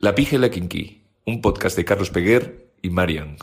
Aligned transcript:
La 0.00 0.14
Pija 0.14 0.36
y 0.36 0.38
la 0.38 0.48
Kinky, 0.48 1.02
un 1.26 1.40
podcast 1.42 1.76
de 1.76 1.84
Carlos 1.84 2.10
Peguer 2.10 2.68
y 2.82 2.90
Marian. 2.90 3.36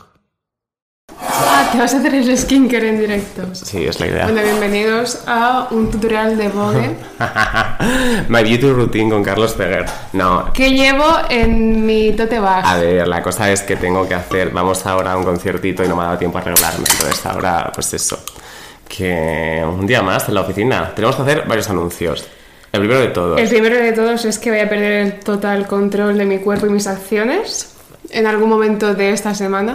Ah, 1.20 1.68
que 1.70 1.76
vas 1.76 1.92
a 1.92 1.98
hacer 1.98 2.14
el 2.14 2.38
skincare 2.38 2.88
en 2.88 2.98
directo. 2.98 3.54
Sí, 3.54 3.84
es 3.84 4.00
la 4.00 4.06
idea. 4.06 4.24
Bueno, 4.24 4.42
bienvenidos 4.42 5.22
a 5.26 5.68
un 5.70 5.90
tutorial 5.90 6.38
de 6.38 6.48
Vogue 6.48 6.96
My 8.30 8.42
beauty 8.42 8.70
routine 8.70 9.10
con 9.10 9.22
Carlos 9.22 9.52
Peguer. 9.52 9.84
No, 10.14 10.50
que 10.54 10.70
llevo 10.70 11.04
en 11.28 11.84
mi 11.84 12.12
tote 12.12 12.40
bag. 12.40 12.64
a 12.64 12.78
ver, 12.78 13.06
la 13.06 13.22
cosa 13.22 13.52
es 13.52 13.60
que 13.60 13.76
tengo 13.76 14.08
que 14.08 14.14
hacer. 14.14 14.48
Vamos 14.48 14.86
ahora 14.86 15.12
a 15.12 15.18
un 15.18 15.24
conciertito 15.24 15.84
y 15.84 15.88
no 15.88 15.94
me 15.94 16.04
ha 16.04 16.06
dado 16.06 16.18
tiempo 16.18 16.38
a 16.38 16.40
arreglarme. 16.40 16.86
Entonces, 16.90 17.26
ahora, 17.26 17.70
pues 17.74 17.92
eso. 17.92 18.18
Que 18.88 19.62
un 19.62 19.86
día 19.86 20.00
más 20.00 20.26
en 20.28 20.34
la 20.36 20.40
oficina. 20.40 20.94
Tenemos 20.94 21.16
que 21.16 21.22
hacer 21.22 21.44
varios 21.46 21.68
anuncios. 21.68 22.26
El 22.76 22.82
primero 22.82 23.00
de 23.00 23.08
todos. 23.08 23.40
El 23.40 23.48
primero 23.48 23.76
de 23.76 23.92
todos 23.92 24.24
es 24.24 24.38
que 24.38 24.50
voy 24.50 24.60
a 24.60 24.68
perder 24.68 24.92
el 25.06 25.20
total 25.20 25.66
control 25.66 26.18
de 26.18 26.26
mi 26.26 26.38
cuerpo 26.38 26.66
y 26.66 26.70
mis 26.70 26.86
acciones 26.86 27.74
en 28.10 28.26
algún 28.26 28.48
momento 28.48 28.94
de 28.94 29.10
esta 29.10 29.34
semana. 29.34 29.74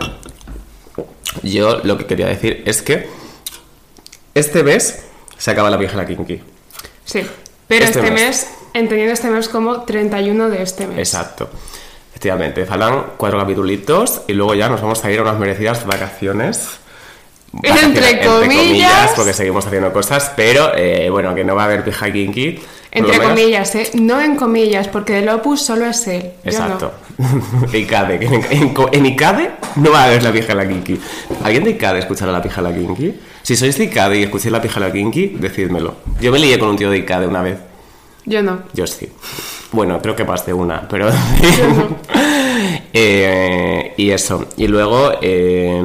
Yo 1.44 1.80
lo 1.84 1.98
que 1.98 2.06
quería 2.06 2.28
decir 2.28 2.64
es 2.66 2.82
que 2.82 3.10
este 4.34 4.64
mes 4.64 5.04
se 5.38 5.52
acaba 5.52 5.70
la 5.70 5.78
la 5.78 6.06
kinky. 6.06 6.42
Sí, 7.04 7.26
pero 7.68 7.86
Este 7.86 8.00
este, 8.00 8.12
mes. 8.12 8.22
mes, 8.22 8.48
entendiendo 8.74 9.14
este 9.14 9.30
mes 9.30 9.50
como 9.50 9.82
31 9.82 10.50
de 10.50 10.62
este 10.62 10.88
mes. 10.88 11.00
Exacto. 11.00 11.50
Efectivamente, 12.12 12.66
faltan 12.66 13.14
cuatro 13.18 13.40
capitulitos 13.40 14.22
y 14.28 14.34
luego 14.34 14.54
ya 14.54 14.70
nos 14.70 14.82
vamos 14.82 15.04
a 15.04 15.12
ir 15.12 15.20
a 15.20 15.24
unas 15.24 15.40
merecidas 15.40 15.86
vacaciones. 15.86 16.68
Entre 17.64 18.26
comillas. 18.26 19.12
porque 19.16 19.34
seguimos 19.34 19.66
haciendo 19.66 19.92
cosas, 19.92 20.32
pero 20.36 20.76
eh, 20.76 21.10
bueno, 21.10 21.34
que 21.34 21.44
no 21.44 21.56
va 21.56 21.64
a 21.64 21.66
haber 21.66 21.84
pija 21.84 22.12
kinky. 22.12 22.62
Entre 22.94 23.20
comillas, 23.20 23.74
¿eh? 23.76 23.90
No 23.94 24.20
en 24.22 24.36
comillas, 24.36 24.88
porque 24.90 25.20
el 25.20 25.30
Opus 25.30 25.62
solo 25.62 25.86
es 25.86 26.06
él. 26.08 26.32
no. 26.44 26.52
Exacto. 26.52 26.92
ICADE. 27.74 28.20
que 28.20 28.26
En, 28.26 28.34
en, 28.52 28.74
en 28.92 29.06
ICADE 29.06 29.52
no 29.78 29.92
va 29.92 30.02
a 30.04 30.06
haber 30.06 30.24
la 30.24 30.32
pija 30.34 30.54
la 30.54 30.68
kinky. 30.68 31.00
¿Alguien 31.44 31.64
de 31.64 31.70
ICADE 31.72 32.00
escuchará 32.00 32.32
la 32.34 32.42
pija 32.42 32.62
la 32.62 32.74
kinky? 32.74 33.14
Si 33.44 33.56
sois 33.56 33.78
de 33.78 33.86
ICADE 33.86 34.20
y 34.20 34.24
escucháis 34.24 34.52
la 34.52 34.62
pija 34.62 34.80
la 34.80 34.92
kinky, 34.92 35.38
decídmelo. 35.40 35.96
Yo 36.20 36.32
me 36.32 36.40
lié 36.40 36.60
con 36.60 36.70
un 36.70 36.76
tío 36.78 36.90
de 36.92 36.98
ICADE 36.98 37.28
una 37.28 37.42
vez. 37.42 37.58
Yo 38.26 38.44
no. 38.44 38.60
Yo 38.74 38.86
sí. 38.88 39.08
Bueno, 39.72 40.02
creo 40.02 40.16
que 40.16 40.26
más 40.26 40.46
de 40.46 40.54
una, 40.54 40.88
pero... 40.90 41.10
Eh, 42.94 43.94
y 43.98 44.12
eso. 44.12 44.48
Y 44.58 44.68
luego 44.68 45.12
eh, 45.22 45.82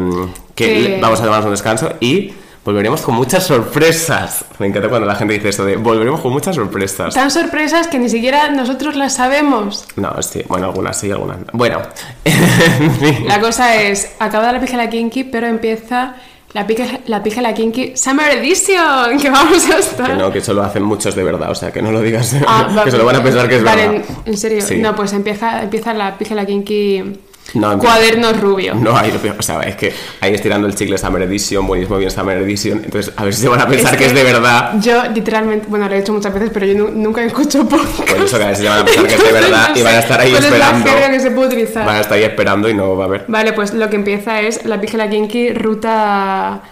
que 0.55 0.67
Que- 0.67 0.99
vamos 1.01 1.21
a 1.21 1.25
tomarnos 1.25 1.47
un 1.47 1.53
descanso 1.53 1.93
y 2.01 2.33
volveremos 2.67 3.01
con 3.01 3.15
muchas 3.15 3.47
sorpresas. 3.47 4.45
Me 4.59 4.67
encanta 4.67 4.89
cuando 4.89 5.07
la 5.07 5.15
gente 5.15 5.35
dice 5.35 5.49
esto 5.49 5.65
de 5.65 5.77
volveremos 5.77 6.21
con 6.21 6.33
muchas 6.33 6.57
sorpresas. 6.57 7.15
Tan 7.15 7.31
sorpresas 7.31 7.87
que 7.87 7.99
ni 7.99 8.09
siquiera 8.11 8.51
nosotros 8.51 8.97
las 8.97 9.15
sabemos. 9.15 9.87
No, 9.97 10.21
sí, 10.21 10.43
bueno, 10.49 10.67
algunas 10.67 10.99
sí, 10.99 11.11
algunas 11.11 11.39
no. 11.39 11.47
Bueno. 11.53 11.81
La 13.27 13.41
cosa 13.41 13.81
es, 13.83 14.11
acaba 14.19 14.53
la 14.53 14.61
pija 14.61 14.77
la 14.77 14.91
kinky, 14.91 15.25
pero 15.25 15.47
empieza 15.47 16.17
la 16.53 16.67
pija 16.67 16.85
la, 17.07 17.23
pija 17.23 17.41
la 17.43 17.55
kinky 17.55 17.97
Summer 17.97 18.31
Edition, 18.39 19.19
que 19.21 19.31
vamos 19.31 19.69
a 19.71 19.79
estar. 19.79 20.09
Que 20.11 20.15
no, 20.17 20.33
que 20.33 20.39
eso 20.39 20.53
lo 20.53 20.63
hacen 20.63 20.83
muchos 20.83 21.15
de 21.15 21.23
verdad, 21.23 21.51
o 21.51 21.55
sea, 21.55 21.71
que 21.71 21.81
no 21.83 21.93
lo 21.93 22.01
digas. 22.01 22.35
Ah, 22.49 22.81
que 22.85 22.91
se 22.91 22.99
lo 22.99 23.05
van 23.05 23.17
a 23.17 23.23
pensar 23.23 23.49
que 23.49 23.57
es 23.57 23.63
vale, 23.65 23.89
verdad. 23.89 24.05
en- 24.25 24.33
en 24.33 24.37
serio. 24.39 24.61
Sí. 24.63 24.77
No, 24.79 24.95
pues 24.97 25.13
empieza, 25.13 25.63
empieza 25.63 25.95
la 25.95 26.19
pija 26.19 26.35
la 26.35 26.45
kinky 26.47 27.21
No, 27.55 27.73
empieza- 27.73 27.95
cuaderno 27.95 28.33
rubio. 28.33 28.75
No, 28.75 28.97
ahí, 28.97 29.13
o 29.39 29.43
sea, 29.43 29.61
es 29.61 29.77
que 29.77 29.93
ahí 30.21 30.35
estirando 30.35 30.67
el 30.67 30.75
chicle 30.75 30.99
Summer 30.99 31.23
Edition, 31.23 31.67
buenísimo 31.67 31.97
bien 31.97 32.11
Summer 32.11 32.37
Edition, 32.39 32.83
entonces 32.85 33.13
a 33.17 33.25
ver 33.25 33.33
si 33.35 33.43
se 33.43 33.49
van 33.49 33.61
a 33.61 33.67
pensar 33.69 33.97
que, 33.97 34.07
es 34.07 34.15
de 34.15 34.25
verdad. 34.25 34.75
Yo 34.81 35.03
literalmente, 35.15 35.67
bueno, 35.69 35.89
lo 35.89 35.95
he 35.95 35.99
dicho 36.01 36.13
muchas 36.13 36.35
veces, 36.35 36.51
pero 36.53 36.67
yo 36.67 36.75
nu- 36.75 36.91
nunca 36.91 37.23
escucho 37.23 37.67
podcast. 37.69 38.11
Por 38.11 38.23
eso 38.25 38.37
que 38.37 38.45
a 38.45 38.47
ver 38.49 38.57
si 38.57 38.63
se 38.63 38.69
van 38.69 38.81
a 38.81 38.85
pensar 38.85 39.07
que 39.07 39.15
es 39.15 39.25
de 39.25 39.33
verdad 39.33 39.69
no 39.71 39.79
y 39.79 39.83
van 39.83 39.95
a 39.95 39.99
estar 40.01 40.21
ahí 40.21 40.31
cuál 40.33 40.45
esperando. 40.45 40.91
Es 40.91 41.01
la 41.01 41.11
que 41.11 41.21
se 41.21 41.31
puede 41.31 41.49
utilizar. 41.49 41.87
Van 41.87 41.97
a 41.97 42.01
estar 42.01 42.19
ahí 42.19 42.25
esperando 42.25 42.69
y 42.69 42.75
no 42.75 42.97
va 42.97 43.05
a 43.05 43.07
haber. 43.07 43.25
Vale, 43.29 43.53
pues 43.53 43.73
lo 43.73 43.89
que 43.89 43.97
empieza 43.97 44.41
es 44.41 44.65
la 44.65 44.81
pija 44.81 44.97
la 44.99 45.09
kinky 45.09 45.51
ruta 45.55 46.63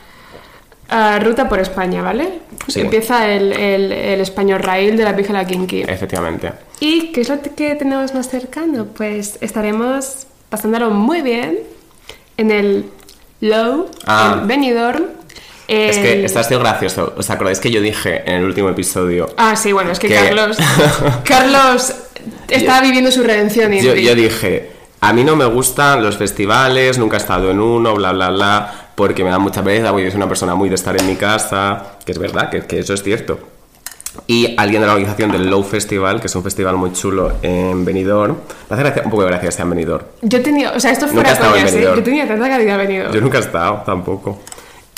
ah, 0.90 1.18
ruta 1.22 1.48
por 1.48 1.60
España, 1.60 2.02
¿vale? 2.02 2.40
Sí. 2.68 2.80
Empieza 2.80 3.28
el, 3.28 3.52
el, 3.52 3.92
el 3.92 4.20
español 4.20 4.60
rail 4.60 4.96
de 4.96 5.04
la 5.04 5.14
pija 5.14 5.32
la 5.32 5.46
kinky. 5.46 5.82
Efectivamente. 5.82 6.52
¿Y 6.80 7.12
qué 7.12 7.20
es 7.22 7.28
lo 7.28 7.40
que 7.40 7.74
tenemos 7.76 8.12
más 8.14 8.28
cercano? 8.28 8.86
Pues 8.96 9.38
estaremos 9.40 10.26
pasándolo 10.54 10.90
muy 10.90 11.20
bien 11.20 11.58
en 12.36 12.52
el 12.52 12.84
Low, 13.40 13.90
Ah. 14.06 14.38
en 14.40 14.46
Benidorm. 14.46 15.02
Es 15.66 15.96
que 15.98 16.38
ha 16.38 16.44
sido 16.44 16.60
gracioso. 16.60 17.12
¿Os 17.16 17.28
acordáis 17.28 17.58
que 17.58 17.72
yo 17.72 17.80
dije 17.80 18.22
en 18.24 18.36
el 18.36 18.44
último 18.44 18.68
episodio? 18.68 19.26
Ah, 19.36 19.56
sí, 19.56 19.72
bueno, 19.72 19.90
es 19.90 19.98
que 19.98 20.06
que- 20.06 20.14
Carlos... 20.14 20.56
Carlos 21.24 21.92
estaba 22.48 22.80
viviendo 22.82 23.10
su 23.10 23.24
redención 23.24 23.72
Yo, 23.72 23.96
yo 23.96 24.14
dije, 24.14 24.70
a 25.00 25.12
mí 25.12 25.24
no 25.24 25.34
me 25.34 25.44
gustan 25.46 26.04
los 26.04 26.16
festivales, 26.18 26.98
nunca 26.98 27.16
he 27.16 27.20
estado 27.20 27.50
en 27.50 27.58
uno, 27.58 27.92
bla, 27.94 28.12
bla, 28.12 28.30
bla, 28.30 28.90
porque 28.94 29.24
me 29.24 29.30
da 29.30 29.40
mucha 29.40 29.64
pereza, 29.64 29.90
porque 29.90 30.08
soy 30.12 30.18
una 30.18 30.28
persona 30.28 30.54
muy 30.54 30.68
de 30.68 30.76
estar 30.76 30.96
en 30.96 31.04
mi 31.08 31.16
casa, 31.16 31.96
que 32.06 32.12
es 32.12 32.18
verdad, 32.18 32.48
que, 32.48 32.60
que 32.60 32.78
eso 32.78 32.94
es 32.94 33.02
cierto. 33.02 33.40
Y 34.26 34.54
alguien 34.56 34.80
de 34.80 34.86
la 34.86 34.94
organización 34.94 35.30
del 35.32 35.50
Low 35.50 35.62
Festival, 35.64 36.20
que 36.20 36.28
es 36.28 36.34
un 36.36 36.42
festival 36.42 36.76
muy 36.76 36.92
chulo 36.92 37.32
en 37.42 37.84
Benidorm, 37.84 38.36
me 38.70 38.74
hace 38.74 38.82
gracia- 38.82 39.02
un 39.04 39.10
poco 39.10 39.22
de 39.24 39.28
gracia 39.28 39.50
sea 39.50 39.64
en 39.64 39.70
Benidorm. 39.70 40.04
Yo 40.22 40.40
tenía, 40.42 40.72
o 40.72 40.80
sea, 40.80 40.92
esto 40.92 41.06
Nunca 41.06 41.20
he 41.20 41.24
fuera 41.24 41.32
estado 41.32 41.54
en 41.56 41.60
coñas, 41.62 41.72
¿eh? 41.72 41.74
Benidorm. 41.76 41.98
Yo 41.98 42.04
tenía 42.04 42.28
tanta 42.28 42.48
calidad 42.48 42.78
venido. 42.78 43.10
Yo 43.12 43.20
nunca 43.20 43.38
he 43.38 43.40
estado, 43.42 43.82
tampoco. 43.84 44.38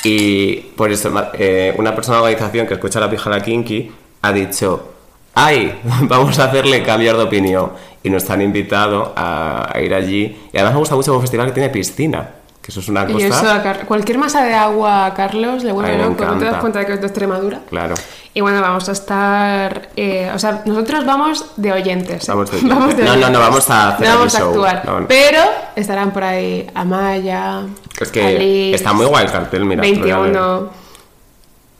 Y 0.04 0.56
por 0.76 0.92
eso, 0.92 1.10
eh, 1.34 1.74
una 1.78 1.94
persona 1.94 2.18
de 2.18 2.22
la 2.22 2.28
organización 2.28 2.66
que 2.66 2.74
escucha 2.74 3.00
la 3.00 3.10
pija 3.10 3.28
la 3.30 3.40
kinky 3.40 3.90
ha 4.22 4.32
dicho, 4.32 4.92
¡ay! 5.34 5.80
Vamos 6.02 6.38
a 6.38 6.44
hacerle 6.44 6.82
cambiar 6.82 7.16
de 7.16 7.24
opinión. 7.24 7.72
Y 8.02 8.10
nos 8.10 8.28
han 8.30 8.40
invitado 8.42 9.12
a, 9.16 9.70
a 9.74 9.80
ir 9.80 9.92
allí. 9.92 10.36
Y 10.52 10.56
además 10.56 10.74
me 10.74 10.78
gusta 10.80 10.94
mucho 10.94 11.14
un 11.14 11.20
festival 11.22 11.46
que 11.46 11.52
tiene 11.52 11.70
piscina. 11.70 12.28
Que 12.66 12.72
eso 12.72 12.80
es 12.80 12.88
una 12.88 13.04
Y 13.08 13.12
cosa... 13.12 13.26
eso, 13.28 13.48
a 13.48 13.62
Car- 13.62 13.86
cualquier 13.86 14.18
masa 14.18 14.42
de 14.42 14.52
agua 14.52 15.06
a 15.06 15.14
Carlos 15.14 15.62
le 15.62 15.70
vuelve 15.70 15.96
loco. 15.98 16.24
¿No 16.24 16.36
te 16.36 16.46
das 16.46 16.56
cuenta 16.56 16.80
de 16.80 16.86
que 16.86 16.94
es 16.94 17.00
de 17.00 17.06
Extremadura? 17.06 17.60
Claro. 17.70 17.94
Y 18.34 18.40
bueno, 18.40 18.60
vamos 18.60 18.88
a 18.88 18.92
estar. 18.92 19.90
eh, 19.94 20.32
o 20.34 20.38
sea, 20.40 20.62
nosotros 20.66 21.06
vamos 21.06 21.52
de 21.56 21.72
oyentes. 21.72 22.24
¿eh? 22.24 22.32
Vamos 22.32 22.50
de 22.50 22.56
oyentes. 22.66 23.04
No, 23.06 23.14
no, 23.16 23.30
no, 23.30 23.38
vamos 23.38 23.70
a 23.70 23.90
hacer 23.94 24.08
No 24.08 24.14
vamos 24.16 24.34
a 24.34 24.38
show. 24.40 24.48
actuar. 24.48 24.82
No, 24.84 25.00
no. 25.02 25.06
Pero 25.06 25.38
estarán 25.76 26.10
por 26.12 26.24
ahí 26.24 26.68
Amaya. 26.74 27.60
Es 28.00 28.10
que 28.10 28.26
Alice, 28.26 28.74
está 28.74 28.92
muy 28.92 29.06
guay 29.06 29.26
el 29.26 29.30
cartel, 29.30 29.64
mira. 29.64 29.82
te 29.82 29.88
lo 29.94 30.00
voy 30.00 30.10
a 30.10 30.16
leer. 30.18 30.32
21. 30.32 30.86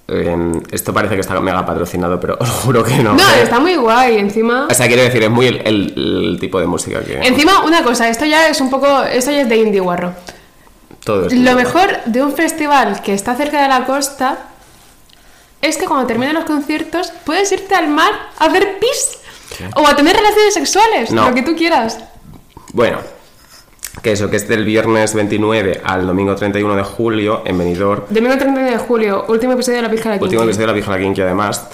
Eh, 0.08 0.52
esto 0.70 0.94
parece 0.94 1.14
que 1.16 1.20
está 1.20 1.38
mega 1.40 1.66
patrocinado, 1.66 2.20
pero 2.20 2.36
os 2.40 2.48
juro 2.48 2.84
que 2.84 2.96
no. 3.02 3.14
No, 3.14 3.22
Eh, 3.30 3.42
está 3.42 3.58
muy 3.58 3.74
guay. 3.74 4.18
Encima. 4.18 4.68
O 4.70 4.74
sea, 4.74 4.86
quiero 4.86 5.02
decir, 5.02 5.22
es 5.24 5.30
muy 5.30 5.46
el, 5.46 5.56
el- 5.66 5.92
el 6.32 6.38
tipo 6.40 6.60
de 6.60 6.66
música 6.66 7.00
que... 7.00 7.18
Encima, 7.26 7.64
una 7.64 7.82
cosa, 7.82 8.08
esto 8.08 8.24
ya 8.24 8.48
es 8.48 8.60
un 8.60 8.70
poco. 8.70 9.02
Esto 9.02 9.32
ya 9.32 9.40
es 9.42 9.48
de 9.48 9.56
indie 9.56 9.80
guarro. 9.80 10.12
Todo 11.06 11.28
Lo 11.30 11.54
mejor 11.54 12.02
de 12.06 12.20
un 12.20 12.32
festival 12.32 13.00
que 13.00 13.14
está 13.14 13.36
cerca 13.36 13.62
de 13.62 13.68
la 13.68 13.84
costa 13.84 14.38
es 15.62 15.76
que 15.76 15.86
cuando 15.86 16.04
terminen 16.04 16.34
los 16.34 16.44
conciertos 16.44 17.12
puedes 17.24 17.52
irte 17.52 17.76
al 17.76 17.86
mar 17.86 18.10
a 18.36 18.46
hacer 18.46 18.80
pis 18.80 19.18
o 19.76 19.86
a 19.86 19.94
tener 19.94 20.16
relaciones 20.16 20.52
sexuales, 20.52 21.12
No. 21.12 21.28
lo 21.28 21.34
que 21.36 21.42
tú 21.42 21.54
quieras. 21.54 22.00
Bueno, 22.72 22.98
que 24.02 24.10
eso, 24.10 24.28
que 24.28 24.34
es 24.34 24.48
del 24.48 24.64
viernes 24.64 25.14
29 25.14 25.80
al 25.84 26.08
domingo 26.08 26.34
31 26.34 26.74
de 26.74 26.82
julio 26.82 27.42
en 27.46 27.56
Benidorm. 27.56 28.02
Domingo 28.10 28.36
31 28.36 28.68
de 28.68 28.78
julio, 28.78 29.26
último 29.28 29.52
episodio 29.52 29.76
de 29.76 29.82
la 29.82 29.90
pizca 29.90 30.10
de 30.10 30.16
la 30.16 30.22
Último 30.24 30.42
episodio 30.42 30.66
de 30.66 30.72
la 30.72 30.76
Pija 30.76 30.90
la 30.90 30.98
Kinky 30.98 31.20
además. 31.20 31.68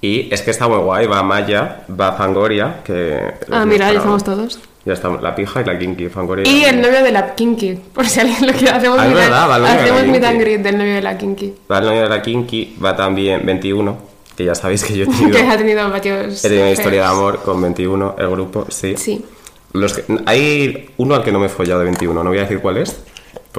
Y 0.00 0.32
es 0.32 0.42
que 0.42 0.50
está 0.52 0.68
muy 0.68 0.78
guay, 0.78 1.06
va 1.06 1.22
Maya, 1.22 1.80
va 2.00 2.12
Fangoria, 2.12 2.82
que... 2.84 3.18
Ah, 3.50 3.64
mira, 3.66 3.90
ya 3.92 3.98
estamos 3.98 4.22
todos. 4.22 4.60
Ya 4.84 4.92
estamos, 4.92 5.20
la 5.22 5.34
Pija 5.34 5.60
y 5.60 5.64
la 5.64 5.76
Kinky, 5.78 6.08
Fangoria. 6.08 6.48
Y 6.48 6.64
el 6.64 6.80
novio 6.80 7.02
de 7.02 7.10
la 7.10 7.34
Kinky, 7.34 7.74
por 7.92 8.06
si 8.06 8.20
alguien 8.20 8.46
lo 8.46 8.52
quiere. 8.52 8.70
Hacemos, 8.70 8.98
Ah, 8.98 9.02
and- 9.04 9.14
verdad, 9.14 9.48
va 9.50 9.56
hacemos 9.72 10.06
meet 10.06 10.24
and 10.24 10.40
greet 10.40 10.62
del 10.62 10.78
novio 10.78 10.94
de 10.94 11.02
la 11.02 11.18
Kinky. 11.18 11.52
Va 11.70 11.78
el 11.78 11.84
novio 11.86 12.02
de 12.02 12.08
la 12.08 12.22
Kinky, 12.22 12.76
va 12.82 12.94
también 12.96 13.44
21, 13.44 13.98
que 14.36 14.44
ya 14.44 14.54
sabéis 14.54 14.84
que 14.84 14.96
yo 14.96 15.04
he 15.04 15.06
tenido... 15.08 15.30
Que 15.36 15.42
ha 15.42 15.56
tenido 15.58 15.90
varios. 15.90 16.44
He 16.44 16.48
tenido 16.48 16.64
una 16.66 16.72
historia 16.72 17.00
de 17.02 17.06
amor 17.08 17.42
con 17.42 17.60
21, 17.60 18.14
el 18.18 18.28
grupo, 18.30 18.66
sí. 18.68 18.94
Sí. 18.96 19.24
Los 19.72 19.94
que- 19.94 20.04
hay 20.26 20.90
uno 20.96 21.16
al 21.16 21.24
que 21.24 21.32
no 21.32 21.40
me 21.40 21.46
he 21.46 21.50
follado 21.50 21.80
de 21.80 21.86
21, 21.86 22.22
no 22.22 22.30
voy 22.30 22.38
a 22.38 22.42
decir 22.42 22.60
cuál 22.60 22.78
es, 22.78 23.02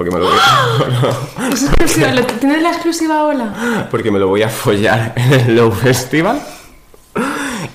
porque 0.00 0.10
me 0.12 0.18
lo 0.18 0.28
voy 0.30 0.34
a, 0.38 1.48
Es 1.52 1.62
exclusiva. 1.64 2.10
¿lo- 2.12 2.24
¿Tienes 2.24 2.62
la 2.62 2.70
exclusiva 2.70 3.22
hola? 3.24 3.86
porque 3.90 4.10
me 4.10 4.18
lo 4.18 4.28
voy 4.28 4.42
a 4.42 4.48
follar 4.48 5.12
en 5.16 5.32
el 5.34 5.56
Low 5.56 5.70
Festival. 5.72 6.40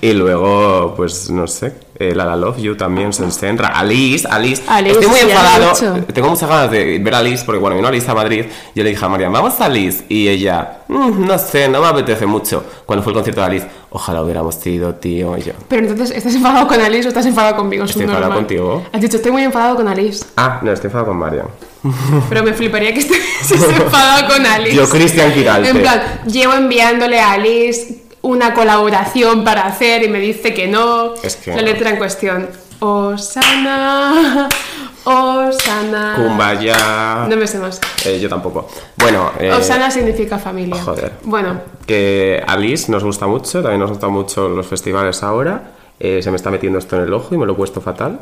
Y 0.00 0.12
luego, 0.12 0.94
pues 0.96 1.30
no 1.30 1.46
sé, 1.46 1.72
eh, 1.98 2.14
la 2.14 2.24
La 2.24 2.34
Love 2.36 2.58
You 2.58 2.76
también, 2.76 3.12
Senra, 3.12 3.68
Alice, 3.68 4.26
Alice. 4.28 4.62
Alice, 4.66 4.92
Estoy 4.98 5.08
muy 5.08 5.20
enfadado. 5.20 6.02
Tengo 6.12 6.28
muchas 6.30 6.48
ganas 6.48 6.70
de 6.70 6.98
ver 6.98 7.14
a 7.14 7.18
Alice, 7.18 7.44
porque 7.46 7.60
bueno, 7.60 7.76
vino 7.76 7.86
Alice 7.88 8.10
a 8.10 8.14
Madrid. 8.14 8.44
Yo 8.74 8.82
le 8.82 8.90
dije 8.90 9.04
a 9.04 9.08
Marian, 9.08 9.32
vamos 9.32 9.58
a 9.60 9.66
Alice. 9.66 10.04
Y 10.08 10.26
ella, 10.28 10.78
"Mm, 10.88 11.24
no 11.26 11.38
sé, 11.38 11.68
no 11.68 11.80
me 11.80 11.86
apetece 11.86 12.26
mucho. 12.26 12.64
Cuando 12.84 13.02
fue 13.04 13.12
el 13.12 13.14
concierto 13.14 13.40
de 13.40 13.46
Alice, 13.46 13.66
ojalá 13.90 14.22
hubiéramos 14.22 14.66
ido, 14.66 14.94
tío. 14.96 15.38
Y 15.38 15.42
yo, 15.42 15.52
Pero 15.68 15.86
entonces, 15.86 16.16
¿estás 16.16 16.34
enfadado 16.34 16.66
con 16.66 16.80
Alice 16.80 17.06
o 17.06 17.08
estás 17.08 17.26
enfadado 17.26 17.56
conmigo? 17.56 17.84
Es 17.84 17.90
Estoy 17.90 18.04
enfadado 18.04 18.26
normal. 18.26 18.46
contigo. 18.46 18.84
Has 18.92 19.00
dicho, 19.00 19.16
estoy 19.16 19.32
muy 19.32 19.44
enfadado 19.44 19.76
con 19.76 19.86
Alice. 19.88 20.24
ah, 20.36 20.58
no, 20.62 20.72
estoy 20.72 20.88
enfadado 20.88 21.08
con 21.10 21.16
Marian. 21.18 21.46
Pero 22.28 22.42
me 22.42 22.52
fliparía 22.52 22.92
que 22.92 23.00
estuvieses 23.00 23.62
enfadado 23.80 24.28
con 24.34 24.46
Alice. 24.46 24.76
Yo, 24.76 24.88
Cristian 24.88 25.32
Quiralte. 25.32 25.68
En 25.70 25.80
plan, 25.80 26.02
llevo 26.26 26.54
enviándole 26.54 27.20
a 27.20 27.32
Alice 27.32 27.98
una 28.22 28.54
colaboración 28.54 29.44
para 29.44 29.66
hacer 29.66 30.02
y 30.02 30.08
me 30.08 30.18
dice 30.18 30.52
que 30.52 30.66
no. 30.66 31.14
Es 31.22 31.36
que 31.36 31.54
la 31.54 31.62
letra 31.62 31.90
en 31.90 31.96
cuestión. 31.96 32.48
Osana, 32.80 34.48
Osana. 35.04 36.14
Kumbaya. 36.16 37.26
No 37.28 37.36
me 37.36 37.46
sé 37.46 37.58
más. 37.58 37.80
Eh, 38.04 38.18
yo 38.20 38.28
tampoco. 38.28 38.68
Bueno, 38.96 39.32
eh, 39.38 39.52
Osana 39.52 39.90
significa 39.90 40.38
familia. 40.38 40.82
joder. 40.82 41.12
Bueno, 41.22 41.60
que 41.86 42.42
a 42.46 42.56
Liz 42.56 42.88
nos 42.88 43.04
gusta 43.04 43.26
mucho, 43.26 43.62
también 43.62 43.80
nos 43.80 43.90
gustan 43.90 44.10
mucho 44.10 44.48
los 44.48 44.66
festivales 44.66 45.22
ahora. 45.22 45.72
Eh, 45.98 46.20
se 46.22 46.30
me 46.30 46.36
está 46.36 46.50
metiendo 46.50 46.78
esto 46.78 46.96
en 46.96 47.02
el 47.04 47.14
ojo 47.14 47.34
y 47.34 47.38
me 47.38 47.46
lo 47.46 47.52
he 47.52 47.56
puesto 47.56 47.80
fatal. 47.80 48.20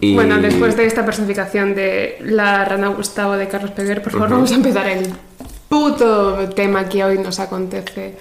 Y... 0.00 0.14
bueno, 0.14 0.38
después 0.40 0.76
de 0.76 0.86
esta 0.86 1.04
personificación 1.04 1.74
de 1.74 2.18
la 2.22 2.64
rana 2.64 2.88
Gustavo 2.88 3.36
de 3.36 3.48
Carlos 3.48 3.70
Peguer, 3.72 4.02
por 4.02 4.12
favor, 4.12 4.30
vamos 4.30 4.50
a 4.50 4.54
empezar 4.54 4.86
el 4.88 5.12
puto 5.68 6.48
tema 6.50 6.88
que 6.88 7.04
hoy 7.04 7.18
nos 7.18 7.38
acontece. 7.40 8.16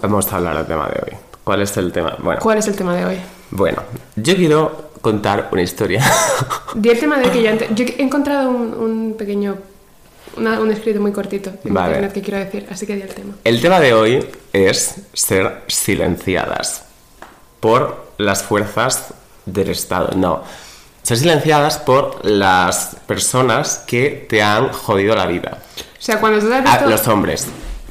Vamos 0.00 0.32
a 0.32 0.36
hablar 0.36 0.56
del 0.58 0.66
tema 0.66 0.88
de 0.88 1.00
hoy. 1.02 1.18
¿Cuál 1.44 1.62
es 1.62 1.76
el 1.76 1.92
tema? 1.92 2.16
Bueno, 2.22 2.40
¿Cuál 2.40 2.58
es 2.58 2.68
el 2.68 2.76
tema 2.76 2.94
de 2.96 3.04
hoy? 3.04 3.16
bueno 3.50 3.82
yo 4.16 4.34
quiero 4.36 4.90
contar 5.02 5.48
una 5.52 5.62
historia. 5.62 6.02
Di 6.74 6.88
el 6.90 6.98
tema 7.00 7.18
de 7.18 7.30
que 7.30 7.48
ante- 7.48 7.68
yo 7.74 7.84
he 7.84 8.00
encontrado 8.02 8.48
un, 8.50 8.72
un 8.74 9.14
pequeño, 9.18 9.56
una- 10.36 10.60
un 10.60 10.70
escrito 10.70 11.00
muy 11.00 11.10
cortito 11.12 11.50
en 11.64 11.74
Vale. 11.74 11.88
internet 11.88 12.12
que 12.12 12.22
quiero 12.22 12.38
decir, 12.38 12.66
así 12.70 12.86
que 12.86 12.94
di 12.94 13.02
el 13.02 13.08
tema. 13.12 13.34
El 13.44 13.60
tema 13.60 13.80
de 13.80 13.92
hoy 13.92 14.24
es 14.52 14.94
ser 15.12 15.62
silenciadas 15.66 16.84
por 17.60 18.06
las 18.18 18.42
fuerzas 18.44 19.12
del 19.44 19.70
Estado. 19.70 20.10
No, 20.16 20.42
ser 21.02 21.16
silenciadas 21.18 21.78
por 21.78 22.24
las 22.24 22.96
personas 23.06 23.82
que 23.86 24.26
te 24.28 24.42
han 24.42 24.68
jodido 24.72 25.14
la 25.16 25.26
vida. 25.26 25.58
O 25.78 26.02
sea, 26.04 26.18
cuando 26.20 26.38
tú 26.40 26.48
te 26.48 26.54
has 26.56 26.66
Ah, 26.66 26.72
visto... 26.78 26.90
los 26.90 27.08
hombres. 27.08 27.46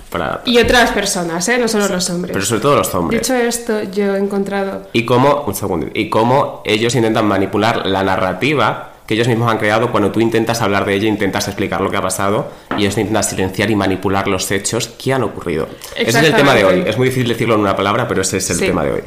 para- 0.10 0.42
Y 0.46 0.58
otras 0.60 0.92
personas, 0.92 1.48
¿eh? 1.48 1.58
No 1.58 1.68
solo 1.70 1.88
los 1.88 2.10
hombres. 2.10 2.34
Pero 2.34 2.46
sobre 2.46 2.62
todo 2.62 2.76
los 2.76 2.94
hombres. 2.94 3.22
Dicho 3.22 3.34
esto, 3.36 3.82
yo 3.84 4.16
he 4.16 4.20
encontrado... 4.20 4.88
Y 4.92 5.06
cómo, 5.06 5.44
un 5.48 5.56
segundo, 5.56 5.88
y 5.94 6.10
cómo 6.10 6.62
ellos 6.66 6.94
intentan 6.96 7.26
manipular 7.26 7.86
la 7.88 8.04
narrativa 8.04 8.90
que 9.08 9.14
ellos 9.16 9.28
mismos 9.28 9.50
han 9.52 9.58
creado 9.58 9.90
cuando 9.92 10.12
tú 10.12 10.20
intentas 10.22 10.62
hablar 10.62 10.86
de 10.86 10.94
ella, 10.96 11.08
intentas 11.08 11.48
explicar 11.48 11.82
lo 11.82 11.90
que 11.92 11.98
ha 11.98 12.02
pasado 12.02 12.50
y 12.78 12.82
ellos 12.82 12.98
intentan 12.98 13.24
silenciar 13.24 13.70
y 13.72 13.76
manipular 13.76 14.28
los 14.28 14.50
hechos 14.52 14.88
que 14.90 15.14
han 15.14 15.24
ocurrido. 15.24 15.68
Ese 15.96 16.10
es 16.10 16.16
el 16.26 16.36
tema 16.36 16.54
de 16.56 16.64
hoy. 16.66 16.84
Es 16.86 16.98
muy 16.98 17.08
difícil 17.10 17.28
decirlo 17.30 17.56
en 17.56 17.62
una 17.62 17.76
palabra, 17.76 18.08
pero 18.08 18.22
ese 18.22 18.38
es 18.38 18.50
el 18.52 18.58
Sí. 18.58 18.66
tema 18.68 18.84
de 18.84 18.92
hoy. 18.92 19.02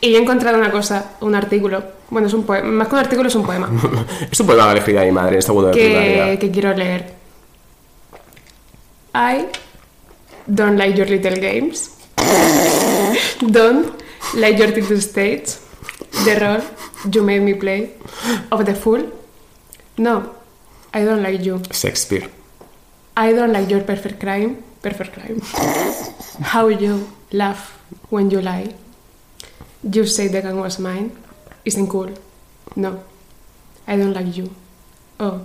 Y 0.00 0.12
yo 0.12 0.18
he 0.18 0.22
encontrado 0.22 0.56
una 0.56 0.70
cosa, 0.70 1.12
un 1.20 1.34
artículo. 1.34 1.82
Bueno, 2.08 2.28
es 2.28 2.34
un 2.34 2.44
poema. 2.44 2.68
Más 2.68 2.88
que 2.88 2.94
un 2.94 3.00
artículo, 3.00 3.28
es 3.28 3.34
un 3.34 3.44
poema. 3.44 3.70
es 4.30 4.40
un 4.40 4.46
poema 4.46 4.74
que 4.74 4.98
a 4.98 5.02
mi 5.02 5.12
madre 5.12 5.36
en 5.36 5.42
segundo 5.42 5.68
de 5.68 5.74
que, 5.74 6.38
que 6.40 6.50
quiero 6.50 6.74
leer. 6.74 7.12
I 9.14 9.46
don't 10.46 10.78
like 10.78 10.96
your 10.96 11.08
little 11.08 11.38
games. 11.38 11.90
don't 13.40 13.92
like 14.34 14.58
your 14.58 14.68
little 14.68 15.00
states. 15.00 15.60
The 16.24 16.38
role 16.38 16.62
you 17.12 17.22
made 17.22 17.42
me 17.42 17.54
play. 17.54 17.90
Of 18.50 18.64
the 18.64 18.74
fool. 18.74 19.10
No, 19.98 20.34
I 20.94 21.04
don't 21.04 21.22
like 21.22 21.44
you. 21.44 21.60
Shakespeare. 21.72 22.28
I 23.16 23.32
don't 23.32 23.52
like 23.52 23.68
your 23.68 23.82
perfect 23.82 24.20
crime. 24.20 24.62
Perfect 24.82 25.12
crime. 25.12 25.40
How 26.40 26.68
you 26.68 27.06
laugh 27.32 27.78
when 28.08 28.30
you 28.30 28.40
lie. 28.40 28.74
You 29.82 30.06
say 30.06 30.28
the 30.28 30.42
gun 30.42 30.60
was 30.60 30.78
mine. 30.78 31.12
Isn't 31.64 31.88
cool. 31.88 32.10
No. 32.76 33.00
I 33.86 33.96
don't 33.96 34.12
like 34.14 34.32
you. 34.36 34.50
Oh. 35.18 35.40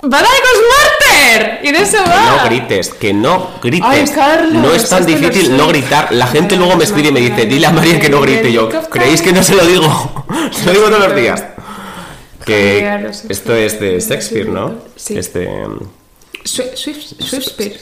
¡Bala 0.00 0.28
de 0.28 0.40
Cosmarter! 0.46 1.60
Y 1.64 1.72
de 1.72 1.82
eso 1.82 2.02
Que 2.04 2.10
va. 2.10 2.36
no 2.36 2.44
grites, 2.44 2.88
que 2.90 3.12
no 3.12 3.50
grites. 3.60 3.88
Ay, 3.90 4.04
Carlos, 4.14 4.52
no 4.52 4.72
es 4.72 4.88
tan 4.88 5.04
difícil 5.04 5.56
no 5.56 5.66
gritar. 5.66 6.12
La 6.12 6.28
gente 6.28 6.56
luego 6.56 6.76
me 6.76 6.84
escribe 6.84 7.08
y 7.08 7.12
me 7.12 7.20
dice, 7.20 7.46
dile 7.46 7.66
a 7.66 7.72
María 7.72 7.98
que 7.98 8.08
no 8.08 8.20
grite. 8.20 8.48
Y 8.50 8.52
yo, 8.52 8.68
¿creéis 8.90 9.22
que 9.22 9.32
no 9.32 9.42
se 9.42 9.56
lo 9.56 9.66
digo? 9.66 10.24
se 10.52 10.64
lo 10.66 10.72
digo 10.72 10.84
todos 10.86 11.08
los 11.08 11.16
días. 11.16 11.44
Que 12.44 13.10
esto 13.28 13.54
es 13.54 13.80
de 13.80 13.98
Shakespeare, 14.00 14.48
¿no? 14.48 14.74
Sí. 14.96 15.18
Es 15.18 15.32
Shakespeare. 16.44 17.78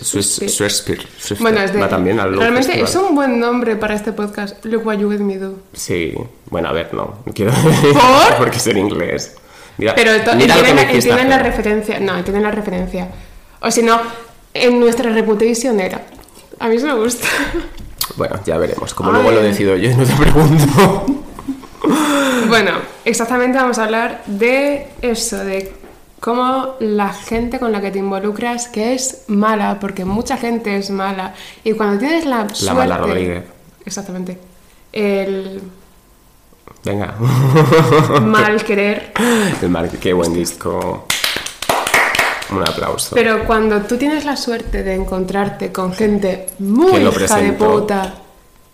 Bueno, 1.39 1.61
es 1.61 1.73
de. 1.73 1.81
Va 1.81 1.89
también 1.89 2.19
al 2.21 2.37
realmente 2.37 2.73
Festival. 2.73 2.89
es 2.89 2.97
un 2.97 3.15
buen 3.15 3.39
nombre 3.39 3.77
para 3.77 3.95
este 3.95 4.13
podcast. 4.13 4.65
Look 4.65 4.87
what 4.87 4.99
you 4.99 5.09
with 5.09 5.21
me 5.21 5.39
do. 5.39 5.55
Sí, 5.73 6.15
bueno, 6.51 6.69
a 6.69 6.73
ver, 6.73 6.93
no. 6.95 7.19
quiero 7.35 7.53
¿Por? 7.53 8.37
Porque 8.39 8.57
es 8.57 8.67
en 8.67 8.79
inglés. 8.79 9.37
Mira, 9.79 9.95
Pero 9.95 10.13
entienden, 10.13 10.49
la, 11.29 11.39
referencia. 11.39 12.01
No, 12.01 12.17
entienden 12.17 12.43
la 12.43 12.51
referencia. 12.51 13.09
O 13.61 13.71
si 13.71 13.83
no, 13.83 14.01
en 14.55 14.81
nuestra 14.81 15.13
reputation 15.13 15.79
era. 15.81 16.01
A 16.59 16.69
mí 16.69 16.77
eso 16.77 16.87
me 16.87 16.95
gusta. 16.95 17.27
Bueno, 18.17 18.41
ya 18.47 18.57
veremos. 18.57 18.95
Como 18.95 19.11
Ay. 19.11 19.17
luego 19.17 19.31
lo 19.33 19.43
decido 19.43 19.77
yo 19.77 19.91
y 19.91 19.95
no 19.95 20.05
te 20.05 20.15
pregunto. 20.15 21.07
bueno, 22.49 22.71
exactamente 23.05 23.59
vamos 23.59 23.79
a 23.79 23.85
hablar 23.85 24.23
de 24.27 24.89
eso, 25.03 25.45
de 25.45 25.73
cómo 26.27 26.75
la 26.81 27.11
gente 27.13 27.61
con 27.61 27.71
la 27.71 27.81
que 27.81 27.93
te 27.93 28.01
involucras, 28.01 28.67
que 28.67 28.95
es 28.95 29.27
mala, 29.29 29.79
porque 29.79 30.05
mucha 30.05 30.37
gente 30.37 30.77
es 30.77 30.91
mala. 30.91 31.35
Y 31.63 31.71
cuando 31.75 32.01
tienes 32.01 32.27
la, 32.27 32.49
La 32.63 32.75
mala 32.75 32.97
Rodríguez. 32.97 33.45
Exactamente. 33.85 34.37
El 34.93 35.63
Venga. 36.83 37.15
mal 38.23 38.65
querer. 38.65 39.13
El 39.63 39.69
mar, 39.71 39.89
qué 39.89 40.13
buen 40.13 40.35
disco. 40.35 41.07
Un 42.51 42.63
aplauso. 42.63 43.15
Pero 43.15 43.45
cuando 43.47 43.83
tú 43.83 43.97
tienes 43.97 44.25
la 44.25 44.37
suerte 44.37 44.83
de 44.83 44.95
encontrarte 44.95 45.71
con 45.71 45.93
gente 45.93 46.47
muy 46.59 46.91
¿Quién 46.91 47.05
lo 47.05 47.11
hija 47.11 47.21
de 47.21 47.27
presentó? 47.29 47.71
puta, 47.73 48.15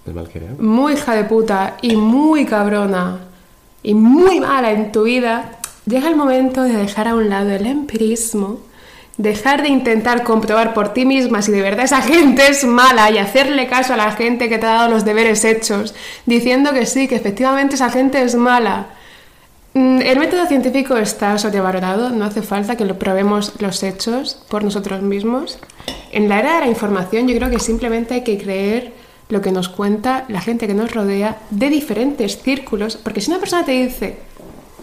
¿El 0.07 0.15
mal 0.15 0.29
querer? 0.31 0.53
muy 0.59 0.95
hija 0.95 1.15
de 1.15 1.25
puta 1.25 1.77
y 1.83 1.97
muy 1.97 2.47
cabrona 2.47 3.19
y 3.83 3.93
muy 3.93 4.41
mala 4.41 4.71
en 4.73 4.91
tu 4.91 5.03
vida, 5.03 5.59
llega 5.87 6.09
el 6.09 6.17
momento 6.17 6.63
de 6.63 6.77
dejar 6.77 7.09
a 7.09 7.15
un 7.15 7.29
lado 7.29 7.51
el 7.51 7.67
empirismo, 7.67 8.61
dejar 9.17 9.63
de 9.63 9.69
intentar 9.69 10.23
comprobar 10.23 10.75
por 10.75 10.93
ti 10.93 11.05
misma 11.05 11.43
si 11.43 11.53
de 11.53 11.61
verdad 11.61 11.85
esa 11.85 12.01
gente 12.01 12.49
es 12.49 12.65
mala 12.65 13.11
y 13.11 13.19
hacerle 13.19 13.67
caso 13.67 13.95
a 13.95 13.97
la 13.97 14.13
gente 14.13 14.49
que 14.49 14.59
te 14.59 14.67
ha 14.67 14.75
dado 14.75 14.91
los 14.91 15.05
deberes 15.05 15.45
hechos, 15.45 15.95
diciendo 16.27 16.73
que 16.73 16.87
sí, 16.87 17.09
que 17.09 17.17
efectivamente 17.17 17.75
esa 17.75 17.91
gente 17.91 18.23
es 18.23 18.35
mala. 18.35 18.87
Mm, 19.75 20.01
El 20.03 20.19
método 20.19 20.47
científico 20.47 20.97
está 20.97 21.39
sobrevalorado, 21.39 22.11
no 22.11 22.25
hace 22.25 22.43
falta 22.43 22.77
que 22.77 22.85
lo 22.85 22.99
probemos 22.99 23.55
los 23.61 23.83
hechos 23.83 24.43
por 24.49 24.65
nosotros 24.65 25.03
mismos. 25.03 25.59
En 26.11 26.29
la 26.29 26.41
era 26.41 26.55
de 26.55 26.61
la 26.61 26.69
información 26.69 27.29
yo 27.29 27.37
creo 27.37 27.51
que 27.51 27.59
simplemente 27.59 28.15
hay 28.15 28.25
que 28.25 28.39
creer 28.39 28.93
lo 29.29 29.41
que 29.41 29.53
nos 29.53 29.71
cuenta 29.71 30.25
la 30.29 30.43
gente 30.43 30.67
que 30.67 30.75
nos 30.75 30.93
rodea 30.93 31.39
de 31.51 31.71
diferentes 31.71 32.43
círculos, 32.43 32.97
porque 32.97 33.23
si 33.23 33.31
una 33.31 33.41
persona 33.41 33.65
te 33.65 33.73
dice, 33.73 34.19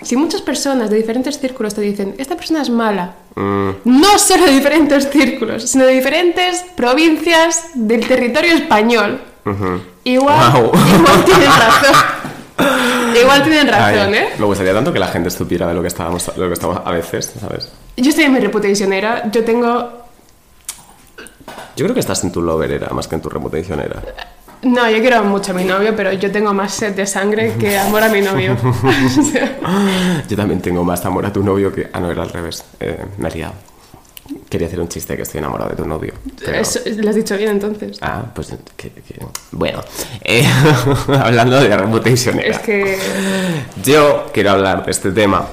si 0.01 0.15
muchas 0.15 0.41
personas 0.41 0.89
de 0.89 0.97
diferentes 0.97 1.39
círculos 1.39 1.73
te 1.73 1.81
dicen, 1.81 2.15
esta 2.17 2.35
persona 2.35 2.61
es 2.61 2.69
mala, 2.69 3.15
Mm, 3.39 3.69
no 3.85 4.19
solo 4.19 4.45
de 4.45 4.51
diferentes 4.51 5.09
círculos, 5.09 5.63
sino 5.63 5.85
de 5.85 5.93
diferentes 5.93 6.65
provincias 6.75 7.67
del 7.73 8.05
territorio 8.05 8.53
español, 8.53 9.21
igual, 10.03 10.51
Guau. 10.51 10.65
igual 10.95 11.25
tienen 11.25 11.47
razón. 11.47 11.95
igual 13.21 13.43
tienen 13.43 13.67
razón, 13.69 14.13
Ay, 14.13 14.19
¿eh? 14.19 14.29
Me 14.37 14.45
gustaría 14.45 14.73
tanto 14.73 14.91
que 14.91 14.99
la 14.99 15.07
gente 15.07 15.29
supiera 15.29 15.67
de 15.67 15.73
lo 15.73 15.81
que 15.81 15.87
estábamos, 15.87 16.29
lo 16.35 16.47
que 16.47 16.53
estamos 16.53 16.81
a 16.83 16.91
veces, 16.91 17.31
¿sabes? 17.39 17.71
Yo 17.95 18.09
estoy 18.09 18.25
en 18.25 18.33
mi 18.33 18.39
reputationera, 18.39 19.29
yo 19.31 19.43
tengo... 19.45 20.03
Yo 21.77 21.85
creo 21.85 21.93
que 21.93 22.01
estás 22.01 22.21
en 22.25 22.31
tu 22.33 22.41
lover 22.41 22.71
era 22.73 22.89
más 22.89 23.07
que 23.07 23.15
en 23.15 23.21
tu 23.21 23.29
reputacionera. 23.29 24.01
No, 24.61 24.89
yo 24.89 24.99
quiero 24.99 25.23
mucho 25.23 25.51
a 25.51 25.55
mi 25.55 25.63
novio, 25.63 25.95
pero 25.95 26.11
yo 26.13 26.29
tengo 26.31 26.53
más 26.53 26.73
sed 26.73 26.93
de 26.93 27.05
sangre 27.07 27.53
que 27.59 27.77
amor 27.77 28.03
a 28.03 28.09
mi 28.09 28.21
novio. 28.21 28.57
O 28.63 29.23
sea, 29.23 29.57
Yo 30.27 30.35
también 30.35 30.61
tengo 30.61 30.83
más 30.83 31.05
amor 31.05 31.25
a 31.25 31.31
tu 31.33 31.41
novio 31.43 31.71
que... 31.73 31.89
Ah, 31.93 31.99
no, 31.99 32.11
era 32.11 32.23
al 32.23 32.29
revés. 32.29 32.63
Eh, 32.79 33.05
me 33.17 33.29
he 33.29 33.31
liado. 33.35 33.53
Quería 34.49 34.67
hacer 34.67 34.79
un 34.79 34.87
chiste 34.89 35.15
que 35.15 35.23
estoy 35.23 35.39
enamorado 35.39 35.69
de 35.71 35.75
tu 35.77 35.87
novio. 35.87 36.13
pero- 36.43 36.57
eso- 36.57 36.79
lo 36.85 37.09
has 37.09 37.15
dicho 37.15 37.37
bien 37.37 37.49
entonces. 37.51 37.97
Ah, 38.01 38.23
pues... 38.35 38.53
que- 38.75 38.91
que- 38.91 39.25
Bueno, 39.51 39.81
eh, 40.23 40.45
hablando 41.07 41.59
de 41.61 41.75
reputacionera. 41.77 42.49
Es 42.51 42.59
que... 42.59 42.97
Yo 43.83 44.29
quiero 44.33 44.51
hablar 44.51 44.85
de 44.85 44.91
este 44.91 45.11
tema 45.11 45.47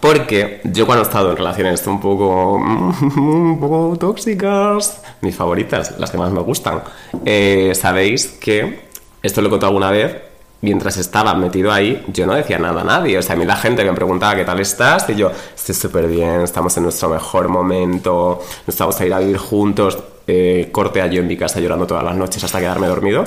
porque 0.00 0.60
yo 0.64 0.86
cuando 0.86 1.04
he 1.04 1.06
estado 1.06 1.30
en 1.30 1.36
relaciones 1.36 1.86
un 1.86 2.00
poco, 2.00 2.54
un 3.16 3.58
poco 3.60 3.96
tóxicas, 3.98 5.02
mis 5.20 5.34
favoritas, 5.34 5.98
las 5.98 6.10
que 6.10 6.18
más 6.18 6.30
me 6.30 6.40
gustan, 6.40 6.82
eh, 7.24 7.72
sabéis 7.74 8.26
que, 8.26 8.88
esto 9.22 9.40
lo 9.40 9.48
he 9.48 9.50
contado 9.50 9.70
alguna 9.70 9.90
vez, 9.90 10.16
mientras 10.60 10.96
estaba 10.96 11.34
metido 11.34 11.72
ahí, 11.72 12.04
yo 12.08 12.26
no 12.26 12.34
decía 12.34 12.58
nada 12.58 12.80
a 12.82 12.84
nadie. 12.84 13.18
O 13.18 13.22
sea, 13.22 13.34
a 13.34 13.38
mí 13.38 13.44
la 13.44 13.56
gente 13.56 13.84
me 13.84 13.92
preguntaba 13.92 14.34
qué 14.36 14.44
tal 14.44 14.60
estás 14.60 15.08
y 15.10 15.14
yo, 15.14 15.30
estoy 15.54 15.74
súper 15.74 16.06
bien, 16.08 16.42
estamos 16.42 16.76
en 16.76 16.84
nuestro 16.84 17.08
mejor 17.08 17.48
momento, 17.48 18.40
nos 18.66 18.78
vamos 18.78 19.00
a 19.00 19.06
ir 19.06 19.14
a 19.14 19.18
vivir 19.18 19.38
juntos, 19.38 19.98
eh, 20.26 20.68
corte 20.72 21.00
a 21.00 21.06
yo 21.06 21.20
en 21.20 21.26
mi 21.26 21.36
casa 21.36 21.60
llorando 21.60 21.86
todas 21.86 22.04
las 22.04 22.16
noches 22.16 22.42
hasta 22.42 22.58
quedarme 22.58 22.86
dormido. 22.86 23.24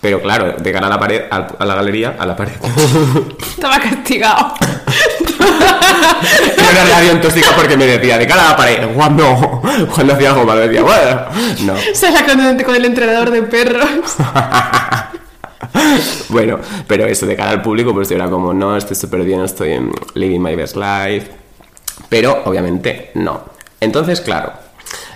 Pero 0.00 0.20
claro, 0.20 0.56
de 0.58 0.72
cara 0.72 0.88
a 0.88 0.90
la 0.90 0.98
pared, 0.98 1.22
a 1.30 1.64
la 1.64 1.74
galería, 1.76 2.16
a 2.18 2.26
la 2.26 2.34
pared. 2.34 2.54
Estaba 3.38 3.78
castigado. 3.78 4.52
Era 6.56 6.70
una 6.70 6.84
relación 6.84 7.20
tóxica 7.20 7.50
porque 7.56 7.76
me 7.76 7.86
decía 7.86 8.18
de 8.18 8.26
cara 8.26 8.46
a 8.46 8.50
la 8.50 8.56
pared, 8.56 8.88
cuando, 8.94 9.62
cuando 9.94 10.14
hacía 10.14 10.30
algo 10.30 10.44
malo, 10.44 10.60
decía, 10.60 10.82
bueno, 10.82 11.20
no. 11.64 11.74
Sala 11.94 12.24
con, 12.24 12.58
con 12.62 12.74
el 12.74 12.84
entrenador 12.84 13.30
de 13.30 13.42
perros. 13.42 13.88
bueno, 16.28 16.58
pero 16.86 17.06
eso 17.06 17.26
de 17.26 17.36
cara 17.36 17.50
al 17.50 17.62
público, 17.62 17.92
pues 17.92 18.08
yo 18.08 18.16
era 18.16 18.28
como, 18.28 18.52
no, 18.52 18.76
estoy 18.76 18.96
súper 18.96 19.22
bien, 19.22 19.42
estoy 19.42 19.72
en 19.72 19.92
living 20.14 20.40
my 20.40 20.54
best 20.54 20.76
life. 20.76 21.30
Pero 22.08 22.42
obviamente 22.44 23.10
no. 23.14 23.44
Entonces, 23.80 24.20
claro, 24.20 24.52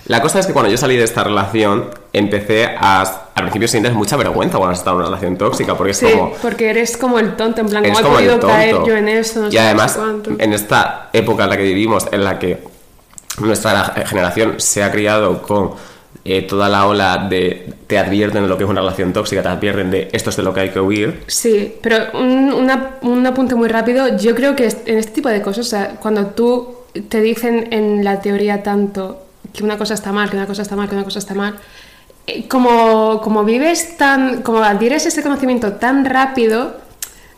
la 0.07 0.21
cosa 0.21 0.39
es 0.39 0.47
que 0.47 0.53
cuando 0.53 0.71
yo 0.71 0.77
salí 0.77 0.95
de 0.97 1.03
esta 1.03 1.23
relación, 1.23 1.89
empecé 2.13 2.65
a. 2.65 3.23
Al 3.35 3.43
principio 3.43 3.67
sientes 3.67 3.93
mucha 3.93 4.15
vergüenza 4.17 4.57
cuando 4.57 4.71
has 4.73 4.79
estado 4.79 4.95
en 4.95 5.01
una 5.01 5.09
relación 5.09 5.37
tóxica, 5.37 5.75
porque 5.77 5.91
es 5.91 5.97
Sí, 5.97 6.07
como. 6.11 6.33
porque 6.41 6.69
eres 6.69 6.97
como 6.97 7.19
el 7.19 7.35
tonto, 7.35 7.61
en 7.61 7.67
plan, 7.67 7.83
¿cómo 7.83 7.99
he 7.99 8.03
podido 8.03 8.39
caer 8.39 8.75
yo 8.85 8.95
en 8.95 9.07
eso? 9.09 9.41
No 9.41 9.47
y 9.49 9.51
sé 9.51 9.59
además, 9.59 9.93
cuánto. 9.95 10.31
en 10.39 10.53
esta 10.53 11.09
época 11.13 11.43
en 11.43 11.49
la 11.51 11.57
que 11.57 11.63
vivimos, 11.63 12.07
en 12.11 12.23
la 12.23 12.39
que 12.39 12.63
nuestra 13.39 13.83
generación 14.07 14.55
se 14.57 14.83
ha 14.83 14.91
criado 14.91 15.41
con 15.43 15.71
eh, 16.25 16.41
toda 16.41 16.67
la 16.67 16.87
ola 16.87 17.27
de 17.29 17.73
te 17.85 17.97
advierten 17.99 18.41
de 18.43 18.49
lo 18.49 18.57
que 18.57 18.63
es 18.63 18.69
una 18.69 18.81
relación 18.81 19.13
tóxica, 19.13 19.41
te 19.43 19.49
advierten 19.49 19.91
de 19.91 20.09
esto 20.11 20.29
es 20.31 20.35
de 20.35 20.43
lo 20.43 20.53
que 20.53 20.61
hay 20.61 20.69
que 20.71 20.79
huir. 20.79 21.23
Sí, 21.27 21.75
pero 21.81 21.97
un, 22.15 22.51
una- 22.53 22.95
un 23.01 23.25
apunte 23.25 23.55
muy 23.55 23.67
rápido. 23.67 24.17
Yo 24.17 24.33
creo 24.35 24.55
que 24.55 24.65
en 24.85 24.97
este 24.97 25.11
tipo 25.11 25.29
de 25.29 25.41
cosas, 25.41 25.67
o 25.67 25.69
sea, 25.69 25.95
cuando 26.01 26.25
tú 26.27 26.75
te 27.09 27.21
dicen 27.21 27.67
en 27.71 28.03
la 28.03 28.19
teoría 28.21 28.63
tanto 28.63 29.21
que 29.57 29.63
una 29.65 29.77
cosa 29.77 29.93
está 29.95 30.11
mal, 30.13 30.29
que 30.29 30.37
una 30.37 30.45
cosa 30.47 30.61
está 30.61 30.75
mal, 30.75 30.87
que 30.87 30.95
una 30.95 31.03
cosa 31.03 31.19
está 31.19 31.33
mal, 31.33 31.55
eh, 32.27 32.47
como, 32.47 33.19
como 33.21 33.43
vives 33.43 33.97
tan, 33.97 34.41
como 34.41 34.59
adquieres 34.59 35.05
ese 35.05 35.21
conocimiento 35.23 35.73
tan 35.73 36.05
rápido, 36.05 36.77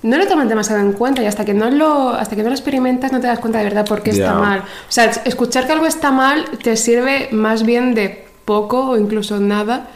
no 0.01 0.17
lo 0.17 0.27
tomas 0.27 0.47
demasiado 0.47 0.81
en 0.81 0.93
cuenta 0.93 1.21
y 1.21 1.25
hasta 1.25 1.43
que 1.45 1.53
no 1.53 1.69
lo, 1.69 2.09
hasta 2.09 2.35
que 2.35 2.43
no 2.43 2.49
lo 2.49 2.55
experimentas 2.55 3.11
no 3.11 3.19
te 3.19 3.27
das 3.27 3.39
cuenta 3.39 3.57
de 3.59 3.65
verdad 3.65 3.85
por 3.85 4.01
qué 4.01 4.11
Ya. 4.11 4.25
está 4.27 4.33
mal. 4.39 4.59
O 4.59 4.91
sea, 4.91 5.05
escuchar 5.25 5.65
que 5.67 5.73
algo 5.73 5.85
está 5.85 6.11
mal 6.11 6.45
te 6.63 6.77
sirve 6.77 7.27
más 7.31 7.63
bien 7.63 7.93
de 7.95 8.25
poco 8.45 8.91
o 8.91 8.97
incluso 8.97 9.39
nada. 9.39 9.87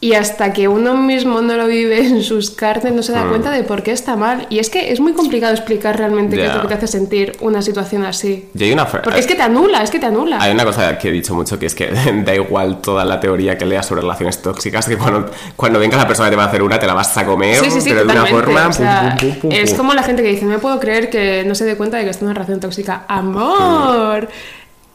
Y 0.00 0.14
hasta 0.14 0.52
que 0.52 0.68
uno 0.68 0.96
mismo 0.96 1.40
no 1.40 1.56
lo 1.56 1.66
vive 1.66 2.06
en 2.06 2.22
sus 2.22 2.50
carnes, 2.50 2.92
no 2.92 3.02
se 3.02 3.12
da 3.12 3.26
cuenta 3.26 3.50
de 3.50 3.62
por 3.62 3.82
qué 3.82 3.92
está 3.92 4.16
mal. 4.16 4.46
Y 4.50 4.58
es 4.58 4.68
que 4.68 4.92
es 4.92 5.00
muy 5.00 5.14
complicado 5.14 5.54
explicar 5.54 5.96
realmente 5.96 6.36
qué 6.36 6.46
es 6.46 6.54
lo 6.54 6.62
que 6.62 6.68
te 6.68 6.74
hace 6.74 6.86
sentir 6.86 7.32
una 7.40 7.62
situación 7.62 8.04
así. 8.04 8.48
Y 8.54 8.64
hay 8.64 8.72
una 8.72 8.86
Porque 8.86 9.18
es 9.18 9.26
que 9.26 9.34
te 9.34 9.42
anula, 9.42 9.82
es 9.82 9.90
que 9.90 9.98
te 9.98 10.06
anula. 10.06 10.38
Hay 10.40 10.52
una 10.52 10.64
cosa 10.64 10.98
que 10.98 11.08
he 11.08 11.12
dicho 11.12 11.34
mucho 11.34 11.58
que 11.58 11.66
es 11.66 11.74
que 11.74 11.90
da 12.24 12.34
igual 12.34 12.80
toda 12.82 13.04
la 13.04 13.18
teoría 13.18 13.56
que 13.56 13.64
leas 13.64 13.86
sobre 13.86 14.02
relaciones 14.02 14.42
tóxicas, 14.42 14.86
que 14.86 14.96
cuando, 14.96 15.30
cuando 15.56 15.78
venga 15.78 15.96
la 15.96 16.06
persona 16.06 16.28
que 16.28 16.32
te 16.32 16.36
va 16.36 16.44
a 16.44 16.48
hacer 16.48 16.62
una, 16.62 16.78
te 16.78 16.86
la 16.86 16.94
vas 16.94 17.16
a 17.16 17.24
comer, 17.24 17.56
Sí, 17.56 17.70
sí, 17.70 17.80
sí, 17.80 17.90
pero 17.90 18.04
de 18.04 18.12
una 18.12 18.26
forma. 18.26 18.68
O 18.68 18.72
sea, 18.72 19.16
pum, 19.18 19.30
pum, 19.30 19.40
pum, 19.40 19.52
es 19.52 19.74
como 19.74 19.94
la 19.94 20.02
gente 20.02 20.22
que 20.22 20.28
dice, 20.28 20.44
no 20.44 20.50
me 20.50 20.58
puedo 20.58 20.78
creer 20.80 21.08
que 21.08 21.44
no 21.46 21.54
se 21.54 21.64
dé 21.64 21.76
cuenta 21.76 21.96
de 21.96 22.04
que 22.04 22.10
en 22.10 22.24
una 22.24 22.34
relación 22.34 22.60
tóxica. 22.60 23.04
¡Amor! 23.08 24.28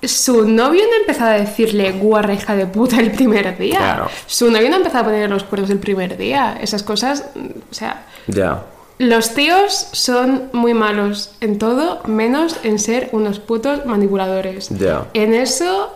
Su 0.02 0.48
novio 0.48 0.82
no 0.90 0.96
empezó 1.02 1.26
a 1.26 1.32
decirle 1.32 1.92
guarra 1.92 2.34
hija 2.34 2.56
de 2.56 2.66
puta 2.68 3.00
el 3.00 3.12
primer 3.12 3.58
día. 3.58 3.78
Claro. 3.78 4.08
Su 4.28 4.50
novio 4.50 4.70
no 4.70 4.78
empezó 4.78 5.00
a 5.00 5.04
ponerle 5.04 5.28
los 5.28 5.44
cuernos 5.44 5.70
el 5.70 5.80
primer 5.80 6.16
día. 6.18 6.58
Esas 6.62 6.84
cosas, 6.84 7.26
o 7.70 7.74
sea, 7.74 8.06
Ya. 8.28 8.64
los 8.98 9.34
tíos 9.34 9.88
son 9.92 10.50
muy 10.54 10.74
malos 10.74 11.32
en 11.42 11.58
todo, 11.60 12.02
menos 12.06 12.56
en 12.64 12.80
ser 12.80 13.10
unos 13.12 13.40
putos 13.40 13.86
manipuladores. 13.86 14.70
Ya. 14.70 15.08
En 15.14 15.34
eso, 15.34 15.94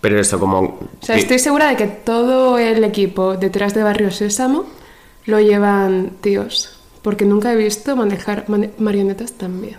Pero 0.00 0.20
eso, 0.20 0.38
como. 0.38 0.60
o 0.60 0.78
sea, 1.00 1.16
estoy 1.16 1.38
segura 1.40 1.68
de 1.68 1.76
que 1.76 1.86
todo 1.86 2.56
el 2.58 2.84
equipo 2.84 3.36
detrás 3.36 3.74
de 3.74 3.82
Barrio 3.82 4.10
Sésamo 4.12 4.64
lo 5.26 5.40
llevan 5.40 6.12
tíos. 6.20 6.76
Porque 7.02 7.24
nunca 7.24 7.52
he 7.52 7.56
visto 7.56 7.96
manejar 7.96 8.44
mane- 8.48 8.70
marionetas 8.78 9.32
tan 9.32 9.60
bien. 9.60 9.76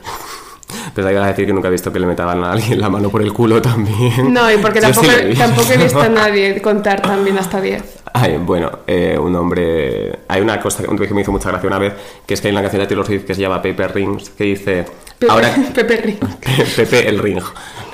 Pero 0.93 1.09
ibas 1.11 1.23
a 1.23 1.27
decir 1.27 1.45
que 1.45 1.53
nunca 1.53 1.67
he 1.67 1.71
visto 1.71 1.91
que 1.91 1.99
le 1.99 2.05
metaban 2.07 2.43
a 2.43 2.51
alguien 2.51 2.79
la 2.81 2.89
mano 2.89 3.09
por 3.09 3.21
el 3.21 3.31
culo 3.33 3.61
también. 3.61 4.33
No, 4.33 4.51
y 4.51 4.57
porque 4.57 4.81
Yo 4.81 4.87
sí 4.87 4.93
tampoco, 4.93 5.11
he 5.19 5.25
visto. 5.27 5.43
tampoco 5.45 5.71
he 5.73 5.77
visto 5.77 6.01
a 6.01 6.09
nadie 6.09 6.61
contar 6.61 7.01
tan 7.01 7.23
bien 7.23 7.37
hasta 7.37 7.59
10. 7.61 7.83
Ay, 8.13 8.37
bueno, 8.37 8.79
eh, 8.87 9.17
un 9.17 9.35
hombre. 9.35 10.19
Hay 10.27 10.41
una 10.41 10.59
cosa 10.59 10.83
un 10.89 10.97
que 10.97 11.13
me 11.13 11.21
hizo 11.21 11.31
mucha 11.31 11.49
gracia 11.49 11.67
una 11.67 11.79
vez, 11.79 11.93
que 12.25 12.33
es 12.33 12.41
que 12.41 12.47
hay 12.49 12.51
una 12.51 12.61
canción 12.61 12.81
de 12.81 12.87
Taylor 12.87 13.05
Swift 13.05 13.23
que 13.25 13.33
se 13.35 13.41
llama 13.41 13.61
Paper 13.61 13.93
Rings, 13.95 14.29
que 14.31 14.43
dice. 14.43 14.85
Pepe, 15.17 15.31
Ahora. 15.31 15.55
Pepe 15.73 15.97
Ring. 15.97 16.17
Pepe 16.75 17.07
el 17.07 17.19
Ring, 17.19 17.41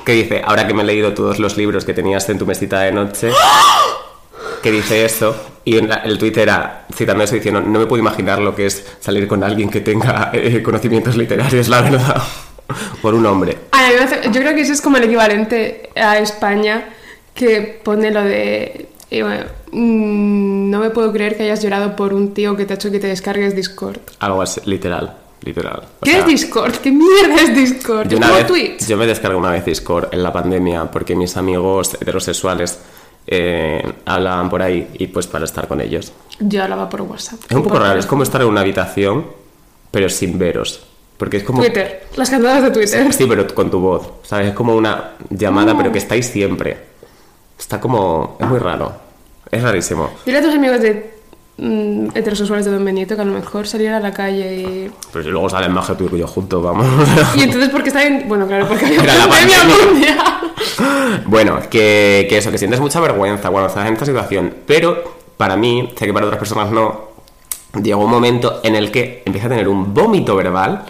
que 0.06 0.13
dice, 0.13 0.41
ahora 0.44 0.65
que 0.65 0.74
me 0.74 0.82
he 0.82 0.86
leído 0.86 1.13
todos 1.13 1.38
los 1.39 1.56
libros 1.58 1.86
que 1.86 1.94
tenías 1.94 2.27
en 2.29 2.38
tu 2.39 2.46
mesita 2.48 2.79
de 2.82 2.91
noche, 2.94 3.29
que 4.63 4.72
dice 4.72 5.06
eso, 5.06 5.36
y 5.65 5.77
en 5.77 5.89
la- 5.89 5.98
el 5.98 6.17
tuit 6.17 6.36
era, 6.38 6.86
citando 6.94 7.24
eso, 7.24 7.36
diciendo, 7.36 7.62
no 7.62 7.79
me 7.79 7.86
puedo 7.86 8.01
imaginar 8.01 8.39
lo 8.39 8.56
que 8.56 8.65
es 8.65 8.86
salir 9.00 9.27
con 9.27 9.44
alguien 9.44 9.70
que 9.70 9.82
tenga 9.82 10.32
eh, 10.34 10.63
conocimientos 10.63 11.15
literarios, 11.17 11.67
la 11.67 11.82
verdad, 11.82 12.24
por 13.02 13.14
un 13.14 13.26
hombre. 13.26 13.58
Ay, 13.72 13.86
a 13.86 13.90
mí 13.90 13.96
me 13.98 14.04
hace- 14.04 14.22
yo 14.32 14.42
creo 14.42 14.54
que 14.56 14.62
eso 14.62 14.74
es 14.74 14.82
como 14.82 14.98
el 14.98 15.04
equivalente 15.06 15.90
a 15.96 16.18
España 16.20 16.90
que 17.34 17.80
pone 17.84 18.12
lo 18.12 18.24
de. 18.24 18.88
eh, 19.12 19.24
bueno, 19.24 19.46
mm, 19.72 20.70
no 20.70 20.80
me 20.80 20.90
puedo 20.90 21.12
creer 21.14 21.38
que 21.38 21.44
hayas 21.44 21.62
llorado 21.62 21.96
por 21.96 22.14
un 22.14 22.34
tío 22.34 22.56
que 22.58 22.66
te 22.66 22.74
ha 22.74 22.76
hecho 22.76 22.92
que 22.92 23.00
te 23.00 23.08
descargues 23.08 23.56
Discord. 23.56 24.00
Algo 24.20 24.42
así, 24.42 24.60
literal, 24.66 25.16
literal. 25.44 25.84
O 26.02 26.04
¿Qué 26.04 26.12
sea, 26.12 26.20
es 26.22 26.26
Discord? 26.26 26.74
¿Qué 26.78 26.92
mierda 26.92 27.36
es 27.42 27.56
Discord? 27.56 28.10
Yo, 28.10 28.18
una 28.18 28.28
¿Como 28.28 28.40
vez- 28.40 28.48
Twitch? 28.48 28.88
yo 28.88 28.98
me 28.98 29.06
descargué 29.06 29.38
una 29.38 29.52
vez 29.52 29.64
Discord 29.66 30.10
en 30.12 30.24
la 30.24 30.34
pandemia 30.34 30.86
porque 30.92 31.16
mis 31.16 31.38
amigos 31.38 31.94
heterosexuales 31.96 32.80
eh, 33.28 33.84
hablaban 34.06 34.50
por 34.50 34.62
ahí 34.62 34.88
y 34.98 35.08
pues 35.08 35.28
para 35.28 35.46
estar 35.46 35.68
con 35.68 35.80
ellos. 35.82 36.12
Yo 36.40 36.64
hablaba 36.64 36.90
por 36.90 37.02
WhatsApp. 37.02 37.40
Es 37.50 37.56
un 37.56 37.64
poco 37.64 37.78
raro, 37.80 38.00
es 38.00 38.06
como 38.06 38.24
estar 38.24 38.42
en 38.42 38.48
una 38.48 38.62
habitación 38.62 39.26
pero 39.92 40.10
sin 40.10 40.38
veros. 40.38 40.82
Porque 41.18 41.38
es 41.38 41.44
como... 41.44 41.62
Twitter. 41.62 42.06
Las 42.16 42.30
cantadas 42.30 42.64
de 42.64 42.72
Twitter. 42.72 43.12
Sí, 43.14 43.26
pero 43.28 43.48
con 43.54 43.72
tu 43.72 43.80
voz, 43.80 44.08
¿sabes? 44.24 44.50
Es 44.50 44.54
como 44.54 44.76
una 44.76 45.14
llamada, 45.30 45.76
pero 45.76 45.92
que 45.92 45.98
estáis 45.98 46.28
siempre. 46.28 46.78
Está 47.58 47.80
como... 47.80 48.38
Es 48.40 48.48
muy 48.48 48.60
raro. 48.60 48.94
Es 49.50 49.62
rarísimo. 49.64 50.12
Dile 50.26 50.38
a 50.38 50.42
tus 50.42 50.54
amigos 50.54 50.80
de 50.82 51.12
mm, 51.58 52.10
heterosexuales 52.14 52.66
de 52.66 52.72
Don 52.72 52.86
Benito 52.86 53.16
que 53.16 53.22
a 53.22 53.26
lo 53.26 53.34
mejor 53.34 53.66
salir 53.68 53.90
a 53.90 54.00
la 54.00 54.14
calle 54.14 54.56
y... 54.56 54.92
Pero 55.12 55.24
si 55.24 55.32
luego 55.32 55.50
salen 55.50 55.72
más 55.72 55.88
que 55.88 55.96
tú 55.96 56.10
y 56.14 56.20
yo 56.20 56.28
juntos, 56.28 56.62
vamos. 56.62 56.86
Y 57.36 57.42
entonces, 57.42 57.70
porque 57.70 57.90
está 57.90 58.02
bien? 58.02 58.26
Bueno, 58.28 58.46
claro, 58.46 58.68
porque 58.68 58.86
había 58.86 59.04
la 59.04 59.28
pandemia 59.28 59.58
pandemia. 59.58 59.86
mundial. 59.92 61.24
bueno, 61.26 61.60
que, 61.70 62.28
que 62.30 62.38
eso, 62.38 62.52
que 62.52 62.60
sientes 62.60 62.80
mucha 62.80 63.00
vergüenza 63.00 63.50
cuando 63.50 63.70
estás 63.70 63.88
en 63.88 63.94
esta 63.94 64.06
situación. 64.06 64.54
Pero 64.68 65.18
para 65.38 65.58
mí, 65.58 65.94
sé 65.98 66.06
que 66.06 66.14
para 66.14 66.28
otras 66.28 66.40
personas 66.40 66.72
no, 66.72 67.08
llegó 67.82 68.04
un 68.04 68.12
momento 68.12 68.60
en 68.64 68.76
el 68.76 68.92
que 68.92 69.24
empecé 69.26 69.48
a 69.48 69.50
tener 69.50 69.68
un 69.68 69.94
vómito 69.94 70.36
verbal 70.36 70.86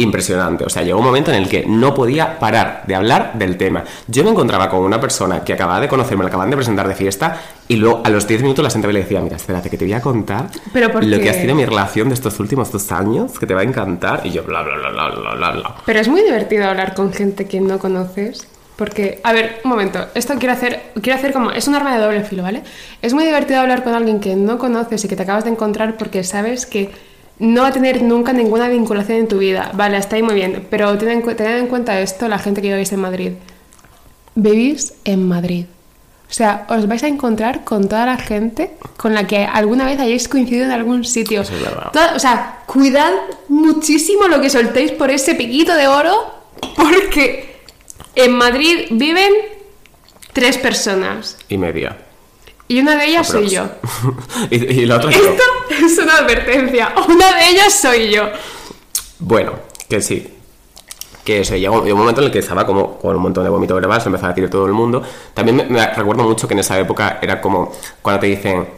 impresionante. 0.00 0.64
O 0.64 0.68
sea, 0.68 0.82
llegó 0.82 0.98
un 0.98 1.04
momento 1.04 1.30
en 1.30 1.36
el 1.36 1.48
que 1.48 1.64
no 1.66 1.94
podía 1.94 2.38
parar 2.38 2.84
de 2.86 2.94
hablar 2.94 3.32
del 3.34 3.56
tema. 3.56 3.84
Yo 4.06 4.24
me 4.24 4.30
encontraba 4.30 4.68
con 4.68 4.80
una 4.80 5.00
persona 5.00 5.44
que 5.44 5.52
acababa 5.52 5.80
de 5.80 5.88
conocerme, 5.88 6.24
la 6.24 6.28
acaban 6.28 6.50
de 6.50 6.56
presentar 6.56 6.88
de 6.88 6.94
fiesta, 6.94 7.40
y 7.68 7.76
luego 7.76 8.00
a 8.04 8.10
los 8.10 8.26
10 8.26 8.42
minutos 8.42 8.62
la 8.62 8.70
sentaba 8.70 8.92
y 8.92 8.94
le 8.94 9.00
decía, 9.02 9.20
mira, 9.20 9.36
espérate, 9.36 9.70
que 9.70 9.76
te 9.76 9.84
voy 9.84 9.94
a 9.94 10.00
contar 10.00 10.46
Pero 10.72 10.90
¿por 10.90 11.04
lo 11.04 11.16
qué? 11.16 11.22
que 11.22 11.30
ha 11.30 11.34
sido 11.34 11.54
mi 11.54 11.64
relación 11.64 12.08
de 12.08 12.14
estos 12.14 12.40
últimos 12.40 12.72
dos 12.72 12.90
años, 12.92 13.38
que 13.38 13.46
te 13.46 13.54
va 13.54 13.60
a 13.60 13.64
encantar. 13.64 14.22
Y 14.24 14.30
yo, 14.30 14.42
bla, 14.42 14.62
bla, 14.62 14.76
bla, 14.76 14.90
bla, 14.90 15.08
bla, 15.10 15.34
bla, 15.34 15.50
bla. 15.52 15.76
Pero 15.86 16.00
es 16.00 16.08
muy 16.08 16.22
divertido 16.22 16.66
hablar 16.66 16.94
con 16.94 17.12
gente 17.12 17.46
que 17.46 17.60
no 17.60 17.78
conoces. 17.78 18.48
Porque, 18.76 19.20
a 19.24 19.34
ver, 19.34 19.60
un 19.62 19.70
momento, 19.70 20.06
esto 20.14 20.32
quiero 20.38 20.54
hacer, 20.54 20.92
quiero 21.02 21.18
hacer 21.18 21.34
como, 21.34 21.50
es 21.50 21.68
un 21.68 21.74
arma 21.74 21.94
de 21.94 22.02
doble 22.02 22.24
filo, 22.24 22.42
¿vale? 22.42 22.62
Es 23.02 23.12
muy 23.12 23.26
divertido 23.26 23.60
hablar 23.60 23.84
con 23.84 23.92
alguien 23.92 24.20
que 24.20 24.36
no 24.36 24.56
conoces 24.56 25.04
y 25.04 25.08
que 25.08 25.16
te 25.16 25.22
acabas 25.24 25.44
de 25.44 25.50
encontrar 25.50 25.98
porque 25.98 26.24
sabes 26.24 26.64
que 26.64 26.90
no 27.40 27.62
va 27.62 27.68
a 27.68 27.72
tener 27.72 28.02
nunca 28.02 28.32
ninguna 28.32 28.68
vinculación 28.68 29.18
en 29.18 29.28
tu 29.28 29.38
vida. 29.38 29.70
Vale, 29.74 29.96
está 29.96 30.16
ahí 30.16 30.22
muy 30.22 30.34
bien, 30.34 30.66
pero 30.70 30.96
tened 30.96 31.12
en, 31.14 31.22
cu- 31.22 31.34
tened 31.34 31.56
en 31.58 31.66
cuenta 31.66 31.98
esto, 32.00 32.28
la 32.28 32.38
gente 32.38 32.62
que 32.62 32.72
vivís 32.72 32.92
en 32.92 33.00
Madrid. 33.00 33.32
Vivís 34.34 34.94
en 35.04 35.26
Madrid. 35.26 35.66
O 36.28 36.32
sea, 36.32 36.64
os 36.68 36.86
vais 36.86 37.02
a 37.02 37.08
encontrar 37.08 37.64
con 37.64 37.88
toda 37.88 38.06
la 38.06 38.16
gente 38.16 38.70
con 38.96 39.14
la 39.14 39.26
que 39.26 39.44
alguna 39.44 39.84
vez 39.84 39.98
hayáis 39.98 40.28
coincidido 40.28 40.64
en 40.66 40.70
algún 40.70 41.04
sitio. 41.04 41.40
Eso 41.40 41.56
es 41.56 41.62
verdad. 41.62 41.90
Toda- 41.92 42.14
o 42.14 42.18
sea, 42.20 42.60
cuidad 42.66 43.10
muchísimo 43.48 44.28
lo 44.28 44.40
que 44.40 44.48
soltéis 44.48 44.92
por 44.92 45.10
ese 45.10 45.34
piquito 45.34 45.74
de 45.74 45.88
oro, 45.88 46.14
porque 46.76 47.62
en 48.14 48.32
Madrid 48.32 48.86
viven 48.92 49.32
tres 50.32 50.56
personas. 50.58 51.36
Y 51.48 51.58
media. 51.58 51.96
Y 52.70 52.78
una 52.78 52.94
de 52.94 53.04
ellas 53.06 53.26
soy 53.26 53.48
yo. 53.48 53.64
y, 54.50 54.82
y 54.82 54.86
la 54.86 54.98
otra 54.98 55.10
yo. 55.10 55.18
Esto 55.18 55.42
es 55.86 55.98
una 55.98 56.18
advertencia. 56.18 56.94
Una 57.08 57.34
de 57.34 57.48
ellas 57.50 57.74
soy 57.74 58.12
yo. 58.12 58.28
Bueno, 59.18 59.54
que 59.88 60.00
sí. 60.00 60.24
Que 61.24 61.40
eso, 61.40 61.56
llegó, 61.56 61.80
un 61.82 61.98
momento 61.98 62.20
en 62.20 62.26
el 62.28 62.32
que 62.32 62.38
estaba 62.38 62.64
como 62.64 62.96
con 62.96 63.16
un 63.16 63.22
montón 63.22 63.42
de 63.42 63.50
vómito 63.50 63.74
verbal, 63.74 64.00
se 64.00 64.08
empezaba 64.08 64.30
a 64.30 64.34
decir 64.36 64.48
todo 64.48 64.66
el 64.66 64.72
mundo. 64.72 65.02
También 65.34 65.56
me, 65.56 65.64
me 65.64 65.84
recuerdo 65.92 66.22
mucho 66.22 66.46
que 66.46 66.54
en 66.54 66.60
esa 66.60 66.78
época 66.78 67.18
era 67.20 67.40
como 67.40 67.72
cuando 68.02 68.20
te 68.20 68.28
dicen. 68.28 68.68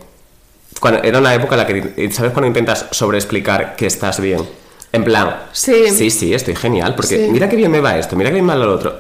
Cuando, 0.81 1.03
era 1.03 1.19
una 1.19 1.35
época 1.35 1.55
en 1.55 1.59
la 1.59 1.67
que, 1.67 2.11
¿sabes? 2.13 2.33
Cuando 2.33 2.47
intentas 2.47 2.87
sobreexplicar 2.93 3.77
que 3.77 3.85
estás 3.85 4.21
bien. 4.21 4.41
En 4.91 5.05
plan, 5.05 5.37
Sí. 5.53 5.91
sí, 5.91 6.09
sí, 6.09 6.33
estoy 6.33 6.57
genial, 6.57 6.95
porque 6.95 7.27
Sí. 7.27 7.31
mira 7.31 7.47
qué 7.47 7.57
bien 7.57 7.71
me 7.71 7.81
va 7.81 7.99
esto, 7.99 8.17
mira 8.17 8.31
qué 8.31 8.35
bien 8.37 8.47
me 8.47 8.55
va 8.55 8.65
lo 8.65 8.73
otro. 8.75 8.95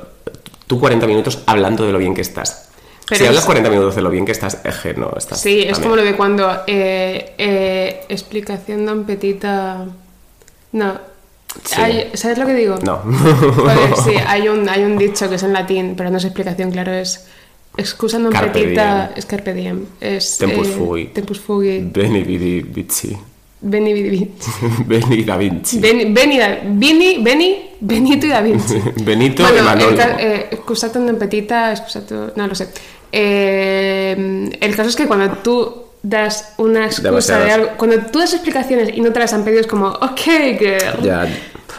Tú 0.66 0.78
40 0.78 1.06
minutos 1.06 1.38
hablando 1.46 1.86
de 1.86 1.92
lo 1.92 1.98
bien 1.98 2.14
que 2.14 2.20
estás. 2.20 2.68
Pero 3.12 3.18
si 3.18 3.22
es- 3.24 3.28
hablas 3.28 3.44
40 3.44 3.70
minutos 3.70 3.94
de 3.94 4.02
lo 4.02 4.10
bien 4.10 4.24
que 4.24 4.32
estás, 4.32 4.58
es 4.64 4.76
que 4.80 4.94
no 4.94 5.12
estás. 5.16 5.40
Sí, 5.40 5.62
es 5.62 5.78
como 5.78 5.96
lo 5.96 6.02
de 6.02 6.16
cuando 6.16 6.48
eh, 6.66 7.34
eh, 7.36 8.04
explicación 8.08 8.86
tan 8.86 9.04
petita. 9.04 9.84
No. 10.72 10.98
Sí. 11.64 11.80
Hay- 11.80 12.10
¿Sabes 12.14 12.38
lo 12.38 12.46
que 12.46 12.54
digo? 12.54 12.76
No. 12.82 12.98
Joder, 13.04 13.96
sí, 14.04 14.14
hay 14.26 14.48
un, 14.48 14.68
hay 14.68 14.84
un 14.84 14.96
dicho 14.96 15.28
que 15.28 15.36
es 15.36 15.42
en 15.42 15.52
latín, 15.52 15.94
pero 15.96 16.08
no 16.10 16.16
es 16.16 16.24
explicación, 16.24 16.70
claro, 16.72 16.92
es 16.92 17.26
excusa 17.76 18.16
non 18.20 18.32
Carpe 18.32 18.52
petita, 18.72 19.08
diem. 19.08 19.16
es 19.16 19.24
carpe 19.28 19.52
diem. 19.52 19.78
Es, 20.00 20.36
Tempus 20.40 20.68
eh, 20.68 20.76
fugit. 20.76 21.08
Tempus 21.12 21.40
fugit. 21.40 21.92
Beni 21.92 22.20
vidi 22.24 22.60
vici. 22.64 23.12
Beni, 23.62 23.92
vidi, 23.94 24.10
vi- 24.10 24.30
Beni 24.88 25.22
da 25.28 25.36
Vinci. 25.36 25.78
Beni, 25.78 26.10
Beni, 26.10 26.36
da- 26.36 26.58
Vini, 26.66 27.22
Beni, 27.22 27.76
Benito 27.78 28.26
y 28.26 28.30
Da 28.32 28.40
Vinci. 28.42 28.80
Benito 29.04 29.44
Bueno, 29.44 29.58
e 29.58 29.62
Manolo. 29.62 29.94
ca- 29.96 30.16
eh, 30.18 30.48
excusato 30.50 30.98
non 30.98 31.14
petita, 31.16 31.70
excusato... 31.70 32.32
No 32.34 32.48
lo 32.48 32.56
sé. 32.56 32.72
Eh, 33.12 34.50
el 34.60 34.76
caso 34.76 34.88
es 34.88 34.96
que 34.96 35.06
cuando 35.06 35.36
tú 35.38 35.82
das 36.02 36.54
una 36.56 36.86
excusa 36.86 37.10
Demasiadas. 37.10 37.44
de 37.44 37.52
algo... 37.52 37.68
Cuando 37.76 37.98
tú 38.10 38.18
das 38.18 38.32
explicaciones 38.32 38.90
y 38.94 39.00
no 39.00 39.12
te 39.12 39.20
las 39.20 39.32
han 39.32 39.44
pedido 39.44 39.60
es 39.60 39.66
como, 39.66 39.88
ok, 39.88 40.20
girl. 40.58 41.02
Ya. 41.02 41.26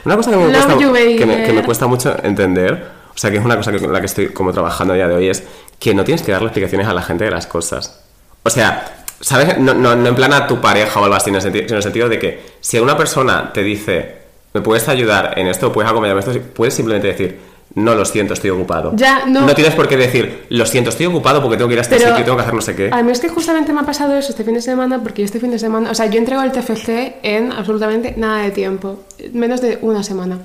Una 0.05 0.15
cosa 0.15 0.31
que 0.31 0.37
me, 0.37 0.51
cuesta, 0.51 0.77
you, 0.79 0.91
baby. 0.91 1.15
que, 1.15 1.25
me, 1.25 1.43
que 1.43 1.53
me 1.53 1.63
cuesta 1.63 1.87
mucho 1.87 2.15
entender, 2.23 2.87
o 3.13 3.17
sea, 3.17 3.31
que 3.31 3.37
es 3.37 3.45
una 3.45 3.55
cosa 3.55 3.71
que, 3.71 3.79
con 3.79 3.93
la 3.93 3.99
que 3.99 4.05
estoy 4.05 4.29
como 4.29 4.51
trabajando 4.51 4.93
a 4.93 4.95
día 4.97 5.07
de 5.07 5.15
hoy, 5.15 5.29
es 5.29 5.43
que 5.79 5.93
no 5.93 6.03
tienes 6.03 6.21
que 6.21 6.31
darle 6.31 6.47
explicaciones 6.47 6.87
a 6.87 6.93
la 6.93 7.01
gente 7.01 7.25
de 7.25 7.31
las 7.31 7.47
cosas. 7.47 8.01
O 8.43 8.49
sea, 8.49 9.05
¿sabes? 9.19 9.57
No, 9.57 9.73
no, 9.73 9.95
no 9.95 10.09
en 10.09 10.15
plan 10.15 10.33
a 10.33 10.47
tu 10.47 10.59
pareja 10.59 10.99
o 10.99 11.03
algo 11.03 11.15
así, 11.15 11.29
en 11.29 11.37
el 11.37 11.41
sentido, 11.41 11.63
sino 11.65 11.75
en 11.75 11.77
el 11.77 11.83
sentido 11.83 12.09
de 12.09 12.19
que 12.19 12.41
si 12.59 12.79
una 12.79 12.97
persona 12.97 13.51
te 13.53 13.63
dice, 13.63 14.17
¿me 14.53 14.61
puedes 14.61 14.87
ayudar 14.89 15.37
en 15.37 15.47
esto? 15.47 15.71
¿Puedes 15.71 15.89
acompañarme 15.89 16.21
en 16.21 16.29
esto? 16.29 16.47
Puedes 16.53 16.73
simplemente 16.73 17.07
decir, 17.07 17.39
no, 17.75 17.96
lo 17.96 18.06
siento, 18.06 18.34
estoy 18.34 18.51
ocupado. 18.51 18.92
Ya, 18.96 19.25
no. 19.25 19.46
tienes 19.56 19.74
por 19.74 19.88
qué 19.88 19.98
decir, 19.98 20.46
lo 20.50 20.65
siento, 20.65 20.89
estoy 20.92 21.08
ocupado 21.08 21.42
porque 21.42 21.58
tengo 21.58 21.68
que 21.70 21.74
ir 21.74 21.80
a 21.80 21.82
este 21.82 21.96
Pero- 21.98 22.10
sitio 22.10 22.24
tengo 22.24 22.38
que 22.38 22.44
hacer 22.44 22.53
no 22.53 22.62
sé 22.62 22.75
qué. 22.75 22.89
A 22.92 23.01
mí 23.01 23.12
es 23.12 23.20
que 23.20 23.30
justamente 23.30 23.74
me 23.74 23.82
ha 23.82 23.84
pasado 23.84 24.15
eso 24.15 24.30
este 24.30 24.44
fin 24.44 24.53
de 24.53 24.62
semana, 24.62 25.01
porque 25.01 25.24
este 25.24 25.39
fin 25.39 25.50
de 25.51 25.58
semana, 25.60 25.89
o 25.92 25.96
sea, 25.96 26.06
yo 26.06 26.20
entrego 26.20 26.42
el 26.44 26.51
TFG 26.51 27.15
en 27.24 27.51
absolutamente 27.51 28.13
nada 28.18 28.44
de 28.44 28.51
tiempo, 28.51 29.03
menos 29.34 29.62
de 29.62 29.80
una 29.82 30.03
semana. 30.03 30.39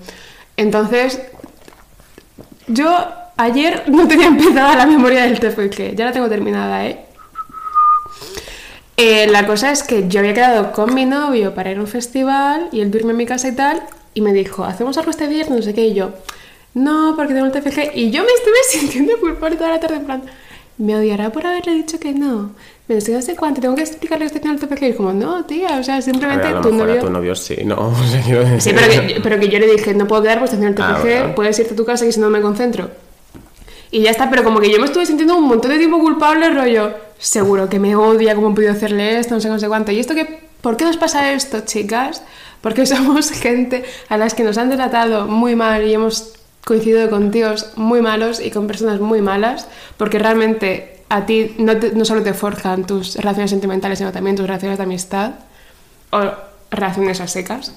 Entonces, 0.56 1.20
yo 2.66 2.96
ayer 3.36 3.84
no 3.88 4.08
tenía 4.08 4.26
empezada 4.28 4.74
la 4.76 4.86
memoria 4.86 5.24
del 5.24 5.38
TFG, 5.38 5.94
ya 5.94 6.06
la 6.06 6.12
tengo 6.12 6.28
terminada, 6.28 6.86
¿eh? 6.86 7.04
Eh, 8.96 9.28
la 9.28 9.46
cosa 9.46 9.70
es 9.70 9.84
que 9.84 10.08
yo 10.08 10.18
había 10.18 10.34
quedado 10.34 10.72
con 10.72 10.92
mi 10.92 11.04
novio 11.04 11.54
para 11.54 11.70
ir 11.70 11.78
a 11.78 11.80
un 11.80 11.86
festival 11.86 12.68
y 12.72 12.80
él 12.80 12.90
duerme 12.90 13.12
en 13.12 13.16
mi 13.18 13.26
casa 13.26 13.46
y 13.48 13.54
tal, 13.54 13.80
y 14.12 14.20
me 14.22 14.32
dijo, 14.32 14.64
¿hacemos 14.64 14.98
algo 14.98 15.10
este 15.10 15.28
viernes? 15.28 15.56
No 15.58 15.62
sé 15.62 15.72
qué, 15.72 15.86
y 15.86 15.94
yo, 15.94 16.10
no, 16.74 17.14
porque 17.16 17.34
tengo 17.34 17.46
el 17.46 17.52
TFG. 17.52 17.92
Y 17.96 18.10
yo 18.10 18.22
me 18.22 18.30
estuve 18.32 18.56
sintiendo 18.70 19.18
culpable 19.20 19.56
toda 19.56 19.70
la 19.70 19.80
tarde, 19.80 19.96
en 19.96 20.04
plan, 20.04 20.22
me 20.78 20.96
odiará 20.96 21.30
por 21.30 21.46
haberle 21.46 21.74
dicho 21.74 21.98
que 21.98 22.12
no. 22.12 22.52
Me 22.86 22.94
dice, 22.94 23.12
no 23.12 23.20
sé 23.20 23.36
cuánto, 23.36 23.60
tengo 23.60 23.74
que 23.74 23.82
explicarle 23.82 24.24
que 24.24 24.34
estoy 24.36 24.38
haciendo 24.40 24.62
el 24.64 24.68
TFG. 24.78 24.84
Y 24.84 24.92
como, 24.94 25.12
no, 25.12 25.44
tía, 25.44 25.76
o 25.78 25.82
sea, 25.82 25.96
A 25.96 26.02
simplemente 26.02 26.46
ver, 26.46 26.56
a 26.56 26.60
tu 26.62 26.70
mejor 26.72 26.84
a 26.90 26.94
novio. 26.94 27.02
tu 27.06 27.10
novio 27.10 27.34
sí, 27.34 27.56
no, 27.64 27.74
o 27.88 27.94
sea, 28.10 28.22
quiero 28.22 28.44
decir- 28.44 28.60
Sí, 28.60 28.70
pero 28.74 29.06
que, 29.06 29.20
pero 29.22 29.40
que 29.40 29.48
yo 29.48 29.58
le 29.58 29.66
dije, 29.66 29.92
no 29.94 30.06
puedo 30.06 30.22
quedar 30.22 30.38
pues 30.38 30.52
haciendo 30.54 30.68
el 30.68 30.82
Ah, 30.82 30.94
TFG, 30.96 31.02
bueno. 31.18 31.34
puedes 31.34 31.58
irte 31.58 31.74
a 31.74 31.76
tu 31.76 31.84
casa 31.84 32.06
y 32.06 32.12
si 32.12 32.20
no 32.20 32.30
me 32.30 32.40
concentro. 32.40 32.90
Y 33.90 34.02
ya 34.02 34.10
está, 34.10 34.28
pero 34.30 34.44
como 34.44 34.60
que 34.60 34.70
yo 34.70 34.78
me 34.78 34.84
estuve 34.86 35.04
sintiendo 35.06 35.36
un 35.36 35.44
montón 35.48 35.70
de 35.70 35.78
tiempo 35.78 35.98
culpable, 35.98 36.50
rollo, 36.50 36.94
seguro 37.18 37.68
que 37.68 37.78
me 37.78 37.96
odia, 37.96 38.34
cómo 38.34 38.50
he 38.50 38.54
podido 38.54 38.72
hacerle 38.72 39.18
esto, 39.18 39.34
no 39.34 39.40
sé, 39.40 39.48
no 39.48 39.58
sé 39.58 39.66
cuánto. 39.68 39.92
¿Y 39.92 39.98
esto 39.98 40.14
qué? 40.14 40.40
¿Por 40.60 40.76
qué 40.76 40.84
nos 40.84 40.96
pasa 40.96 41.32
esto, 41.32 41.60
chicas? 41.64 42.22
Porque 42.60 42.86
somos 42.86 43.30
gente 43.30 43.84
a 44.08 44.16
las 44.16 44.34
que 44.34 44.44
nos 44.44 44.56
han 44.58 44.70
tratado 44.70 45.26
muy 45.26 45.56
mal 45.56 45.86
y 45.86 45.92
hemos 45.94 46.34
coincidido 46.68 47.08
con 47.10 47.30
tíos 47.30 47.72
muy 47.76 48.00
malos 48.02 48.40
y 48.40 48.50
con 48.50 48.66
personas 48.66 49.00
muy 49.00 49.20
malas, 49.22 49.66
porque 49.96 50.18
realmente 50.18 51.00
a 51.08 51.24
ti 51.24 51.54
no, 51.58 51.76
te- 51.78 51.92
no 51.92 52.04
solo 52.04 52.22
te 52.22 52.34
forjan 52.34 52.84
tus 52.86 53.16
relaciones 53.16 53.50
sentimentales, 53.50 53.98
sino 53.98 54.12
también 54.12 54.36
tus 54.36 54.46
relaciones 54.46 54.76
de 54.76 54.84
amistad 54.84 55.30
o 56.10 56.20
relaciones 56.70 57.20
a 57.22 57.26
secas 57.26 57.72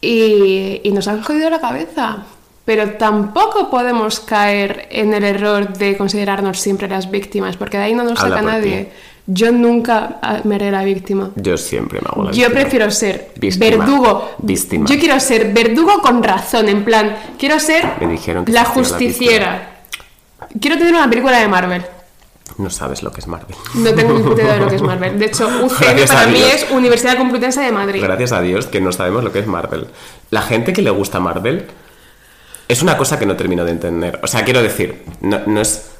y, 0.00 0.80
y 0.84 0.90
nos 0.92 1.08
han 1.08 1.22
jodido 1.22 1.50
la 1.50 1.60
cabeza. 1.60 2.18
Pero 2.64 2.90
tampoco 2.92 3.70
podemos 3.70 4.20
caer 4.20 4.88
en 4.90 5.14
el 5.14 5.24
error 5.24 5.72
de 5.72 5.96
considerarnos 5.96 6.60
siempre 6.60 6.86
las 6.86 7.10
víctimas, 7.10 7.56
porque 7.56 7.78
de 7.78 7.84
ahí 7.84 7.94
no 7.94 8.04
nos 8.04 8.20
Habla 8.20 8.36
saca 8.36 8.46
nadie. 8.46 8.84
ti. 8.84 8.90
Yo 9.30 9.52
nunca 9.52 10.18
ah, 10.22 10.40
me 10.44 10.54
haré 10.54 10.70
la 10.70 10.82
víctima. 10.84 11.30
Yo 11.36 11.58
siempre 11.58 12.00
me 12.00 12.08
hago 12.08 12.24
la 12.24 12.30
Yo 12.30 12.36
víctima. 12.46 12.60
prefiero 12.60 12.90
ser 12.90 13.30
Víctima. 13.36 13.66
verdugo. 13.76 14.30
Víctima. 14.38 14.86
Yo 14.88 14.98
quiero 14.98 15.20
ser 15.20 15.52
verdugo 15.52 16.00
con 16.00 16.22
razón, 16.22 16.66
en 16.70 16.82
plan, 16.82 17.14
quiero 17.38 17.60
ser 17.60 17.84
Me 18.00 18.06
dijeron 18.08 18.46
que 18.46 18.52
la 18.52 18.64
justiciera. 18.64 19.82
quiero 20.58 20.78
tener 20.78 20.94
una 20.94 21.10
película 21.10 21.38
de 21.40 21.46
Marvel. 21.48 21.84
No 22.56 22.70
sabes 22.70 23.02
lo 23.02 23.12
que 23.12 23.20
es 23.20 23.26
Marvel. 23.26 23.54
No 23.74 23.94
tengo 23.94 24.14
ni 24.14 24.22
puta 24.22 24.40
idea 24.42 24.54
de 24.54 24.60
lo 24.60 24.68
que 24.68 24.76
es 24.76 24.82
Marvel. 24.92 25.18
De 25.18 25.26
hecho, 25.26 25.46
UCM 25.46 26.06
para 26.08 26.26
mí 26.26 26.40
es 26.42 26.66
Universidad 26.70 27.18
Complutense 27.18 27.60
de 27.60 27.70
Madrid. 27.70 28.02
Gracias 28.02 28.32
a 28.32 28.40
Dios 28.40 28.64
que 28.66 28.80
no 28.80 28.92
sabemos 28.92 29.22
lo 29.22 29.30
que 29.30 29.40
es 29.40 29.46
Marvel. 29.46 29.88
La 30.30 30.40
gente 30.40 30.72
que 30.72 30.80
le 30.80 30.90
gusta 30.90 31.20
Marvel 31.20 31.66
es 32.66 32.80
una 32.82 32.96
cosa 32.96 33.18
que 33.18 33.26
no 33.26 33.36
termino 33.36 33.66
de 33.66 33.72
entender. 33.72 34.18
O 34.22 34.26
sea, 34.26 34.42
quiero 34.44 34.62
decir, 34.62 35.04
no, 35.20 35.40
no 35.46 35.60
es. 35.60 35.90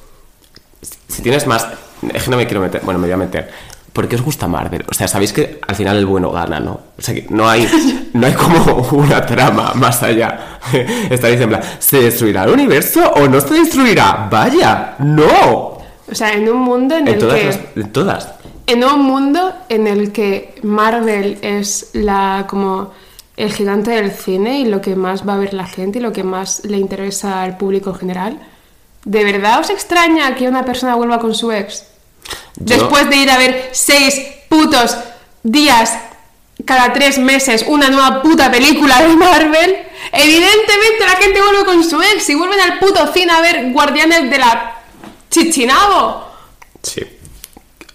Si 1.07 1.21
tienes 1.21 1.45
más. 1.45 1.67
Es 2.13 2.23
que 2.23 2.31
no 2.31 2.37
me 2.37 2.45
quiero 2.45 2.61
meter. 2.61 2.81
Bueno, 2.83 2.99
me 2.99 3.07
voy 3.07 3.13
a 3.13 3.17
meter. 3.17 3.49
¿Por 3.93 4.07
qué 4.07 4.15
os 4.15 4.21
gusta 4.21 4.47
Marvel? 4.47 4.85
O 4.89 4.93
sea, 4.93 5.07
sabéis 5.07 5.33
que 5.33 5.59
al 5.67 5.75
final 5.75 5.97
el 5.97 6.05
bueno 6.05 6.31
gana, 6.31 6.59
¿no? 6.59 6.79
O 6.97 7.01
sea, 7.01 7.13
que 7.15 7.25
no 7.29 7.49
hay, 7.49 7.67
no 8.13 8.27
hay 8.27 8.33
como 8.33 8.87
una 8.91 9.25
trama 9.25 9.73
más 9.75 10.01
allá. 10.03 10.59
Estáis 11.09 11.41
en 11.41 11.49
plan, 11.49 11.61
¿se 11.79 11.99
destruirá 12.01 12.43
el 12.43 12.51
universo 12.51 13.01
o 13.15 13.27
no 13.27 13.41
se 13.41 13.55
destruirá? 13.55 14.27
¡Vaya! 14.31 14.95
¡No! 14.99 15.79
O 16.11 16.15
sea, 16.15 16.31
en 16.33 16.47
un 16.49 16.57
mundo 16.59 16.95
en, 16.95 17.07
En 17.07 17.13
el 17.15 17.19
todas 17.19 17.39
que... 17.39 17.45
las- 17.45 17.59
en 17.75 17.91
todas. 17.91 18.33
En 18.67 18.83
un 18.83 19.01
mundo 19.01 19.51
en 19.67 19.87
el 19.87 20.11
que 20.11 20.55
Marvel 20.61 21.39
es 21.41 21.89
la 21.93 22.45
como 22.47 22.91
el 23.35 23.51
gigante 23.51 23.89
del 23.91 24.11
cine 24.11 24.59
y 24.59 24.65
lo 24.65 24.79
que 24.81 24.95
más 24.95 25.27
va 25.27 25.33
a 25.33 25.37
ver 25.37 25.53
la 25.55 25.65
gente 25.65 25.97
y 25.97 26.01
lo 26.01 26.13
que 26.13 26.23
más 26.23 26.63
le 26.65 26.77
interesa 26.77 27.41
al 27.41 27.57
público 27.57 27.89
en 27.89 27.95
general. 27.95 28.39
¿De 29.09 29.23
verdad 29.23 29.59
os 29.59 29.71
extraña 29.71 30.35
que 30.35 30.47
una 30.47 30.63
persona 30.65 30.93
vuelva 30.93 31.17
con 31.19 31.33
su 31.33 31.51
ex? 31.51 31.83
Yo- 32.57 32.75
Después 32.77 33.09
de 33.09 33.15
ir 33.15 33.31
a 33.31 33.39
ver 33.39 33.69
seis 33.71 34.21
putos 34.49 34.95
días 35.41 35.97
cada 36.63 36.93
tres 36.93 37.17
meses 37.17 37.65
una 37.67 37.89
nueva 37.89 38.21
puta 38.21 38.51
película 38.51 39.01
de 39.01 39.15
Marvel, 39.15 39.77
evidentemente 40.11 41.05
la 41.05 41.15
gente 41.15 41.41
vuelve 41.41 41.65
con 41.65 41.83
su 41.83 41.99
ex 42.01 42.29
y 42.29 42.35
vuelven 42.35 42.59
al 42.59 42.77
puto 42.77 43.11
cine 43.11 43.31
a 43.31 43.41
ver 43.41 43.71
Guardianes 43.71 44.29
de 44.29 44.37
la 44.37 44.75
Chichinabo. 45.31 46.25
Sí. 46.83 47.01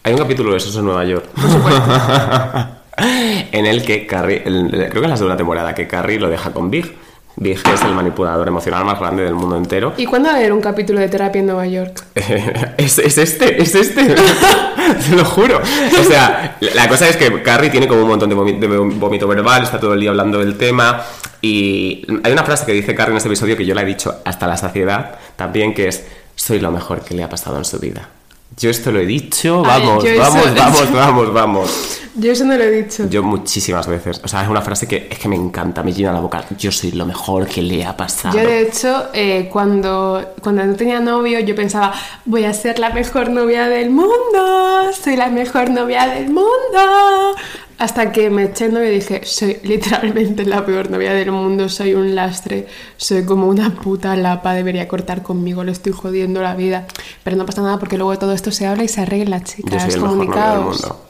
Hay 0.03 0.13
un 0.15 0.19
capítulo 0.19 0.51
de 0.51 0.57
esos 0.57 0.75
en 0.77 0.85
Nueva 0.85 1.05
York. 1.05 1.27
en 2.97 3.67
el 3.67 3.85
que 3.85 4.05
Carrie, 4.07 4.43
creo 4.43 4.91
que 4.91 4.99
es 5.05 5.09
la 5.09 5.17
segunda 5.17 5.37
temporada, 5.37 5.75
que 5.77 5.87
Carrie 5.87 6.19
lo 6.19 6.29
deja 6.29 6.53
con 6.53 6.71
Big. 6.71 6.93
Big 7.37 7.59
es 7.59 7.83
el 7.83 7.95
manipulador 7.95 8.47
emocional 8.47 8.85
más 8.85 8.99
grande 9.01 9.25
del 9.25 9.35
mundo 9.35 9.57
entero. 9.57 9.93
¿Y 9.97 10.07
cuándo 10.07 10.29
va 10.29 10.37
a 10.37 10.39
haber 10.39 10.53
un 10.53 10.61
capítulo 10.61 11.01
de 11.01 11.09
terapia 11.09 11.41
en 11.41 11.47
Nueva 11.47 11.67
York? 11.67 12.05
es, 12.77 12.99
es 12.99 13.19
este, 13.19 13.61
es 13.61 13.75
este. 13.75 14.05
Te 14.15 15.17
lo 15.17 15.25
juro. 15.25 15.61
O 15.61 16.05
sea, 16.05 16.57
la 16.61 16.89
cosa 16.89 17.09
es 17.09 17.17
que 17.17 17.43
Carrie 17.43 17.71
tiene 17.71 17.89
como 17.89 18.03
un 18.03 18.09
montón 18.09 18.29
de 18.29 18.35
vómito 18.35 19.27
verbal, 19.27 19.65
está 19.65 19.81
todo 19.81 19.95
el 19.95 20.01
día 20.01 20.11
hablando 20.11 20.39
del 20.39 20.57
tema. 20.57 21.03
Y 21.41 22.07
hay 22.23 22.33
una 22.33 22.45
frase 22.45 22.67
que 22.67 22.73
dice 22.73 22.95
Carrie 22.95 23.13
en 23.13 23.17
este 23.17 23.29
episodio 23.29 23.57
que 23.57 23.67
yo 23.67 23.75
la 23.75 23.83
he 23.83 23.87
dicho 23.87 24.23
hasta 24.25 24.47
la 24.47 24.57
saciedad 24.57 25.19
también, 25.37 25.75
que 25.75 25.89
es: 25.89 26.07
Soy 26.37 26.61
lo 26.61 26.71
mejor 26.71 27.03
que 27.03 27.15
le 27.15 27.25
ha 27.25 27.29
pasado 27.29 27.59
en 27.59 27.65
su 27.65 27.79
vida. 27.79 28.09
Yo 28.57 28.71
esto 28.71 28.93
lo 28.93 29.01
he 29.01 29.07
dicho, 29.07 29.63
Ay, 29.67 29.83
vamos, 29.83 30.05
eso- 30.05 30.21
vamos, 30.23 30.55
vamos, 30.55 30.93
vamos, 30.93 31.33
vamos. 31.33 32.01
Yo 32.17 32.31
eso 32.31 32.45
no 32.45 32.57
lo 32.57 32.63
he 32.63 32.71
dicho. 32.71 33.09
Yo 33.11 33.25
muchísimas 33.25 33.89
veces. 33.89 34.21
O 34.23 34.29
sea, 34.29 34.43
es 34.45 34.49
una 34.49 34.63
frase 34.63 34.87
que 34.87 35.09
es 35.11 35.19
que 35.19 35.27
me 35.27 35.35
encanta, 35.35 35.83
me 35.83 35.93
llena 35.93 36.13
la 36.13 36.21
boca. 36.21 36.45
Yo 36.57 36.71
soy 36.71 36.93
lo 36.93 37.05
mejor 37.07 37.49
que 37.49 37.61
le 37.61 37.85
ha 37.85 37.97
pasado. 37.97 38.39
Yo, 38.39 38.47
de 38.47 38.61
hecho, 38.63 39.07
eh, 39.13 39.49
cuando, 39.53 40.35
cuando 40.41 40.65
no 40.65 40.77
tenía 40.77 41.01
novio, 41.01 41.41
yo 41.41 41.57
pensaba, 41.57 41.93
voy 42.25 42.45
a 42.45 42.55
ser 42.55 42.79
la 42.79 42.91
mejor 42.91 43.31
novia 43.31 43.67
del 43.67 43.91
mundo, 43.91 44.93
soy 45.03 45.17
la 45.17 45.27
mejor 45.29 45.71
novia 45.71 46.07
del 46.07 46.27
mundo. 46.27 47.35
Hasta 47.79 48.13
que 48.13 48.31
me 48.31 48.45
novio 48.47 48.85
y 48.93 48.95
dije, 48.95 49.23
soy 49.25 49.59
literalmente 49.65 50.45
la 50.45 50.65
peor 50.65 50.91
novia 50.91 51.13
del 51.13 51.33
mundo, 51.33 51.69
soy 51.69 51.95
un 51.95 52.15
lastre, 52.15 52.67
soy 52.97 53.25
como 53.25 53.49
una 53.49 53.75
puta 53.75 54.15
lapa, 54.17 54.55
debería 54.55 54.87
cortar 54.89 55.23
conmigo, 55.23 55.65
le 55.65 55.73
estoy 55.73 55.93
jodiendo 55.93 56.41
la 56.41 56.55
vida. 56.55 56.87
Pero 57.25 57.37
no 57.37 57.45
pasa 57.47 57.63
nada 57.63 57.79
porque 57.79 57.97
luego 57.97 58.13
de 58.13 58.19
todo 58.19 58.33
esto 58.33 58.51
se 58.53 58.67
habla 58.67 58.85
y 58.85 58.89
se 58.89 59.01
arregla, 59.01 59.39
Yo 59.39 59.45
chicas, 59.45 59.83
soy 59.83 59.93
el 59.95 60.01
mejor 60.01 60.17
novio 60.29 60.51
del 60.51 60.61
mundo. 60.61 61.01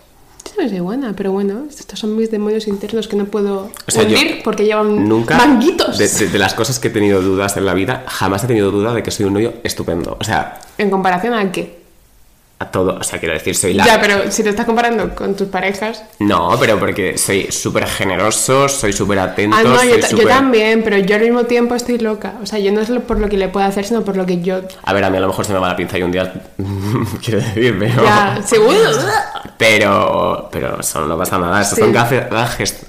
Yo 0.44 0.50
también 0.50 0.70
soy 0.70 0.80
buena, 0.80 1.12
pero 1.16 1.32
bueno, 1.32 1.64
estos 1.68 1.98
son 1.98 2.16
mis 2.16 2.30
demonios 2.30 2.66
internos 2.68 3.08
que 3.08 3.16
no 3.16 3.24
puedo 3.26 3.70
O 3.86 3.90
sea, 3.90 4.02
yo 4.04 4.16
hundir 4.18 4.42
porque 4.44 4.64
llevan 4.64 5.08
nunca 5.08 5.36
manguitos. 5.36 5.98
De, 5.98 6.06
de- 6.08 6.28
de 6.28 6.38
las 6.38 6.54
cosas 6.54 6.78
que 6.78 6.88
he 6.88 6.90
tenido 6.90 7.20
dudas 7.22 7.56
en 7.56 7.66
la 7.66 7.74
vida, 7.74 8.04
jamás 8.06 8.44
he 8.44 8.46
tenido 8.46 8.70
duda 8.70 8.92
de 8.94 9.02
que 9.02 9.10
soy 9.10 9.26
un 9.26 9.34
novio 9.34 9.54
estupendo. 9.64 10.16
O 10.20 10.24
sea, 10.24 10.60
¿En 10.78 10.90
comparación 10.90 11.34
a 11.34 11.50
qué? 11.52 11.83
A 12.64 12.70
todo. 12.70 12.98
O 12.98 13.02
sea, 13.02 13.18
quiero 13.18 13.34
decir, 13.34 13.54
soy 13.54 13.74
la. 13.74 13.84
Ya, 13.84 14.00
pero 14.00 14.30
si 14.30 14.42
te 14.42 14.50
estás 14.50 14.66
comparando 14.66 15.14
con 15.14 15.34
tus 15.34 15.48
parejas. 15.48 16.02
No, 16.18 16.56
pero 16.58 16.78
porque 16.78 17.16
soy 17.18 17.50
súper 17.50 17.86
generoso, 17.86 18.68
soy 18.68 18.92
súper 18.92 19.18
atento. 19.18 19.56
Ah, 19.58 19.62
no, 19.62 19.76
soy 19.78 20.00
yo, 20.18 20.26
también, 20.26 20.82
pero 20.82 20.98
yo 20.98 21.16
al 21.16 21.22
mismo 21.22 21.44
tiempo 21.44 21.74
estoy 21.74 21.98
loca. 21.98 22.34
O 22.42 22.46
sea, 22.46 22.58
yo 22.58 22.72
no 22.72 22.80
es 22.80 22.90
por 23.06 23.18
lo 23.20 23.28
que 23.28 23.36
le 23.36 23.48
puedo 23.48 23.66
hacer, 23.66 23.84
sino 23.84 24.02
por 24.02 24.16
lo 24.16 24.26
que 24.26 24.40
yo. 24.40 24.60
A 24.82 24.92
ver, 24.92 25.04
a 25.04 25.10
mí 25.10 25.16
a 25.16 25.20
lo 25.20 25.28
mejor 25.28 25.44
se 25.44 25.52
me 25.52 25.58
va 25.58 25.68
la 25.68 25.76
pinza 25.76 25.98
y 25.98 26.02
un 26.02 26.12
día. 26.12 26.32
quiero 27.24 27.40
decir, 27.40 27.76
pero. 27.78 28.02
Ya, 28.02 28.40
seguro. 28.44 28.74
Pero. 29.56 30.48
Pero 30.50 30.80
eso 30.80 31.06
no 31.06 31.16
pasa 31.16 31.38
nada. 31.38 31.62
Esos 31.62 31.76
Sí. 31.76 31.80
son 31.82 31.92
gafes, 31.92 32.24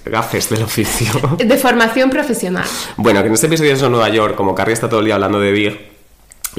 gafes 0.06 0.50
del 0.50 0.64
oficio. 0.64 1.12
De 1.38 1.58
formación 1.58 2.10
profesional. 2.10 2.66
Bueno, 2.98 3.22
que 3.22 3.28
en 3.28 3.34
este 3.34 3.48
episodio 3.48 3.76
de 3.78 3.90
Nueva 3.90 4.10
York, 4.10 4.36
como 4.36 4.56
Carrie 4.56 4.74
está 4.74 4.90
todo 4.90 5.00
el 5.00 5.06
día 5.06 5.16
hablando 5.16 5.40
de 5.40 5.52
Big, 5.52 5.92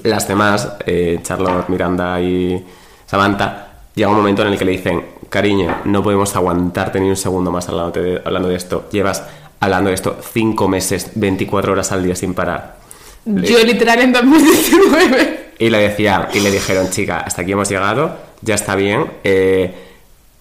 las 0.05 0.29
demás, 0.29 0.69
eh, 0.87 1.19
Charlotte, 1.23 1.69
Miranda 1.69 2.21
y 2.21 2.65
Samantha, 3.07 3.69
llega 3.95 4.09
un 4.11 4.17
momento 4.17 4.43
en 4.43 4.49
el 4.53 4.59
que 4.59 4.65
le 4.65 4.73
dicen, 4.73 5.05
cariño, 5.29 5.77
no 5.85 6.03
podemos 6.03 6.35
aguantarte 6.37 7.01
ni 7.01 7.09
un 7.09 7.17
segundo 7.17 7.51
más 7.51 7.69
hablando 7.69 8.01
de, 8.03 8.21
hablando 8.25 8.49
de 8.49 8.57
esto. 8.57 8.89
Llevas 8.91 9.23
hablando 9.61 9.89
de 9.89 9.95
esto 9.95 10.19
cinco 10.33 10.69
meses, 10.69 11.13
24 11.15 11.73
horas 11.73 11.93
al 11.93 12.03
día 12.05 12.15
sin 12.15 12.35
parar. 12.35 12.77
Le- 13.25 13.47
Yo 13.47 13.59
literal 13.65 14.01
en 14.01 14.13
2019. 14.13 15.51
y 15.59 15.71
le 15.71 15.79
decía, 15.79 16.29
y 16.35 16.41
le 16.41 16.51
dijeron, 16.51 16.91
chica, 16.91 17.19
hasta 17.21 17.43
aquí 17.43 17.53
hemos 17.53 17.69
llegado, 17.69 18.17
ya 18.43 18.55
está 18.55 18.75
bien, 18.77 19.07
eh, 19.25 19.75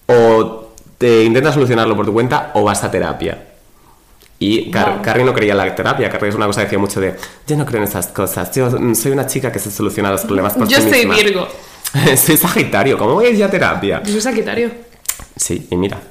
o 0.06 0.72
te 0.98 1.24
intentas 1.24 1.54
solucionarlo 1.54 1.96
por 1.96 2.06
tu 2.06 2.12
cuenta 2.12 2.50
o 2.54 2.64
vas 2.64 2.82
a 2.84 2.90
terapia. 2.90 3.44
Y 4.38 4.70
Car- 4.70 4.92
Wow. 4.96 5.02
Carrie 5.02 5.24
no 5.24 5.32
creía 5.32 5.52
en 5.52 5.58
la 5.58 5.74
terapia, 5.74 6.10
Carrie 6.10 6.28
es 6.28 6.34
una 6.34 6.46
cosa 6.46 6.60
que 6.60 6.64
decía 6.66 6.78
mucho 6.78 7.00
de, 7.00 7.16
yo 7.46 7.56
no 7.56 7.64
creo 7.64 7.78
en 7.78 7.88
esas 7.88 8.08
cosas, 8.08 8.54
yo 8.54 8.70
soy 8.94 9.12
una 9.12 9.26
chica 9.26 9.50
que 9.50 9.58
se 9.58 9.70
soluciona 9.70 10.10
los 10.10 10.22
problemas 10.22 10.52
por 10.54 10.68
Yo 10.68 10.76
sí 10.80 10.90
soy 10.90 10.98
misma". 11.06 11.14
Virgo. 11.16 11.48
soy 12.16 12.36
Sagitario, 12.36 12.98
¿cómo 12.98 13.14
voy 13.14 13.26
a 13.26 13.30
ir 13.30 13.44
a 13.44 13.50
terapia? 13.50 14.02
Yo 14.04 14.12
soy 14.12 14.20
Sagitario. 14.20 14.70
Sí, 15.36 15.66
y 15.70 15.76
mira. 15.76 15.98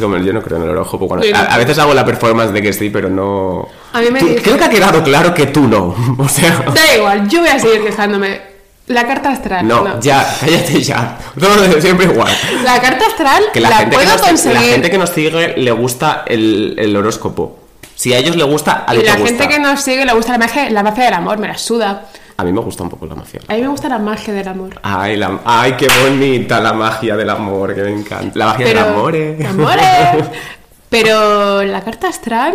Como 0.00 0.16
yo 0.18 0.32
no 0.32 0.40
creo 0.42 0.56
en 0.58 0.64
el 0.64 0.70
horóscopo. 0.70 1.06
cuando- 1.06 1.26
no 1.28 1.36
a, 1.36 1.56
veces 1.58 1.78
hago 1.78 1.92
la 1.92 2.04
performance 2.04 2.52
de 2.52 2.62
que 2.62 2.72
sí, 2.72 2.88
pero 2.90 3.08
no. 3.10 3.68
A 3.92 4.00
mí 4.00 4.10
me 4.10 4.20
Tú- 4.20 4.26
dice- 4.28 4.42
Creo 4.42 4.56
que 4.56 4.64
ha 4.64 4.70
quedado 4.70 5.02
claro 5.02 5.34
que 5.34 5.46
tú 5.46 5.66
no. 5.68 5.94
O 6.18 6.28
sea. 6.28 6.64
Da 6.74 6.96
igual, 6.96 7.28
yo 7.28 7.40
voy 7.40 7.48
a 7.50 7.58
seguir 7.58 7.82
quejándome. 7.84 8.40
La 8.86 9.06
carta 9.06 9.30
astral. 9.32 9.68
No, 9.68 10.00
ya, 10.00 10.34
cállate 10.40 10.82
ya. 10.82 11.18
Todo 11.38 11.78
siempre 11.80 12.06
igual. 12.06 12.32
La 12.64 12.80
carta 12.80 13.04
astral 13.06 13.42
Que 13.52 13.60
la, 13.60 13.68
la, 13.68 13.76
gente, 13.80 13.90
que 13.90 13.96
puedo 14.02 14.12
nos, 14.16 14.22
conseguir. 14.26 14.54
la 14.54 14.60
gente 14.62 14.90
que 14.90 14.98
nos 14.98 15.10
sigue 15.10 15.54
le 15.58 15.70
gusta 15.72 16.24
el, 16.26 16.74
el 16.78 16.96
horóscopo. 16.96 17.58
Si 17.94 18.14
a 18.14 18.18
ellos 18.18 18.34
les 18.36 18.46
gusta, 18.46 18.84
a 18.86 18.94
y 18.94 19.02
la 19.02 19.16
gusta. 19.16 19.26
gente 19.26 19.48
que 19.48 19.58
nos 19.58 19.82
sigue 19.82 20.06
le 20.06 20.12
gusta 20.14 20.32
la 20.32 20.38
magia, 20.38 20.70
la 20.70 20.82
magia 20.82 21.04
del 21.04 21.14
amor, 21.14 21.36
me 21.36 21.48
la 21.48 21.58
suda. 21.58 22.06
A 22.40 22.44
mí 22.44 22.52
me 22.52 22.60
gusta 22.60 22.84
un 22.84 22.88
poco 22.88 23.04
la 23.06 23.16
magia. 23.16 23.40
A 23.48 23.54
mí 23.54 23.62
me 23.62 23.68
gusta 23.68 23.88
la 23.88 23.98
magia 23.98 24.32
del 24.32 24.46
amor. 24.46 24.70
Ay, 24.82 25.16
la- 25.16 25.40
ay, 25.44 25.72
qué 25.76 25.88
bonita 26.02 26.60
la 26.60 26.72
magia 26.72 27.16
del 27.16 27.28
amor, 27.30 27.74
que 27.74 27.82
me 27.82 27.92
encanta. 27.92 28.30
La 28.38 28.46
magia 28.46 28.64
Pero, 28.66 28.80
del 28.84 28.92
amor, 28.94 29.16
eh. 29.16 29.46
amores. 29.46 30.26
Pero 30.88 31.62
la 31.64 31.82
carta 31.82 32.08
astral, 32.08 32.54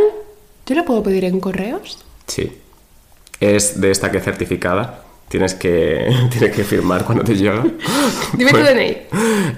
¿yo 0.66 0.76
la 0.76 0.84
puedo 0.86 1.04
pedir 1.04 1.26
en 1.26 1.40
correos? 1.42 2.00
Sí. 2.28 2.60
Es 3.42 3.80
de 3.82 3.92
esta 3.92 4.10
que 4.10 4.18
es 4.20 4.24
certificada. 4.24 5.02
Tienes 5.28 5.54
que, 5.54 6.08
tienes 6.32 6.56
que 6.56 6.64
firmar 6.64 7.04
cuando 7.04 7.24
te 7.26 7.36
llega. 7.36 7.62
Dime 8.34 8.52
tu 8.52 8.58
DNI. 8.60 8.98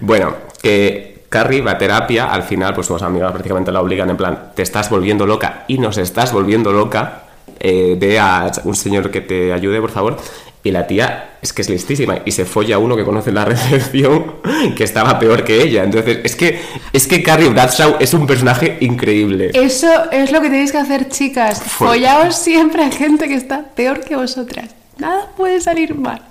Bueno, 0.01 0.35
que 0.61 1.25
Carrie 1.29 1.61
va 1.61 1.71
a 1.73 1.77
terapia, 1.77 2.31
al 2.33 2.41
final, 2.41 2.73
pues 2.73 2.88
sus 2.88 3.01
amigas 3.03 3.31
prácticamente 3.31 3.71
la 3.71 3.81
obligan 3.81 4.09
en 4.09 4.17
plan, 4.17 4.51
te 4.55 4.63
estás 4.63 4.89
volviendo 4.89 5.27
loca 5.27 5.65
y 5.67 5.77
nos 5.77 5.97
estás 5.99 6.33
volviendo 6.33 6.71
loca, 6.71 7.24
eh, 7.59 7.95
ve 7.97 8.19
a 8.19 8.51
un 8.63 8.75
señor 8.75 9.11
que 9.11 9.21
te 9.21 9.53
ayude, 9.53 9.79
por 9.81 9.91
favor. 9.91 10.17
Y 10.63 10.71
la 10.71 10.87
tía 10.87 11.37
es 11.43 11.53
que 11.53 11.61
es 11.61 11.69
listísima 11.69 12.19
y 12.25 12.31
se 12.31 12.43
folla 12.43 12.77
a 12.77 12.79
uno 12.79 12.95
que 12.95 13.03
conoce 13.03 13.31
la 13.31 13.45
recepción 13.45 14.37
que 14.75 14.83
estaba 14.83 15.19
peor 15.19 15.43
que 15.43 15.61
ella. 15.61 15.83
Entonces, 15.83 16.19
es 16.23 16.35
que, 16.35 16.59
es 16.91 17.05
que 17.05 17.21
Carrie 17.21 17.49
Bradshaw 17.49 17.97
es 17.99 18.15
un 18.15 18.25
personaje 18.25 18.77
increíble. 18.79 19.51
Eso 19.53 20.09
es 20.11 20.31
lo 20.31 20.41
que 20.41 20.49
tenéis 20.49 20.71
que 20.71 20.79
hacer, 20.79 21.07
chicas. 21.09 21.61
Follaos 21.61 22.35
siempre 22.35 22.83
a 22.83 22.89
gente 22.89 23.27
que 23.27 23.35
está 23.35 23.63
peor 23.75 23.99
que 24.01 24.15
vosotras. 24.15 24.71
Nada 24.97 25.31
puede 25.37 25.61
salir 25.61 25.93
mal. 25.93 26.21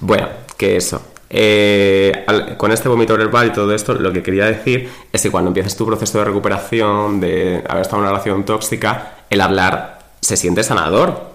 Bueno, 0.00 0.28
que 0.56 0.74
eso. 0.76 1.00
Eh, 1.30 2.24
al- 2.26 2.56
con 2.56 2.72
este 2.72 2.88
vómito 2.88 3.16
verbal 3.16 3.46
y 3.46 3.50
todo 3.52 3.72
esto, 3.72 3.94
lo 3.94 4.12
que 4.12 4.22
quería 4.24 4.46
decir 4.46 4.88
es 5.12 5.22
que 5.22 5.30
cuando 5.30 5.48
empiezas 5.50 5.76
tu 5.76 5.86
proceso 5.86 6.18
de 6.18 6.24
recuperación, 6.24 7.20
de 7.20 7.62
haber 7.68 7.82
estado 7.82 7.98
en 7.98 8.02
una 8.02 8.10
relación 8.10 8.44
tóxica, 8.44 9.14
el 9.30 9.40
hablar 9.40 10.00
se 10.22 10.36
siente 10.38 10.62
sanador. 10.64 11.30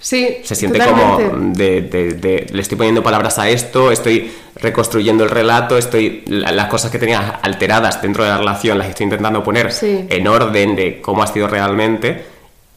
Sí, 0.00 0.38
Se 0.42 0.56
siente 0.56 0.80
totalmente. 0.80 1.30
como 1.30 1.54
de, 1.54 1.82
de- 1.82 2.12
de- 2.14 2.46
le 2.50 2.60
estoy 2.62 2.76
poniendo 2.76 3.04
palabras 3.04 3.38
a 3.38 3.48
esto, 3.48 3.92
estoy 3.92 4.32
reconstruyendo 4.56 5.22
el 5.22 5.30
relato, 5.30 5.78
estoy 5.78 6.24
la- 6.26 6.50
las 6.50 6.66
cosas 6.66 6.90
que 6.90 6.98
tenía 6.98 7.38
alteradas 7.40 8.02
dentro 8.02 8.24
de 8.24 8.30
la 8.30 8.38
relación 8.38 8.78
las 8.78 8.88
estoy 8.88 9.04
intentando 9.04 9.44
poner 9.44 9.70
Sí. 9.72 10.06
en 10.08 10.26
orden 10.26 10.74
de 10.74 11.00
cómo 11.00 11.22
ha 11.22 11.28
sido 11.28 11.46
realmente 11.46 12.24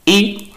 y 0.06 0.54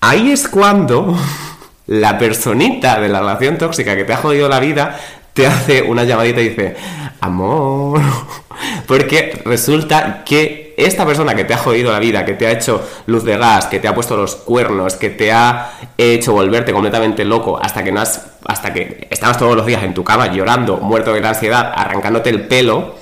ahí 0.00 0.30
es 0.30 0.46
cuando 0.46 1.18
la 1.88 2.16
personita 2.16 3.00
de 3.00 3.08
la 3.08 3.18
relación 3.18 3.58
tóxica 3.58 3.96
que 3.96 4.04
te 4.04 4.12
ha 4.12 4.18
jodido 4.18 4.48
la 4.48 4.60
vida 4.60 4.96
te 5.32 5.48
hace 5.48 5.82
una 5.82 6.04
llamadita 6.04 6.40
y 6.42 6.50
dice, 6.50 6.76
amor, 7.20 8.00
porque 8.86 9.42
resulta 9.44 10.22
que 10.24 10.63
esta 10.76 11.04
persona 11.06 11.34
que 11.34 11.44
te 11.44 11.54
ha 11.54 11.58
jodido 11.58 11.92
la 11.92 11.98
vida, 11.98 12.24
que 12.24 12.34
te 12.34 12.46
ha 12.46 12.50
hecho 12.52 12.82
luz 13.06 13.24
de 13.24 13.36
gas, 13.36 13.66
que 13.66 13.78
te 13.80 13.88
ha 13.88 13.94
puesto 13.94 14.16
los 14.16 14.36
cuernos, 14.36 14.94
que 14.96 15.10
te 15.10 15.32
ha 15.32 15.72
hecho 15.98 16.32
volverte 16.32 16.72
completamente 16.72 17.24
loco 17.24 17.58
hasta 17.60 17.82
que 17.84 17.92
no 17.92 18.00
has, 18.00 18.24
hasta 18.46 18.72
que 18.72 19.06
estabas 19.10 19.38
todos 19.38 19.54
los 19.56 19.66
días 19.66 19.82
en 19.82 19.94
tu 19.94 20.02
cama 20.04 20.32
llorando, 20.32 20.76
muerto 20.78 21.12
de 21.12 21.20
la 21.20 21.30
ansiedad, 21.30 21.72
arrancándote 21.74 22.30
el 22.30 22.46
pelo. 22.46 22.94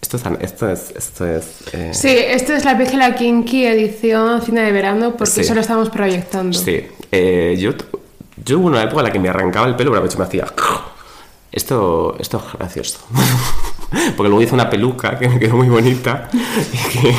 Esto 0.00 0.16
es, 0.16 0.22
esto 0.40 0.68
es, 0.70 0.90
esto 0.96 1.26
es 1.26 1.44
eh, 1.72 1.90
Sí, 1.94 2.08
esto 2.10 2.52
es 2.54 2.64
la 2.64 2.76
Pígela 2.76 3.14
Kinky 3.14 3.66
edición 3.66 4.42
cine 4.42 4.62
de 4.62 4.72
verano 4.72 5.14
porque 5.16 5.30
Sí. 5.32 5.40
eso 5.42 5.54
lo 5.54 5.60
estamos 5.60 5.90
proyectando. 5.90 6.58
Sí, 6.58 6.86
eh, 7.12 7.56
yo, 7.58 7.72
yo 8.44 8.58
hubo 8.58 8.66
una 8.66 8.82
época 8.82 9.00
en 9.02 9.06
la 9.06 9.12
que 9.12 9.18
me 9.20 9.28
arrancaba 9.28 9.66
el 9.68 9.76
pelo, 9.76 9.92
pero 9.92 10.02
me 10.18 10.24
hacía. 10.24 10.46
Esto, 11.52 12.16
esto 12.18 12.42
es 12.52 12.58
gracioso. 12.58 12.98
Porque 14.16 14.28
luego 14.28 14.42
hice 14.42 14.54
una 14.54 14.70
peluca 14.70 15.18
que 15.18 15.28
me 15.28 15.38
quedó 15.38 15.56
muy 15.56 15.68
bonita. 15.68 16.28
y 16.32 16.76
que- 16.98 17.14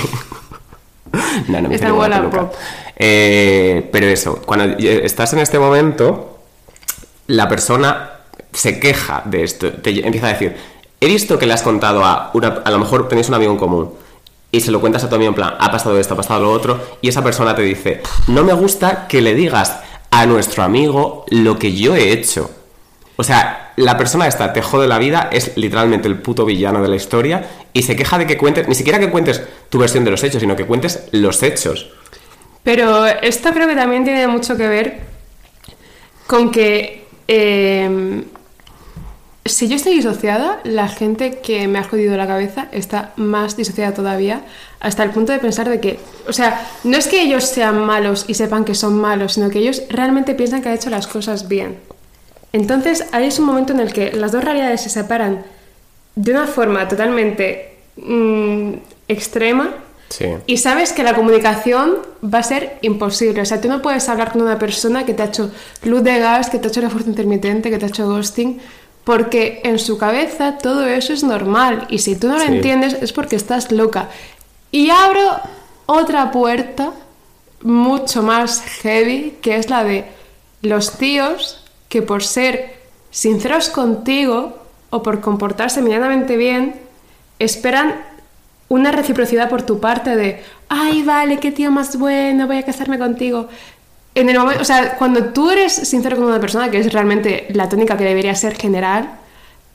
no, 1.47 1.61
no 1.61 1.69
me 1.69 1.75
Está 1.75 1.75
hice 1.75 1.85
ninguna 1.85 1.91
buena, 2.19 2.29
peluca. 2.29 2.51
Eh, 2.95 3.89
pero 3.91 4.07
eso, 4.07 4.41
cuando 4.45 4.65
eh, 4.79 5.01
estás 5.03 5.33
en 5.33 5.39
este 5.39 5.59
momento, 5.59 6.39
la 7.27 7.47
persona 7.47 8.09
se 8.51 8.79
queja 8.79 9.21
de 9.25 9.43
esto, 9.43 9.71
te 9.73 10.05
empieza 10.05 10.27
a 10.27 10.33
decir, 10.33 10.55
he 10.99 11.07
visto 11.07 11.37
que 11.39 11.45
le 11.45 11.53
has 11.53 11.61
contado 11.63 12.03
a 12.05 12.31
una, 12.33 12.61
a 12.63 12.71
lo 12.71 12.79
mejor 12.79 13.07
tenéis 13.07 13.27
un 13.29 13.35
amigo 13.35 13.51
en 13.51 13.57
común 13.57 13.91
y 14.51 14.61
se 14.61 14.71
lo 14.71 14.79
cuentas 14.79 15.03
a 15.03 15.09
tu 15.09 15.15
amigo 15.15 15.29
en 15.29 15.35
plan, 15.35 15.55
ha 15.59 15.71
pasado 15.71 15.99
esto, 15.99 16.13
ha 16.13 16.17
pasado 16.17 16.41
lo 16.43 16.51
otro, 16.51 16.79
y 17.01 17.09
esa 17.09 17.23
persona 17.23 17.55
te 17.55 17.63
dice, 17.63 18.01
no 18.27 18.43
me 18.43 18.53
gusta 18.53 19.07
que 19.07 19.21
le 19.21 19.33
digas 19.33 19.79
a 20.11 20.25
nuestro 20.27 20.61
amigo 20.63 21.25
lo 21.29 21.57
que 21.57 21.73
yo 21.73 21.95
he 21.95 22.11
hecho. 22.11 22.51
O 23.15 23.23
sea, 23.23 23.73
la 23.75 23.97
persona 23.97 24.27
esta 24.27 24.53
te 24.53 24.61
jode 24.61 24.87
la 24.87 24.97
vida, 24.97 25.29
es 25.31 25.55
literalmente 25.55 26.07
el 26.07 26.17
puto 26.17 26.45
villano 26.45 26.81
de 26.81 26.87
la 26.87 26.95
historia 26.95 27.47
y 27.71 27.83
se 27.83 27.95
queja 27.95 28.17
de 28.17 28.25
que 28.25 28.37
cuentes, 28.37 28.67
ni 28.67 28.75
siquiera 28.75 28.99
que 28.99 29.09
cuentes 29.09 29.43
tu 29.69 29.77
versión 29.77 30.03
de 30.03 30.11
los 30.11 30.23
hechos, 30.23 30.41
sino 30.41 30.55
que 30.55 30.65
cuentes 30.65 31.07
los 31.11 31.43
hechos. 31.43 31.91
Pero 32.63 33.05
esto 33.05 33.51
creo 33.51 33.67
que 33.67 33.75
también 33.75 34.03
tiene 34.03 34.27
mucho 34.27 34.55
que 34.57 34.67
ver 34.67 35.01
con 36.27 36.49
que 36.49 37.05
eh, 37.27 38.23
si 39.45 39.67
yo 39.67 39.75
estoy 39.75 39.95
disociada, 39.95 40.61
la 40.63 40.87
gente 40.87 41.39
que 41.39 41.67
me 41.67 41.79
ha 41.79 41.83
jodido 41.83 42.15
la 42.15 42.27
cabeza 42.27 42.67
está 42.71 43.11
más 43.17 43.57
disociada 43.57 43.93
todavía, 43.93 44.41
hasta 44.79 45.03
el 45.03 45.09
punto 45.09 45.33
de 45.33 45.39
pensar 45.39 45.69
de 45.69 45.81
que, 45.81 45.99
o 46.27 46.33
sea, 46.33 46.65
no 46.85 46.97
es 46.97 47.07
que 47.07 47.21
ellos 47.21 47.43
sean 47.43 47.85
malos 47.85 48.25
y 48.27 48.35
sepan 48.35 48.63
que 48.63 48.73
son 48.73 48.99
malos, 48.99 49.33
sino 49.33 49.49
que 49.49 49.59
ellos 49.59 49.83
realmente 49.89 50.33
piensan 50.33 50.61
que 50.61 50.69
han 50.69 50.75
hecho 50.75 50.89
las 50.89 51.07
cosas 51.07 51.49
bien. 51.49 51.77
Entonces, 52.53 53.05
ahí 53.11 53.25
es 53.25 53.39
un 53.39 53.45
momento 53.45 53.73
en 53.73 53.79
el 53.81 53.91
que 53.91 54.13
las 54.13 54.31
dos 54.31 54.43
realidades 54.43 54.81
se 54.81 54.89
separan 54.89 55.43
de 56.15 56.31
una 56.31 56.47
forma 56.47 56.87
totalmente 56.87 57.77
mm, 57.97 58.73
extrema 59.07 59.73
Sí. 60.09 60.25
y 60.45 60.57
sabes 60.57 60.93
que 60.93 61.01
la 61.01 61.15
comunicación 61.15 61.95
va 62.23 62.39
a 62.39 62.43
ser 62.43 62.77
imposible. 62.81 63.41
O 63.41 63.45
sea, 63.45 63.59
tú 63.59 63.67
no 63.67 63.81
puedes 63.81 64.07
hablar 64.09 64.31
con 64.31 64.43
una 64.43 64.59
persona 64.59 65.05
que 65.05 65.15
te 65.15 65.23
ha 65.23 65.25
hecho 65.25 65.49
luz 65.83 66.03
de 66.03 66.19
gas, 66.19 66.51
que 66.51 66.59
te 66.59 66.67
ha 66.67 66.69
hecho 66.69 66.81
refuerzo 66.81 67.09
intermitente, 67.09 67.71
que 67.71 67.79
te 67.79 67.85
ha 67.85 67.87
hecho 67.87 68.05
ghosting, 68.07 68.59
porque 69.03 69.61
en 69.63 69.79
su 69.79 69.97
cabeza 69.97 70.59
todo 70.59 70.85
eso 70.85 71.13
es 71.13 71.23
normal. 71.23 71.87
Y 71.89 71.97
si 71.97 72.15
tú 72.15 72.27
no 72.27 72.35
lo 72.37 72.41
Sí. 72.45 72.51
entiendes 72.53 72.93
es 73.01 73.11
porque 73.11 73.35
estás 73.35 73.71
loca. 73.71 74.09
Y 74.71 74.91
abro 74.91 75.39
otra 75.87 76.31
puerta 76.31 76.91
mucho 77.63 78.21
más 78.21 78.61
heavy, 78.83 79.37
que 79.41 79.55
es 79.55 79.71
la 79.71 79.83
de 79.83 80.05
los 80.61 80.97
tíos 80.99 81.62
que 81.93 82.01
por 82.01 82.23
ser 82.23 82.73
sinceros 83.11 83.69
contigo 83.69 84.57
o 84.89 85.03
por 85.03 85.21
comportarse 85.21 85.79
medianamente 85.83 86.37
bien, 86.37 86.73
esperan 87.37 88.01
una 88.67 88.91
reciprocidad 88.91 89.47
por 89.47 89.61
tu 89.61 89.79
parte 89.79 90.15
de, 90.15 90.41
ay, 90.69 91.03
vale, 91.03 91.37
qué 91.37 91.51
tío 91.51 91.69
más 91.69 91.99
bueno, 91.99 92.47
voy 92.47 92.57
a 92.57 92.63
casarme 92.63 92.97
contigo. 92.97 93.47
en 94.15 94.27
el 94.27 94.39
momento, 94.39 94.63
o 94.63 94.65
sea, 94.65 94.95
cuando 94.95 95.25
tú 95.25 95.51
eres 95.51 95.71
sincero 95.71 96.17
con 96.17 96.25
una 96.25 96.39
persona, 96.39 96.71
que 96.71 96.79
es 96.79 96.91
realmente 96.91 97.45
la 97.49 97.69
tónica 97.69 97.95
que 97.95 98.05
debería 98.05 98.33
ser 98.33 98.55
general, 98.55 99.11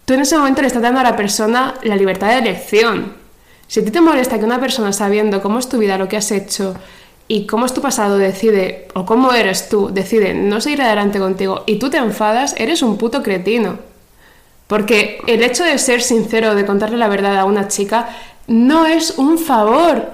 tú 0.04 0.14
en 0.14 0.22
ese 0.22 0.36
momento 0.36 0.62
le 0.62 0.66
estás 0.66 0.82
dando 0.82 0.98
a 0.98 1.04
la 1.04 1.14
persona 1.14 1.74
la 1.84 1.94
libertad 1.94 2.30
de 2.30 2.38
elección. 2.38 3.12
Si 3.68 3.78
a 3.78 3.84
ti 3.84 3.92
te 3.92 4.00
molesta 4.00 4.40
que 4.40 4.44
una 4.44 4.58
persona 4.58 4.92
sabiendo 4.92 5.40
cómo 5.40 5.60
es 5.60 5.68
tu 5.68 5.78
vida, 5.78 5.96
lo 5.96 6.08
que 6.08 6.16
has 6.16 6.32
hecho 6.32 6.74
y 7.28 7.46
cómo 7.46 7.66
es 7.66 7.74
tu 7.74 7.82
pasado 7.82 8.16
decide, 8.16 8.88
o 8.94 9.04
cómo 9.04 9.32
eres 9.32 9.68
tú, 9.68 9.90
decide 9.92 10.32
no 10.32 10.60
seguir 10.62 10.80
adelante 10.80 11.18
contigo 11.18 11.62
y 11.66 11.78
tú 11.78 11.90
te 11.90 11.98
enfadas, 11.98 12.54
eres 12.56 12.82
un 12.82 12.96
puto 12.96 13.22
cretino. 13.22 13.78
Porque 14.66 15.20
el 15.26 15.42
hecho 15.42 15.64
de 15.64 15.78
ser 15.78 16.02
sincero, 16.02 16.54
de 16.54 16.66
contarle 16.66 16.96
la 16.96 17.08
verdad 17.08 17.38
a 17.38 17.44
una 17.44 17.68
chica, 17.68 18.08
no 18.46 18.86
es 18.86 19.18
un 19.18 19.38
favor. 19.38 20.10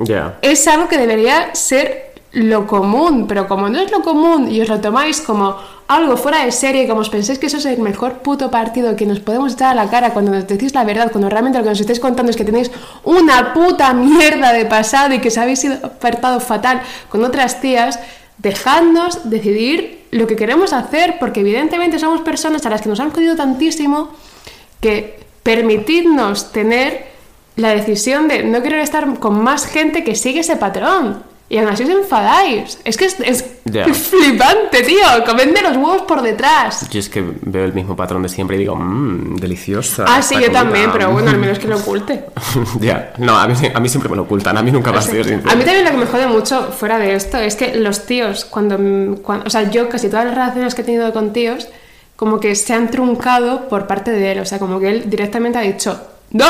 Ya. 0.00 0.38
Es 0.42 0.66
algo 0.68 0.88
que 0.88 0.98
debería 0.98 1.54
ser 1.54 2.11
lo 2.32 2.66
común, 2.66 3.26
pero 3.28 3.46
como 3.46 3.68
no 3.68 3.78
es 3.78 3.90
lo 3.90 4.00
común 4.00 4.50
y 4.50 4.60
os 4.60 4.68
lo 4.68 4.80
tomáis 4.80 5.20
como 5.20 5.56
algo 5.86 6.16
fuera 6.16 6.44
de 6.44 6.50
serie, 6.50 6.88
como 6.88 7.00
os 7.00 7.10
pensáis 7.10 7.38
que 7.38 7.46
eso 7.46 7.58
es 7.58 7.66
el 7.66 7.78
mejor 7.80 8.20
puto 8.20 8.50
partido 8.50 8.96
que 8.96 9.04
nos 9.04 9.20
podemos 9.20 9.52
echar 9.52 9.72
a 9.72 9.74
la 9.74 9.90
cara 9.90 10.14
cuando 10.14 10.32
nos 10.32 10.46
decís 10.46 10.74
la 10.74 10.84
verdad, 10.84 11.12
cuando 11.12 11.28
realmente 11.28 11.58
lo 11.58 11.64
que 11.64 11.70
nos 11.70 11.80
estáis 11.80 12.00
contando 12.00 12.30
es 12.30 12.36
que 12.36 12.44
tenéis 12.44 12.70
una 13.04 13.52
puta 13.52 13.92
mierda 13.92 14.52
de 14.52 14.64
pasado 14.64 15.12
y 15.12 15.18
que 15.18 15.28
os 15.28 15.36
habéis 15.36 15.60
sido 15.60 15.74
apartado 15.84 16.40
fatal 16.40 16.80
con 17.10 17.22
otras 17.22 17.60
tías, 17.60 17.98
dejadnos 18.38 19.28
decidir 19.28 20.06
lo 20.10 20.26
que 20.26 20.36
queremos 20.36 20.72
hacer, 20.72 21.16
porque 21.20 21.40
evidentemente 21.40 21.98
somos 21.98 22.22
personas 22.22 22.64
a 22.64 22.70
las 22.70 22.80
que 22.80 22.88
nos 22.88 23.00
han 23.00 23.10
jodido 23.10 23.36
tantísimo 23.36 24.10
que 24.80 25.20
permitidnos 25.42 26.50
tener 26.52 27.12
la 27.56 27.70
decisión 27.70 28.28
de 28.28 28.42
no 28.44 28.62
querer 28.62 28.80
estar 28.80 29.18
con 29.18 29.42
más 29.42 29.66
gente 29.66 30.02
que 30.02 30.14
sigue 30.14 30.40
ese 30.40 30.56
patrón. 30.56 31.31
Y 31.52 31.58
aún 31.58 31.68
así 31.68 31.82
os 31.82 31.90
enfadáis. 31.90 32.78
Es 32.82 32.96
que 32.96 33.04
es, 33.04 33.20
es 33.20 33.44
flipante, 34.08 34.82
tío. 34.84 35.04
Comedme 35.26 35.60
los 35.60 35.76
huevos 35.76 36.02
por 36.08 36.22
¡Tras! 36.22 36.88
Yo 36.88 36.98
es 36.98 37.10
que 37.10 37.22
veo 37.42 37.66
el 37.66 37.74
mismo 37.74 37.94
patrón 37.94 38.22
de 38.22 38.30
siempre 38.30 38.56
y 38.56 38.60
digo, 38.60 38.74
mmm, 38.74 39.36
deliciosa. 39.36 40.06
Ah, 40.08 40.22
sí, 40.22 40.34
yo 40.40 40.50
también, 40.50 40.86
comida". 40.86 40.92
pero 40.92 41.10
bueno, 41.12 41.30
al 41.30 41.36
menos 41.36 41.58
que 41.58 41.68
lo 41.68 41.76
oculte. 41.82 42.24
ya, 42.80 43.12
no, 43.18 43.36
a 43.38 43.46
mí, 43.46 43.54
a 43.74 43.80
mí 43.80 43.88
siempre 43.90 44.08
me 44.08 44.16
lo 44.16 44.22
ocultan, 44.22 44.56
a 44.56 44.62
mí 44.62 44.72
nunca 44.72 44.92
me 44.92 44.96
ha 44.98 45.02
sido 45.02 45.24
sincero. 45.24 45.50
A 45.50 45.54
mí 45.54 45.62
también 45.64 45.84
lo 45.84 45.90
que 45.90 45.96
me 45.98 46.06
jode 46.06 46.26
mucho 46.26 46.72
fuera 46.72 46.96
de 46.98 47.14
esto 47.14 47.36
es 47.36 47.54
que 47.54 47.74
los 47.74 48.06
tíos, 48.06 48.46
cuando, 48.46 48.78
cuando- 49.22 49.44
O 49.46 49.50
sea, 49.50 49.70
yo 49.70 49.90
casi 49.90 50.08
todas 50.08 50.24
las 50.24 50.34
relaciones 50.34 50.74
que 50.74 50.80
he 50.80 50.84
tenido 50.86 51.12
con 51.12 51.34
tíos, 51.34 51.68
como 52.16 52.40
que 52.40 52.54
se 52.54 52.72
han 52.72 52.90
truncado 52.90 53.68
por 53.68 53.86
parte 53.86 54.10
de 54.10 54.32
él. 54.32 54.38
O 54.40 54.46
sea, 54.46 54.58
como 54.58 54.80
que 54.80 54.88
él 54.88 55.10
directamente 55.10 55.58
ha 55.58 55.62
dicho, 55.62 56.00
¡No! 56.30 56.46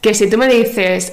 Que 0.00 0.14
si 0.14 0.30
tú 0.30 0.38
me 0.38 0.46
dices 0.48 1.12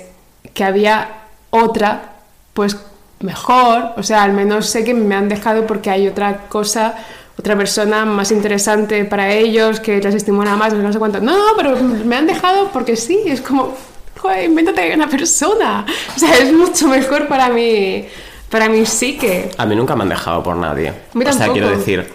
que 0.54 0.64
había 0.64 1.10
otra, 1.50 2.14
pues 2.56 2.76
mejor. 3.20 3.92
O 3.98 4.02
sea, 4.02 4.24
al 4.24 4.34
menos 4.34 4.66
sé 4.66 4.84
que 4.84 4.96
me 4.96 5.14
han 5.14 5.30
dejado 5.30 5.68
porque 5.68 5.92
hay 5.92 6.08
otra 6.08 6.48
cosa. 6.50 6.96
Otra 7.38 7.56
persona 7.58 8.06
más 8.06 8.32
interesante 8.32 9.04
para 9.06 9.30
ellos, 9.32 9.82
que 9.82 10.00
les 10.02 10.16
estimula 10.16 10.56
más, 10.56 10.74
no 10.74 10.92
sé 10.92 10.98
cuánto. 10.98 11.20
No, 11.20 11.34
no, 11.38 11.58
pero 11.58 11.76
me 11.78 12.16
han 12.16 12.26
dejado 12.26 12.70
porque 12.72 12.96
sí, 12.96 13.20
es 13.26 13.42
como, 13.42 13.76
joder, 14.18 14.46
invéntate 14.46 14.94
una 14.96 15.10
persona. 15.10 15.86
O 16.16 16.20
sea, 16.20 16.34
es 16.38 16.54
mucho 16.54 16.88
mejor 16.88 17.28
para 17.28 17.50
mi, 17.50 18.06
para 18.50 18.70
mi 18.70 18.86
psique. 18.86 19.52
A 19.58 19.66
mí 19.66 19.76
nunca 19.76 19.98
me 19.98 20.04
han 20.04 20.10
dejado 20.10 20.42
por 20.42 20.56
nadie. 20.56 20.94
mí 21.14 21.26
o 21.28 21.34
sea, 21.34 21.50
quiero 21.52 21.70
decir, 21.70 22.10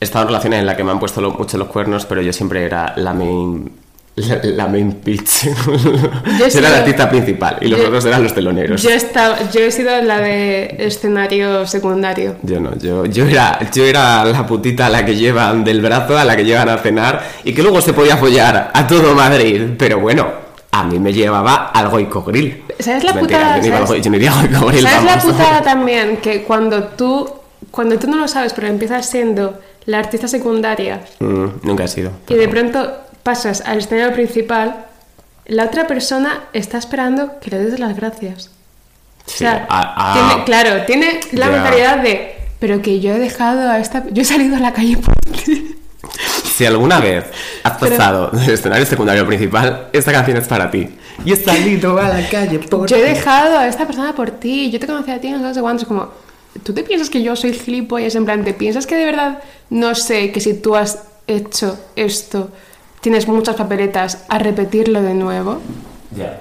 he 0.00 0.04
estado 0.04 0.24
en 0.24 0.28
relaciones 0.28 0.60
en 0.60 0.66
las 0.66 0.76
que 0.76 0.84
me 0.84 0.90
han 0.92 0.98
puesto 1.00 1.22
lo- 1.22 1.30
mucho 1.32 1.56
los 1.56 1.68
cuernos, 1.68 2.04
pero 2.04 2.20
yo 2.20 2.32
siempre 2.34 2.62
era 2.62 2.92
la 2.96 3.14
main. 3.14 3.72
La, 4.16 4.40
la 4.42 4.66
main 4.66 4.92
pitch. 4.92 5.44
Yo 6.38 6.46
era 6.58 6.70
la 6.70 6.78
artista 6.78 7.08
principal 7.10 7.58
y 7.60 7.68
los 7.68 7.78
yo- 7.78 7.86
otros 7.88 8.04
eran 8.06 8.22
los 8.22 8.32
teloneros. 8.32 8.82
Yo, 8.82 8.88
estaba, 8.88 9.36
yo 9.50 9.60
he 9.60 9.70
sido 9.70 10.00
la 10.02 10.18
de 10.20 10.74
escenario 10.78 11.66
secundario. 11.66 12.36
Yo 12.42 12.58
no, 12.58 12.74
yo, 12.78 13.04
yo, 13.04 13.26
era, 13.26 13.58
yo 13.70 13.84
era 13.84 14.24
la 14.24 14.46
putita 14.46 14.86
a 14.86 14.88
la 14.88 15.04
que 15.04 15.14
llevan 15.16 15.64
del 15.64 15.82
brazo, 15.82 16.16
a 16.16 16.24
la 16.24 16.34
que 16.34 16.46
llevan 16.46 16.70
a 16.70 16.78
cenar 16.78 17.22
y 17.44 17.52
que 17.52 17.62
luego 17.62 17.82
se 17.82 17.92
podía 17.92 18.14
apoyar 18.14 18.70
a 18.72 18.86
todo 18.86 19.14
Madrid. 19.14 19.62
Pero 19.76 20.00
bueno, 20.00 20.26
a 20.72 20.84
mí 20.84 20.98
me 20.98 21.12
llevaba 21.12 21.66
al 21.74 21.90
Goico 21.90 22.22
Grill. 22.22 22.62
¿Sabes 22.80 23.04
la 23.04 23.12
Mentira, 23.12 23.38
putada? 23.40 23.56
Yo 23.56 23.60
no, 23.62 23.66
iba 23.68 23.76
al 23.78 23.86
¿Sabes? 23.86 24.00
Goi- 24.00 24.04
yo 24.04 24.10
no 24.10 24.16
iría 24.16 24.32
al 24.40 24.48
Goico 24.48 24.66
Grill, 24.68 24.82
¿Sabes 24.82 25.04
la 25.04 25.18
putada 25.20 25.60
también? 25.62 26.16
Que 26.18 26.42
cuando 26.42 26.84
tú, 26.84 27.28
cuando 27.70 27.98
tú 27.98 28.06
no 28.06 28.16
lo 28.16 28.28
sabes, 28.28 28.54
pero 28.54 28.66
empiezas 28.68 29.04
siendo 29.04 29.60
la 29.84 29.98
artista 30.00 30.26
secundaria 30.26 31.00
Mm, 31.20 31.46
nunca 31.62 31.84
he 31.84 31.88
sido. 31.88 32.10
y 32.28 32.34
de 32.34 32.48
pronto 32.48 32.92
pasas 33.26 33.60
al 33.66 33.78
escenario 33.78 34.12
principal, 34.14 34.86
la 35.46 35.64
otra 35.64 35.86
persona 35.88 36.44
está 36.52 36.78
esperando 36.78 37.38
que 37.40 37.50
le 37.50 37.58
des 37.58 37.78
las 37.80 37.96
gracias. 37.96 38.50
O 39.26 39.30
Sí, 39.30 39.38
sea, 39.38 39.66
tiene- 40.14 40.44
claro, 40.44 40.82
tiene 40.86 41.20
la 41.32 41.48
mentalidad 41.50 41.98
de, 41.98 42.36
pero 42.60 42.80
que 42.80 43.00
yo 43.00 43.12
he 43.12 43.18
dejado 43.18 43.68
a 43.68 43.78
esta, 43.80 44.04
yo 44.10 44.22
he 44.22 44.24
salido 44.24 44.54
a 44.56 44.60
la 44.60 44.72
calle 44.72 44.96
por 44.96 45.14
ti. 45.44 45.72
Si 46.56 46.64
alguna 46.64 47.00
vez 47.00 47.24
has 47.64 47.76
Pero- 47.78 47.96
pasado 47.96 48.30
del 48.30 48.50
escenario 48.50 48.86
secundario 48.86 49.22
al 49.22 49.28
principal, 49.28 49.88
esta 49.92 50.10
canción 50.12 50.36
es 50.38 50.46
para 50.48 50.70
ti. 50.70 50.88
Y 51.24 51.32
he 51.32 51.36
salido 51.36 51.98
a 51.98 52.08
la 52.08 52.26
calle 52.30 52.58
por 52.60 52.88
Yo 52.88 52.96
he 52.96 53.02
dejado 53.02 53.58
a 53.58 53.66
esta 53.68 53.86
persona 53.86 54.14
por 54.14 54.30
ti, 54.30 54.70
yo 54.70 54.78
te 54.80 54.86
conocí 54.86 55.10
a 55.10 55.20
ti, 55.20 55.30
no 55.32 55.52
sé 55.52 55.60
cuántos, 55.60 55.86
como, 55.86 56.08
¿tú 56.62 56.72
te 56.72 56.82
piensas 56.84 57.10
que 57.10 57.22
yo 57.22 57.36
soy 57.36 57.52
gilipollas? 57.52 58.14
En 58.14 58.24
plan, 58.24 58.42
¿te 58.44 58.54
piensas 58.54 58.86
que 58.86 58.94
de 58.94 59.04
verdad 59.04 59.40
no 59.68 59.94
sé 59.94 60.32
que 60.32 60.40
si 60.40 60.54
tú 60.54 60.76
has 60.76 61.00
hecho 61.26 61.78
esto, 61.96 62.50
tienes 63.06 63.28
muchas 63.28 63.54
papeletas 63.54 64.24
a 64.28 64.36
repetirlo 64.40 65.00
de 65.00 65.14
nuevo? 65.14 65.60
Ya. 66.10 66.40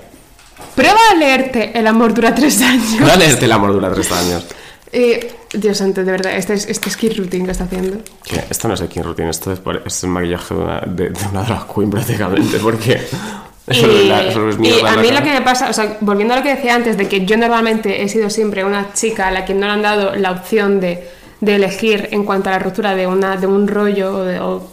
Prueba 0.75 0.97
a 1.11 1.15
leerte 1.15 1.77
El 1.77 1.85
amor 1.85 2.11
dura 2.15 2.33
tres 2.33 2.59
años. 2.59 2.99
Voy 2.99 3.09
a 3.11 3.15
leerte 3.17 3.45
el 3.45 3.51
amor 3.51 3.71
dura 3.73 3.93
tres 3.93 4.11
años. 4.11 4.45
Eh, 4.97 5.35
Dios 5.51 5.77
santo, 5.79 6.05
de 6.05 6.11
verdad, 6.11 6.37
este 6.37 6.53
es, 6.53 6.67
este 6.69 6.87
es 6.87 6.95
kid 6.95 7.17
routine 7.17 7.43
que 7.45 7.51
está 7.51 7.65
haciendo. 7.65 7.97
Que 8.23 8.41
Esto 8.49 8.69
no 8.69 8.75
es 8.75 8.81
King 8.83 9.01
Routine, 9.01 9.29
esto 9.29 9.51
es, 9.51 9.59
es 9.85 10.03
el 10.05 10.09
maquillaje 10.09 10.53
de 10.53 10.59
una, 10.61 10.79
de, 10.85 11.09
de 11.09 11.19
una 11.31 11.43
drag 11.43 11.67
queen 11.73 11.89
prácticamente, 11.89 12.59
porque 12.59 12.93
eso 13.67 13.91
y, 13.91 13.95
es 14.03 14.07
la- 14.07 14.23
eso 14.27 14.47
es 14.47 14.55
y 14.55 14.79
a 14.85 14.95
mí 14.95 15.07
lo 15.09 15.15
cara. 15.15 15.23
que 15.23 15.33
me 15.33 15.41
pasa, 15.41 15.69
o 15.69 15.73
sea, 15.73 15.97
volviendo 15.99 16.33
a 16.33 16.37
lo 16.37 16.43
que 16.43 16.55
decía 16.55 16.75
antes, 16.75 16.97
de 16.97 17.09
que 17.09 17.25
yo 17.25 17.35
normalmente 17.35 18.03
he 18.03 18.07
sido 18.07 18.29
siempre 18.29 18.63
una 18.63 18.93
chica 18.93 19.27
a 19.27 19.31
la 19.31 19.43
que 19.43 19.53
no 19.53 19.65
le 19.67 19.73
han 19.73 19.81
dado 19.81 20.15
la 20.15 20.31
opción 20.31 20.79
de, 20.79 21.05
de 21.41 21.55
elegir 21.55 22.07
en 22.11 22.23
cuanto 22.23 22.47
a 22.49 22.53
la 22.53 22.59
ruptura 22.59 22.95
de, 22.95 23.05
una, 23.05 23.35
de 23.35 23.47
un 23.47 23.67
rollo 23.67 24.15
o, 24.19 24.23
de- 24.23 24.39
o- 24.39 24.69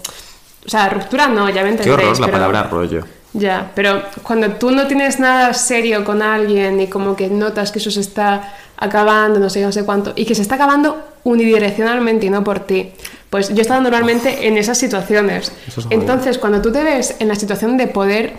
o 0.64 0.68
sea, 0.68 0.88
ruptura 0.88 1.28
no, 1.28 1.48
ya 1.50 1.62
me 1.62 1.70
Qué 1.76 1.82
entendéis. 1.82 1.94
horror 2.08 2.20
la 2.20 2.26
pero- 2.26 2.32
palabra 2.38 2.62
rollo. 2.64 3.04
Ya, 3.34 3.70
pero 3.74 4.02
cuando 4.22 4.50
tú 4.56 4.70
no 4.72 4.86
tienes 4.86 5.18
nada 5.18 5.54
serio 5.54 6.04
con 6.04 6.20
alguien 6.20 6.78
y 6.82 6.88
como 6.88 7.16
que 7.16 7.28
notas 7.30 7.72
que 7.72 7.78
eso 7.78 7.90
se 7.90 8.00
está 8.00 8.52
acabando, 8.76 9.40
no 9.40 9.48
sé, 9.48 9.60
qué, 9.60 9.64
no 9.66 9.72
sé 9.72 9.84
cuánto, 9.86 10.12
y 10.16 10.26
que 10.26 10.34
se 10.34 10.42
está 10.42 10.56
acabando 10.56 11.02
unidireccionalmente 11.24 12.26
y 12.26 12.30
no 12.30 12.44
por 12.44 12.60
ti, 12.60 12.92
pues 13.30 13.48
yo 13.48 13.56
he 13.56 13.62
estado 13.62 13.80
normalmente 13.80 14.46
en 14.46 14.58
esas 14.58 14.76
situaciones. 14.76 15.50
Eso 15.66 15.80
es. 15.80 15.86
Entonces, 15.88 16.36
cuando 16.36 16.60
tú 16.60 16.70
te 16.72 16.84
ves 16.84 17.16
en 17.20 17.28
la 17.28 17.34
situación 17.34 17.78
de 17.78 17.86
poder, 17.86 18.34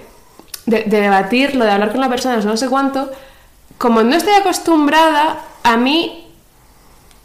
de, 0.67 0.83
de 0.83 1.01
debatirlo, 1.01 1.65
de 1.65 1.71
hablar 1.71 1.91
con 1.91 1.99
la 1.99 2.09
persona, 2.09 2.37
no 2.37 2.55
sé 2.55 2.69
cuánto, 2.69 3.09
como 3.79 4.03
no 4.03 4.15
estoy 4.15 4.33
acostumbrada, 4.35 5.39
a 5.63 5.75
mí 5.77 6.27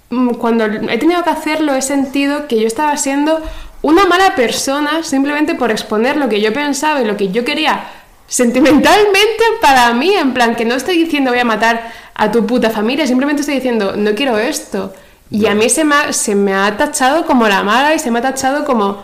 mm, 0.08 0.30
cuando 0.34 0.64
he 0.64 0.96
tenido 0.96 1.22
que 1.22 1.30
hacerlo 1.30 1.74
he 1.74 1.82
sentido 1.82 2.46
que 2.48 2.58
yo 2.58 2.66
estaba 2.66 2.96
siendo 2.96 3.40
una 3.82 4.06
mala 4.06 4.34
persona 4.34 5.02
simplemente 5.02 5.54
por 5.54 5.70
exponer 5.70 6.16
lo 6.16 6.28
que 6.28 6.40
yo 6.40 6.52
pensaba 6.52 7.00
y 7.00 7.04
lo 7.04 7.16
que 7.16 7.30
yo 7.30 7.44
quería 7.44 7.84
sentimentalmente 8.28 9.42
para 9.60 9.92
mí, 9.94 10.14
en 10.14 10.34
plan 10.34 10.54
que 10.54 10.64
no 10.64 10.74
estoy 10.74 10.98
diciendo 10.98 11.30
voy 11.30 11.40
a 11.40 11.44
matar 11.44 11.90
a 12.14 12.30
tu 12.30 12.46
puta 12.46 12.70
familia, 12.70 13.06
simplemente 13.06 13.40
estoy 13.40 13.56
diciendo 13.56 13.94
no 13.96 14.14
quiero 14.14 14.38
esto. 14.38 14.92
Y 15.30 15.46
a 15.46 15.54
mí 15.54 15.68
se 15.68 15.84
me, 15.84 15.94
ha, 15.94 16.12
se 16.12 16.34
me 16.34 16.54
ha 16.54 16.76
tachado 16.76 17.26
como 17.26 17.48
la 17.48 17.62
mala 17.62 17.94
y 17.94 17.98
se 17.98 18.10
me 18.10 18.20
ha 18.20 18.22
tachado 18.22 18.64
como 18.64 19.02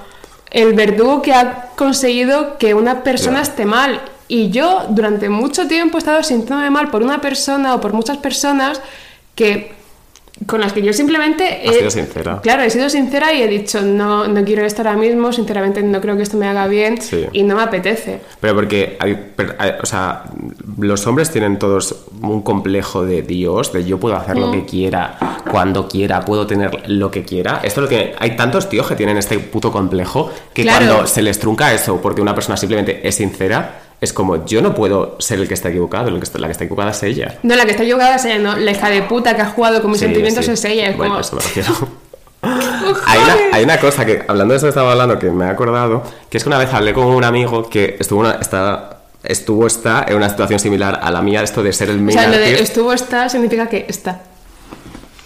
el 0.50 0.72
verdugo 0.72 1.20
que 1.20 1.34
ha 1.34 1.68
conseguido 1.76 2.56
que 2.58 2.74
una 2.74 3.02
persona 3.02 3.42
esté 3.42 3.66
mal. 3.66 4.00
Y 4.26 4.50
yo 4.50 4.86
durante 4.88 5.28
mucho 5.28 5.68
tiempo 5.68 5.98
he 5.98 6.00
estado 6.00 6.22
sintiéndome 6.22 6.70
mal 6.70 6.90
por 6.90 7.02
una 7.02 7.20
persona 7.20 7.74
o 7.74 7.80
por 7.80 7.92
muchas 7.92 8.16
personas 8.18 8.80
que 9.34 9.74
con 10.46 10.60
las 10.60 10.72
que 10.72 10.82
yo 10.82 10.92
simplemente 10.92 11.44
Has 11.64 11.74
he, 11.74 11.78
sido 11.78 11.90
sincera. 11.90 12.40
Claro, 12.42 12.62
he 12.62 12.70
sido 12.70 12.88
sincera 12.90 13.32
y 13.32 13.40
he 13.42 13.46
dicho 13.48 13.80
no, 13.82 14.26
no 14.26 14.44
quiero 14.44 14.64
esto 14.66 14.82
ahora 14.82 14.96
mismo, 14.96 15.32
sinceramente 15.32 15.80
no 15.82 16.00
creo 16.00 16.16
que 16.16 16.22
esto 16.24 16.36
me 16.36 16.46
haga 16.48 16.66
bien 16.66 17.00
Sí. 17.00 17.26
y 17.32 17.44
no 17.44 17.54
me 17.56 17.62
apetece. 17.62 18.18
Pero 18.40 18.54
porque, 18.54 18.96
hay, 18.98 19.32
hay- 19.58 19.72
o 19.80 19.86
sea, 19.86 20.24
los 20.78 21.06
hombres 21.06 21.30
tienen 21.30 21.58
todos 21.58 22.04
un 22.20 22.42
complejo 22.42 23.04
de 23.04 23.22
Dios, 23.22 23.72
de 23.72 23.84
yo 23.84 23.98
puedo 24.00 24.16
hacer 24.16 24.36
lo 24.36 24.48
Mm. 24.48 24.52
que 24.52 24.64
quiera, 24.66 25.18
cuando 25.50 25.86
quiera, 25.88 26.24
puedo 26.24 26.46
tener 26.46 26.90
lo 26.90 27.10
que 27.12 27.22
quiera. 27.22 27.60
Esto 27.62 27.80
lo 27.82 27.88
tiene, 27.88 28.12
hay 28.18 28.34
tantos 28.36 28.68
tíos 28.68 28.88
que 28.88 28.96
tienen 28.96 29.16
este 29.16 29.38
puto 29.38 29.70
complejo 29.70 30.30
que 30.52 30.62
Claro. 30.62 30.86
cuando 30.86 31.06
se 31.06 31.22
les 31.22 31.38
trunca 31.38 31.72
eso 31.72 32.00
porque 32.02 32.20
una 32.20 32.34
persona 32.34 32.56
simplemente 32.56 33.06
es 33.06 33.14
sincera, 33.14 33.82
es 34.00 34.12
como 34.12 34.44
yo 34.44 34.60
no 34.62 34.74
puedo 34.74 35.16
ser 35.20 35.38
el 35.40 35.48
que 35.48 35.54
está 35.54 35.68
equivocado, 35.70 36.08
el 36.08 36.18
que 36.18 36.24
está- 36.24 36.38
la 36.38 36.46
que 36.48 36.52
está 36.52 36.64
equivocada 36.64 36.90
es 36.90 37.02
ella. 37.02 37.38
No, 37.42 37.54
la 37.56 37.64
que 37.64 37.70
está 37.72 37.82
equivocada 37.82 38.16
es 38.16 38.24
ella, 38.26 38.38
no, 38.38 38.56
la 38.56 38.70
hija 38.70 38.90
de 38.90 39.02
puta 39.02 39.34
que 39.34 39.42
ha 39.42 39.46
jugado 39.46 39.80
con 39.82 39.90
mis 39.90 40.00
Sí, 40.00 40.06
sentimientos 40.06 40.44
sí. 40.44 40.50
es 40.52 40.64
ella. 40.64 40.88
Es 40.90 40.96
Bueno, 40.96 41.14
como, 41.14 41.20
eso 41.22 41.36
me 41.36 41.42
refiero. 41.42 41.70
Hay 43.06 43.18
una, 43.18 43.36
hay 43.56 43.64
una 43.64 43.80
cosa 43.80 44.04
que, 44.04 44.22
hablando 44.28 44.52
de 44.52 44.58
eso 44.58 44.66
que 44.66 44.68
estaba 44.70 44.92
hablando, 44.92 45.18
que 45.18 45.30
me 45.30 45.46
he 45.46 45.48
acordado, 45.48 46.02
que 46.28 46.36
es 46.36 46.42
que 46.44 46.48
una 46.50 46.58
vez 46.58 46.68
hablé 46.74 46.92
con 46.92 47.06
un 47.06 47.24
amigo 47.24 47.70
que 47.70 47.96
estuvo, 47.98 48.20
una, 48.20 48.32
está, 48.32 48.98
estuvo 49.22 49.66
está 49.66 50.04
en 50.06 50.16
una 50.16 50.28
situación 50.28 50.58
similar 50.60 51.00
a 51.02 51.10
la 51.10 51.22
mía, 51.22 51.42
esto 51.42 51.62
de 51.62 51.72
ser 51.72 51.88
el 51.88 52.00
o 52.00 52.02
main 52.02 52.18
sea, 52.18 52.28
lo 52.28 52.36
de 52.36 52.60
estuvo 52.60 52.92
está 52.92 53.30
significa 53.30 53.66
que 53.66 53.86
está. 53.88 54.20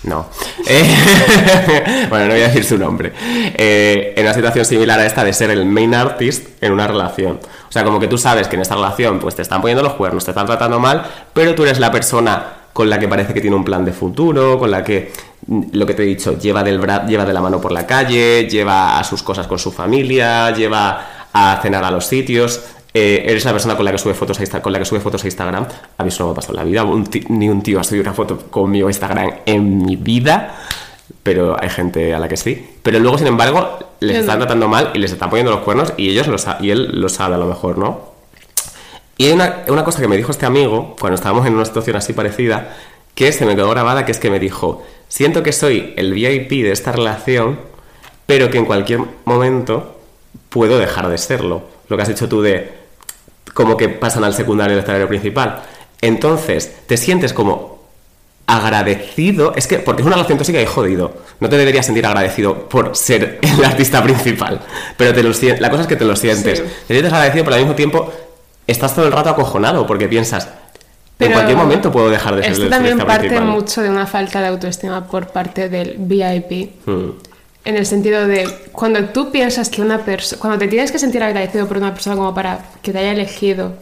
No. 0.04 0.26
Eh, 0.68 2.06
bueno, 2.08 2.26
no 2.26 2.32
voy 2.34 2.42
a 2.42 2.46
decir 2.46 2.64
su 2.64 2.78
nombre. 2.78 3.12
Eh, 3.18 4.14
en 4.16 4.22
una 4.24 4.32
situación 4.34 4.64
similar 4.64 5.00
a 5.00 5.04
esta 5.06 5.24
de 5.24 5.32
ser 5.32 5.50
el 5.50 5.64
main 5.66 5.94
artist 5.96 6.46
en 6.62 6.72
una 6.72 6.86
relación. 6.86 7.40
O 7.68 7.72
sea, 7.72 7.84
como 7.84 8.00
que 8.00 8.06
tú 8.08 8.16
sabes 8.18 8.48
que 8.48 8.56
en 8.56 8.62
esta 8.62 8.74
relación 8.74 9.18
pues 9.18 9.34
te 9.34 9.42
están 9.42 9.60
poniendo 9.60 9.82
los 9.82 9.94
cuernos, 9.94 10.24
te 10.24 10.30
están 10.30 10.46
tratando 10.46 10.78
mal, 10.80 11.04
pero 11.32 11.54
tú 11.54 11.64
eres 11.64 11.78
la 11.78 11.90
persona 11.92 12.42
con 12.72 12.88
la 12.88 12.98
que 12.98 13.08
parece 13.08 13.34
que 13.34 13.40
tiene 13.40 13.56
un 13.56 13.64
plan 13.64 13.84
de 13.84 13.92
futuro, 13.92 14.58
con 14.58 14.70
la 14.70 14.82
que 14.84 15.12
mm, 15.46 15.62
lo 15.72 15.84
que 15.86 15.94
te 15.94 16.02
he 16.04 16.06
dicho, 16.06 16.38
lleva, 16.38 16.62
del 16.62 16.80
bra- 16.80 17.06
lleva 17.06 17.24
de 17.24 17.32
la 17.32 17.40
mano 17.40 17.60
por 17.60 17.72
la 17.72 17.86
calle, 17.86 18.46
lleva 18.48 18.98
a 18.98 19.04
sus 19.04 19.22
cosas 19.22 19.46
con 19.46 19.58
su 19.58 19.72
familia, 19.72 20.50
lleva 20.52 21.26
a 21.32 21.58
cenar 21.60 21.84
a 21.84 21.90
los 21.90 22.06
sitios. 22.06 22.60
Eh, 22.94 23.24
eres 23.26 23.44
la 23.44 23.52
persona 23.52 23.76
con 23.76 23.84
la 23.84 23.92
que 23.92 23.98
sube 23.98 24.14
fotos 24.14 24.38
a 24.40 24.42
Insta- 24.44 24.60
con 24.62 24.72
la 24.72 24.78
que 24.78 24.84
sube 24.84 25.00
fotos 25.00 25.22
a 25.22 25.26
Instagram. 25.26 25.66
A 25.98 26.02
mí 26.02 26.08
eso 26.08 26.22
no 26.22 26.28
me 26.28 26.32
ha 26.32 26.34
pasado 26.36 26.54
en 26.54 26.58
la 26.58 26.64
vida. 26.64 26.84
ni 27.28 27.48
un 27.48 27.62
tío 27.62 27.80
ha 27.80 27.84
subido 27.84 28.02
una 28.02 28.14
foto 28.14 28.38
conmigo 28.50 28.86
a 28.88 28.90
Instagram 28.90 29.30
en 29.44 29.84
mi 29.84 29.96
vida. 29.96 30.54
Pero 31.22 31.56
hay 31.60 31.68
gente 31.70 32.14
a 32.14 32.18
la 32.18 32.28
que 32.28 32.36
sí. 32.36 32.68
Pero 32.82 32.98
luego, 32.98 33.18
sin 33.18 33.26
embargo, 33.26 33.78
les 34.00 34.14
no. 34.14 34.20
están 34.20 34.38
tratando 34.38 34.68
mal 34.68 34.90
y 34.94 34.98
les 34.98 35.12
están 35.12 35.30
poniendo 35.30 35.52
los 35.52 35.60
cuernos 35.60 35.92
y 35.96 36.10
ellos 36.10 36.26
lo 36.26 36.36
y 36.60 36.70
él 36.70 37.00
lo 37.00 37.08
sabe 37.08 37.34
a 37.34 37.38
lo 37.38 37.46
mejor, 37.46 37.78
¿no? 37.78 38.18
Y 39.16 39.26
hay 39.26 39.32
una, 39.32 39.64
una 39.68 39.84
cosa 39.84 40.00
que 40.00 40.08
me 40.08 40.16
dijo 40.16 40.30
este 40.30 40.46
amigo 40.46 40.96
cuando 40.98 41.16
estábamos 41.16 41.46
en 41.46 41.54
una 41.54 41.64
situación 41.64 41.96
así 41.96 42.12
parecida, 42.12 42.76
que 43.14 43.32
se 43.32 43.44
me 43.44 43.56
quedó 43.56 43.68
grabada, 43.70 44.04
que 44.04 44.12
es 44.12 44.18
que 44.18 44.30
me 44.30 44.38
dijo, 44.38 44.84
siento 45.08 45.42
que 45.42 45.52
soy 45.52 45.92
el 45.96 46.12
VIP 46.12 46.50
de 46.62 46.70
esta 46.70 46.92
relación, 46.92 47.58
pero 48.26 48.50
que 48.50 48.58
en 48.58 48.64
cualquier 48.64 49.00
momento 49.24 49.98
puedo 50.50 50.78
dejar 50.78 51.08
de 51.08 51.18
serlo. 51.18 51.62
Lo 51.88 51.96
que 51.96 52.02
has 52.04 52.08
hecho 52.10 52.28
tú 52.28 52.42
de 52.42 52.78
como 53.54 53.76
que 53.76 53.88
pasan 53.88 54.22
al 54.22 54.34
secundario 54.34 54.76
del 54.76 54.84
escenario 54.84 55.08
principal. 55.08 55.62
Entonces, 56.00 56.86
te 56.86 56.96
sientes 56.96 57.32
como 57.32 57.77
agradecido, 58.48 59.52
es 59.54 59.66
que 59.66 59.78
porque 59.78 60.00
es 60.02 60.06
una 60.06 60.16
relación 60.16 60.38
tóxica 60.38 60.60
y 60.60 60.66
jodido. 60.66 61.12
No 61.38 61.48
te 61.48 61.56
deberías 61.58 61.84
sentir 61.84 62.04
agradecido 62.06 62.68
por 62.68 62.96
ser 62.96 63.38
el 63.42 63.64
artista 63.64 64.02
principal, 64.02 64.60
pero 64.96 65.12
te 65.12 65.22
lo 65.22 65.30
la 65.60 65.70
cosa 65.70 65.82
es 65.82 65.86
que 65.86 65.96
te 65.96 66.04
lo 66.06 66.16
sientes. 66.16 66.58
Sí. 66.58 66.64
Te 66.88 66.94
sientes 66.94 67.12
agradecido, 67.12 67.44
pero 67.44 67.56
al 67.56 67.62
mismo 67.62 67.76
tiempo 67.76 68.10
estás 68.66 68.94
todo 68.94 69.06
el 69.06 69.12
rato 69.12 69.28
acojonado 69.30 69.86
porque 69.86 70.08
piensas, 70.08 70.46
en 70.46 70.52
Pero 71.18 71.32
cualquier 71.32 71.56
momento 71.58 71.92
puedo 71.92 72.08
dejar 72.08 72.36
de 72.36 72.42
ser 72.42 72.52
Esto 72.52 72.64
el 72.64 72.70
también 72.70 72.92
artista 72.94 73.06
parte 73.06 73.28
principal. 73.28 73.48
mucho 73.48 73.82
de 73.82 73.90
una 73.90 74.06
falta 74.06 74.40
de 74.40 74.46
autoestima 74.48 75.06
por 75.06 75.26
parte 75.28 75.68
del 75.68 75.96
VIP. 75.98 76.70
Mm, 76.86 77.10
En 77.64 77.76
el 77.76 77.84
sentido 77.84 78.26
de 78.26 78.48
cuando 78.72 79.04
tú 79.06 79.30
piensas 79.30 79.68
que 79.68 79.82
una 79.82 79.98
persona, 79.98 80.40
cuando 80.40 80.58
te 80.58 80.68
tienes 80.68 80.90
que 80.90 80.98
sentir 80.98 81.22
agradecido 81.22 81.66
por 81.68 81.76
una 81.76 81.92
persona 81.92 82.16
como 82.16 82.32
para 82.32 82.60
que 82.82 82.92
te 82.92 82.98
haya 82.98 83.12
elegido 83.12 83.74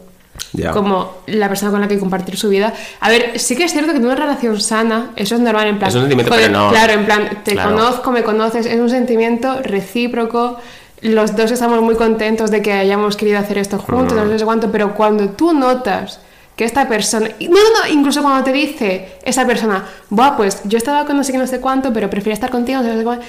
como 0.73 1.17
la 1.27 1.47
persona 1.49 1.71
con 1.71 1.81
la 1.81 1.87
que 1.87 1.99
compartir 1.99 2.37
su 2.37 2.49
vida. 2.49 2.73
A 2.99 3.09
ver, 3.09 3.39
sí 3.39 3.55
que 3.55 3.63
es 3.65 3.71
cierto 3.71 3.91
que 3.91 3.97
en 3.97 4.05
una 4.05 4.15
relación 4.15 4.59
sana, 4.59 5.11
eso 5.15 5.35
es 5.35 5.41
normal, 5.41 5.67
en 5.67 5.77
plan. 5.77 5.89
Es 5.89 5.95
un 5.95 6.01
sentimiento, 6.01 6.31
joder, 6.31 6.47
pero 6.51 6.59
no- 6.63 6.69
Claro, 6.71 6.93
en 6.93 7.05
plan, 7.05 7.41
te 7.43 7.51
Claro. 7.53 7.71
conozco, 7.75 8.11
me 8.11 8.23
conoces, 8.23 8.65
es 8.65 8.79
un 8.79 8.89
sentimiento 8.89 9.61
recíproco. 9.61 10.57
Los 11.01 11.35
dos 11.35 11.51
estamos 11.51 11.79
muy 11.81 11.95
contentos 11.95 12.49
de 12.49 12.61
que 12.61 12.73
hayamos 12.73 13.15
querido 13.17 13.37
hacer 13.39 13.57
esto 13.59 13.77
juntos, 13.77 14.17
no 14.17 14.37
sé 14.39 14.45
cuánto, 14.45 14.71
pero 14.71 14.95
cuando 14.95 15.29
tú 15.29 15.53
notas 15.53 16.19
que 16.55 16.65
esta 16.65 16.87
persona, 16.87 17.29
no, 17.39 17.49
no, 17.49 17.55
no, 17.55 17.93
incluso 17.93 18.23
cuando 18.23 18.43
te 18.43 18.51
dice 18.51 19.13
esa 19.23 19.45
persona, 19.45 19.85
Buah, 20.09 20.35
pues 20.35 20.61
yo 20.63 20.79
estaba 20.79 21.05
con 21.05 21.15
no 21.15 21.23
sé 21.23 21.31
qué, 21.31 21.37
no 21.37 21.45
sé 21.45 21.59
cuánto, 21.61 21.93
pero 21.93 22.09
prefiero 22.09 22.33
estar 22.33 22.49
contigo, 22.49 22.81
no 22.81 22.97
sé 22.97 23.03
cuánto. 23.03 23.23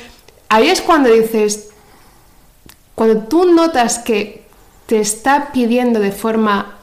Ahí 0.48 0.68
es 0.68 0.80
cuando 0.80 1.10
dices, 1.12 1.68
cuando 2.94 3.18
tú 3.24 3.52
notas 3.52 3.98
que 3.98 4.46
te 4.86 4.98
está 5.00 5.52
pidiendo 5.52 6.00
de 6.00 6.10
forma 6.10 6.77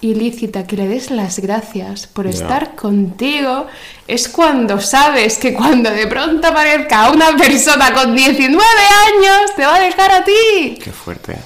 ilícita 0.00 0.66
que 0.66 0.76
le 0.76 0.88
des 0.88 1.10
las 1.10 1.38
gracias 1.38 2.06
por 2.06 2.26
estar 2.26 2.74
contigo, 2.74 3.66
es 4.06 4.28
cuando 4.28 4.80
sabes 4.80 5.38
que 5.38 5.52
cuando 5.54 5.90
de 5.90 6.06
pronto 6.06 6.48
aparezca 6.48 7.10
una 7.10 7.36
persona 7.36 7.92
con 7.92 8.14
19 8.14 8.56
años, 8.56 9.54
te 9.56 9.64
va 9.64 9.76
a 9.76 9.80
dejar 9.80 10.12
a 10.12 10.24
ti. 10.24 10.78
Qué 10.82 10.90
fuerte. 10.90 11.36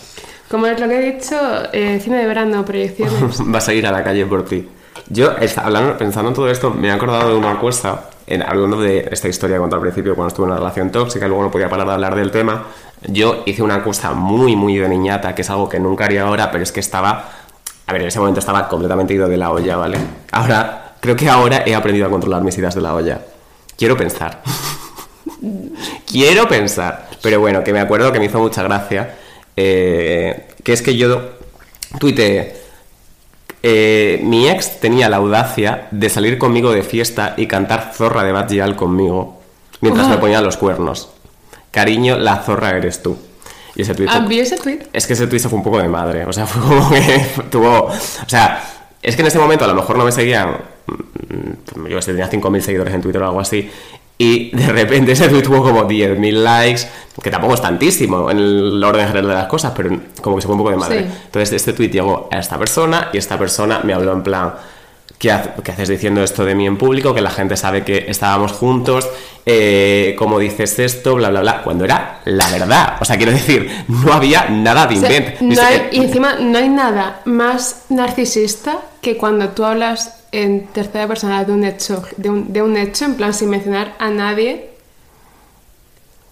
Como 0.48 0.66
es 0.66 0.78
lo 0.78 0.88
que 0.88 0.98
he 0.98 1.12
dicho, 1.12 1.36
eh, 1.72 2.00
cine 2.02 2.18
de 2.18 2.26
verano, 2.26 2.64
proyecciones. 2.64 3.38
Vas 3.44 3.68
a 3.68 3.74
ir 3.74 3.86
a 3.86 3.92
la 3.92 4.04
calle 4.04 4.24
por 4.26 4.44
ti. 4.44 4.68
Yo, 5.08 5.34
hablando, 5.56 5.98
pensando 5.98 6.30
en 6.30 6.34
todo 6.34 6.48
esto, 6.48 6.70
me 6.70 6.88
he 6.88 6.90
acordado 6.90 7.30
de 7.30 7.36
una 7.36 7.58
cosa, 7.58 8.08
en, 8.26 8.42
hablando 8.42 8.80
de 8.80 9.08
esta 9.10 9.28
historia 9.28 9.58
conté 9.58 9.74
al 9.74 9.82
principio, 9.82 10.14
cuando 10.14 10.28
estuve 10.28 10.46
en 10.46 10.52
una 10.52 10.58
relación 10.60 10.90
tóxica 10.90 11.26
y 11.26 11.28
luego 11.28 11.44
no 11.44 11.50
podía 11.50 11.68
parar 11.68 11.86
de 11.86 11.92
hablar 11.92 12.14
del 12.14 12.30
tema. 12.30 12.64
Yo 13.06 13.42
hice 13.44 13.62
una 13.62 13.82
cosa 13.82 14.12
muy, 14.12 14.56
muy 14.56 14.76
de 14.78 14.88
niñata, 14.88 15.34
que 15.34 15.42
es 15.42 15.50
algo 15.50 15.68
que 15.68 15.78
nunca 15.78 16.06
haría 16.06 16.22
ahora, 16.22 16.50
pero 16.50 16.62
es 16.62 16.72
que 16.72 16.80
estaba. 16.80 17.28
A 17.86 17.92
ver, 17.92 18.02
en 18.02 18.08
ese 18.08 18.18
momento 18.18 18.40
estaba 18.40 18.68
completamente 18.68 19.14
ido 19.14 19.28
de 19.28 19.36
la 19.36 19.50
olla, 19.50 19.76
¿vale? 19.76 19.98
Ahora, 20.32 20.94
creo 21.00 21.14
que 21.16 21.28
ahora 21.28 21.62
he 21.66 21.74
aprendido 21.74 22.06
a 22.06 22.10
controlar 22.10 22.42
mis 22.42 22.56
ideas 22.58 22.74
de 22.74 22.80
la 22.80 22.94
olla. 22.94 23.20
Quiero 23.76 23.96
pensar. 23.96 24.40
Quiero 26.06 26.48
pensar. 26.48 27.08
Pero 27.22 27.40
bueno, 27.40 27.62
que 27.64 27.72
me 27.72 27.80
acuerdo 27.80 28.12
que 28.12 28.18
me 28.18 28.26
hizo 28.26 28.38
mucha 28.38 28.62
gracia. 28.62 29.16
eh, 29.56 30.48
que 30.64 30.72
es 30.72 30.82
que 30.82 30.96
yo 30.96 31.30
tuiteé. 31.98 32.56
eh, 33.62 34.20
mi 34.22 34.48
ex 34.48 34.80
tenía 34.80 35.08
la 35.08 35.16
audacia 35.18 35.86
de 35.90 36.08
salir 36.10 36.38
conmigo 36.38 36.72
de 36.72 36.82
fiesta 36.82 37.34
y 37.36 37.46
cantar 37.46 37.92
zorra 37.94 38.24
de 38.24 38.32
Bad 38.32 38.48
Gyal 38.48 38.74
conmigo 38.76 39.40
mientras 39.80 40.06
Oh. 40.06 40.10
me 40.10 40.18
ponía 40.18 40.40
los 40.40 40.56
cuernos. 40.56 41.10
Cariño, 41.70 42.16
la 42.18 42.36
zorra 42.38 42.70
eres 42.76 43.02
tú. 43.02 43.16
Y 43.76 43.82
ese 43.82 43.94
fue- 43.94 44.06
Ah, 44.08 44.20
vi 44.28 44.40
ese 44.40 44.56
tweet. 44.56 44.80
es 44.92 45.06
que 45.06 45.12
ese 45.14 45.26
tweet 45.26 45.40
se 45.40 45.48
fue 45.48 45.58
un 45.58 45.64
poco 45.64 45.78
de 45.78 45.88
madre. 45.88 46.24
O 46.26 46.32
sea, 46.32 46.46
fue 46.46 46.62
como 46.62 46.90
que 46.90 47.26
tuvo. 47.50 47.84
O 47.86 48.28
sea, 48.28 48.62
es 49.02 49.16
que 49.16 49.22
en 49.22 49.28
ese 49.28 49.38
momento 49.38 49.64
a 49.64 49.68
lo 49.68 49.74
mejor 49.74 49.98
no 49.98 50.04
me 50.04 50.12
seguían. 50.12 50.56
mm, 50.86 51.86
Yo 51.88 52.00
sé, 52.00 52.12
tenía 52.12 52.30
5.000 52.30 52.60
seguidores 52.60 52.94
en 52.94 53.02
Twitter 53.02 53.22
o 53.22 53.26
algo 53.26 53.40
así. 53.40 53.70
Y 54.16 54.56
de 54.56 54.68
repente 54.68 55.10
ese 55.12 55.28
tweet 55.28 55.42
tuvo 55.42 55.60
como 55.62 55.88
10.000 55.88 56.44
likes, 56.44 56.82
que 57.20 57.30
tampoco 57.32 57.54
es 57.54 57.60
tantísimo 57.60 58.30
en 58.30 58.38
el 58.38 58.84
orden 58.84 59.08
general 59.08 59.26
de 59.28 59.34
las 59.34 59.46
cosas, 59.48 59.72
pero 59.76 59.90
como 60.22 60.36
que 60.36 60.42
se 60.42 60.46
fue 60.46 60.54
un 60.54 60.60
poco 60.60 60.70
de 60.70 60.76
madre. 60.76 61.00
Sí. 61.00 61.06
Entonces 61.26 61.52
este 61.52 61.72
tweet 61.72 61.88
llegó 61.90 62.28
a 62.30 62.38
esta 62.38 62.56
persona 62.56 63.08
y 63.12 63.18
esta 63.18 63.36
persona 63.36 63.80
me 63.82 63.92
habló 63.92 64.12
en 64.12 64.22
plan. 64.22 64.54
¿Qué, 65.24 65.32
ha- 65.32 65.54
qué 65.64 65.72
haces 65.72 65.88
diciendo 65.88 66.22
esto 66.22 66.44
de 66.44 66.54
mí 66.54 66.66
en 66.66 66.76
público? 66.76 67.14
Que 67.14 67.22
la 67.22 67.30
gente 67.30 67.56
sabe 67.56 67.82
que 67.82 68.04
estábamos 68.08 68.52
juntos, 68.52 69.08
eh, 69.46 70.14
¿cómo 70.18 70.38
dices 70.38 70.78
esto? 70.78 71.14
Bla, 71.14 71.30
bla, 71.30 71.40
bla. 71.40 71.62
Cuando 71.62 71.86
era 71.86 72.20
la 72.26 72.46
verdad. 72.50 72.96
O 73.00 73.06
sea, 73.06 73.16
quiero 73.16 73.32
decir, 73.32 73.70
no 73.88 74.12
había 74.12 74.50
nada 74.50 74.86
de 74.86 74.98
O 74.98 75.00
sea, 75.00 75.16
invent. 75.16 75.40
no 75.40 75.52
Es- 75.54 75.58
hay- 75.60 75.88
y 75.92 76.00
encima 76.02 76.34
no 76.40 76.58
hay 76.58 76.68
nada 76.68 77.22
más 77.24 77.84
narcisista 77.88 78.76
que 79.00 79.16
cuando 79.16 79.48
tú 79.48 79.64
hablas 79.64 80.20
en 80.30 80.66
tercera 80.66 81.08
persona 81.08 81.42
de 81.44 81.52
un 81.52 81.64
hecho, 81.64 82.02
de 82.18 82.28
un, 82.28 82.52
de 82.52 82.60
un 82.60 82.76
hecho, 82.76 83.06
en 83.06 83.14
plan 83.14 83.32
sin 83.32 83.48
mencionar 83.48 83.94
a 83.98 84.10
nadie, 84.10 84.73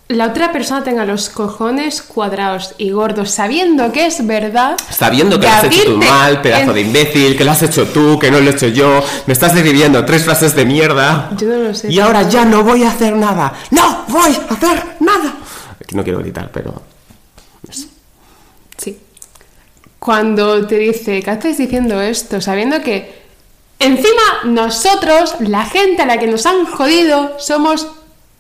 la 0.08 0.26
otra 0.26 0.52
persona 0.52 0.84
tenga 0.84 1.04
los 1.06 1.30
cojones 1.30 2.02
cuadrados 2.02 2.74
y 2.76 2.90
gordos, 2.90 3.30
sabiendo 3.30 3.90
que 3.92 4.06
es 4.06 4.26
verdad. 4.26 4.76
Sabiendo 4.90 5.40
que 5.40 5.46
lo 5.46 5.52
has 5.52 5.64
hecho 5.64 5.84
tú 5.84 5.96
mal, 5.98 6.42
pedazo 6.42 6.70
en- 6.70 6.74
de 6.74 6.80
imbécil, 6.82 7.36
que 7.36 7.44
lo 7.44 7.52
has 7.52 7.62
hecho 7.62 7.86
tú, 7.86 8.18
que 8.18 8.30
no 8.30 8.38
lo 8.40 8.50
he 8.50 8.52
hecho 8.52 8.68
yo, 8.68 9.02
me 9.26 9.32
estás 9.32 9.54
escribiendo 9.56 10.04
tres 10.04 10.24
frases 10.24 10.54
de 10.54 10.66
mierda. 10.66 11.30
Yo 11.38 11.48
no 11.48 11.56
lo 11.68 11.74
sé. 11.74 11.90
Y 11.90 11.98
ahora 12.00 12.28
ya 12.28 12.44
no 12.44 12.62
voy 12.62 12.84
a 12.84 12.90
hacer 12.90 13.14
nada. 13.16 13.54
¡No 13.70 14.04
voy 14.08 14.32
a 14.34 14.52
hacer 14.54 14.96
nada! 15.00 15.34
No 15.92 16.02
quiero 16.04 16.18
gritar, 16.18 16.50
pero. 16.52 16.82
Sí. 18.78 18.98
Cuando 19.98 20.66
te 20.66 20.78
dice, 20.78 21.22
¿qué 21.22 21.30
haces 21.30 21.58
diciendo 21.58 22.00
esto? 22.00 22.40
Sabiendo 22.40 22.82
que 22.82 23.22
encima 23.78 24.22
nosotros, 24.44 25.36
la 25.40 25.64
gente 25.64 26.02
a 26.02 26.06
la 26.06 26.18
que 26.18 26.26
nos 26.26 26.44
han 26.46 26.66
jodido, 26.66 27.36
somos 27.38 27.86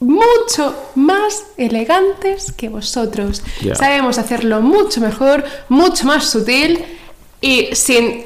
mucho 0.02 0.74
más 0.94 1.44
elegantes 1.56 2.52
que 2.52 2.68
vosotros. 2.68 3.42
Sabemos 3.74 4.18
hacerlo 4.18 4.60
mucho 4.60 5.00
mejor, 5.00 5.44
mucho 5.68 6.06
más 6.06 6.28
sutil 6.28 6.84
y 7.40 7.74
sin, 7.74 8.24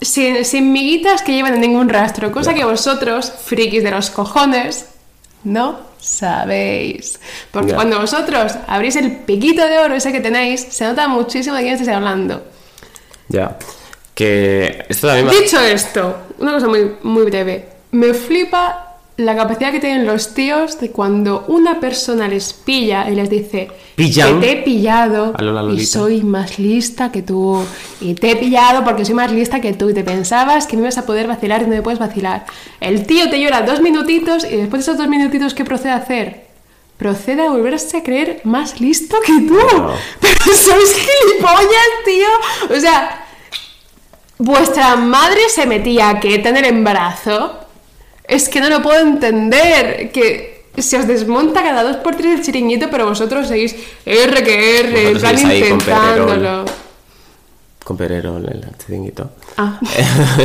sin, 0.00 0.44
sin 0.44 0.72
miguitas 0.72 1.22
que 1.22 1.32
llevan 1.32 1.60
ningún 1.60 1.88
rastro. 1.88 2.30
Cosa 2.32 2.54
que 2.54 2.64
vosotros, 2.64 3.32
frikis 3.44 3.82
de 3.82 3.90
los 3.90 4.10
cojones, 4.10 4.86
no 5.42 5.80
sabéis. 5.98 7.18
Porque 7.50 7.74
cuando 7.74 8.00
vosotros 8.00 8.52
abrís 8.66 8.96
el 8.96 9.12
piquito 9.12 9.66
de 9.66 9.78
oro 9.78 9.94
ese 9.94 10.12
que 10.12 10.20
tenéis, 10.20 10.66
se 10.70 10.84
nota 10.84 11.08
muchísimo 11.08 11.56
de 11.56 11.62
quién 11.62 11.74
estáis 11.74 11.96
hablando. 11.96 12.42
Ya. 13.28 13.58
Que. 14.14 14.84
Esto 14.88 15.08
también. 15.08 15.28
Dicho 15.28 15.58
esto, 15.60 16.18
una 16.38 16.52
cosa 16.52 16.68
muy, 16.68 16.92
muy 17.02 17.24
breve. 17.24 17.68
Me 17.90 18.14
flipa 18.14 18.93
la 19.16 19.36
capacidad 19.36 19.70
que 19.70 19.78
tienen 19.78 20.06
los 20.06 20.34
tíos 20.34 20.80
de 20.80 20.90
cuando 20.90 21.44
una 21.46 21.78
persona 21.78 22.26
les 22.26 22.52
pilla 22.52 23.08
y 23.08 23.14
les 23.14 23.30
dice 23.30 23.70
Pillan. 23.94 24.40
que 24.40 24.46
te 24.46 24.52
he 24.52 24.62
pillado 24.62 25.34
y 25.72 25.86
soy 25.86 26.22
más 26.24 26.58
lista 26.58 27.12
que 27.12 27.22
tú 27.22 27.64
y 28.00 28.14
te 28.14 28.32
he 28.32 28.36
pillado 28.36 28.82
porque 28.82 29.04
soy 29.04 29.14
más 29.14 29.30
lista 29.30 29.60
que 29.60 29.72
tú 29.72 29.90
y 29.90 29.94
te 29.94 30.02
pensabas 30.02 30.66
que 30.66 30.76
me 30.76 30.82
ibas 30.82 30.98
a 30.98 31.06
poder 31.06 31.28
vacilar 31.28 31.62
y 31.62 31.66
no 31.66 31.70
me 31.70 31.82
puedes 31.82 32.00
vacilar. 32.00 32.44
El 32.80 33.06
tío 33.06 33.30
te 33.30 33.40
llora 33.40 33.62
dos 33.62 33.80
minutitos 33.80 34.44
y 34.44 34.56
después 34.56 34.84
de 34.84 34.90
esos 34.90 34.98
dos 34.98 35.08
minutitos 35.08 35.54
¿qué 35.54 35.64
procede 35.64 35.92
a 35.92 35.96
hacer? 35.96 36.48
Procede 36.96 37.42
a 37.42 37.50
volverse 37.50 37.98
a 37.98 38.02
creer 38.02 38.40
más 38.42 38.80
listo 38.80 39.16
que 39.24 39.32
tú. 39.46 39.54
No. 39.54 39.92
Pero 40.20 40.56
sois 40.56 40.92
gilipollas, 40.92 41.90
tío. 42.04 42.76
O 42.76 42.80
sea, 42.80 43.26
vuestra 44.38 44.96
madre 44.96 45.40
se 45.50 45.66
metía 45.66 46.18
en 46.20 46.56
el 46.56 46.64
embarazo 46.64 47.63
Es 48.24 48.48
que 48.48 48.60
no 48.60 48.68
lo 48.68 48.82
puedo 48.82 49.00
entender. 49.00 50.10
Que 50.12 50.64
se 50.76 50.98
os 50.98 51.06
desmonta 51.06 51.62
cada 51.62 51.82
dos 51.82 51.96
por 51.96 52.16
tres 52.16 52.38
el 52.38 52.44
chiringuito, 52.44 52.90
pero 52.90 53.06
vosotros 53.06 53.46
seguís 53.46 53.76
R 54.04 54.42
que 54.42 54.80
R, 54.80 55.20
con 55.20 55.38
intentándolo. 55.38 56.64
Con 57.84 57.96
Perero, 57.96 58.38
el 58.38 58.66
chiringuito. 58.78 59.30
Ah, 59.58 59.78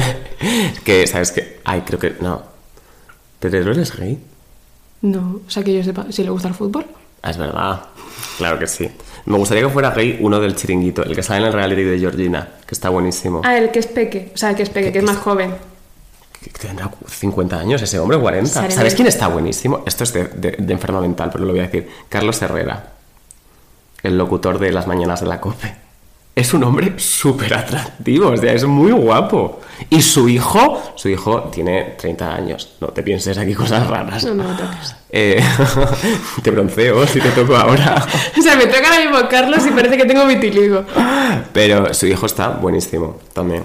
que, 0.84 1.08
¿sabes 1.08 1.32
qué? 1.32 1.60
Ay, 1.64 1.82
creo 1.86 2.00
que. 2.00 2.16
No. 2.20 2.44
¿Perero 3.40 3.72
es 3.72 3.96
gay? 3.96 4.20
no. 5.02 5.40
O 5.48 5.50
sea, 5.50 5.64
que 5.64 5.74
yo 5.74 5.84
sepa, 5.84 6.06
si 6.10 6.24
le 6.24 6.30
gusta 6.30 6.50
el 6.50 6.54
fútbol. 6.54 6.86
Ah, 7.22 7.32
es 7.32 7.38
verdad. 7.38 7.82
Claro 8.38 8.60
que 8.60 8.68
sí. 8.68 8.90
Me 9.26 9.38
gustaría 9.38 9.64
que 9.64 9.70
fuera 9.70 9.92
gay 9.92 10.18
uno 10.22 10.40
del 10.40 10.56
chiringuito, 10.56 11.04
el 11.04 11.16
que 11.16 11.24
sale 11.24 11.40
en 11.40 11.48
el 11.48 11.54
reality 11.54 11.84
de 11.84 12.00
Georgina, 12.00 12.48
que 12.66 12.76
está 12.76 12.90
buenísimo. 12.90 13.42
Ah, 13.44 13.58
el 13.58 13.72
que 13.72 13.80
es 13.80 13.88
peque. 13.88 14.32
O 14.34 14.38
sea, 14.38 14.50
el 14.50 14.56
que 14.56 14.64
es 14.64 14.70
peque, 14.70 14.92
que 14.92 15.00
es 15.00 15.06
más 15.06 15.18
joven. 15.18 15.56
Tendrá 16.60 16.90
50 17.08 17.60
años 17.60 17.82
ese 17.82 18.00
hombre, 18.00 18.18
40. 18.18 18.50
Sale 18.50 18.72
¿Sabes 18.72 18.96
quién 18.96 19.08
está 19.08 19.28
buenísimo? 19.28 19.84
Esto 19.86 20.04
es 20.04 20.14
de, 20.14 20.26
de, 20.26 20.52
de 20.58 20.74
enferma 20.74 21.02
mental, 21.02 21.30
pero 21.32 21.46
lo 21.46 21.52
voy 21.52 21.60
a 21.60 21.64
decir. 21.64 21.90
Carlos 22.08 22.42
Herrera, 22.42 22.94
el 24.04 24.18
locutor 24.18 24.60
de 24.60 24.72
las 24.72 24.88
mañanas 24.88 25.20
de 25.22 25.28
la 25.28 25.42
COPE. 25.42 25.90
Es 26.36 26.54
un 26.54 26.64
hombre 26.64 26.94
súper 26.98 27.54
atractivo, 27.54 28.30
o 28.30 28.38
sea, 28.38 28.54
es 28.54 28.64
muy 28.64 28.94
guapo. 28.94 29.60
Y 29.90 30.02
su 30.02 30.30
hijo, 30.30 30.82
su 30.96 31.10
hijo 31.10 31.50
tiene 31.52 31.96
30 31.98 32.34
años. 32.34 32.78
No 32.80 32.88
te 32.88 33.04
pienses 33.04 33.38
aquí 33.38 33.54
cosas 33.54 33.86
raras. 33.88 34.24
No, 34.24 34.36
no 34.36 34.44
me 34.46 34.56
toques. 34.56 34.96
Eh, 35.10 35.44
te 36.42 36.52
bronceo 36.52 37.06
si 37.08 37.20
te 37.20 37.32
toco 37.32 37.58
ahora. 37.58 38.08
O 38.38 38.42
sea, 38.42 38.56
me 38.56 38.68
toca 38.68 38.88
ahora 38.88 39.00
mismo 39.02 39.30
Carlos 39.30 39.66
y 39.68 39.72
parece 39.72 39.98
que 39.98 40.06
tengo 40.06 40.26
vitiligo. 40.26 40.86
Pero 41.52 41.94
su 41.94 42.08
hijo 42.08 42.26
está 42.26 42.50
buenísimo 42.50 43.18
también. 43.34 43.64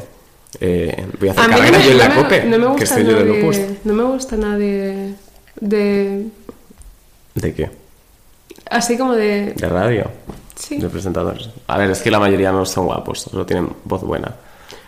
Eh, 0.60 1.06
voy 1.18 1.28
a 1.28 1.32
hacer 1.32 1.44
A 1.44 1.48
mí 1.48 1.54
no 1.54 1.60
carrera 1.60 1.84
yo 1.84 1.90
en 1.90 1.98
la 1.98 2.14
COPE, 2.14 2.44
no 2.44 2.58
me 2.58 2.64
que 2.64 2.70
gusta 2.70 2.84
estoy 2.84 3.04
yo 3.04 3.20
locus. 3.20 3.56
nadie, 3.58 3.78
no 3.84 3.92
me 3.94 4.02
gusta 4.04 4.36
nadie 4.36 5.14
de... 5.60 6.26
¿De 7.34 7.54
qué? 7.54 7.70
Así 8.70 8.96
como 8.96 9.14
de... 9.14 9.52
¿De 9.56 9.68
radio? 9.68 10.10
Sí. 10.56 10.78
De 10.78 10.88
presentadores. 10.88 11.50
A 11.66 11.78
ver, 11.78 11.90
es 11.90 12.00
que 12.00 12.10
la 12.10 12.20
mayoría 12.20 12.52
no 12.52 12.64
son 12.64 12.86
guapos, 12.86 13.22
solo 13.22 13.44
tienen 13.44 13.68
voz 13.84 14.02
buena. 14.02 14.34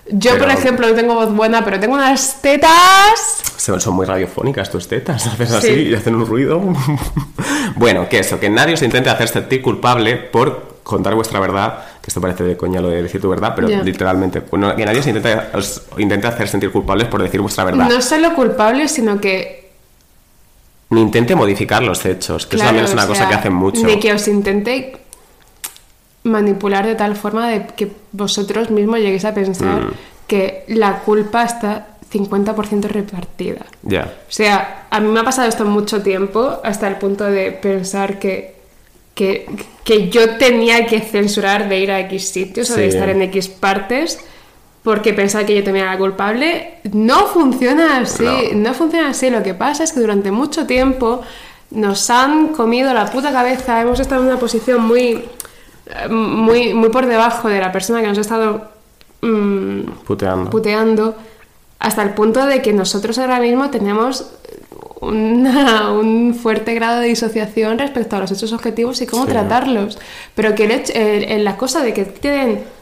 Yo, 0.08 0.38
por 0.38 0.48
ejemplo, 0.50 0.86
no 0.88 0.94
tengo 0.94 1.14
voz 1.14 1.34
buena, 1.34 1.64
pero 1.64 1.80
tengo 1.80 1.94
unas 1.94 2.40
tetas... 2.40 3.42
Son 3.56 3.94
muy 3.94 4.06
radiofónicas 4.06 4.70
tus 4.70 4.86
tetas, 4.86 5.26
haces 5.26 5.50
Sí. 5.50 5.56
así 5.56 5.72
y 5.88 5.94
hacen 5.94 6.14
un 6.14 6.24
ruido. 6.26 6.62
bueno, 7.76 8.08
que 8.08 8.20
eso, 8.20 8.38
que 8.38 8.48
nadie 8.48 8.74
os 8.74 8.82
intente 8.82 9.10
hacer 9.10 9.26
sentir 9.28 9.60
culpable 9.60 10.16
por 10.16 10.76
contar 10.84 11.16
vuestra 11.16 11.40
verdad, 11.40 11.84
que 12.06 12.10
esto 12.10 12.20
parece 12.20 12.44
de 12.44 12.56
coña 12.56 12.80
lo 12.80 12.88
de 12.88 13.02
decir 13.02 13.20
tu 13.20 13.28
verdad, 13.28 13.52
pero 13.56 13.66
literalmente, 13.82 14.40
pues 14.40 14.60
no- 14.60 14.76
que 14.76 14.86
nadie 14.86 15.00
os 15.00 15.06
intente, 15.08 15.36
os 15.54 15.82
intente 15.98 16.28
hacer 16.28 16.46
sentir 16.46 16.70
culpables 16.70 17.08
por 17.08 17.20
decir 17.20 17.40
vuestra 17.40 17.64
verdad. 17.64 17.88
No 17.88 18.00
solo 18.00 18.32
culpable, 18.36 18.86
sino 18.86 19.20
que... 19.20 19.72
Ni 20.90 21.00
intente 21.02 21.34
modificar 21.34 21.82
los 21.82 22.06
hechos, 22.06 22.46
que 22.46 22.54
eso 22.54 22.64
también 22.64 22.84
es 22.84 22.92
una 22.92 23.06
o 23.06 23.08
cosa 23.08 23.28
que 23.28 23.34
hacen 23.34 23.52
mucho. 23.52 23.84
Ni 23.84 23.98
que 23.98 24.12
os 24.12 24.28
intente 24.28 24.96
manipular 26.22 26.86
de 26.86 26.94
tal 26.94 27.16
forma 27.16 27.48
de 27.48 27.66
que 27.66 27.90
vosotros 28.12 28.70
mismos 28.70 28.98
lleguéis 29.00 29.24
a 29.24 29.34
pensar 29.34 29.82
Mm. 29.86 29.90
que 30.28 30.64
la 30.68 31.00
culpa 31.00 31.42
está 31.42 31.88
50% 32.12 32.88
repartida. 32.88 33.66
Ya. 33.82 34.04
O 34.28 34.32
sea, 34.32 34.86
a 34.90 35.00
mí 35.00 35.08
me 35.08 35.18
ha 35.20 35.24
pasado 35.24 35.48
esto 35.48 35.64
mucho 35.64 36.02
tiempo 36.02 36.60
hasta 36.62 36.86
el 36.86 36.96
punto 36.96 37.24
de 37.24 37.50
pensar 37.50 38.20
que, 38.20 38.55
que, 39.16 39.46
que 39.82 40.08
yo 40.10 40.36
tenía 40.36 40.86
que 40.86 41.00
censurar 41.00 41.68
de 41.68 41.80
ir 41.80 41.90
a 41.90 41.98
X 42.00 42.28
sitios 42.28 42.70
o 42.70 42.76
de 42.76 42.86
estar 42.88 43.08
en 43.08 43.22
X 43.22 43.48
partes 43.48 44.20
porque 44.84 45.12
pensaba 45.14 45.44
que 45.44 45.56
yo 45.56 45.64
tenía 45.64 45.86
la 45.86 45.96
culpable. 45.98 46.74
No 46.92 47.26
funciona 47.26 47.98
así, 47.98 48.22
No. 48.52 48.68
no. 48.68 48.74
funciona 48.74 49.08
así. 49.08 49.30
Lo 49.30 49.42
que 49.42 49.54
pasa 49.54 49.82
es 49.82 49.92
que 49.92 50.00
durante 50.00 50.30
mucho 50.30 50.66
tiempo 50.66 51.22
nos 51.70 52.08
han 52.10 52.48
comido 52.48 52.92
la 52.94 53.06
puta 53.10 53.32
cabeza, 53.32 53.80
hemos 53.80 53.98
estado 53.98 54.20
en 54.22 54.28
una 54.28 54.38
posición 54.38 54.84
muy, 54.86 55.24
muy, 56.10 56.74
muy 56.74 56.90
por 56.90 57.06
debajo 57.06 57.48
de 57.48 57.58
la 57.60 57.72
persona 57.72 58.00
que 58.02 58.06
nos 58.08 58.18
ha 58.18 58.20
estado 58.20 58.70
mm, 59.22 59.80
Puteando. 60.06 60.50
puteando 60.50 61.16
hasta 61.78 62.02
el 62.02 62.10
punto 62.10 62.46
de 62.46 62.62
que 62.62 62.72
nosotros 62.72 63.18
ahora 63.18 63.40
mismo 63.40 63.70
tenemos 63.70 64.30
una- 65.00 65.92
un 65.92 66.34
fuerte 66.34 66.74
grado 66.74 67.00
de 67.00 67.08
disociación 67.08 67.78
respecto 67.78 68.16
a 68.16 68.20
los 68.20 68.30
hechos 68.32 68.52
objetivos 68.52 69.00
y 69.02 69.06
cómo 69.06 69.24
Sí. 69.24 69.30
tratarlos. 69.30 69.98
Pero 70.34 70.54
que 70.54 70.64
el 70.64 70.70
hecho- 70.70 70.92
el- 70.94 71.24
el- 71.24 71.44
la 71.44 71.56
cosa 71.56 71.82
de 71.82 71.92
que 71.92 72.04
tienen 72.04 72.76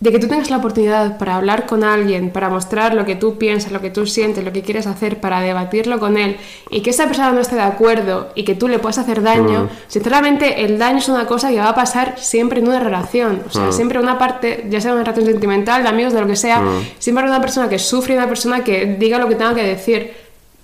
de 0.00 0.12
que 0.12 0.18
tú 0.18 0.26
tengas 0.28 0.50
la 0.50 0.58
oportunidad 0.58 1.16
para 1.16 1.36
hablar 1.36 1.64
con 1.64 1.82
alguien, 1.82 2.28
para 2.28 2.50
mostrar 2.50 2.92
lo 2.92 3.06
que 3.06 3.14
tú 3.16 3.38
piensas, 3.38 3.72
lo 3.72 3.80
que 3.80 3.88
tú 3.88 4.06
sientes, 4.06 4.44
lo 4.44 4.52
que 4.52 4.60
quieres 4.60 4.86
hacer, 4.86 5.18
para 5.18 5.40
debatirlo 5.40 5.98
con 5.98 6.18
él, 6.18 6.36
y 6.68 6.82
que 6.82 6.90
esa 6.90 7.06
persona 7.06 7.32
no 7.32 7.40
esté 7.40 7.54
de 7.54 7.62
acuerdo 7.62 8.28
y 8.34 8.44
que 8.44 8.54
tú 8.54 8.68
le 8.68 8.78
puedas 8.78 8.98
hacer 8.98 9.22
daño, 9.22 9.70
sinceramente 9.86 10.62
el 10.66 10.78
daño 10.78 10.98
es 10.98 11.08
una 11.08 11.26
cosa 11.26 11.48
que 11.48 11.56
va 11.58 11.70
a 11.70 11.74
pasar 11.74 12.16
siempre 12.18 12.60
en 12.60 12.68
una 12.68 12.80
relación. 12.80 13.44
O 13.48 13.50
sea, 13.50 13.72
siempre 13.72 13.98
una 13.98 14.18
parte, 14.18 14.66
ya 14.68 14.78
sea 14.78 14.92
una 14.92 15.04
relación 15.04 15.24
sentimental, 15.26 15.82
de 15.84 15.88
amigos, 15.88 16.12
de 16.12 16.20
lo 16.20 16.26
que 16.26 16.36
sea, 16.36 16.62
siempre 16.98 17.22
habrá 17.22 17.36
una 17.36 17.40
persona 17.40 17.70
que 17.70 17.78
sufre 17.78 18.12
y 18.14 18.16
una 18.18 18.28
persona 18.28 18.62
que 18.62 18.96
diga 18.98 19.16
lo 19.18 19.28
que 19.28 19.36
tenga 19.36 19.54
que 19.54 19.62
decir, 19.62 20.12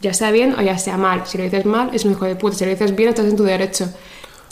ya 0.00 0.14
sea 0.14 0.30
bien 0.30 0.54
o 0.58 0.62
ya 0.62 0.78
sea 0.78 0.96
mal. 0.96 1.22
Si 1.26 1.36
lo 1.38 1.44
dices 1.44 1.64
mal, 1.66 1.90
es 1.92 2.04
un 2.04 2.12
hijo 2.12 2.24
de 2.24 2.36
puta. 2.36 2.56
Si 2.56 2.64
lo 2.64 2.70
dices 2.70 2.94
bien, 2.96 3.10
estás 3.10 3.26
en 3.26 3.36
tu 3.36 3.44
derecho. 3.44 3.88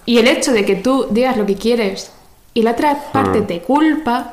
Y 0.06 0.18
el 0.18 0.28
hecho 0.28 0.52
de 0.52 0.64
que 0.64 0.74
tú 0.76 1.06
digas 1.10 1.36
lo 1.36 1.46
que 1.46 1.56
quieres 1.56 2.10
y 2.54 2.62
la 2.62 2.72
otra 2.72 2.96
parte 3.12 3.42
te 3.42 3.60
culpa, 3.60 4.32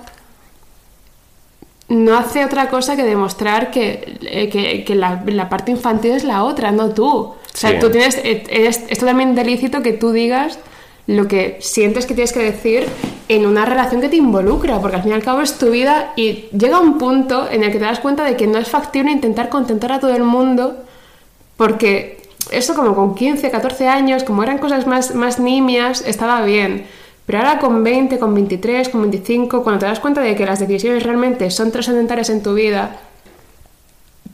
no 1.88 2.18
hace 2.18 2.44
otra 2.44 2.70
cosa 2.70 2.96
que 2.96 3.04
demostrar 3.04 3.70
que, 3.72 4.18
eh, 4.22 4.50
que, 4.50 4.84
que 4.84 4.96
la, 4.96 5.22
la 5.28 5.50
parte 5.50 5.72
infantil 5.72 6.12
es 6.12 6.24
la 6.24 6.44
otra, 6.44 6.72
no 6.72 6.90
tú. 6.90 7.08
O 7.08 7.36
sea, 7.54 7.72
Sí. 7.72 7.78
tú 7.80 7.90
tienes, 7.92 8.18
eh, 8.18 8.44
eres- 8.50 8.82
es 8.90 8.98
totalmente 8.98 9.44
lícito 9.46 9.82
que 9.84 9.94
tú 9.94 10.12
digas 10.12 10.58
lo 11.08 11.28
que 11.28 11.58
sientes 11.62 12.08
que 12.08 12.16
tienes 12.16 12.34
que 12.34 12.40
decir 12.40 12.88
en 13.30 13.46
una 13.46 13.66
relación 13.66 14.02
que 14.02 14.10
te 14.10 14.16
involucra, 14.16 14.80
porque 14.82 14.96
al 14.96 15.04
fin 15.04 15.12
y 15.12 15.16
al 15.16 15.24
cabo 15.24 15.42
es 15.42 15.60
tu 15.60 15.70
vida 15.70 16.14
y 16.16 16.46
llega 16.58 16.80
un 16.80 16.98
punto 16.98 17.48
en 17.50 17.64
el 17.64 17.72
que 17.72 17.78
te 17.78 17.86
das 17.86 18.00
cuenta 18.00 18.24
de 18.24 18.36
que 18.36 18.48
no 18.48 18.58
es 18.58 18.68
factible 18.68 19.12
intentar 19.12 19.50
contentar 19.50 19.92
a 19.92 20.00
todo 20.00 20.16
el 20.16 20.24
mundo, 20.24 20.85
porque 21.58 22.26
eso 22.52 22.76
como 22.76 22.96
con 22.96 23.16
15, 23.16 23.50
14 23.50 23.88
años, 23.88 24.24
como 24.24 24.44
eran 24.44 24.58
cosas 24.58 24.88
más, 24.88 25.16
más 25.16 25.40
nimias, 25.40 26.04
estaba 26.06 26.44
bien. 26.46 26.86
Pero 27.26 27.40
ahora 27.40 27.60
con 27.60 27.84
20, 27.84 28.20
con 28.20 28.36
23, 28.36 28.90
con 28.90 29.02
25, 29.02 29.64
cuando 29.64 29.80
te 29.80 29.86
das 29.88 30.00
cuenta 30.00 30.22
de 30.22 30.36
que 30.36 30.46
las 30.46 30.60
decisiones 30.60 31.04
realmente 31.04 31.50
son 31.50 31.72
trascendentales 31.72 32.30
en 32.30 32.44
tu 32.44 32.54
vida, 32.54 33.00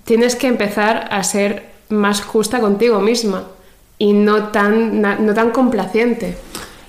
tienes 0.03 0.36
que 0.36 0.47
empezar 0.47 1.07
a 1.11 1.24
ser 1.24 1.72
más 1.89 2.22
justa 2.22 2.59
contigo 2.59 2.99
misma 2.99 3.47
y 3.97 4.13
no 4.13 4.49
tan, 4.49 5.01
no 5.01 5.34
tan 5.34 5.51
complaciente. 5.51 6.36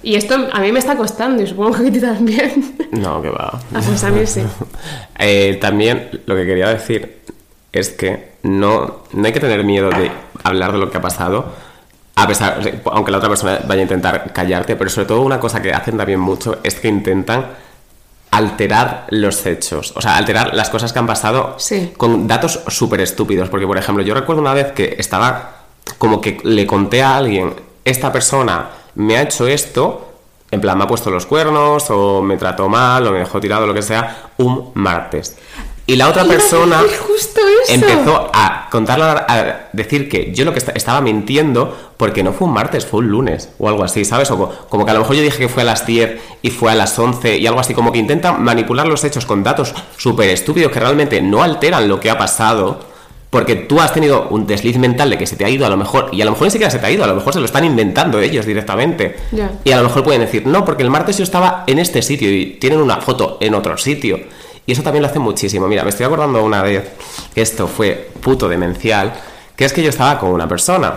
Y 0.02 0.16
esto 0.16 0.48
a 0.52 0.60
mí 0.60 0.72
me 0.72 0.80
está 0.80 0.96
costando 0.96 1.42
y 1.42 1.46
supongo 1.46 1.78
que 1.78 1.88
a 1.88 1.92
ti 1.92 2.00
también. 2.00 2.76
No, 2.90 3.22
que 3.22 3.30
va. 3.30 3.60
Ah, 3.72 3.80
pues 3.86 4.02
a 4.02 4.10
mí 4.10 4.26
sí. 4.26 4.42
Eh, 5.18 5.58
también 5.60 6.10
lo 6.26 6.34
que 6.34 6.44
quería 6.44 6.68
decir 6.70 7.20
es 7.72 7.90
que 7.90 8.32
no, 8.42 8.98
no 9.12 9.26
hay 9.26 9.32
que 9.32 9.40
tener 9.40 9.64
miedo 9.64 9.88
de 9.90 10.10
hablar 10.44 10.72
de 10.72 10.78
lo 10.78 10.90
que 10.90 10.98
ha 10.98 11.00
pasado, 11.00 11.46
a 12.14 12.26
pesar, 12.26 12.60
aunque 12.92 13.10
la 13.10 13.18
otra 13.18 13.28
persona 13.30 13.60
vaya 13.66 13.80
a 13.80 13.84
intentar 13.84 14.32
callarte, 14.32 14.76
pero 14.76 14.90
sobre 14.90 15.06
todo 15.06 15.22
una 15.22 15.40
cosa 15.40 15.62
que 15.62 15.72
hacen 15.72 15.96
también 15.96 16.20
mucho 16.20 16.58
es 16.62 16.74
que 16.78 16.88
intentan 16.88 17.46
alterar 18.30 19.06
los 19.10 19.44
hechos, 19.46 19.92
o 19.94 20.00
sea, 20.00 20.16
alterar 20.16 20.54
las 20.54 20.70
cosas 20.70 20.92
que 20.92 20.98
han 20.98 21.06
pasado 21.06 21.54
Sí. 21.58 21.92
con 21.96 22.26
datos 22.26 22.60
súper 22.68 23.00
estúpidos, 23.00 23.48
porque 23.48 23.66
por 23.66 23.76
ejemplo, 23.78 24.02
yo 24.02 24.14
recuerdo 24.14 24.40
una 24.40 24.54
vez 24.54 24.72
que 24.72 24.96
estaba 24.98 25.56
como 25.98 26.20
que 26.20 26.38
le 26.44 26.66
conté 26.66 27.02
a 27.02 27.16
alguien, 27.16 27.54
esta 27.84 28.10
persona 28.12 28.68
me 28.94 29.16
ha 29.16 29.22
hecho 29.22 29.46
esto, 29.46 30.12
en 30.50 30.60
plan 30.60 30.78
me 30.78 30.84
ha 30.84 30.86
puesto 30.86 31.10
los 31.10 31.26
cuernos, 31.26 31.90
o 31.90 32.22
me 32.22 32.36
trató 32.36 32.68
mal, 32.68 33.06
o 33.06 33.12
me 33.12 33.18
dejó 33.20 33.40
tirado, 33.40 33.66
lo 33.66 33.74
que 33.74 33.82
sea, 33.82 34.30
un 34.38 34.70
martes. 34.74 35.36
Y 35.86 35.96
la 35.96 36.08
otra 36.08 36.24
persona 36.24 36.80
decir 36.82 36.98
justo 36.98 37.40
eso. 37.64 37.72
empezó 37.74 38.30
a 38.32 38.68
contarla, 38.70 39.26
a 39.28 39.68
decir 39.72 40.08
que 40.08 40.32
yo 40.32 40.44
lo 40.44 40.52
que 40.52 40.58
esta- 40.60 40.72
estaba 40.72 41.00
mintiendo 41.00 41.76
porque 41.96 42.22
no 42.22 42.32
fue 42.32 42.46
un 42.48 42.54
martes, 42.54 42.86
fue 42.86 43.00
un 43.00 43.08
lunes 43.08 43.48
o 43.58 43.68
algo 43.68 43.82
así, 43.82 44.04
¿sabes? 44.04 44.30
O 44.30 44.38
co- 44.38 44.52
como 44.68 44.84
que 44.84 44.92
a 44.92 44.94
lo 44.94 45.00
mejor 45.00 45.16
yo 45.16 45.22
dije 45.22 45.38
que 45.38 45.48
fue 45.48 45.62
a 45.62 45.66
las 45.66 45.84
10 45.84 46.20
y 46.40 46.50
fue 46.50 46.70
a 46.70 46.74
las 46.76 46.96
11 46.98 47.36
y 47.36 47.46
algo 47.46 47.60
así, 47.60 47.74
como 47.74 47.90
que 47.92 47.98
intentan 47.98 48.42
manipular 48.42 48.86
los 48.86 49.02
hechos 49.04 49.26
con 49.26 49.42
datos 49.42 49.74
súper 49.96 50.30
estúpidos 50.30 50.70
que 50.72 50.78
realmente 50.80 51.20
no 51.20 51.42
alteran 51.42 51.88
lo 51.88 51.98
que 52.00 52.10
ha 52.10 52.18
pasado. 52.18 52.92
Porque 53.30 53.56
tú 53.56 53.80
has 53.80 53.94
tenido 53.94 54.28
un 54.28 54.46
desliz 54.46 54.76
mental 54.76 55.08
de 55.08 55.16
que 55.16 55.26
se 55.26 55.36
te 55.36 55.46
ha 55.46 55.48
ido 55.48 55.64
a 55.64 55.70
lo 55.70 55.78
mejor, 55.78 56.10
y 56.12 56.20
a 56.20 56.26
lo 56.26 56.32
mejor 56.32 56.48
ni 56.48 56.50
siquiera 56.50 56.70
se 56.70 56.78
te 56.78 56.84
ha 56.86 56.90
ido, 56.90 57.02
a 57.02 57.06
lo 57.06 57.14
mejor 57.14 57.32
se 57.32 57.38
lo 57.40 57.46
están 57.46 57.64
inventando 57.64 58.20
ellos 58.20 58.44
directamente. 58.44 59.16
Y 59.64 59.72
a 59.72 59.78
lo 59.78 59.84
mejor 59.84 60.04
pueden 60.04 60.20
decir, 60.20 60.46
no, 60.46 60.66
porque 60.66 60.82
el 60.82 60.90
martes 60.90 61.16
yo 61.16 61.24
estaba 61.24 61.64
en 61.66 61.78
este 61.78 62.02
sitio 62.02 62.30
y 62.30 62.58
tienen 62.60 62.78
una 62.82 62.98
foto 63.00 63.38
en 63.40 63.54
otro 63.54 63.78
sitio. 63.78 64.20
Y 64.66 64.72
eso 64.72 64.82
también 64.82 65.02
lo 65.02 65.08
hace 65.08 65.18
muchísimo. 65.18 65.66
Mira, 65.68 65.82
me 65.82 65.90
estoy 65.90 66.06
acordando 66.06 66.42
una 66.42 66.62
vez 66.62 66.90
que 67.34 67.42
esto 67.42 67.66
fue 67.66 68.10
puto 68.20 68.48
demencial, 68.48 69.12
que 69.56 69.64
es 69.64 69.72
que 69.72 69.82
yo 69.82 69.90
estaba 69.90 70.18
con 70.18 70.30
una 70.30 70.48
persona. 70.48 70.94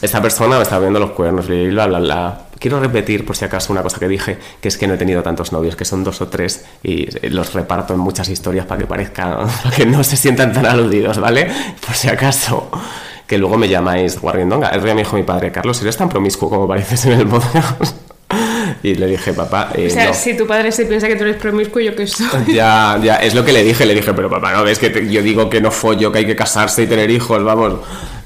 Esta 0.00 0.22
persona 0.22 0.56
me 0.56 0.62
estaba 0.62 0.80
viendo 0.82 1.00
los 1.00 1.10
cuernos 1.10 1.48
bla, 1.48 1.86
bla, 1.86 1.98
bla. 1.98 2.40
Quiero 2.58 2.78
repetir, 2.80 3.26
por 3.26 3.36
si 3.36 3.44
acaso, 3.44 3.72
una 3.72 3.82
cosa 3.82 3.98
que 3.98 4.08
dije, 4.08 4.38
que 4.60 4.68
es 4.68 4.76
que 4.76 4.86
no 4.86 4.94
he 4.94 4.96
tenido 4.96 5.22
tantos 5.22 5.52
novios, 5.52 5.76
que 5.76 5.84
son 5.84 6.04
dos 6.04 6.20
o 6.20 6.28
tres, 6.28 6.64
y 6.82 7.06
los 7.28 7.52
reparto 7.54 7.94
en 7.94 8.00
muchas 8.00 8.28
historias 8.28 8.66
para 8.66 8.80
que 8.80 8.86
parezcan, 8.86 9.48
para 9.62 9.74
que 9.74 9.86
no 9.86 10.04
se 10.04 10.16
sientan 10.16 10.52
tan 10.52 10.66
aludidos, 10.66 11.18
¿vale? 11.18 11.50
Por 11.84 11.94
si 11.94 12.08
acaso. 12.08 12.70
que 13.26 13.36
luego 13.36 13.58
me 13.58 13.68
llamáis 13.68 14.20
guarriendonga. 14.20 14.68
El 14.70 14.82
día 14.82 14.94
me 14.94 15.02
dijo 15.02 15.16
mi 15.16 15.22
padre, 15.22 15.52
Carlos, 15.52 15.80
¿eres 15.82 15.96
tan 15.96 16.08
promiscuo 16.08 16.48
como 16.48 16.66
pareces 16.66 17.04
en 17.06 17.12
el 17.12 17.26
podcast? 17.26 18.07
Y 18.82 18.94
le 18.94 19.06
dije, 19.06 19.32
papá, 19.32 19.70
eh, 19.74 19.86
O 19.86 19.90
sea, 19.90 20.08
no. 20.08 20.14
si 20.14 20.36
tu 20.36 20.46
padre 20.46 20.70
se 20.72 20.84
piensa 20.86 21.08
que 21.08 21.16
tú 21.16 21.24
eres 21.24 21.36
promiscuo, 21.36 21.80
yo 21.80 21.96
que 21.96 22.06
soy. 22.06 22.26
Ya, 22.54 22.98
ya, 23.02 23.16
es 23.16 23.34
lo 23.34 23.44
que 23.44 23.52
le 23.52 23.62
dije, 23.64 23.86
le 23.86 23.94
dije, 23.94 24.12
pero 24.12 24.28
papá, 24.28 24.52
no 24.52 24.64
ves 24.64 24.78
que 24.78 24.90
te- 24.90 25.08
yo 25.10 25.22
digo 25.22 25.48
que 25.48 25.60
no 25.60 25.70
follo, 25.70 26.12
que 26.12 26.18
hay 26.18 26.26
que 26.26 26.36
casarse 26.36 26.82
y 26.82 26.86
tener 26.86 27.10
hijos, 27.10 27.42
vamos. 27.42 27.74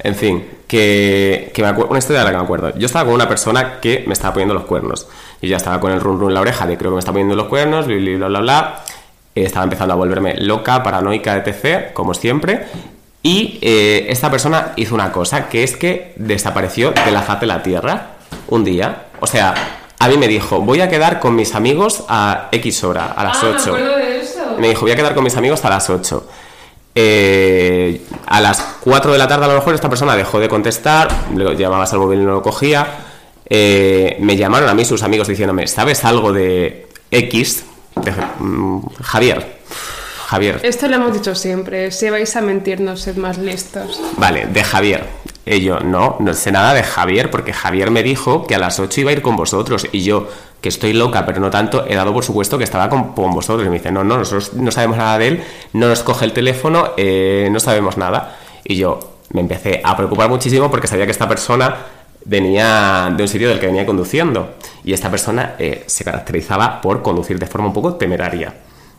En 0.00 0.14
fin, 0.16 0.44
que, 0.66 1.50
que 1.54 1.62
me 1.62 1.68
acuerdo, 1.68 1.90
una 1.90 1.98
historia 2.00 2.20
de 2.20 2.24
la 2.24 2.30
que 2.32 2.36
me 2.38 2.42
acuerdo. 2.44 2.76
Yo 2.76 2.86
estaba 2.86 3.04
con 3.04 3.14
una 3.14 3.28
persona 3.28 3.78
que 3.80 4.02
me 4.06 4.12
estaba 4.14 4.32
poniendo 4.34 4.54
los 4.54 4.64
cuernos. 4.64 5.06
Y 5.40 5.48
ya 5.48 5.56
estaba 5.56 5.78
con 5.80 5.92
el 5.92 6.00
run 6.00 6.18
run 6.18 6.30
en 6.30 6.34
la 6.34 6.40
oreja 6.40 6.66
de 6.66 6.76
creo 6.76 6.90
que 6.90 6.94
me 6.96 7.00
está 7.00 7.12
poniendo 7.12 7.34
los 7.36 7.46
cuernos, 7.46 7.86
bla, 7.86 7.96
bla, 7.96 8.16
bla, 8.16 8.28
bla, 8.28 8.40
bla. 8.40 8.80
Eh, 9.34 9.44
Estaba 9.44 9.64
empezando 9.64 9.94
a 9.94 9.96
volverme 9.96 10.34
loca, 10.38 10.82
paranoica, 10.82 11.36
etc., 11.36 11.92
como 11.92 12.12
siempre. 12.14 12.66
Y 13.22 13.58
eh, 13.62 14.06
esta 14.08 14.30
persona 14.30 14.72
hizo 14.76 14.94
una 14.96 15.12
cosa, 15.12 15.48
que 15.48 15.62
es 15.62 15.76
que 15.76 16.12
desapareció 16.16 16.90
de 16.90 17.10
la 17.12 17.22
faz 17.22 17.40
de 17.40 17.46
la 17.46 17.62
Tierra 17.62 18.08
un 18.48 18.64
día. 18.64 19.04
O 19.20 19.26
sea, 19.26 19.54
a 20.04 20.08
mí 20.08 20.16
me 20.16 20.26
dijo, 20.28 20.60
voy 20.60 20.80
a 20.80 20.88
quedar 20.88 21.20
con 21.20 21.34
mis 21.36 21.54
amigos 21.54 22.04
a 22.08 22.48
X 22.52 22.82
hora, 22.84 23.12
a 23.12 23.22
las 23.24 23.36
Ah, 23.42 23.54
8. 23.56 23.74
de 23.74 24.20
eso. 24.20 24.56
Me 24.58 24.68
dijo, 24.68 24.80
voy 24.82 24.90
a 24.90 24.96
quedar 24.96 25.14
con 25.14 25.22
mis 25.24 25.36
amigos 25.36 25.64
a 25.64 25.70
las 25.70 25.88
8. 25.88 26.26
Eh, 26.94 28.02
a 28.26 28.40
las 28.40 28.60
4 28.80 29.12
de 29.12 29.18
la 29.18 29.26
tarde 29.28 29.44
a 29.44 29.48
lo 29.48 29.54
mejor 29.54 29.74
esta 29.74 29.88
persona 29.88 30.14
dejó 30.16 30.40
de 30.40 30.48
contestar, 30.48 31.08
le 31.34 31.56
llamabas 31.56 31.92
al 31.92 32.00
móvil 32.00 32.20
y 32.20 32.24
no 32.24 32.32
lo 32.32 32.42
cogía. 32.42 32.86
Eh, 33.48 34.16
me 34.20 34.36
llamaron 34.36 34.68
a 34.68 34.74
mí 34.74 34.84
sus 34.84 35.02
amigos 35.02 35.28
diciéndome, 35.28 35.66
¿sabes 35.66 36.04
algo 36.04 36.32
de 36.32 36.88
X? 37.10 37.64
De, 37.96 38.10
mm, 38.10 38.80
Javier. 39.02 39.60
Javier. 40.26 40.60
Esto 40.62 40.88
lo 40.88 40.96
hemos 40.96 41.12
dicho 41.12 41.34
siempre. 41.34 41.90
Si 41.90 42.08
vais 42.10 42.34
a 42.36 42.40
mentirnos, 42.40 43.02
sed 43.02 43.16
más 43.16 43.36
listos. 43.38 44.00
Vale, 44.16 44.46
de 44.46 44.64
Javier. 44.64 45.06
Y 45.44 45.60
yo, 45.60 45.80
no, 45.80 46.16
no 46.20 46.34
sé 46.34 46.52
nada 46.52 46.72
de 46.72 46.82
Javier, 46.82 47.30
porque 47.30 47.52
Javier 47.52 47.90
me 47.90 48.02
dijo 48.02 48.46
que 48.46 48.54
a 48.54 48.58
las 48.58 48.78
8 48.78 49.00
iba 49.00 49.10
a 49.10 49.12
ir 49.14 49.22
con 49.22 49.36
vosotros. 49.36 49.88
Y 49.90 50.02
yo, 50.02 50.28
que 50.60 50.68
estoy 50.68 50.92
loca, 50.92 51.26
pero 51.26 51.40
no 51.40 51.50
tanto, 51.50 51.84
he 51.86 51.96
dado 51.96 52.12
por 52.12 52.24
supuesto 52.24 52.58
que 52.58 52.64
estaba 52.64 52.88
con, 52.88 53.12
con 53.12 53.32
vosotros. 53.32 53.66
Y 53.66 53.70
me 53.70 53.78
dice, 53.78 53.90
no, 53.90 54.04
no, 54.04 54.18
nosotros 54.18 54.54
no 54.54 54.70
sabemos 54.70 54.98
nada 54.98 55.18
de 55.18 55.28
él, 55.28 55.44
no 55.72 55.88
nos 55.88 56.02
coge 56.02 56.24
el 56.24 56.32
teléfono, 56.32 56.90
eh, 56.96 57.48
no 57.50 57.58
sabemos 57.58 57.96
nada. 57.96 58.36
Y 58.64 58.76
yo 58.76 59.00
me 59.30 59.40
empecé 59.40 59.80
a 59.82 59.96
preocupar 59.96 60.28
muchísimo 60.28 60.70
porque 60.70 60.86
sabía 60.86 61.06
que 61.06 61.12
esta 61.12 61.28
persona 61.28 61.76
venía 62.24 63.12
de 63.16 63.22
un 63.22 63.28
sitio 63.28 63.48
del 63.48 63.58
que 63.58 63.66
venía 63.66 63.84
conduciendo. 63.84 64.54
Y 64.84 64.92
esta 64.92 65.10
persona 65.10 65.54
eh, 65.58 65.82
se 65.86 66.04
caracterizaba 66.04 66.80
por 66.80 67.02
conducir 67.02 67.38
de 67.38 67.46
forma 67.46 67.66
un 67.66 67.72
poco 67.72 67.94
temeraria. 67.94 68.54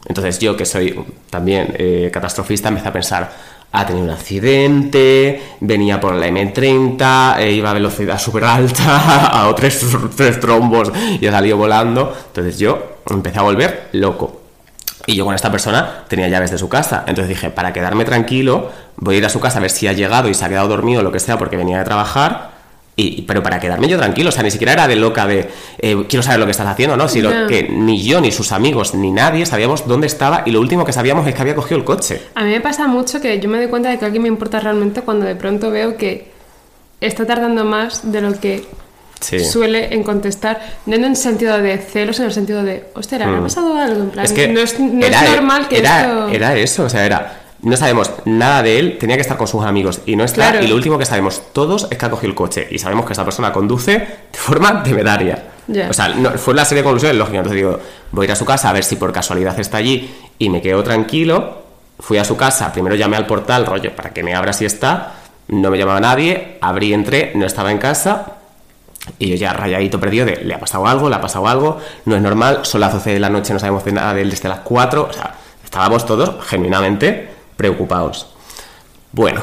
Entonces 0.06 0.40
yo, 0.40 0.58
que 0.58 0.66
soy 0.66 1.02
también 1.30 1.74
eh, 1.78 2.10
catastrofista, 2.12 2.68
empecé 2.68 2.90
a 2.90 2.94
pensar, 2.94 3.32
ha 3.76 3.88
tenido 3.88 4.06
un 4.06 4.12
accidente, 4.12 5.42
venía 5.60 6.00
por 6.00 6.14
la 6.14 6.28
M30, 6.28 7.40
eh, 7.40 7.52
iba 7.52 7.72
a 7.72 7.74
velocidad 7.74 8.20
súper 8.20 8.44
alta, 8.44 9.28
a 9.42 9.48
o 9.50 9.56
tres, 9.56 9.84
trombos 10.40 10.92
y 11.20 11.26
ha 11.26 11.32
salido 11.32 11.58
volando. 11.58 12.16
Entonces 12.28 12.60
yo 12.60 12.98
empecé 13.10 13.40
a 13.40 13.42
volver 13.42 13.90
loco. 13.94 14.42
Y 15.08 15.16
yo 15.16 15.26
con 15.26 15.34
esta 15.34 15.52
persona 15.52 16.06
tenía 16.08 16.28
llaves 16.28 16.52
de 16.52 16.60
su 16.60 16.70
casa. 16.70 17.04
Entonces 17.08 17.30
dije, 17.30 17.50
para 17.50 17.74
quedarme 17.74 18.06
tranquilo, 18.06 18.70
voy 18.98 19.16
a 19.16 19.18
ir 19.18 19.26
a 19.26 19.30
su 19.30 19.40
casa 19.40 19.58
a 19.58 19.62
ver 19.62 19.72
si 19.72 19.88
ha 19.88 19.94
llegado 19.94 20.30
y 20.30 20.36
se 20.36 20.46
ha 20.46 20.50
quedado 20.50 20.68
dormido 20.68 21.02
o 21.02 21.04
lo 21.04 21.12
que 21.12 21.20
sea 21.20 21.40
porque 21.40 21.58
venía 21.58 21.80
de 21.80 21.84
trabajar. 21.84 22.53
Y, 22.96 23.24
pero 23.24 23.42
para 23.42 23.60
quedarme 23.60 23.88
yo 23.88 23.98
tranquilo, 23.98 24.30
o 24.30 24.32
sea, 24.32 24.44
ni 24.44 24.52
siquiera 24.52 24.74
era 24.74 24.88
de 24.88 24.96
loca 24.96 25.26
de 25.26 25.50
eh, 25.80 26.06
quiero 26.08 26.22
saber 26.22 26.40
lo 26.40 26.46
que 26.46 26.52
estás 26.52 26.68
haciendo, 26.68 26.96
¿no? 26.96 27.08
Sino 27.10 27.32
No. 27.34 27.48
que 27.48 27.64
ni 27.64 28.04
yo, 28.04 28.22
ni 28.22 28.32
sus 28.32 28.52
amigos, 28.52 28.94
ni 28.94 29.10
nadie 29.12 29.46
sabíamos 29.48 29.88
dónde 29.88 30.06
estaba 30.06 30.44
y 30.46 30.52
lo 30.52 30.60
último 30.60 30.86
que 30.86 30.94
sabíamos 30.94 31.28
es 31.28 31.34
que 31.34 31.42
había 31.42 31.56
cogido 31.56 31.78
el 31.80 31.86
coche. 31.86 32.22
A 32.36 32.44
mí 32.44 32.52
me 32.52 32.62
pasa 32.62 32.86
mucho 32.88 33.20
que 33.20 33.40
yo 33.40 33.50
me 33.50 33.58
doy 33.58 33.68
cuenta 33.68 33.90
de 33.90 33.98
que 33.98 34.06
alguien 34.06 34.22
me 34.22 34.28
importa 34.30 34.60
realmente 34.60 35.02
cuando 35.02 35.26
de 35.26 35.36
pronto 35.36 35.72
veo 35.72 35.98
que 35.98 36.32
está 37.02 37.26
tardando 37.26 37.66
más 37.66 38.12
de 38.12 38.22
lo 38.22 38.40
que 38.40 38.64
Sí. 39.20 39.40
suele 39.40 39.94
en 39.94 40.04
contestar, 40.04 40.60
no 40.86 40.96
en 40.96 41.06
el 41.06 41.16
sentido 41.16 41.58
de 41.58 41.78
celos, 41.78 42.20
en 42.20 42.26
el 42.26 42.34
sentido 42.34 42.62
de, 42.62 42.86
hostia, 42.94 43.18
¿le 43.20 43.24
ha 43.24 43.28
Mm. 43.28 43.44
pasado 43.44 43.76
algo? 43.78 44.04
En 44.04 44.10
plan, 44.10 44.26
Es 44.26 44.34
que 44.34 44.50
no 44.50 44.60
es, 44.60 44.78
no 44.80 45.04
era, 45.06 45.24
es 45.24 45.32
normal 45.32 45.68
que 45.70 45.78
era, 45.80 46.02
esto... 46.02 46.28
era 46.30 46.56
eso, 46.58 46.84
o 46.84 46.90
sea, 46.90 47.06
era. 47.06 47.40
No 47.64 47.78
sabemos 47.78 48.12
nada 48.26 48.62
de 48.62 48.78
él, 48.78 48.98
tenía 49.00 49.16
que 49.16 49.22
estar 49.22 49.38
con 49.38 49.48
sus 49.48 49.64
amigos 49.64 50.02
y 50.06 50.16
no 50.16 50.24
está. 50.24 50.50
Claro. 50.52 50.64
Y 50.64 50.68
lo 50.68 50.76
último 50.76 50.98
que 50.98 51.06
sabemos 51.06 51.42
todos 51.54 51.88
es 51.90 51.98
que 51.98 52.06
ha 52.06 52.10
cogido 52.10 52.30
el 52.30 52.36
coche 52.36 52.68
y 52.70 52.78
sabemos 52.78 53.06
que 53.06 53.14
esa 53.14 53.24
persona 53.24 53.52
conduce 53.54 53.92
de 54.00 54.38
forma 54.38 54.84
temeraria. 54.84 55.46
Ya. 55.68 55.88
O 55.90 55.94
sea, 55.94 56.10
no- 56.10 56.32
fue 56.32 56.54
la 56.54 56.66
serie 56.66 56.82
de 56.82 56.84
conclusiones 56.84 57.18
lógicas. 57.18 57.38
Entonces 57.40 57.58
digo, 57.58 57.80
voy 58.12 58.26
a 58.26 58.28
ir 58.28 58.32
a 58.34 58.36
su 58.36 58.44
casa 58.46 58.70
a 58.70 58.74
ver 58.74 58.84
si 58.84 58.98
por 58.98 59.14
casualidad 59.14 59.58
está 59.60 59.78
allí 59.78 60.14
y 60.38 60.50
me 60.50 60.62
quedo 60.62 60.84
tranquilo. 60.84 61.64
Fui 62.00 62.18
a 62.18 62.26
su 62.26 62.36
casa, 62.36 62.74
primero 62.74 62.96
llamé 62.96 63.16
al 63.16 63.26
portal, 63.26 63.66
rollo, 63.66 63.96
para 63.96 64.10
que 64.12 64.24
me 64.24 64.36
abra 64.36 64.52
si 64.52 64.66
está. 64.66 65.14
No 65.48 65.72
me 65.72 65.78
llamaba 65.78 66.02
nadie, 66.02 66.58
abrí, 66.60 66.94
entré, 66.94 67.32
no 67.36 67.46
estaba 67.46 67.72
en 67.72 67.78
casa. 67.78 68.26
Y 69.20 69.30
yo 69.30 69.36
ya 69.36 69.54
rayadito 69.54 70.00
perdido 70.02 70.26
de, 70.26 70.38
¿le 70.44 70.54
ha 70.54 70.60
pasado 70.60 70.86
algo? 70.88 71.10
¿Le 71.10 71.16
ha 71.16 71.22
pasado 71.22 71.48
algo? 71.48 71.78
No 72.06 72.16
es 72.16 72.22
normal, 72.22 72.60
son 72.64 72.82
las 72.82 72.92
12 72.94 73.12
de 73.12 73.20
la 73.20 73.30
noche, 73.30 73.54
no 73.54 73.60
sabemos 73.60 73.86
de 73.86 73.92
nada 73.94 74.14
de 74.14 74.22
él 74.22 74.30
desde 74.32 74.50
las 74.50 74.60
4. 74.60 75.08
O 75.10 75.14
sea, 75.14 75.36
estábamos 75.64 76.06
todos 76.06 76.44
genuinamente 76.46 77.30
preocupados. 77.64 78.28
Bueno, 79.14 79.42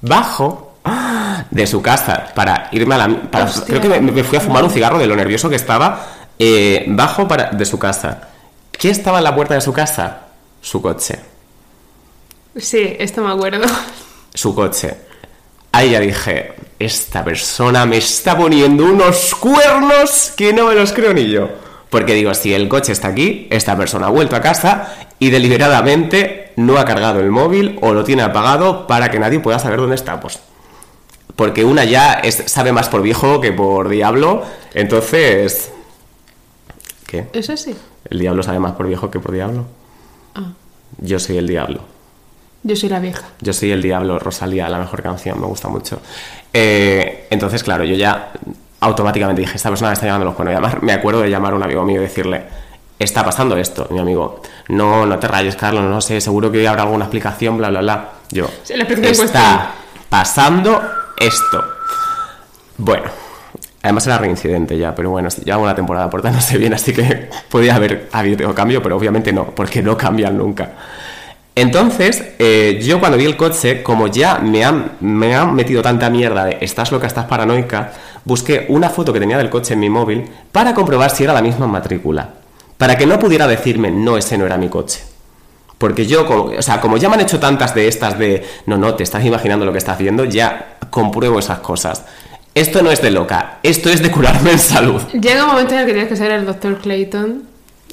bajo 0.00 0.74
de 1.50 1.66
su 1.66 1.80
casa 1.80 2.32
para 2.34 2.68
irme 2.72 2.94
a 2.96 2.98
la... 2.98 3.08
Para, 3.30 3.46
creo 3.66 3.80
que 3.80 3.88
me, 3.88 4.00
me 4.00 4.24
fui 4.24 4.38
a 4.38 4.40
fumar 4.40 4.64
un 4.64 4.70
cigarro 4.70 4.98
de 4.98 5.06
lo 5.06 5.14
nervioso 5.14 5.48
que 5.48 5.56
estaba. 5.56 6.06
eh, 6.38 6.84
bajo 6.88 7.28
para, 7.28 7.50
de 7.50 7.64
su 7.64 7.78
casa. 7.78 8.28
¿Qué 8.72 8.90
estaba 8.90 9.18
en 9.18 9.24
la 9.24 9.34
puerta 9.34 9.54
de 9.54 9.60
su 9.60 9.72
casa? 9.72 10.18
Su 10.60 10.80
coche. 10.82 11.18
Sí, 12.56 12.96
esto 12.98 13.22
me 13.22 13.32
acuerdo. 13.32 13.66
Su 14.34 14.54
coche. 14.54 14.96
Ahí 15.72 15.90
ya 15.90 16.00
dije, 16.00 16.54
esta 16.78 17.22
persona 17.24 17.86
me 17.86 17.98
está 17.98 18.36
poniendo 18.36 18.84
unos 18.84 19.34
cuernos 19.36 20.32
que 20.36 20.52
no 20.52 20.66
me 20.66 20.74
los 20.74 20.92
creo 20.92 21.12
ni 21.14 21.28
yo. 21.30 21.48
Porque 21.90 22.14
digo, 22.14 22.34
si 22.34 22.52
el 22.52 22.68
coche 22.68 22.92
está 22.92 23.08
aquí, 23.08 23.46
esta 23.50 23.76
persona 23.76 24.06
ha 24.06 24.10
vuelto 24.10 24.36
a 24.36 24.40
casa 24.42 24.94
y 25.18 25.30
deliberadamente 25.30 26.52
no 26.56 26.76
ha 26.78 26.84
cargado 26.84 27.20
el 27.20 27.30
móvil 27.30 27.78
o 27.80 27.94
lo 27.94 28.04
tiene 28.04 28.22
apagado 28.22 28.86
para 28.86 29.10
que 29.10 29.18
nadie 29.18 29.40
pueda 29.40 29.58
saber 29.58 29.78
dónde 29.80 29.94
estamos. 29.94 30.40
Porque 31.36 31.64
una 31.64 31.84
ya 31.84 32.14
es- 32.14 32.42
sabe 32.46 32.72
más 32.72 32.88
por 32.88 33.00
viejo 33.02 33.40
que 33.40 33.52
por 33.52 33.88
diablo, 33.88 34.42
entonces... 34.74 35.70
¿Qué? 37.06 37.26
Eso 37.32 37.56
sí. 37.56 37.74
¿El 38.10 38.18
diablo 38.18 38.42
sabe 38.42 38.58
más 38.58 38.72
por 38.72 38.86
viejo 38.86 39.10
que 39.10 39.18
por 39.20 39.32
diablo? 39.32 39.64
Ah, 40.34 40.52
Yo 40.98 41.18
soy 41.18 41.38
el 41.38 41.46
diablo. 41.46 41.80
yo 42.64 42.76
soy 42.76 42.88
la 42.90 42.98
vieja. 43.00 43.24
Yo 43.40 43.52
soy 43.54 43.70
el 43.70 43.80
diablo, 43.80 44.18
Rosalía, 44.18 44.68
la 44.68 44.78
mejor 44.78 45.02
canción, 45.02 45.40
me 45.40 45.46
gusta 45.46 45.68
mucho. 45.68 46.00
Eh, 46.52 47.26
entonces, 47.30 47.62
claro, 47.62 47.84
yo 47.84 47.94
ya 47.94 48.32
automáticamente 48.80 49.42
dije, 49.42 49.56
esta 49.56 49.68
persona 49.68 49.90
me 49.90 49.94
está 49.94 50.06
llamando 50.06 50.26
los 50.26 50.34
cuernos. 50.34 50.54
Y 50.54 50.56
además 50.56 50.82
me 50.82 50.92
acuerdo 50.92 51.20
de 51.20 51.30
llamar 51.30 51.52
a 51.52 51.56
un 51.56 51.62
amigo 51.62 51.84
mío 51.84 52.00
y 52.00 52.04
decirle, 52.04 52.42
está 52.98 53.24
pasando 53.24 53.56
esto, 53.56 53.86
mi 53.90 53.98
amigo. 53.98 54.40
No, 54.68 55.06
no 55.06 55.18
te 55.18 55.28
rayes, 55.28 55.56
Carlos, 55.56 55.84
no 55.84 56.00
sé, 56.00 56.20
seguro 56.20 56.50
que 56.50 56.66
habrá 56.66 56.82
alguna 56.82 57.04
explicación, 57.04 57.56
bla, 57.58 57.70
bla, 57.70 57.80
bla. 57.80 58.08
Yo, 58.30 58.46
Sí, 58.62 58.74
la 58.76 58.84
está 58.84 59.72
pasando 60.08 60.80
esto. 61.18 61.64
Bueno, 62.76 63.06
además 63.82 64.06
era 64.06 64.18
reincidente 64.18 64.76
ya, 64.76 64.94
pero 64.94 65.10
bueno, 65.10 65.28
lleva 65.44 65.58
una 65.58 65.74
temporada 65.74 66.08
portándose 66.10 66.58
bien, 66.58 66.74
así 66.74 66.92
que 66.92 67.28
podía 67.48 67.74
haber 67.76 68.08
habido 68.12 68.54
cambio, 68.54 68.82
pero 68.82 68.96
obviamente 68.96 69.32
no, 69.32 69.46
porque 69.46 69.82
no 69.82 69.96
cambian 69.96 70.36
nunca. 70.36 70.72
Entonces, 71.54 72.22
eh, 72.38 72.78
yo 72.80 73.00
cuando 73.00 73.18
vi 73.18 73.24
el 73.24 73.36
coche, 73.36 73.82
como 73.82 74.06
ya 74.06 74.38
me 74.38 74.64
han, 74.64 74.92
me 75.00 75.34
han 75.34 75.56
metido 75.56 75.82
tanta 75.82 76.08
mierda 76.08 76.44
de 76.44 76.58
estás 76.60 76.92
loca, 76.92 77.08
estás 77.08 77.24
paranoica, 77.24 77.92
busqué 78.28 78.66
una 78.68 78.90
foto 78.90 79.12
que 79.12 79.18
tenía 79.18 79.38
del 79.38 79.50
coche 79.50 79.72
en 79.72 79.80
mi 79.80 79.88
móvil 79.88 80.24
para 80.52 80.74
comprobar 80.74 81.10
si 81.10 81.24
era 81.24 81.32
la 81.32 81.42
misma 81.42 81.66
matrícula. 81.66 82.28
Para 82.76 82.96
que 82.96 83.06
no 83.06 83.18
pudiera 83.18 83.48
decirme, 83.48 83.90
no, 83.90 84.16
ese 84.16 84.38
no 84.38 84.46
era 84.46 84.58
mi 84.58 84.68
coche. 84.68 85.00
Porque 85.78 86.06
yo, 86.06 86.28
o 86.28 86.62
sea, 86.62 86.80
como 86.80 86.98
ya 86.98 87.08
me 87.08 87.14
han 87.14 87.22
hecho 87.22 87.40
tantas 87.40 87.74
de 87.74 87.88
estas 87.88 88.18
de, 88.18 88.44
no, 88.66 88.76
no, 88.76 88.94
te 88.94 89.02
estás 89.02 89.24
imaginando 89.24 89.64
lo 89.64 89.72
que 89.72 89.78
estás 89.78 89.98
viendo, 89.98 90.24
ya 90.24 90.76
compruebo 90.90 91.38
esas 91.38 91.60
cosas. 91.60 92.04
Esto 92.54 92.82
no 92.82 92.90
es 92.90 93.00
de 93.00 93.10
loca, 93.10 93.58
esto 93.62 93.88
es 93.88 94.02
de 94.02 94.10
curarme 94.10 94.52
en 94.52 94.58
salud. 94.58 95.00
Llega 95.12 95.44
un 95.44 95.50
momento 95.50 95.74
en 95.74 95.80
el 95.80 95.86
que 95.86 95.92
tienes 95.92 96.10
que 96.10 96.16
ser 96.16 96.30
el 96.32 96.44
doctor 96.44 96.78
Clayton. 96.78 97.44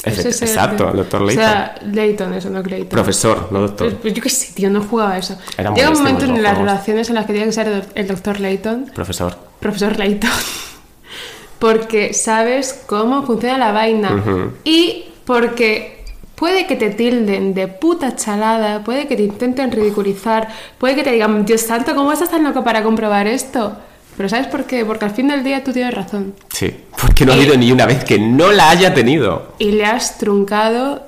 Ese 0.03 0.29
es 0.29 0.41
exacto, 0.41 0.89
el 0.91 0.97
Dr. 0.97 1.21
O 1.23 1.29
sea, 1.31 1.75
Layton, 1.81 2.33
eso 2.33 2.49
no 2.49 2.61
Clayton. 2.61 2.89
Profesor, 2.89 3.47
no 3.51 3.61
doctor. 3.61 3.87
Pues, 3.87 3.99
pues 4.01 4.13
yo 4.13 4.21
qué 4.21 4.29
sé, 4.29 4.53
tío, 4.53 4.69
no 4.69 4.83
jugaba 4.83 5.13
a 5.13 5.17
eso. 5.17 5.35
Era 5.57 5.73
Llega 5.73 5.89
un 5.89 5.97
momento 5.97 6.25
en 6.25 6.43
las 6.43 6.53
juegos. 6.53 6.57
relaciones 6.59 7.09
en 7.09 7.15
las 7.15 7.25
que 7.25 7.33
tiene 7.33 7.47
que 7.47 7.53
ser 7.53 7.85
el, 7.95 8.07
doctor 8.07 8.39
Layton, 8.39 8.91
Profesor. 8.93 9.35
profesor 9.59 9.97
Layton, 9.97 10.29
porque 11.59 12.13
sabes 12.13 12.83
cómo 12.85 13.23
funciona 13.23 13.57
la 13.57 13.71
vaina 13.71 14.13
Ujú. 14.15 14.51
y 14.63 15.05
porque 15.25 16.03
puede 16.35 16.67
que 16.67 16.75
te 16.75 16.89
tilden 16.89 17.53
de 17.53 17.67
puta 17.67 18.15
chalada, 18.15 18.83
puede 18.83 19.07
que 19.07 19.15
te 19.15 19.23
intenten 19.23 19.71
ridiculizar, 19.71 20.49
puede 20.77 20.95
que 20.95 21.03
te 21.03 21.11
digan, 21.11 21.45
Dios 21.45 21.61
santo, 21.61 21.95
¿cómo 21.95 22.11
estás 22.11 22.29
tan 22.29 22.43
loco 22.43 22.63
para 22.63 22.83
comprobar 22.83 23.25
esto? 23.27 23.75
Pero 24.17 24.29
¿sabes 24.29 24.47
por 24.47 24.65
qué? 24.65 24.85
Porque 24.85 25.05
al 25.05 25.11
fin 25.11 25.27
del 25.27 25.43
día 25.43 25.63
tú 25.63 25.73
tienes 25.73 25.93
razón. 25.93 26.33
Sí, 26.53 26.73
porque 27.01 27.25
no 27.25 27.33
ha 27.33 27.35
habido 27.35 27.57
ni 27.57 27.71
una 27.71 27.85
vez 27.85 28.03
que 28.05 28.17
no 28.17 28.51
la 28.51 28.69
haya 28.69 28.93
tenido. 28.93 29.53
y 29.59 29.71
le 29.71 29.85
has 29.85 30.17
truncado 30.17 31.03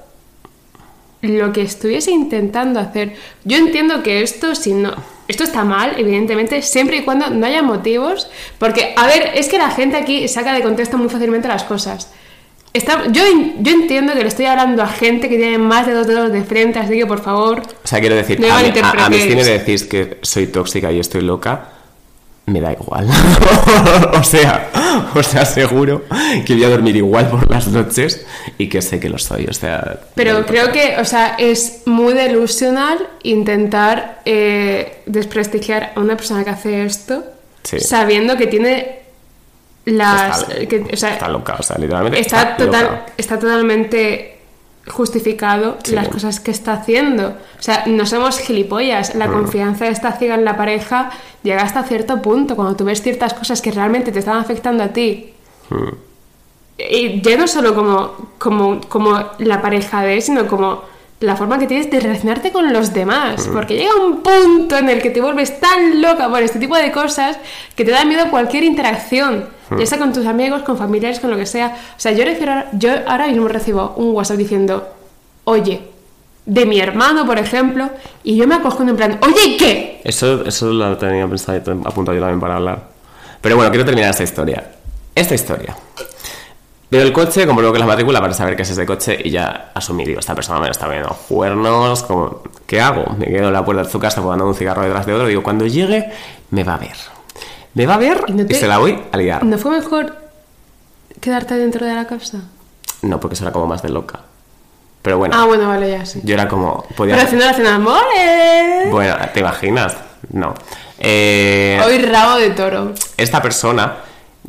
lo 1.21 1.51
que 1.51 1.61
estuviese 1.61 2.11
intentando 2.11 2.79
hacer. 2.79 3.15
Yo 3.43 3.57
entiendo 3.57 4.03
que 4.03 4.21
esto, 4.21 4.55
si 4.55 4.73
no, 4.73 4.93
esto 5.27 5.43
está 5.43 5.63
mal, 5.63 5.95
evidentemente, 5.97 6.61
siempre 6.61 6.97
y 6.97 7.01
cuando 7.03 7.29
no 7.29 7.45
haya 7.45 7.61
motivos, 7.63 8.29
porque, 8.59 8.93
a 8.95 9.07
ver, 9.07 9.31
es 9.35 9.47
que 9.49 9.57
la 9.57 9.71
gente 9.71 9.97
aquí 9.97 10.27
saca 10.27 10.53
de 10.53 10.61
contexto 10.61 10.97
muy 10.97 11.09
fácilmente 11.09 11.47
las 11.47 11.63
cosas. 11.63 12.11
Está, 12.73 13.07
yo, 13.11 13.23
yo 13.59 13.71
entiendo 13.71 14.13
que 14.13 14.21
le 14.21 14.27
estoy 14.27 14.45
hablando 14.45 14.83
a 14.83 14.87
gente 14.87 15.27
que 15.29 15.37
tiene 15.37 15.57
más 15.57 15.87
de 15.87 15.93
dos 15.93 16.05
dedos 16.05 16.31
de 16.31 16.43
frente, 16.43 16.77
así 16.77 16.93
que 16.95 17.05
por 17.07 17.21
favor. 17.23 17.61
O 17.83 17.87
sea, 17.87 17.99
quiero 17.99 18.15
decir, 18.15 18.39
No 18.39 18.47
a, 18.53 18.59
mí, 18.61 18.65
a, 18.67 18.89
a 18.91 19.09
mí 19.09 19.17
malinterpretéis. 19.17 19.23
si 19.23 19.35
me 19.35 19.43
decís 19.57 19.83
que 19.85 20.19
soy 20.21 20.47
tóxica 20.47 20.91
y 20.91 20.99
estoy 20.99 21.21
loca, 21.21 21.69
me 22.47 22.61
da 22.61 22.71
igual. 22.71 23.07
o 24.13 24.23
sea, 24.23 24.69
o 25.13 25.21
sea, 25.21 25.45
seguro 25.45 26.05
que 26.45 26.55
voy 26.55 26.63
a 26.63 26.69
dormir 26.69 26.95
igual 26.95 27.29
por 27.29 27.49
las 27.51 27.67
noches 27.67 28.25
y 28.57 28.69
que 28.69 28.81
sé 28.81 28.99
que 28.99 29.09
lo 29.09 29.17
soy. 29.17 29.45
O 29.47 29.53
sea, 29.53 29.99
Pero 30.15 30.45
creo 30.45 30.71
que, 30.71 30.95
o 30.97 31.05
sea, 31.05 31.35
es 31.37 31.81
muy 31.85 32.13
delusional 32.13 33.05
intentar 33.23 34.21
eh, 34.23 34.99
desprestigiar 35.05 35.91
a 35.95 35.99
una 35.99 36.15
persona 36.15 36.43
que 36.43 36.49
hace 36.49 36.83
esto 36.83 37.23
Sí. 37.63 37.81
sabiendo 37.81 38.37
que 38.37 38.47
tiene 38.47 38.99
las. 39.83 40.43
está, 40.43 40.67
que, 40.67 40.85
o 40.93 40.95
sea, 40.95 41.13
está 41.15 41.27
loca, 41.27 41.57
o 41.59 41.63
sea, 41.63 41.77
literalmente. 41.77 42.17
está, 42.17 42.55
total, 42.55 42.83
loca. 42.85 43.05
está 43.17 43.37
totalmente 43.37 44.36
justificado 44.89 45.77
Sí. 45.83 45.93
las 45.93 46.07
cosas 46.07 46.39
que 46.39 46.51
está 46.51 46.73
haciendo. 46.73 47.29
O 47.59 47.61
sea, 47.61 47.83
no 47.87 48.05
somos 48.05 48.39
gilipollas. 48.39 49.15
La 49.15 49.27
confianza 49.27 49.87
esta 49.87 50.11
ciega 50.13 50.35
en 50.35 50.45
la 50.45 50.57
pareja 50.57 51.11
llega 51.43 51.61
hasta 51.61 51.83
cierto 51.83 52.21
punto. 52.21 52.55
Cuando 52.55 52.75
tú 52.75 52.85
ves 52.85 53.01
ciertas 53.01 53.33
cosas 53.33 53.61
que 53.61 53.71
realmente 53.71 54.11
te 54.11 54.19
están 54.19 54.37
afectando 54.37 54.83
a 54.83 54.89
ti. 54.89 55.33
Mm. 55.69 55.89
Y 56.77 57.21
ya 57.21 57.37
no 57.37 57.47
solo 57.47 57.73
como, 57.73 58.31
como, 58.37 58.81
como 58.81 59.19
la 59.39 59.61
pareja 59.61 60.03
de, 60.03 60.21
sino 60.21 60.47
como 60.47 60.83
la 61.19 61.35
forma 61.35 61.57
que 61.57 61.65
tienes 61.65 61.89
de 61.89 61.99
relacionarte 61.99 62.51
con 62.51 62.71
los 62.71 62.93
demás. 62.93 63.49
Porque 63.51 63.75
llega 63.75 63.95
un 63.95 64.21
punto 64.21 64.77
en 64.77 64.89
el 64.89 65.01
que 65.01 65.09
te 65.09 65.19
vuelves 65.19 65.59
tan 65.59 66.01
loca 66.01 66.29
por 66.29 66.43
este 66.43 66.59
tipo 66.59 66.77
de 66.77 66.91
cosas 66.91 67.39
que 67.75 67.83
te 67.83 67.91
da 67.91 68.05
miedo 68.05 68.29
cualquier 68.29 68.63
interacción. 68.63 69.56
Ya 69.77 69.85
sea 69.85 69.97
con 69.97 70.13
tus 70.13 70.25
amigos, 70.25 70.61
con 70.63 70.77
familiares, 70.77 71.19
con 71.19 71.29
lo 71.29 71.37
que 71.37 71.45
sea. 71.45 71.75
O 71.97 71.99
sea, 71.99 72.11
yo, 72.11 72.23
refiero, 72.23 72.63
yo 72.73 72.91
ahora 73.07 73.27
mismo 73.27 73.47
recibo 73.47 73.93
un 73.97 74.15
WhatsApp 74.15 74.37
diciendo, 74.37 74.87
oye, 75.43 75.81
de 76.45 76.65
mi 76.65 76.79
hermano, 76.79 77.25
por 77.25 77.37
ejemplo, 77.37 77.89
y 78.23 78.37
yo 78.37 78.47
me 78.47 78.55
acojo 78.55 78.83
en 78.83 78.95
plan, 78.95 79.19
oye, 79.21 79.57
¿qué? 79.57 80.01
Eso, 80.03 80.45
eso 80.45 80.71
lo 80.71 80.97
tenía 80.97 81.27
pensado 81.27 81.59
apuntado 81.85 82.15
yo 82.15 82.21
también 82.21 82.39
para 82.39 82.55
hablar. 82.55 82.83
Pero 83.41 83.57
bueno, 83.57 83.69
quiero 83.69 83.85
terminar 83.85 84.11
esta 84.11 84.23
historia. 84.23 84.71
Esta 85.13 85.35
historia. 85.35 85.75
Veo 86.89 87.01
el 87.01 87.11
coche, 87.11 87.45
compruebo 87.45 87.73
que 87.73 87.79
la 87.79 87.85
matrícula 87.85 88.21
para 88.21 88.33
saber 88.33 88.55
qué 88.55 88.61
es 88.61 88.69
ese 88.69 88.85
coche 88.85 89.17
y 89.21 89.29
ya 89.29 89.71
asumí, 89.73 90.05
digo, 90.05 90.21
esta 90.21 90.33
persona 90.33 90.61
me 90.61 90.69
está 90.69 90.87
viendo 90.87 91.09
cuernos, 91.27 92.03
como, 92.03 92.43
¿qué 92.65 92.79
hago? 92.79 93.13
Me 93.17 93.25
quedo 93.25 93.47
en 93.47 93.53
la 93.53 93.65
puerta 93.65 93.83
de 93.83 93.89
su 93.89 93.99
casa 93.99 94.21
fumando 94.21 94.47
un 94.47 94.55
cigarro 94.55 94.83
detrás 94.83 95.05
de 95.05 95.13
otro, 95.13 95.27
digo, 95.27 95.43
cuando 95.43 95.67
llegue, 95.67 96.09
me 96.51 96.63
va 96.63 96.75
a 96.75 96.77
ver. 96.77 96.95
Me 97.77 97.85
va 97.85 97.93
a 97.93 97.97
ver 97.97 98.23
¿Y 98.27 98.31
no 98.33 98.43
y 98.49 98.53
se 98.55 98.67
la 98.67 98.79
voy 98.79 98.99
a 99.11 99.17
liar. 99.17 99.43
¿No 99.45 99.57
fue 99.57 99.71
mejor 99.71 100.15
quedarte 101.21 101.55
dentro 101.55 101.85
de 101.85 101.93
la 101.93 102.07
casa? 102.07 102.39
No, 103.03 103.19
porque 103.19 103.35
eso 103.35 103.43
era 103.43 103.53
como 103.53 103.67
más 103.67 103.83
de 103.83 103.89
loca. 103.89 104.21
Pero 105.03 105.19
bueno, 105.19 105.35
Ah, 105.37 105.45
bueno, 105.45 105.67
vale, 105.67 105.91
ya 105.91 106.05
sí. 106.05 106.19
yo 106.23 106.33
era 106.33 106.47
como, 106.47 106.83
podía... 106.95 107.13
Pero 107.15 107.27
haciendo 107.27 107.45
la 107.45 107.53
cena, 107.53 107.75
amores. 107.75 108.89
Bueno, 108.91 109.15
¿te 109.33 109.39
imaginas? 109.41 109.95
No. 110.31 110.53
Eh, 110.97 111.79
Hoy 111.85 111.99
rabo 111.99 112.37
de 112.37 112.49
toro. 112.49 112.93
esta 113.15 113.41
persona 113.41 113.97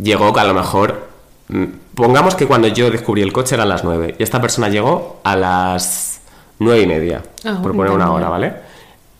llegó 0.03 0.33
que 0.33 0.41
a 0.41 0.45
lo 0.45 0.55
mejor. 0.55 1.09
mm, 1.49 1.64
Pongamos 1.95 2.35
que 2.35 2.47
cuando 2.47 2.68
yo 2.68 2.91
descubrí 2.91 3.20
el 3.22 3.33
coche 3.33 3.57
eran 3.57 3.68
las 3.68 3.85
9 3.85 4.14
y 4.18 4.22
esta 4.22 4.41
persona 4.41 4.68
llegó 4.68 5.20
a 5.24 5.35
las 5.37 6.20
nueve 6.61 6.81
y 6.83 6.87
media, 6.87 7.22
Ah, 7.45 7.59
por 7.62 7.74
poner 7.76 7.93
una 7.93 8.11
hora, 8.12 8.29
¿vale? 8.29 8.55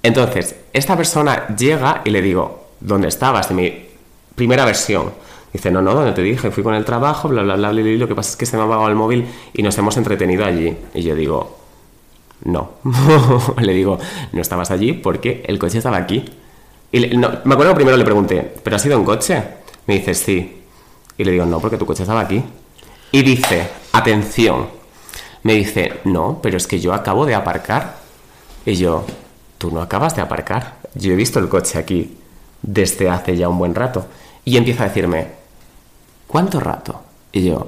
Entonces, 0.03 0.55
esta 0.73 0.97
persona 0.97 1.49
llega 1.57 2.03
y 2.05 2.11
le 2.11 2.23
digo, 2.23 2.69
¿dónde 2.81 3.09
estabas? 3.09 3.49
De 3.49 3.55
mi 3.55 3.88
primera 4.39 4.65
versión. 4.65 5.13
Dice, 5.53 5.71
no, 5.71 5.83
no, 5.83 5.95
donde 5.95 6.13
te 6.13 6.23
dije, 6.23 6.51
fui 6.51 6.63
con 6.63 6.75
el 6.75 6.85
trabajo, 6.85 7.29
bla, 7.29 7.43
bla, 7.43 7.57
bla, 7.57 7.71
bla, 7.73 7.83
bla, 7.83 7.93
lo 7.93 8.09
que 8.09 8.15
pasa 8.15 8.31
es 8.31 8.37
que 8.37 8.47
se 8.47 8.57
me 8.57 8.63
ha 8.63 8.67
apagado 8.67 8.89
el 8.89 8.95
móvil 8.95 9.27
y 9.53 9.63
nos 9.63 9.77
hemos 9.79 9.97
entretenido 9.97 10.45
allí. 10.45 10.77
Y 10.95 11.03
yo 11.03 11.15
digo, 11.15 11.59
no. 12.45 12.71
le 13.61 13.73
digo, 13.73 13.99
no 14.33 14.41
estabas 14.41 14.71
allí 14.71 14.93
porque 14.95 15.43
el 15.47 15.59
coche 15.59 15.79
estaba 15.79 15.97
aquí. 15.99 16.25
Y 16.93 16.99
le- 17.01 17.17
no, 17.17 17.31
me 17.45 17.55
acuerdo 17.55 17.75
primero 17.75 17.97
le 17.97 18.05
pregunté, 18.05 18.55
¿pero 18.63 18.77
has 18.77 18.85
ido 18.87 18.97
en 18.99 19.05
coche? 19.05 19.43
Me 19.87 19.95
dice, 19.99 20.15
sí. 20.15 20.63
Y 21.17 21.25
le 21.25 21.33
digo, 21.33 21.45
no, 21.47 21.61
porque 21.61 21.77
tu 21.77 21.87
coche 21.87 22.03
estaba 22.03 22.21
aquí. 22.21 22.43
Y 23.13 23.23
dice, 23.23 23.69
atención. 23.93 24.67
Me 25.43 25.55
dice, 25.55 25.95
no, 26.05 26.41
pero 26.43 26.57
es 26.59 26.67
que 26.67 26.79
yo 26.79 26.93
acabo 26.93 27.25
de 27.27 27.35
aparcar. 27.35 27.97
Y 28.67 28.75
yo, 28.75 29.05
tú 29.57 29.71
no 29.71 29.81
acabas 29.81 30.15
de 30.15 30.21
aparcar. 30.23 30.77
Yo 30.95 31.13
he 31.13 31.17
visto 31.17 31.39
el 31.39 31.49
coche 31.49 31.79
aquí 31.79 32.19
desde 32.61 33.09
hace 33.09 33.37
ya 33.37 33.49
un 33.49 33.57
buen 33.59 33.75
rato. 33.75 34.07
Y 34.49 34.57
empieza 34.57 34.85
a 34.85 34.89
decirme, 34.89 35.27
¿cuánto 36.27 36.59
rato? 36.59 37.03
Y 37.33 37.45
yo, 37.45 37.67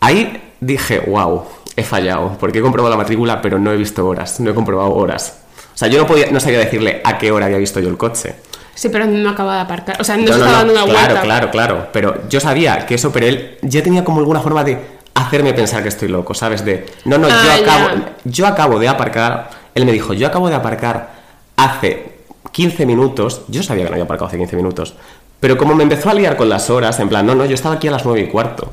Ahí 0.00 0.52
dije, 0.60 1.00
wow, 1.00 1.42
he 1.74 1.82
fallado, 1.82 2.36
porque 2.38 2.58
he 2.58 2.62
comprobado 2.62 2.90
la 2.94 2.98
matrícula, 2.98 3.40
pero 3.40 3.58
no 3.58 3.72
he 3.72 3.76
visto 3.76 4.06
horas, 4.06 4.38
no 4.40 4.50
he 4.50 4.54
comprobado 4.54 4.94
horas. 4.94 5.38
O 5.74 5.78
sea, 5.78 5.88
yo 5.88 5.98
no, 5.98 6.06
podía, 6.06 6.30
no 6.30 6.38
sabía 6.38 6.58
decirle 6.58 7.00
a 7.04 7.18
qué 7.18 7.32
hora 7.32 7.46
había 7.46 7.58
visto 7.58 7.80
yo 7.80 7.88
el 7.88 7.96
coche. 7.96 8.34
Sí, 8.74 8.90
pero 8.90 9.06
no 9.06 9.30
acaba 9.30 9.56
de 9.56 9.60
aparcar. 9.62 10.00
O 10.00 10.04
sea, 10.04 10.16
no, 10.16 10.24
No, 10.24 10.32
se 10.34 10.38
no, 10.38 10.44
estaba 10.44 10.50
no, 10.52 10.58
dando 10.58 10.72
una 10.74 10.84
claro, 10.84 11.06
vuelta. 11.06 11.22
claro, 11.22 11.50
claro. 11.50 11.88
Pero 11.92 12.28
yo 12.28 12.38
sabía 12.40 12.84
que 12.86 12.94
eso, 12.94 13.10
pero 13.10 13.26
él 13.26 13.58
ya 13.62 13.82
tenía 13.82 14.04
como 14.04 14.18
alguna 14.20 14.40
forma 14.40 14.62
de 14.64 14.78
hacerme 15.14 15.52
pensar 15.54 15.82
que 15.82 15.88
estoy 15.88 16.08
loco, 16.08 16.34
¿sabes? 16.34 16.64
De, 16.64 16.86
no, 17.06 17.18
no, 17.18 17.28
yo, 17.28 17.34
Ah, 17.34 17.54
acabo, 17.60 17.88
ya. 17.96 18.12
yo 18.24 18.46
acabo 18.46 18.78
de 18.78 18.88
aparcar. 18.88 19.50
Él 19.74 19.84
me 19.86 19.92
dijo, 19.92 20.12
yo 20.12 20.26
acabo 20.28 20.48
de 20.48 20.54
aparcar 20.54 21.10
hace 21.56 22.18
15 22.52 22.86
minutos. 22.86 23.42
Yo 23.48 23.62
sabía 23.64 23.84
que 23.84 23.90
no 23.90 23.94
había 23.94 24.04
aparcado 24.04 24.28
hace 24.28 24.36
15 24.38 24.54
minutos. 24.56 24.94
Pero 25.40 25.56
como 25.56 25.74
me 25.74 25.84
empezó 25.84 26.10
a 26.10 26.14
liar 26.14 26.36
con 26.36 26.48
las 26.48 26.68
horas, 26.70 26.98
en 27.00 27.08
plan, 27.08 27.24
no, 27.24 27.34
no, 27.34 27.44
yo 27.44 27.54
estaba 27.54 27.76
aquí 27.76 27.88
a 27.88 27.92
las 27.92 28.04
9 28.04 28.20
y 28.20 28.26
cuarto. 28.26 28.72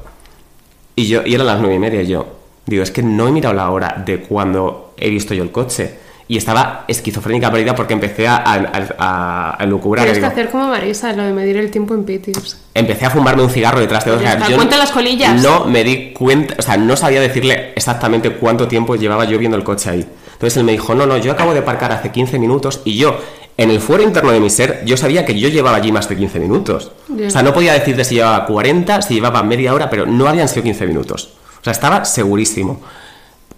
Y, 0.96 1.08
yo, 1.08 1.22
y 1.26 1.36
eran 1.36 1.48
las 1.48 1.60
9 1.60 1.76
y 1.76 1.80
media. 1.80 2.02
Y 2.02 2.08
yo, 2.08 2.26
digo, 2.66 2.84
es 2.84 2.92
que 2.92 3.04
no 3.04 3.28
he 3.28 3.32
mirado 3.32 3.54
la 3.54 3.70
hora 3.70 4.02
de 4.06 4.22
cuando 4.22 4.94
he 4.98 5.10
visto 5.10 5.34
yo 5.34 5.44
el 5.44 5.52
coche. 5.52 6.06
Y 6.28 6.38
estaba 6.38 6.86
esquizofrénica 6.88 7.52
perdida 7.52 7.76
porque 7.76 7.94
empecé 7.94 8.28
a, 8.28 8.38
a, 8.38 8.56
a, 8.98 9.58
a 9.60 9.64
elucubrar. 9.64 10.06
Tienes 10.06 10.22
que 10.22 10.26
hacer 10.26 10.50
como 10.50 10.70
Marisa, 10.70 11.14
lo 11.14 11.22
de 11.22 11.34
medir 11.34 11.56
el 11.58 11.70
tiempo 11.70 11.94
en 11.94 12.04
pitios. 12.04 12.58
Empecé 12.74 13.06
a 13.06 13.12
fumarme 13.12 13.44
un 13.44 13.50
cigarro 13.52 13.80
detrás 13.80 14.06
de 14.06 14.12
otro. 14.12 14.24
Ya 14.24 14.34
está, 14.34 14.56
cuenta 14.56 14.78
las 14.78 14.92
colillas. 14.92 15.40
No 15.44 15.66
me 15.66 15.84
di 15.84 16.14
cuenta, 16.14 16.56
o 16.58 16.64
sea, 16.64 16.78
no 16.78 16.96
sabía 16.98 17.22
decirle 17.22 17.74
exactamente 17.76 18.32
cuánto 18.32 18.68
tiempo 18.68 18.96
llevaba 18.96 19.26
yo 19.26 19.38
viendo 19.38 19.56
el 19.56 19.64
coche 19.64 19.92
ahí. 19.92 20.08
Entonces 20.34 20.58
él 20.58 20.64
me 20.64 20.72
dijo, 20.72 20.96
no, 20.96 21.06
no, 21.06 21.18
yo 21.18 21.32
acabo 21.32 21.54
de 21.54 21.60
aparcar 21.60 21.92
hace 21.92 22.10
15 22.10 22.40
minutos 22.40 22.82
y 22.86 22.98
yo, 22.98 23.20
en 23.58 23.70
el 23.72 23.80
fuero 23.80 24.04
interno 24.04 24.32
de 24.32 24.40
mi 24.40 24.50
ser, 24.50 24.84
yo 24.86 24.98
sabía 24.98 25.26
que 25.26 25.40
yo 25.40 25.48
llevaba 25.50 25.78
allí 25.78 25.92
más 25.92 26.10
de 26.10 26.18
15 26.18 26.40
minutos. 26.40 26.92
O 27.28 27.30
sea, 27.30 27.42
no 27.42 27.54
podía 27.54 27.74
decirte 27.74 28.04
si 28.04 28.16
llevaba 28.16 28.46
40, 28.46 29.02
si 29.02 29.14
llevaba 29.16 29.44
media 29.44 29.74
hora, 29.74 29.90
pero 29.90 30.06
no 30.06 30.28
habían 30.28 30.50
sido 30.50 30.64
15 30.64 30.86
minutos. 30.88 31.34
O 31.62 31.64
sea, 31.64 31.72
estaba 31.72 32.04
segurísimo. 32.06 32.82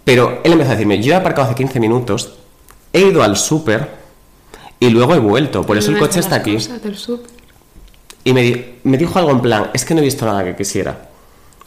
Pero 0.04 0.40
él 0.44 0.52
empezó 0.52 0.70
a 0.70 0.74
decirme, 0.74 1.02
yo 1.02 1.12
he 1.12 1.16
aparcado 1.16 1.46
hace 1.48 1.54
15 1.56 1.80
minutos, 1.80 2.34
he 2.92 3.00
ido 3.00 3.22
al 3.22 3.36
súper 3.36 3.88
y 4.80 4.88
luego 4.90 5.14
he 5.14 5.18
vuelto. 5.18 5.64
Por 5.66 5.76
eso 5.76 5.90
el 5.90 5.98
coche 5.98 6.20
está 6.20 6.36
aquí. 6.36 6.56
Y 8.24 8.32
me, 8.32 8.42
di- 8.42 8.74
me 8.84 8.96
dijo 8.96 9.18
algo 9.18 9.30
en 9.32 9.40
plan, 9.40 9.70
es 9.74 9.84
que 9.84 9.94
no 9.94 10.00
he 10.00 10.04
visto 10.04 10.24
nada 10.26 10.44
que 10.44 10.54
quisiera. 10.56 11.08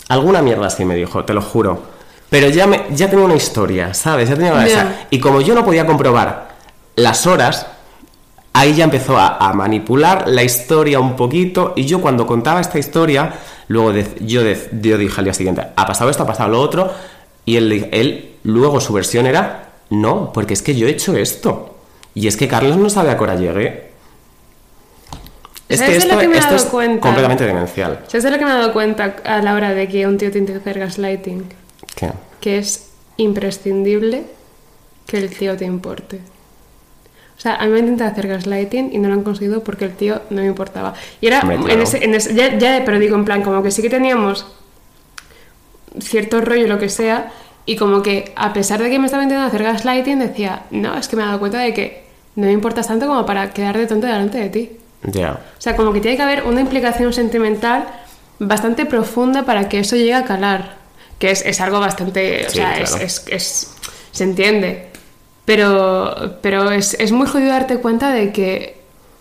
Alguna 0.07 0.41
mierda 0.41 0.67
así 0.67 0.85
me 0.85 0.95
dijo, 0.95 1.23
te 1.25 1.33
lo 1.33 1.41
juro. 1.41 1.83
Pero 2.29 2.49
ya, 2.49 2.65
me, 2.65 2.83
ya 2.91 3.09
tenía 3.09 3.25
una 3.25 3.35
historia, 3.35 3.93
¿sabes? 3.93 4.29
Ya 4.29 4.35
tenía 4.35 4.53
una... 4.53 4.67
Ya. 4.67 5.07
y 5.09 5.19
como 5.19 5.41
yo 5.41 5.53
no 5.53 5.65
podía 5.65 5.85
comprobar 5.85 6.55
las 6.95 7.27
horas, 7.27 7.67
ahí 8.53 8.73
ya 8.75 8.83
empezó 8.83 9.17
a, 9.17 9.37
a 9.37 9.53
manipular 9.53 10.27
la 10.27 10.43
historia 10.43 10.99
un 10.99 11.15
poquito. 11.15 11.73
Y 11.75 11.85
yo 11.85 12.01
cuando 12.01 12.25
contaba 12.27 12.59
esta 12.61 12.79
historia, 12.79 13.33
luego 13.67 13.93
de- 13.93 14.07
yo, 14.21 14.43
de- 14.43 14.69
yo 14.81 14.97
dije 14.97 15.15
al 15.19 15.25
día 15.25 15.33
siguiente, 15.33 15.61
ha 15.75 15.85
pasado 15.85 16.09
esto, 16.09 16.23
ha 16.23 16.27
pasado 16.27 16.49
lo 16.49 16.59
otro. 16.61 16.91
Y 17.45 17.55
él, 17.57 17.89
él 17.91 18.35
luego 18.43 18.79
su 18.81 18.93
versión 18.93 19.25
era, 19.25 19.69
no, 19.89 20.31
porque 20.33 20.53
es 20.53 20.61
que 20.61 20.75
yo 20.75 20.87
he 20.87 20.91
hecho 20.91 21.15
esto. 21.15 21.75
Y 22.13 22.27
es 22.27 22.35
que 22.37 22.47
Carlos 22.47 22.77
no 22.77 22.89
sabe 22.89 23.09
a 23.09 23.17
qué 23.17 23.23
hora 23.23 23.35
llegué. 23.35 23.91
Es 25.69 25.79
que 25.79 25.85
¿Sabes 25.87 26.03
de 26.03 26.07
lo 26.09 26.13
esto, 26.13 26.19
que 26.19 26.27
me 26.27 26.35
he 26.35 26.39
esto 26.39 26.51
dado 26.51 26.63
es 26.65 26.69
cuenta? 26.69 27.01
completamente 27.01 27.45
demencial. 27.45 27.99
¿Sabes 28.07 28.23
de 28.25 28.31
lo 28.31 28.37
que 28.37 28.43
me 28.45 28.51
he 28.51 28.55
dado 28.55 28.73
cuenta 28.73 29.15
a 29.23 29.41
la 29.41 29.53
hora 29.55 29.73
de 29.73 29.87
que 29.87 30.05
un 30.05 30.17
tío 30.17 30.29
te 30.29 30.37
intente 30.37 30.59
hacer 30.59 30.79
gaslighting? 30.79 31.45
¿Qué? 31.95 32.11
Que 32.41 32.57
es 32.57 32.89
imprescindible 33.15 34.25
que 35.07 35.17
el 35.17 35.29
tío 35.29 35.55
te 35.55 35.63
importe. 35.63 36.19
O 37.41 37.43
sea, 37.43 37.55
a 37.55 37.65
mí 37.65 37.71
me 37.71 37.79
intentan 37.79 38.09
hacer 38.11 38.27
gaslighting 38.27 38.91
y 38.93 38.99
no 38.99 39.07
lo 39.07 39.15
han 39.15 39.23
conseguido 39.23 39.63
porque 39.63 39.85
el 39.85 39.95
tío 39.95 40.21
no 40.29 40.41
me 40.41 40.47
importaba. 40.47 40.93
Y 41.21 41.25
era 41.25 41.39
Hombre, 41.39 41.73
en 41.73 41.81
ese, 41.81 42.05
en 42.05 42.13
ese- 42.13 42.35
ya, 42.35 42.55
ya, 42.55 42.83
pero 42.85 42.99
digo 42.99 43.15
en 43.15 43.25
plan, 43.25 43.41
como 43.41 43.63
que 43.63 43.71
sí 43.71 43.81
que 43.81 43.89
teníamos 43.89 44.45
cierto 45.99 46.41
rollo, 46.41 46.67
lo 46.67 46.77
que 46.77 46.89
sea, 46.89 47.31
y 47.65 47.75
como 47.77 48.01
que 48.03 48.31
a 48.35 48.53
pesar 48.53 48.81
de 48.81 48.91
que 48.91 48.99
me 48.99 49.05
estaba 49.05 49.23
intentando 49.23 49.47
hacer 49.47 49.63
gaslighting, 49.63 50.19
decía, 50.19 50.63
no, 50.71 50.95
es 50.95 51.07
que 51.07 51.15
me 51.15 51.23
he 51.23 51.25
dado 51.25 51.39
cuenta 51.39 51.57
de 51.59 51.73
que 51.73 52.03
no 52.35 52.45
me 52.45 52.51
importas 52.51 52.87
tanto 52.87 53.07
como 53.07 53.25
para 53.25 53.49
quedar 53.51 53.75
de 53.77 53.87
tonto 53.87 54.05
delante 54.07 54.37
de 54.37 54.49
ti. 54.49 54.71
Ya. 55.03 55.31
O 55.57 55.61
sea, 55.61 55.75
como 55.75 55.93
que 55.93 55.99
tiene 55.99 56.17
que 56.17 56.23
haber 56.23 56.43
una 56.43 56.61
implicación 56.61 57.11
sentimental 57.11 57.87
bastante 58.37 58.85
profunda 58.85 59.43
para 59.45 59.67
que 59.67 59.79
eso 59.79 59.95
llegue 59.95 60.13
a 60.13 60.25
calar. 60.25 60.77
Que 61.17 61.31
es, 61.31 61.43
es 61.43 61.59
algo 61.59 61.79
bastante. 61.79 62.45
O 62.45 62.49
Sí, 62.51 62.57
sea, 62.57 62.73
claro. 62.75 62.95
es, 62.97 63.01
es- 63.01 63.23
es- 63.29 63.73
se 64.11 64.23
entiende. 64.25 64.90
Pero, 65.55 66.37
pero 66.41 66.71
es, 66.71 66.95
es 66.99 67.11
muy 67.11 67.27
jodido 67.27 67.49
darte 67.49 67.75
cuenta 67.77 68.11
de 68.11 68.31
que, 68.31 68.77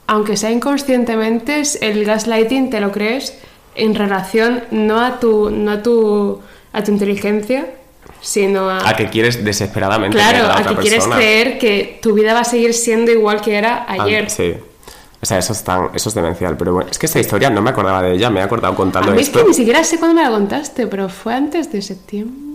aunque 0.06 0.36
sea 0.36 0.52
inconscientemente, 0.52 1.58
es- 1.58 1.76
el 1.82 2.04
gaslighting 2.04 2.70
te 2.70 2.80
lo 2.80 2.92
crees 2.92 3.36
en 3.74 3.96
relación 3.96 4.62
no 4.70 5.00
a 5.00 5.18
tu, 5.18 5.50
no 5.50 5.72
a 5.72 5.82
tu, 5.82 6.40
a 6.72 6.84
tu 6.84 6.92
inteligencia, 6.92 7.66
sino 8.20 8.70
a, 8.70 8.88
A 8.88 8.94
que 8.94 9.08
quieres 9.08 9.44
desesperadamente 9.44 10.16
claro, 10.16 10.46
a 10.46 10.52
a 10.52 10.60
otra 10.60 10.74
que 10.76 10.82
quieres 10.82 11.04
creer 11.06 11.58
que 11.58 11.98
tu 12.00 12.12
vida 12.14 12.32
va 12.32 12.40
a 12.40 12.44
seguir 12.44 12.74
siendo 12.74 13.10
igual 13.10 13.40
que 13.40 13.56
era 13.56 13.84
Ah, 13.88 13.96
ayer. 14.04 14.30
Sí. 14.30 14.54
O 15.22 15.26
sea, 15.26 15.38
eso 15.38 15.52
es, 15.52 15.64
tan, 15.64 15.88
eso 15.94 16.08
es 16.10 16.14
demencial. 16.14 16.56
Pero 16.56 16.74
bueno, 16.74 16.90
es 16.90 16.98
que 16.98 17.06
esta 17.06 17.18
historia 17.18 17.50
no 17.50 17.60
me 17.60 17.70
acordaba 17.70 18.02
de 18.02 18.12
ella, 18.14 18.30
me 18.30 18.38
he 18.40 18.42
acordado 18.44 18.72
A 18.74 18.76
contando 18.76 19.12
es 19.14 19.22
esto. 19.22 19.40
que 19.40 19.48
ni 19.48 19.54
siquiera 19.54 19.82
sé 19.82 19.98
cuándo 19.98 20.14
me 20.14 20.22
la 20.22 20.30
contaste, 20.30 20.86
pero 20.86 21.08
fue 21.08 21.34
antes 21.34 21.72
de 21.72 21.82
septiembre. 21.82 22.49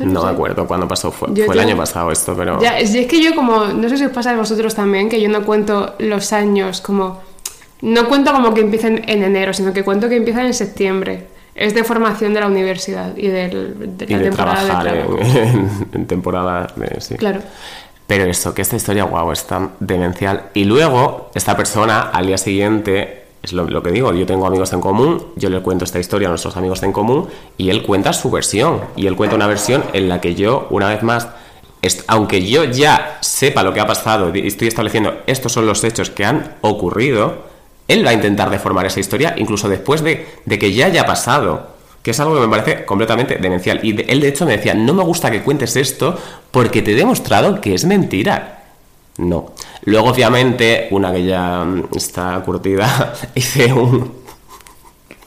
No 0.00 0.20
sé. 0.20 0.26
me 0.26 0.32
acuerdo 0.32 0.66
cuándo 0.66 0.88
pasó, 0.88 1.10
fue, 1.10 1.28
Yo 1.32 1.44
fue 1.46 1.54
el 1.54 1.60
año 1.60 1.76
pasado 1.76 2.10
esto, 2.10 2.34
pero... 2.36 2.60
Ya, 2.60 2.78
es, 2.78 2.94
es 2.94 3.06
que 3.06 3.22
yo 3.22 3.34
como, 3.34 3.66
no 3.66 3.88
sé 3.88 3.96
si 3.98 4.04
os 4.04 4.12
pasa 4.12 4.30
a 4.30 4.36
vosotros 4.36 4.74
también, 4.74 5.08
que 5.08 5.20
yo 5.20 5.28
no 5.28 5.42
cuento 5.44 5.94
los 5.98 6.32
años 6.32 6.80
como, 6.80 7.20
no 7.82 8.08
cuento 8.08 8.32
como 8.32 8.54
que 8.54 8.60
empiecen 8.62 9.04
en 9.08 9.22
enero, 9.22 9.52
sino 9.52 9.72
que 9.72 9.84
cuento 9.84 10.08
que 10.08 10.16
empiezan 10.16 10.46
en 10.46 10.54
septiembre. 10.54 11.26
Es 11.54 11.74
de 11.74 11.84
formación 11.84 12.32
de 12.32 12.40
la 12.40 12.46
universidad 12.46 13.14
y 13.16 13.28
del, 13.28 13.96
de 13.98 14.04
y 14.06 14.08
la 14.08 14.18
de 14.18 14.24
temporada 14.24 14.64
trabajar 14.64 14.84
de 14.84 14.90
trabajo. 15.02 15.18
en- 15.38 15.88
en 15.92 16.06
temporada 16.06 16.66
de... 16.76 17.00
Sí. 17.00 17.16
Claro. 17.16 17.40
Pero 18.06 18.24
eso, 18.24 18.54
que 18.54 18.62
esta 18.62 18.76
historia, 18.76 19.06
es 19.32 19.44
tan 19.46 19.72
demencial. 19.80 20.44
Y 20.54 20.64
luego, 20.64 21.30
esta 21.34 21.56
persona, 21.56 22.10
al 22.12 22.26
día 22.26 22.38
siguiente, 22.38 23.21
es 23.42 23.52
lo, 23.52 23.82
que 23.82 23.90
digo, 23.90 24.12
yo 24.12 24.24
tengo 24.24 24.46
amigos 24.46 24.72
en 24.72 24.80
común, 24.80 25.26
yo 25.34 25.50
le 25.50 25.60
cuento 25.60 25.84
esta 25.84 25.98
historia 25.98 26.28
a 26.28 26.30
nuestros 26.30 26.56
amigos 26.56 26.82
en 26.84 26.92
común, 26.92 27.28
y 27.58 27.70
él 27.70 27.82
cuenta 27.82 28.12
su 28.12 28.30
versión. 28.30 28.80
Y 28.94 29.08
él 29.08 29.16
cuenta 29.16 29.34
una 29.34 29.48
versión 29.48 29.82
en 29.92 30.08
la 30.08 30.20
que 30.20 30.36
yo, 30.36 30.68
una 30.70 30.88
vez 30.88 31.02
más, 31.02 31.28
aunque 32.06 32.46
yo 32.46 32.64
ya 32.64 33.18
sepa 33.20 33.64
lo 33.64 33.74
que 33.74 33.80
ha 33.80 33.86
pasado 33.86 34.30
y 34.32 34.46
estoy 34.46 34.68
estableciendo 34.68 35.22
estos 35.26 35.52
son 35.52 35.66
los 35.66 35.82
hechos 35.82 36.10
que 36.10 36.24
han 36.24 36.54
ocurrido, 36.60 37.38
él 37.88 38.06
va 38.06 38.10
a 38.10 38.14
intentar 38.14 38.50
deformar 38.50 38.86
esa 38.86 39.00
historia 39.00 39.34
incluso 39.36 39.68
después 39.68 40.02
de, 40.02 40.26
de 40.44 40.58
que 40.58 40.72
ya 40.72 40.86
haya 40.86 41.04
pasado. 41.04 41.72
Que 42.02 42.10
es 42.10 42.18
algo 42.18 42.34
que 42.34 42.40
me 42.40 42.48
parece 42.48 42.84
completamente 42.84 43.36
demencial. 43.36 43.78
Y 43.84 43.90
él, 44.10 44.20
de 44.20 44.28
hecho, 44.28 44.44
me 44.44 44.56
decía: 44.56 44.74
No 44.74 44.92
me 44.92 45.04
gusta 45.04 45.30
que 45.30 45.42
cuentes 45.42 45.76
esto 45.76 46.18
porque 46.50 46.82
te 46.82 46.92
he 46.92 46.94
demostrado 46.96 47.60
que 47.60 47.74
es 47.74 47.84
mentira. 47.84 48.64
No. 49.18 49.52
Luego, 49.84 50.10
obviamente, 50.10 50.88
una 50.90 51.12
que 51.12 51.24
ya 51.24 51.64
mm, 51.64 51.88
está 51.96 52.40
curtida, 52.44 53.12
hice 53.34 53.72
un, 53.72 54.12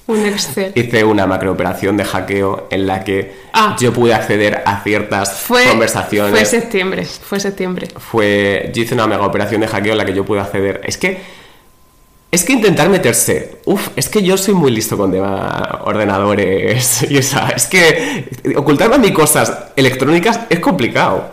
Un 0.07 0.25
Excel. 0.25 0.71
hice 0.75 1.03
una 1.03 1.25
macrooperación 1.25 1.97
de 1.97 2.05
hackeo 2.05 2.67
en 2.69 2.85
la 2.87 3.03
que 3.03 3.43
Ah. 3.53 3.75
yo 3.79 3.91
pude 3.91 4.13
acceder 4.13 4.61
a 4.65 4.81
ciertas 4.83 5.33
Fue, 5.41 5.65
conversaciones. 5.67 6.31
fue 6.31 6.45
septiembre, 6.45 7.05
fue 7.05 7.39
septiembre. 7.39 7.87
Fue- 7.97 8.71
yo 8.73 8.83
hice 8.83 8.93
una 8.93 9.07
mega 9.07 9.25
operación 9.25 9.61
de 9.61 9.67
hackeo 9.67 9.91
en 9.93 9.97
la 9.97 10.05
que 10.05 10.13
yo 10.13 10.23
pude 10.25 10.39
acceder. 10.41 10.81
Es 10.85 10.97
que. 10.97 11.45
Es 12.31 12.43
que 12.43 12.51
intentar 12.51 12.89
meterse. 12.89 13.59
Uf, 13.65 13.89
es 13.95 14.09
que 14.09 14.21
yo 14.21 14.35
soy 14.37 14.53
muy 14.55 14.69
listo 14.69 14.97
con 14.97 15.09
tema 15.11 15.79
ordenadores 15.85 17.03
y 17.09 17.17
esa. 17.17 17.47
Es 17.49 17.65
que 17.65 18.27
ocultarme 18.57 18.95
a 18.95 18.97
mí 18.99 19.13
cosas 19.13 19.53
electrónicas 19.75 20.41
es 20.49 20.59
complicado. 20.59 21.31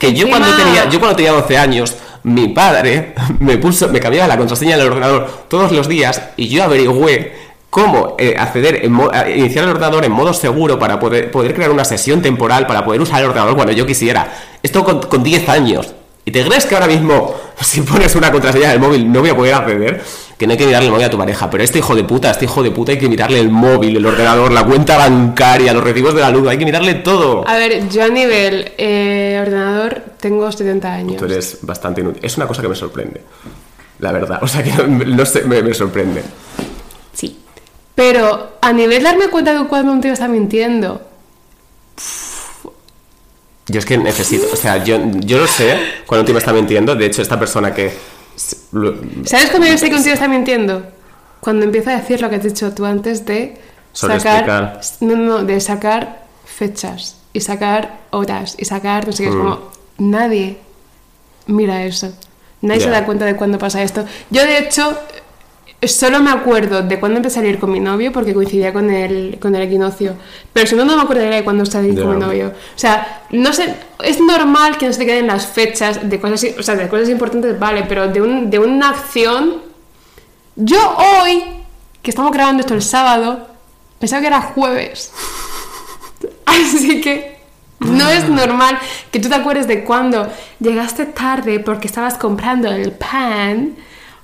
Que 0.00 0.14
yo 0.14 0.30
cuando 0.30 0.48
tenía, 0.56 0.88
yo 0.88 0.98
cuando 0.98 1.14
tenía 1.14 1.32
12 1.32 1.58
años, 1.58 1.94
mi 2.22 2.48
padre 2.48 3.14
me 3.38 3.58
puso, 3.58 3.88
me 3.88 4.00
cambiaba 4.00 4.26
la 4.26 4.38
contraseña 4.38 4.78
del 4.78 4.86
ordenador 4.86 5.44
todos 5.46 5.72
los 5.72 5.88
días 5.88 6.22
y 6.38 6.48
yo 6.48 6.64
averigüé 6.64 7.34
cómo 7.68 8.16
eh, 8.18 8.34
acceder, 8.36 8.82
en 8.82 8.98
iniciar 9.36 9.64
el 9.64 9.72
ordenador 9.72 10.06
en 10.06 10.12
modo 10.12 10.32
seguro 10.32 10.78
para 10.78 10.98
poder, 10.98 11.30
poder 11.30 11.54
crear 11.54 11.70
una 11.70 11.84
sesión 11.84 12.22
temporal 12.22 12.66
para 12.66 12.82
poder 12.82 13.02
usar 13.02 13.20
el 13.20 13.26
ordenador 13.26 13.54
cuando 13.54 13.74
yo 13.74 13.84
quisiera. 13.84 14.32
Esto 14.62 14.82
con, 14.84 15.02
con 15.02 15.22
10 15.22 15.46
años. 15.50 15.94
¿Y 16.24 16.30
te 16.30 16.46
crees 16.46 16.64
que 16.64 16.74
ahora 16.74 16.86
mismo, 16.86 17.34
si 17.60 17.82
pones 17.82 18.16
una 18.16 18.32
contraseña 18.32 18.70
del 18.70 18.80
móvil, 18.80 19.12
no 19.12 19.20
voy 19.20 19.28
a 19.28 19.36
poder 19.36 19.52
acceder? 19.52 20.02
Que 20.40 20.46
no 20.46 20.52
hay 20.52 20.56
que 20.56 20.64
mirarle 20.64 20.86
el 20.86 20.92
móvil 20.92 21.04
a 21.04 21.10
tu 21.10 21.18
pareja, 21.18 21.50
pero 21.50 21.62
este 21.62 21.80
hijo 21.80 21.94
de 21.94 22.02
puta, 22.02 22.30
este 22.30 22.46
hijo 22.46 22.62
de 22.62 22.70
puta 22.70 22.92
hay 22.92 22.98
que 22.98 23.10
mirarle 23.10 23.38
el 23.38 23.50
móvil, 23.50 23.94
el 23.94 24.06
ordenador, 24.06 24.50
la 24.50 24.64
cuenta 24.64 24.96
bancaria, 24.96 25.74
los 25.74 25.84
recibos 25.84 26.14
de 26.14 26.22
la 26.22 26.30
luz, 26.30 26.48
hay 26.48 26.56
que 26.56 26.64
mirarle 26.64 26.94
todo. 26.94 27.46
A 27.46 27.56
ver, 27.58 27.90
yo 27.90 28.04
a 28.04 28.08
nivel 28.08 28.72
eh, 28.78 29.38
ordenador 29.38 30.02
tengo 30.18 30.50
70 30.50 30.90
años. 30.90 31.16
Tú 31.18 31.26
eres 31.26 31.58
bastante 31.60 32.00
inútil. 32.00 32.24
Es 32.24 32.38
una 32.38 32.46
cosa 32.46 32.62
que 32.62 32.68
me 32.68 32.74
sorprende. 32.74 33.20
La 33.98 34.12
verdad. 34.12 34.38
O 34.42 34.48
sea 34.48 34.62
que 34.62 34.72
no, 34.72 34.86
no 34.86 35.26
sé, 35.26 35.42
me, 35.42 35.62
me 35.62 35.74
sorprende. 35.74 36.22
Sí. 37.12 37.38
Pero 37.94 38.52
a 38.62 38.72
nivel 38.72 39.02
darme 39.02 39.28
cuenta 39.28 39.52
de 39.52 39.68
cuando 39.68 39.92
un 39.92 40.00
tío 40.00 40.14
está 40.14 40.26
mintiendo, 40.26 41.02
Yo 43.68 43.78
es 43.78 43.84
que 43.84 43.98
necesito. 43.98 44.46
O 44.50 44.56
sea, 44.56 44.82
yo, 44.82 44.98
yo 45.16 45.36
lo 45.36 45.46
sé 45.46 45.78
cuando 46.06 46.22
un 46.22 46.24
tío 46.24 46.34
me 46.34 46.38
está 46.38 46.54
mintiendo. 46.54 46.96
De 46.96 47.04
hecho, 47.04 47.20
esta 47.20 47.38
persona 47.38 47.74
que. 47.74 47.92
¿Sabes 49.24 49.50
cuando 49.50 49.66
yo 49.68 49.76
sé 49.78 49.88
que 49.90 49.96
un 49.96 50.02
tío 50.02 50.12
está 50.12 50.28
mintiendo? 50.28 50.86
Cuando 51.40 51.64
empieza 51.64 51.92
a 51.92 51.96
decir 52.00 52.20
lo 52.20 52.28
que 52.30 52.36
has 52.36 52.42
dicho 52.42 52.72
tú 52.74 52.84
antes 52.84 53.24
de 53.26 53.58
sacar. 53.92 54.80
No, 55.00 55.16
no, 55.16 55.44
de 55.44 55.60
sacar 55.60 56.24
fechas 56.44 57.16
y 57.32 57.40
sacar 57.40 57.98
horas 58.10 58.54
y 58.58 58.64
sacar. 58.64 59.06
No 59.06 59.12
sé 59.12 59.24
qué, 59.24 59.28
es 59.30 59.34
Mm. 59.34 59.38
como. 59.38 59.60
Nadie 59.98 60.58
mira 61.46 61.84
eso. 61.84 62.12
Nadie 62.62 62.80
se 62.82 62.90
da 62.90 63.04
cuenta 63.06 63.24
de 63.24 63.36
cuándo 63.36 63.58
pasa 63.58 63.82
esto. 63.82 64.04
Yo, 64.30 64.42
de 64.44 64.58
hecho, 64.58 64.98
solo 65.88 66.20
me 66.20 66.30
acuerdo 66.30 66.82
de 66.82 67.00
cuándo 67.00 67.16
empecé 67.16 67.38
a 67.38 67.42
salir 67.42 67.58
con 67.58 67.72
mi 67.72 67.80
novio 67.80 68.12
porque 68.12 68.34
coincidía 68.34 68.72
con 68.72 68.90
el, 68.90 69.38
con 69.40 69.54
el 69.54 69.62
equinoccio. 69.62 70.14
Pero 70.52 70.66
si 70.66 70.74
no, 70.74 70.84
no 70.84 70.96
me 70.96 71.02
acordaría 71.02 71.36
de 71.36 71.44
cuándo 71.44 71.64
salí 71.64 71.94
con 71.96 72.14
mi 72.14 72.20
novio. 72.20 72.48
O 72.48 72.78
sea, 72.78 73.24
no 73.30 73.52
sé, 73.52 73.74
es 74.04 74.20
normal 74.20 74.76
que 74.76 74.86
no 74.86 74.92
se 74.92 74.98
te 74.98 75.06
queden 75.06 75.26
las 75.26 75.46
fechas 75.46 76.08
de 76.08 76.20
cosas, 76.20 76.58
o 76.58 76.62
sea, 76.62 76.76
de 76.76 76.88
cosas 76.88 77.08
importantes, 77.08 77.58
vale, 77.58 77.84
pero 77.88 78.08
de, 78.08 78.20
un, 78.20 78.50
de 78.50 78.58
una 78.58 78.90
acción. 78.90 79.62
Yo 80.56 80.96
hoy, 81.22 81.42
que 82.02 82.10
estamos 82.10 82.32
grabando 82.32 82.60
esto 82.60 82.74
el 82.74 82.82
sábado, 82.82 83.46
pensaba 83.98 84.20
que 84.20 84.26
era 84.26 84.42
jueves. 84.42 85.12
Así 86.44 87.00
que 87.00 87.38
no 87.78 88.06
es 88.10 88.28
normal 88.28 88.78
que 89.10 89.18
tú 89.18 89.30
te 89.30 89.34
acuerdes 89.34 89.66
de 89.66 89.82
cuando 89.84 90.30
llegaste 90.58 91.06
tarde 91.06 91.60
porque 91.60 91.86
estabas 91.86 92.18
comprando 92.18 92.70
el 92.70 92.92
pan 92.92 93.76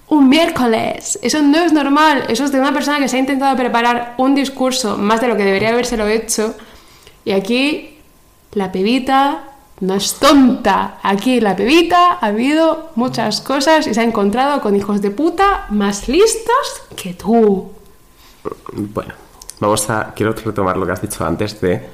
un 0.08 0.28
miércoles. 0.28 1.18
Eso 1.22 1.42
no 1.42 1.58
es 1.58 1.72
normal. 1.72 2.24
Eso 2.28 2.44
es 2.44 2.52
de 2.52 2.60
una 2.60 2.72
persona 2.72 2.98
que 2.98 3.08
se 3.08 3.16
ha 3.16 3.20
intentado 3.20 3.56
preparar 3.56 4.14
un 4.18 4.34
discurso 4.34 4.96
más 4.96 5.20
de 5.20 5.28
lo 5.28 5.36
que 5.36 5.44
debería 5.44 5.70
habérselo 5.70 6.06
hecho. 6.06 6.54
Y 7.24 7.32
aquí 7.32 7.98
la 8.52 8.70
pebita 8.70 9.42
no 9.80 9.94
es 9.94 10.14
tonta. 10.14 10.98
Aquí 11.02 11.40
la 11.40 11.56
pebita 11.56 12.12
ha 12.20 12.26
habido 12.26 12.90
muchas 12.94 13.40
cosas 13.40 13.86
y 13.86 13.94
se 13.94 14.00
ha 14.00 14.04
encontrado 14.04 14.60
con 14.60 14.76
hijos 14.76 15.02
de 15.02 15.10
puta 15.10 15.66
más 15.70 16.08
listos 16.08 16.82
que 16.96 17.14
tú. 17.14 17.70
Bueno, 18.72 19.12
vamos 19.60 19.90
a. 19.90 20.12
Quiero 20.14 20.32
retomar 20.32 20.76
lo 20.76 20.86
que 20.86 20.92
has 20.92 21.02
dicho 21.02 21.26
antes 21.26 21.60
de 21.60 21.84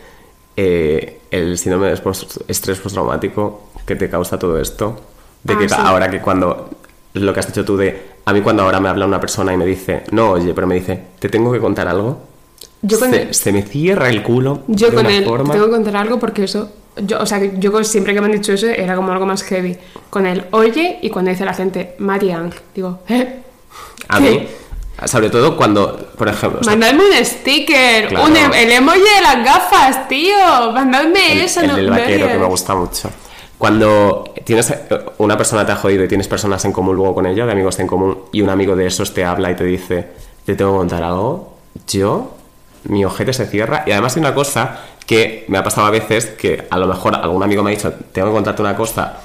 eh, 0.56 1.20
el 1.30 1.56
síndrome 1.56 1.88
de 1.88 2.00
estrés 2.48 2.78
postraumático 2.78 3.62
que 3.86 3.96
te 3.96 4.10
causa 4.10 4.38
todo 4.38 4.60
esto. 4.60 5.00
De 5.42 5.54
Ah, 5.54 5.58
que 5.58 5.68
sí. 5.68 5.74
ahora 5.78 6.10
que 6.10 6.20
cuando. 6.20 6.68
Lo 7.14 7.32
que 7.34 7.40
has 7.40 7.46
dicho 7.46 7.64
tú 7.64 7.76
de. 7.76 8.12
A 8.24 8.32
mí 8.32 8.40
cuando 8.40 8.62
ahora 8.62 8.80
me 8.80 8.88
habla 8.88 9.04
una 9.06 9.20
persona 9.20 9.52
y 9.52 9.56
me 9.56 9.66
dice, 9.66 10.04
no, 10.12 10.30
oye, 10.32 10.54
pero 10.54 10.66
me 10.66 10.76
dice, 10.76 10.98
¿te 11.18 11.28
tengo 11.28 11.52
que 11.52 11.58
contar 11.58 11.88
algo? 11.88 12.20
Yo 12.82 12.98
con 12.98 13.10
se, 13.10 13.22
él- 13.22 13.34
se 13.34 13.52
me 13.52 13.62
cierra 13.62 14.08
el 14.08 14.22
culo. 14.22 14.62
Yo 14.68 14.88
de 14.90 14.94
con 14.96 15.06
una 15.06 15.16
él 15.16 15.24
forma. 15.24 15.52
tengo 15.52 15.66
que 15.66 15.72
contar 15.72 15.96
algo 15.96 16.18
porque 16.18 16.44
eso, 16.44 16.70
yo, 16.96 17.20
o 17.20 17.26
sea, 17.26 17.40
yo 17.58 17.84
siempre 17.84 18.14
que 18.14 18.20
me 18.20 18.26
han 18.26 18.32
dicho 18.32 18.52
eso 18.52 18.66
era 18.66 18.94
como 18.96 19.12
algo 19.12 19.26
más 19.26 19.42
heavy. 19.42 19.76
Con 20.10 20.26
él, 20.26 20.44
oye, 20.52 20.98
y 21.02 21.10
cuando 21.10 21.30
dice 21.30 21.44
la 21.44 21.54
gente, 21.54 21.94
Marianne, 21.98 22.50
digo, 22.74 23.00
¿eh? 23.08 23.40
A 24.08 24.18
¿Qué? 24.18 24.30
mí, 24.30 24.48
sobre 25.06 25.28
todo 25.30 25.56
cuando, 25.56 25.96
por 26.16 26.28
ejemplo, 26.28 26.60
o 26.60 26.64
sea, 26.64 26.72
Mandadme 26.72 27.04
un 27.18 27.24
sticker, 27.24 28.08
Claro. 28.08 28.24
un 28.26 28.36
em- 28.36 28.52
el 28.54 28.70
emoji 28.72 28.98
de 29.00 29.20
las 29.22 29.44
gafas, 29.44 30.08
tío. 30.08 30.34
Mandadme 30.72 31.32
el, 31.32 31.40
eso, 31.42 31.60
el 31.60 31.66
no 31.68 31.76
del 31.76 31.86
no 31.86 31.92
vaquero 31.92 32.26
que 32.28 32.38
me 32.38 32.46
gusta 32.46 32.74
mucho. 32.74 33.10
Cuando 33.58 34.31
tienes 34.44 34.70
eh, 34.70 34.78
una 35.18 35.36
persona 35.36 35.64
te 35.66 35.72
ha 35.72 35.76
jodido 35.76 36.04
y 36.04 36.08
tienes 36.08 36.28
personas 36.28 36.64
en 36.64 36.72
común 36.72 36.96
luego 36.96 37.14
con 37.14 37.26
ella, 37.26 37.46
de 37.46 37.52
amigos 37.52 37.78
en 37.78 37.86
común, 37.86 38.18
y 38.32 38.42
un 38.42 38.50
amigo 38.50 38.76
de 38.76 38.86
esos 38.86 39.12
te 39.14 39.24
habla 39.24 39.50
y 39.50 39.54
te 39.54 39.64
dice, 39.64 40.08
te 40.44 40.54
tengo 40.54 40.72
que 40.72 40.78
contar 40.78 41.02
algo, 41.02 41.54
yo, 41.88 42.34
mi 42.84 43.04
ojete 43.04 43.32
se 43.32 43.46
cierra. 43.46 43.84
Y 43.86 43.92
además 43.92 44.16
hay 44.16 44.20
una 44.20 44.34
cosa 44.34 44.80
que 45.06 45.44
me 45.48 45.58
ha 45.58 45.64
pasado 45.64 45.86
a 45.86 45.90
veces 45.90 46.26
que 46.26 46.66
a 46.70 46.78
lo 46.78 46.86
mejor 46.86 47.14
algún 47.14 47.42
amigo 47.42 47.62
me 47.62 47.72
ha 47.72 47.74
dicho, 47.74 47.92
tengo 48.12 48.28
que 48.28 48.34
contarte 48.34 48.62
una 48.62 48.76
cosa 48.76 49.18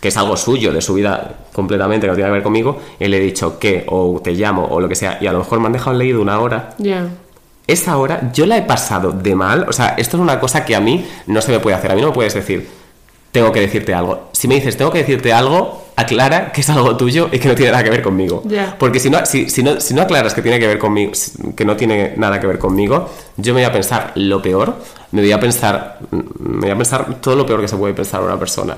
que 0.00 0.08
es 0.08 0.16
algo 0.18 0.36
suyo, 0.36 0.72
de 0.72 0.82
su 0.82 0.94
vida 0.94 1.38
completamente, 1.52 2.06
que 2.06 2.10
no 2.10 2.14
tiene 2.14 2.28
que 2.28 2.34
ver 2.34 2.42
conmigo, 2.42 2.78
y 3.00 3.06
le 3.08 3.16
he 3.16 3.20
dicho 3.20 3.58
que, 3.58 3.84
o 3.88 4.20
te 4.22 4.32
llamo, 4.32 4.66
o 4.66 4.78
lo 4.80 4.88
que 4.88 4.94
sea, 4.96 5.16
y 5.20 5.26
a 5.26 5.32
lo 5.32 5.38
mejor 5.38 5.60
me 5.60 5.66
han 5.66 5.72
dejado 5.72 5.96
leído 5.96 6.20
una 6.20 6.38
hora 6.40 6.74
Ya. 6.76 7.08
esa 7.66 7.96
hora 7.96 8.30
yo 8.34 8.44
la 8.44 8.58
he 8.58 8.62
pasado 8.62 9.12
de 9.12 9.34
mal. 9.34 9.64
O 9.66 9.72
sea, 9.72 9.94
esto 9.96 10.18
es 10.18 10.20
una 10.22 10.38
cosa 10.40 10.64
que 10.66 10.76
a 10.76 10.80
mí 10.80 11.06
no 11.26 11.40
se 11.40 11.52
me 11.52 11.58
puede 11.60 11.76
hacer. 11.76 11.90
A 11.90 11.94
mí 11.94 12.02
no 12.02 12.08
me 12.08 12.12
puedes 12.12 12.34
decir, 12.34 12.68
tengo 13.34 13.50
que 13.50 13.58
decirte 13.58 13.92
algo. 13.92 14.28
Si 14.30 14.46
me 14.46 14.54
dices, 14.54 14.76
tengo 14.76 14.92
que 14.92 14.98
decirte 14.98 15.32
algo, 15.32 15.86
aclara 15.96 16.52
que 16.52 16.60
es 16.60 16.70
algo 16.70 16.96
tuyo 16.96 17.28
y 17.32 17.40
que 17.40 17.48
no 17.48 17.56
tiene 17.56 17.72
nada 17.72 17.82
que 17.82 17.90
ver 17.90 18.00
conmigo. 18.00 18.42
Ya. 18.44 18.76
Porque 18.78 19.00
si 19.00 19.10
no, 19.10 19.26
si, 19.26 19.50
si 19.50 19.60
no, 19.60 19.80
si 19.80 19.92
no 19.92 20.02
aclaras 20.02 20.34
que 20.34 20.40
tiene 20.40 20.60
que 20.60 20.68
ver 20.68 20.78
conmigo, 20.78 21.10
que 21.56 21.64
no 21.64 21.76
tiene 21.76 22.14
nada 22.16 22.38
que 22.38 22.46
ver 22.46 22.60
conmigo, 22.60 23.10
yo 23.36 23.52
me 23.52 23.62
voy 23.62 23.68
a 23.68 23.72
pensar 23.72 24.12
lo 24.14 24.40
peor, 24.40 24.76
me 25.10 25.22
voy 25.22 25.32
a 25.32 25.40
pensar, 25.40 25.98
me 26.12 26.60
voy 26.60 26.70
a 26.70 26.76
pensar 26.76 27.20
todo 27.20 27.34
lo 27.34 27.44
peor 27.44 27.60
que 27.60 27.66
se 27.66 27.76
puede 27.76 27.92
pensar 27.92 28.22
una 28.22 28.38
persona. 28.38 28.76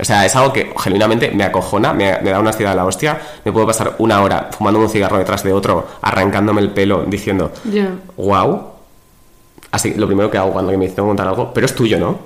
O 0.00 0.04
sea, 0.04 0.24
es 0.24 0.36
algo 0.36 0.52
que 0.52 0.72
genuinamente 0.78 1.32
me 1.32 1.42
acojona, 1.42 1.92
me, 1.92 2.20
me 2.20 2.30
da 2.30 2.38
una 2.38 2.50
ansiedad 2.50 2.70
de 2.70 2.76
la 2.76 2.84
hostia. 2.84 3.20
Me 3.44 3.50
puedo 3.50 3.66
pasar 3.66 3.96
una 3.98 4.22
hora 4.22 4.48
fumando 4.56 4.78
un 4.78 4.88
cigarro 4.88 5.18
detrás 5.18 5.42
de 5.42 5.52
otro, 5.52 5.88
arrancándome 6.02 6.60
el 6.60 6.70
pelo, 6.70 7.04
diciendo, 7.04 7.50
wow. 8.16 8.62
Así, 9.72 9.94
lo 9.94 10.06
primero 10.06 10.30
que 10.30 10.38
hago 10.38 10.52
cuando 10.52 10.70
me 10.70 10.86
dicen 10.86 11.04
contar 11.04 11.26
algo, 11.26 11.52
pero 11.52 11.66
es 11.66 11.74
tuyo, 11.74 11.98
¿no? 11.98 12.20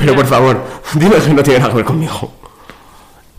Pero 0.00 0.14
por 0.16 0.26
favor, 0.26 0.60
dime 0.94 1.16
que 1.16 1.32
no 1.34 1.42
tiene 1.42 1.58
nada 1.60 1.70
que 1.70 1.76
ver 1.76 1.84
conmigo. 1.84 2.32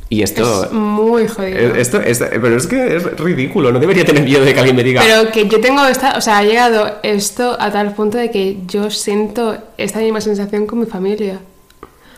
Y 0.09 0.23
esto. 0.23 0.65
Es 0.65 0.71
muy 0.73 1.25
jodido. 1.27 1.57
Esto 1.75 2.01
es, 2.01 2.19
pero 2.19 2.57
es 2.57 2.67
que 2.67 2.97
es 2.97 3.17
ridículo, 3.17 3.71
no 3.71 3.79
debería 3.79 4.03
tener 4.03 4.23
miedo 4.23 4.43
de 4.43 4.53
que 4.53 4.59
alguien 4.59 4.75
me 4.75 4.83
diga. 4.83 5.01
Pero 5.01 5.31
que 5.31 5.47
yo 5.47 5.61
tengo 5.61 5.85
esta, 5.85 6.17
o 6.17 6.21
sea, 6.21 6.39
ha 6.39 6.43
llegado 6.43 6.97
esto 7.01 7.55
a 7.57 7.71
tal 7.71 7.93
punto 7.95 8.17
de 8.17 8.29
que 8.29 8.57
yo 8.67 8.91
siento 8.91 9.57
esta 9.77 9.99
misma 9.99 10.19
sensación 10.19 10.65
con 10.67 10.79
mi 10.79 10.85
familia. 10.85 11.39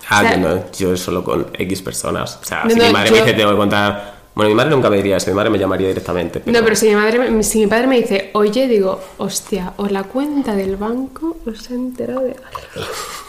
ah, 0.10 0.20
o 0.20 0.22
sea- 0.22 0.34
yo 0.36 0.40
no, 0.40 0.72
yo 0.72 0.98
solo 0.98 1.24
con 1.24 1.48
X 1.54 1.82
personas. 1.84 2.40
O 2.42 2.46
sea, 2.46 2.64
No, 2.64 2.72
si 2.72 2.76
no, 2.78 2.86
mi 2.88 2.92
madre 2.94 3.10
yo- 3.10 3.16
me 3.18 3.22
dice, 3.22 3.34
tengo 3.38 3.52
que 3.52 3.58
contar. 3.58 4.14
Bueno, 4.36 4.50
mi 4.50 4.56
madre 4.56 4.72
nunca 4.72 4.90
me 4.90 4.98
diría 4.98 5.18
eso, 5.18 5.30
mi 5.30 5.36
madre 5.36 5.52
me 5.52 5.60
llamaría 5.60 5.88
directamente. 5.90 6.42
No, 6.48 6.64
pero 6.64 6.76
si 6.76 6.88
mi 6.90 6.96
madre, 6.96 7.30
me- 7.30 7.44
si 7.44 7.60
mi 7.60 7.68
padre 7.68 7.86
me 7.86 7.98
dice, 8.02 8.32
oye, 8.34 8.68
digo, 8.68 9.00
hostia, 9.20 9.74
o 9.78 9.86
la 9.86 10.02
cuenta 10.06 10.56
del 10.56 10.76
banco 10.78 11.38
os 11.46 11.70
he 11.70 11.76
enterado 11.76 12.22
de 12.22 12.32
algo. 12.32 12.88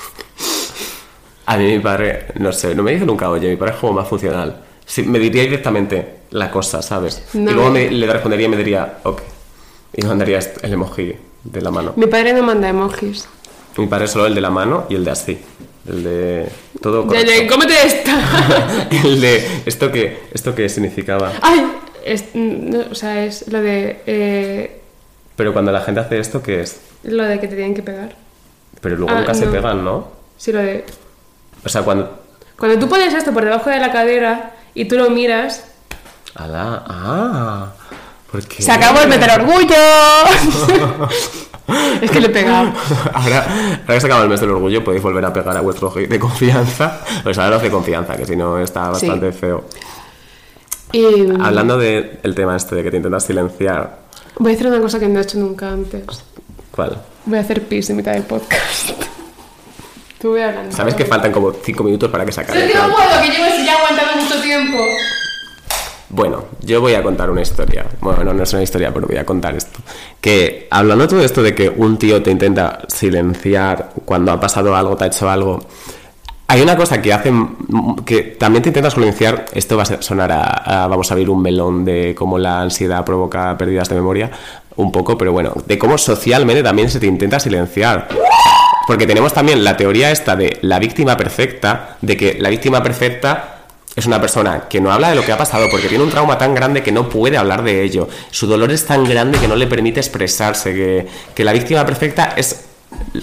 A 1.47 1.57
mí 1.57 1.65
mi 1.73 1.79
padre, 1.81 2.27
no 2.39 2.53
sé, 2.53 2.75
no 2.75 2.83
me 2.83 2.93
dice 2.93 3.05
nunca, 3.05 3.29
oye, 3.31 3.49
mi 3.51 3.57
padre 3.57 3.75
es 3.75 3.79
como 3.81 3.93
más 3.95 4.09
funcional. 4.09 4.57
Sí, 4.87 5.03
me 5.03 5.19
diría 5.19 5.43
directamente 5.43 6.15
la 6.31 6.51
cosa, 6.51 6.83
¿sabes? 6.83 7.23
No. 7.35 7.51
Y 7.51 7.55
luego 7.55 7.71
me, 7.71 7.91
le 7.91 8.07
respondería 8.07 8.47
y 8.47 8.51
me 8.51 8.57
diría, 8.57 8.99
ok. 9.03 9.21
Y 9.97 10.03
me 10.03 10.09
mandaría 10.09 10.39
el 10.63 10.73
emoji 10.73 11.15
de 11.45 11.61
la 11.63 11.71
mano. 11.71 11.93
Mi 11.97 12.07
padre 12.07 12.33
no 12.33 12.43
manda 12.43 12.69
emojis. 12.69 13.29
Mi 13.77 13.87
padre 13.87 14.07
solo 14.09 14.27
el 14.27 14.35
de 14.35 14.41
la 14.41 14.51
mano 14.51 14.87
y 14.89 14.95
el 14.95 15.05
de 15.05 15.11
así. 15.11 15.39
El 15.89 16.03
de 16.03 16.49
todo 16.81 17.03
De, 17.03 17.09
correcto. 17.09 17.31
de, 17.33 17.47
cómete 17.47 17.75
esta. 17.87 18.89
el 19.05 19.21
de 19.21 19.47
esto 19.67 19.93
que 19.93 20.19
esto 20.33 20.55
que 20.55 20.69
significaba. 20.69 21.33
Ay, 21.43 21.67
es- 22.05 22.35
no, 22.35 22.85
o 22.91 22.95
sea, 22.95 23.25
es 23.25 23.49
lo 23.49 23.61
de, 23.61 24.01
eh, 24.07 24.81
Pero 25.37 25.53
cuando 25.53 25.73
la 25.73 25.81
gente 25.83 26.01
hace 26.01 26.19
esto, 26.19 26.43
¿qué 26.43 26.61
es? 26.63 26.81
lo 27.05 27.23
de 27.25 27.39
que 27.39 27.49
te 27.49 27.55
tienen 27.55 27.75
que 27.75 27.83
pegar. 27.83 28.17
Pero 28.81 28.97
luego 28.97 29.13
Ah, 29.13 29.19
nunca 29.21 29.35
se 29.35 29.45
no. 29.47 29.53
pegan, 29.53 29.85
¿no? 29.85 30.09
Sí, 30.39 30.53
lo 30.53 30.61
de... 30.61 30.85
O 31.65 31.69
sea, 31.69 31.83
cuando... 31.83 32.23
Cuando 32.59 32.79
tú 32.79 32.89
pones 32.89 33.13
esto 33.15 33.33
por 33.33 33.45
debajo 33.45 33.71
de 33.71 33.79
la 33.81 33.91
cadera 33.93 34.55
y 34.75 34.85
tú 34.87 34.97
lo 34.97 35.11
miras, 35.11 35.65
Alá, 36.35 36.83
ah, 36.89 37.73
porque... 38.31 38.63
se 38.63 38.73
acabó 38.73 39.01
el 39.01 39.09
meter 39.09 39.31
orgullo. 39.31 39.75
es 42.03 42.11
que 42.11 42.21
le 42.21 42.27
he 42.27 42.31
pegado. 42.31 42.73
Ahora, 43.13 43.47
ahora 43.83 43.95
que 43.95 44.01
se 44.01 44.07
acaba 44.07 44.23
el 44.23 44.29
mes 44.29 44.41
del 44.41 44.51
orgullo, 44.51 44.85
podéis 44.85 45.03
volver 45.03 45.25
a 45.25 45.33
pegar 45.33 45.57
a 45.57 45.61
vuestro 45.61 45.93
hate 45.95 46.09
de 46.09 46.19
confianza. 46.19 47.01
Pues 47.23 47.39
ahora 47.39 47.51
los 47.51 47.63
de 47.63 47.71
confianza, 47.71 48.17
que 48.17 48.27
si 48.27 48.37
no 48.37 48.59
está 48.59 48.87
Sí. 48.87 48.91
bastante 49.07 49.33
feo. 49.33 49.65
Y 50.93 51.05
Hablando 51.41 51.77
del 51.79 52.35
tema 52.35 52.57
este 52.57 52.77
de 52.77 52.83
que 52.85 52.91
te 52.91 52.97
intentas 52.99 53.25
silenciar, 53.25 53.99
voy 54.39 54.53
a 54.53 54.55
hacer 54.55 54.67
una 54.69 54.81
cosa 54.81 55.01
que 55.01 55.09
no 55.09 55.19
he 55.19 55.23
hecho 55.23 55.39
nunca 55.39 55.71
antes. 55.71 56.05
¿cuál? 56.71 56.99
Voy 57.27 57.39
a 57.39 57.41
hacer 57.41 57.63
pis 57.63 57.89
en 57.91 57.97
mitad 57.97 58.13
del 58.13 58.23
podcast. 58.25 58.91
Hablando. 60.33 60.73
Sabes 60.75 60.95
que 60.95 61.05
faltan 61.05 61.33
como 61.33 61.53
5 61.53 61.83
minutos 61.85 62.11
para 62.11 62.25
que 62.25 62.33
se 62.33 62.41
acabe. 62.41 62.65
Es 62.67 62.73
que 62.73 62.79
no 62.79 62.85
puedo, 62.95 63.21
que 63.23 63.29
llevo 63.31 63.65
ya 63.65 63.75
aguantando 63.79 64.23
mucho 64.23 64.41
tiempo. 64.43 64.79
Bueno, 66.09 66.45
yo 66.63 66.81
voy 66.81 66.95
a 66.95 67.03
contar 67.03 67.29
una 67.31 67.43
historia. 67.43 67.87
Bueno, 68.01 68.23
no, 68.25 68.33
no 68.35 68.43
es 68.45 68.53
una 68.53 68.63
historia, 68.63 68.93
pero 68.95 69.07
voy 69.07 69.17
a 69.17 69.27
contar 69.27 69.55
esto. 69.57 69.81
Que 70.21 70.69
hablando 70.71 71.09
todo 71.09 71.21
esto 71.21 71.43
de 71.43 71.55
que 71.55 71.69
un 71.69 71.99
tío 71.99 72.23
te 72.23 72.31
intenta 72.31 72.81
silenciar 72.89 73.91
cuando 74.05 74.31
ha 74.31 74.39
pasado 74.39 74.77
algo, 74.77 74.97
te 74.97 75.05
ha 75.05 75.07
hecho 75.09 75.29
algo. 75.29 75.59
Hay 76.47 76.61
una 76.63 76.77
cosa 76.77 77.03
que 77.03 77.13
hacen 77.13 77.57
que 78.05 78.23
también 78.23 78.63
te 78.63 78.69
intenta 78.69 78.91
silenciar. 78.91 79.47
Esto 79.55 79.77
va 79.77 79.83
a 79.83 80.03
sonar 80.03 80.31
a, 80.31 80.85
a- 80.85 80.87
vamos 80.87 81.11
a 81.11 81.15
abrir 81.15 81.29
un 81.31 81.43
melón 81.43 81.85
de 81.85 82.15
cómo 82.17 82.39
la 82.39 82.61
ansiedad 82.61 83.05
provoca 83.05 83.57
pérdidas 83.59 83.89
de 83.89 83.97
memoria, 83.97 84.31
un 84.77 84.93
poco, 84.93 85.19
pero 85.19 85.33
bueno, 85.33 85.53
de 85.67 85.79
cómo 85.79 85.99
socialmente 85.99 86.63
también 86.63 86.91
se 86.91 87.01
te 87.01 87.07
intenta 87.07 87.41
silenciar. 87.41 88.09
Porque 88.87 89.07
tenemos 89.07 89.33
también 89.33 89.65
la 89.65 89.77
teoría 89.77 90.11
esta 90.11 90.37
de 90.37 90.59
la 90.63 90.79
víctima 90.79 91.17
perfecta, 91.17 91.97
de 92.01 92.17
que 92.17 92.37
la 92.39 92.51
víctima 92.51 92.83
perfecta 92.83 93.51
es 93.97 94.07
una 94.07 94.21
persona 94.21 94.65
que 94.69 94.81
no 94.81 94.93
habla 94.93 95.11
de 95.11 95.15
lo 95.15 95.25
que 95.25 95.33
ha 95.33 95.39
pasado 95.39 95.67
porque 95.71 95.89
tiene 95.89 96.03
un 96.03 96.11
trauma 96.11 96.37
tan 96.37 96.55
grande 96.55 96.83
que 96.83 96.93
no 96.93 97.09
puede 97.09 97.37
hablar 97.37 97.63
de 97.63 97.83
ello. 97.83 98.09
Su 98.31 98.47
dolor 98.47 98.73
es 98.73 98.85
tan 98.87 99.05
grande 99.05 99.39
que 99.39 99.49
no 99.49 99.57
le 99.57 99.67
permite 99.67 100.01
expresarse, 100.01 100.75
que, 100.75 101.07
que 101.35 101.45
la 101.45 101.53
víctima 101.53 101.87
perfecta 101.87 102.35
es 102.37 102.65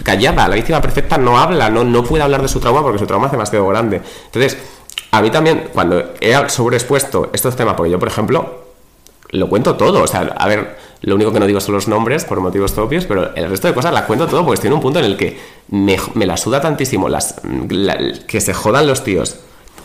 callada, 0.03 0.47
la 0.47 0.55
víctima 0.55 0.81
perfecta 0.81 1.17
no 1.17 1.37
habla, 1.37 1.69
no, 1.69 1.83
no 1.83 2.03
puede 2.03 2.23
hablar 2.23 2.41
de 2.41 2.47
su 2.47 2.59
trauma 2.59 2.81
porque 2.81 2.99
su 2.99 3.05
trauma 3.05 3.27
es 3.27 3.31
demasiado 3.31 3.67
grande. 3.67 4.01
Entonces, 4.25 4.57
a 5.11 5.21
mí 5.21 5.29
también, 5.29 5.69
cuando 5.73 6.13
he 6.21 6.49
sobreexpuesto 6.49 7.29
estos 7.33 7.55
temas, 7.55 7.75
porque 7.75 7.91
yo, 7.91 7.99
por 7.99 8.07
ejemplo, 8.07 8.61
lo 9.31 9.49
cuento 9.49 9.75
todo. 9.75 10.03
O 10.03 10.07
sea, 10.07 10.21
a 10.37 10.47
ver, 10.47 10.77
lo 11.01 11.15
único 11.15 11.31
que 11.33 11.39
no 11.39 11.47
digo 11.47 11.59
son 11.59 11.75
los 11.75 11.87
nombres 11.87 12.25
por 12.25 12.39
motivos 12.41 12.77
obvios, 12.77 13.05
pero 13.05 13.33
el 13.35 13.49
resto 13.49 13.67
de 13.67 13.73
cosas 13.73 13.93
las 13.93 14.03
cuento 14.03 14.27
todo, 14.27 14.41
porque 14.43 14.55
estoy 14.55 14.67
en 14.67 14.73
un 14.73 14.81
punto 14.81 14.99
en 14.99 15.05
el 15.05 15.17
que 15.17 15.39
me, 15.69 15.97
me 16.13 16.25
la 16.25 16.37
suda 16.37 16.61
tantísimo 16.61 17.09
las, 17.09 17.35
la- 17.69 17.97
que 18.27 18.39
se 18.41 18.53
jodan 18.53 18.85
los 18.87 19.03
tíos. 19.03 19.37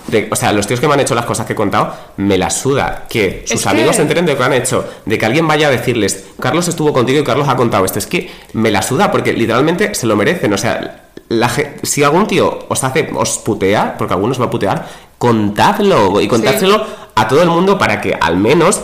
De- 0.09 0.29
o 0.31 0.37
sea, 0.37 0.53
los 0.53 0.67
tíos 0.69 0.79
que 0.79 0.87
me 0.87 0.95
han 0.95 1.01
hecho 1.01 1.15
las 1.17 1.25
cosas 1.25 1.47
que 1.47 1.55
he 1.55 1.57
contado, 1.57 1.93
me 2.19 2.39
la 2.39 2.49
suda. 2.51 3.07
Que 3.09 3.43
sus 3.47 3.57
Es 3.61 3.63
que- 3.65 3.69
amigos 3.71 3.97
se 3.97 4.03
enteren 4.03 4.25
de 4.27 4.33
lo 4.33 4.39
que 4.39 4.45
han 4.45 4.53
hecho. 4.53 4.85
De 5.05 5.19
que 5.19 5.27
alguien 5.27 5.49
vaya 5.49 5.67
a 5.69 5.71
decirles, 5.71 6.27
Carlos 6.39 6.69
estuvo 6.69 6.93
contigo 6.93 7.19
y 7.19 7.25
Carlos 7.25 7.49
ha 7.49 7.57
contado 7.57 7.85
esto. 7.85 7.99
Es 7.99 8.07
que 8.07 8.31
me 8.53 8.71
la 8.71 8.83
suda 8.83 9.11
porque 9.11 9.33
literalmente 9.33 9.95
se 9.95 10.07
lo 10.07 10.15
merecen. 10.15 10.53
O 10.53 10.59
sea, 10.59 11.07
la 11.29 11.49
ge- 11.49 11.75
si 11.83 12.05
algún 12.05 12.27
tío 12.29 12.59
os 12.69 12.85
hace, 12.85 13.09
os 13.17 13.39
putea, 13.39 13.97
porque 13.99 14.15
algunos 14.15 14.41
va 14.41 14.45
a 14.45 14.51
putear, 14.51 14.87
contadlo 15.19 16.21
y 16.21 16.29
contádselo 16.29 16.85
a 17.15 17.27
todo 17.27 17.43
el 17.43 17.49
mundo 17.49 17.77
para 17.79 18.01
que 18.01 18.15
al 18.21 18.37
menos 18.37 18.81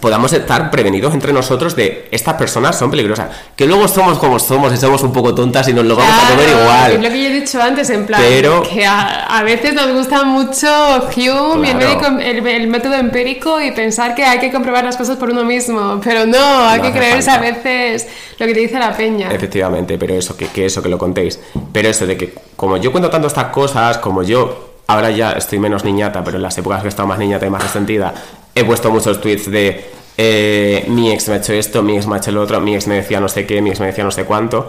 podamos 0.00 0.32
estar 0.32 0.70
prevenidos 0.70 1.14
entre 1.14 1.32
nosotros 1.32 1.76
de 1.76 2.08
estas 2.10 2.34
personas 2.34 2.76
son 2.76 2.90
peligrosas. 2.90 3.28
Que 3.56 3.66
luego 3.66 3.86
somos 3.88 4.18
como 4.18 4.38
somos 4.38 4.72
y 4.72 4.76
somos 4.76 5.02
un 5.02 5.12
poco 5.12 5.34
tontas 5.34 5.68
y 5.68 5.72
nos 5.72 5.84
lo 5.84 5.96
vamos 5.96 6.12
a 6.12 6.30
comer 6.30 6.48
igual. 6.48 6.92
Es 6.92 7.00
lo 7.02 7.08
que 7.10 7.22
yo 7.22 7.28
he 7.28 7.32
dicho 7.32 7.62
antes, 7.62 7.90
en 7.90 8.04
plan, 8.06 8.20
Pero- 8.20 8.62
que 8.62 8.84
a, 8.84 9.24
a 9.38 9.42
veces 9.44 9.74
nos 9.74 9.92
gusta 9.92 10.24
mucho 10.24 11.08
Hume 11.16 11.68
y 11.68 12.48
el, 12.48 12.66
método 12.68 12.94
empírico 12.94 13.60
y 13.60 13.70
pensar 13.72 14.14
que 14.14 14.24
hay 14.24 14.38
que 14.40 14.50
comprobar 14.50 14.84
las 14.84 14.96
cosas 14.96 15.16
por 15.16 15.30
uno 15.30 15.44
mismo. 15.44 16.00
Pero 16.02 16.26
no, 16.26 16.68
hay 16.68 16.78
No 16.80 16.84
que 16.86 16.92
creerse 16.92 17.30
falta. 17.30 17.46
a 17.46 17.52
veces 17.52 18.08
lo 18.38 18.46
que 18.46 18.54
te 18.54 18.60
dice 18.60 18.78
la 18.78 18.96
peña. 18.96 19.30
Efectivamente, 19.30 19.96
pero 19.98 20.14
eso, 20.14 20.36
que, 20.36 20.48
que 20.48 20.66
eso, 20.66 20.82
que 20.82 20.88
lo 20.88 20.98
contéis. 20.98 21.38
Pero 21.72 21.88
eso 21.88 22.06
de 22.06 22.16
que, 22.16 22.34
como 22.56 22.76
yo 22.78 22.90
cuento 22.90 23.10
tanto 23.10 23.28
estas 23.28 23.46
cosas, 23.46 23.98
como 23.98 24.22
yo 24.22 24.74
ahora 24.86 25.10
ya 25.10 25.32
estoy 25.32 25.58
menos 25.58 25.84
niñata, 25.84 26.22
pero 26.24 26.36
en 26.36 26.42
las 26.42 26.58
épocas 26.58 26.80
que 26.80 26.88
he 26.88 26.90
estado 26.90 27.08
más 27.08 27.18
niñata 27.18 27.46
y 27.46 27.50
más 27.50 27.62
resentida, 27.62 28.12
he 28.54 28.64
puesto 28.64 28.90
muchos 28.90 29.20
tweets 29.20 29.50
de 29.50 29.84
eh, 30.16 30.84
mi 30.88 31.10
ex 31.12 31.28
me 31.28 31.34
ha 31.34 31.36
hecho 31.38 31.52
esto, 31.52 31.82
mi 31.82 31.96
ex 31.96 32.06
me 32.06 32.14
ha 32.14 32.18
hecho 32.18 32.30
lo 32.32 32.42
otro, 32.42 32.60
mi 32.60 32.74
ex 32.74 32.86
me 32.86 32.96
decía 32.96 33.20
no 33.20 33.28
sé 33.28 33.46
qué, 33.46 33.60
mi 33.60 33.70
ex 33.70 33.80
me 33.80 33.86
decía 33.86 34.04
no 34.04 34.10
sé 34.10 34.24
cuánto. 34.24 34.68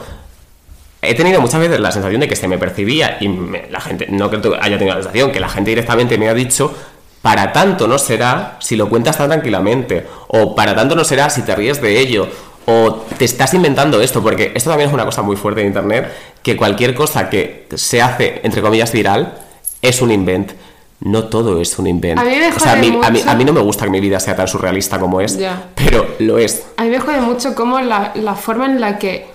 He 1.01 1.13
tenido 1.13 1.39
muchas 1.39 1.59
veces 1.59 1.79
la 1.79 1.91
sensación 1.91 2.21
de 2.21 2.27
que 2.27 2.35
se 2.35 2.47
me 2.47 2.57
percibía 2.57 3.17
y 3.19 3.27
me- 3.27 3.67
la 3.69 3.79
gente, 3.79 4.07
no 4.09 4.29
que 4.29 4.37
tú 4.39 4.55
haya 4.59 4.77
tenido 4.77 4.95
la 4.95 5.03
sensación, 5.03 5.31
que 5.31 5.39
la 5.39 5.49
gente 5.49 5.69
directamente 5.69 6.17
me 6.17 6.29
ha 6.29 6.33
dicho, 6.33 6.73
para 7.21 7.53
tanto 7.53 7.87
no 7.87 7.99
será 7.99 8.57
si 8.59 8.75
lo 8.75 8.89
cuentas 8.89 9.17
tan 9.17 9.27
tranquilamente, 9.29 10.05
o 10.29 10.55
para 10.55 10.73
tanto 10.75 10.95
no 10.95 11.03
será 11.03 11.29
si 11.29 11.43
te 11.43 11.55
ríes 11.55 11.79
de 11.79 11.99
ello, 11.99 12.27
o 12.65 13.05
te 13.19 13.25
estás 13.25 13.53
inventando 13.53 14.01
esto, 14.01 14.23
porque 14.23 14.51
esto 14.55 14.71
también 14.71 14.89
es 14.89 14.93
una 14.95 15.05
cosa 15.05 15.21
muy 15.21 15.35
fuerte 15.35 15.61
en 15.61 15.67
Internet, 15.67 16.11
que 16.41 16.57
cualquier 16.57 16.95
cosa 16.95 17.29
que 17.29 17.67
se 17.75 18.01
hace, 18.01 18.39
entre 18.43 18.63
comillas, 18.63 18.91
viral, 18.91 19.37
es 19.83 20.01
un 20.01 20.11
invent. 20.11 20.53
No 21.01 21.25
todo 21.25 21.61
es 21.61 21.77
un 21.77 21.87
invent. 21.87 22.19
A 22.19 22.23
mí 22.23 22.31
me 22.31 22.47
o 22.47 22.59
sea, 22.59 22.73
a 22.73 22.75
mí, 22.77 22.87
a, 22.87 23.09
mí, 23.09 23.19
mucho. 23.19 23.29
a 23.29 23.35
mí 23.35 23.45
no 23.45 23.53
me 23.53 23.61
gusta 23.61 23.85
que 23.85 23.91
mi 23.91 23.99
vida 23.99 24.19
sea 24.19 24.35
tan 24.35 24.47
surrealista 24.47 24.99
como 24.99 25.21
es, 25.21 25.37
pero 25.75 26.15
lo 26.19 26.37
es. 26.37 26.65
A 26.77 26.83
mí 26.83 26.89
me 26.89 26.99
jode 26.99 27.21
mucho 27.21 27.53
cómo 27.53 27.79
la, 27.79 28.11
la 28.15 28.35
forma 28.35 28.65
en 28.65 28.79
la 28.79 28.97
que 28.97 29.27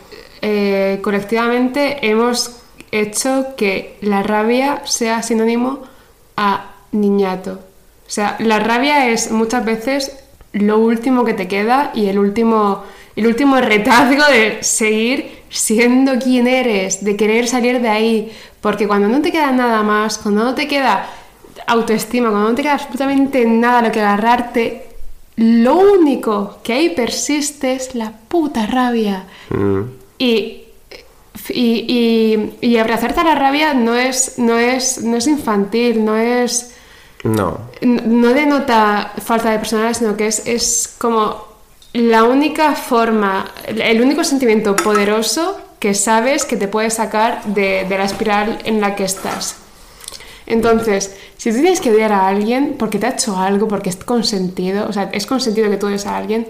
eh, 0.43 1.01
colectivamente 1.03 1.99
hemos 2.09 2.57
hecho 2.93 3.55
que 3.57 3.97
la 4.01 4.23
rabia 4.23 4.83
sea 4.87 5.23
sinónimo 5.23 5.81
a 6.37 6.73
niñato. 6.93 7.53
O 7.53 8.11
sea, 8.11 8.37
la 8.41 8.59
rabia 8.59 9.09
es 9.09 9.31
muchas 9.31 9.65
veces 9.65 10.17
lo 10.53 10.79
último 10.79 11.25
que 11.25 11.35
te 11.35 11.47
queda 11.47 11.93
y 11.95 12.07
el 12.07 12.19
último, 12.19 12.83
el 13.15 13.27
último 13.27 13.61
retazgo 13.61 14.25
de 14.25 14.59
seguir 14.63 15.43
siendo 15.51 16.19
quien 16.19 16.47
eres, 16.47 17.05
de 17.05 17.17
querer 17.17 17.47
salir 17.47 17.81
de 17.81 17.89
ahí. 17.89 18.33
Porque 18.61 18.89
cuando 18.89 19.09
no 19.09 19.23
te 19.23 19.31
queda 19.31 19.53
nada 19.53 19.83
más, 19.83 20.19
cuando 20.19 20.43
no 20.43 20.55
te 20.55 20.67
queda 20.67 21.09
autoestima, 21.67 22.31
cuando 22.31 22.49
no 22.51 22.55
te 22.55 22.63
queda 22.63 22.75
absolutamente 22.75 23.45
nada 23.45 23.79
a 23.79 23.83
lo 23.83 23.93
que 23.93 24.01
agarrarte, 24.01 24.87
lo 25.37 25.77
único 25.77 26.59
que 26.63 26.73
ahí 26.75 26.91
persiste 26.91 27.73
es 27.75 27.95
la 27.95 28.13
puta 28.29 28.67
rabia. 28.67 29.25
Mm. 29.51 29.81
Y, 30.19 30.63
y, 31.49 31.85
y- 31.89 32.57
y 32.61 32.77
abrazarte 32.79 33.21
a 33.21 33.25
la 33.25 33.35
rabia 33.35 33.73
no 33.75 33.95
es, 33.95 34.39
no, 34.39 34.59
es, 34.59 35.03
no 35.03 35.17
es 35.17 35.27
infantil, 35.27 36.05
no 36.05 36.17
es, 36.17 36.73
No. 37.25 37.59
no 37.83 38.29
denota 38.29 39.13
falta 39.25 39.51
de 39.51 39.59
personalidad, 39.59 39.95
sino 39.95 40.17
que 40.17 40.27
es, 40.27 40.43
es 40.47 40.95
como 40.99 41.49
la 41.93 42.25
única 42.25 42.75
forma, 42.75 43.51
el- 43.67 43.81
el 43.83 44.01
único 44.03 44.25
sentimiento 44.25 44.77
poderoso 44.77 45.59
que 45.79 45.95
sabes 45.95 46.45
que 46.45 46.57
te 46.57 46.69
puede 46.69 46.91
sacar 46.91 47.43
de, 47.45 47.87
de 47.89 47.99
la 47.99 48.05
espiral 48.05 48.59
en 48.65 48.81
la 48.81 48.95
que 48.95 49.05
estás. 49.05 49.57
Entonces, 50.51 51.17
si 51.37 51.51
tú 51.51 51.61
tienes 51.61 51.81
que 51.81 51.91
odiar 51.91 52.13
a 52.13 52.27
alguien 52.27 52.77
porque 52.79 52.99
te 52.99 53.07
ha 53.07 53.11
hecho 53.11 53.37
algo, 53.37 53.69
porque 53.69 53.89
es 53.91 53.97
consentido, 53.97 54.89
o 54.89 54.93
sea, 54.93 55.11
es 55.13 55.27
consentido 55.27 55.71
que 55.71 55.77
tú 55.77 55.87
odies 55.87 56.07
a 56.07 56.17
alguien, 56.17 56.47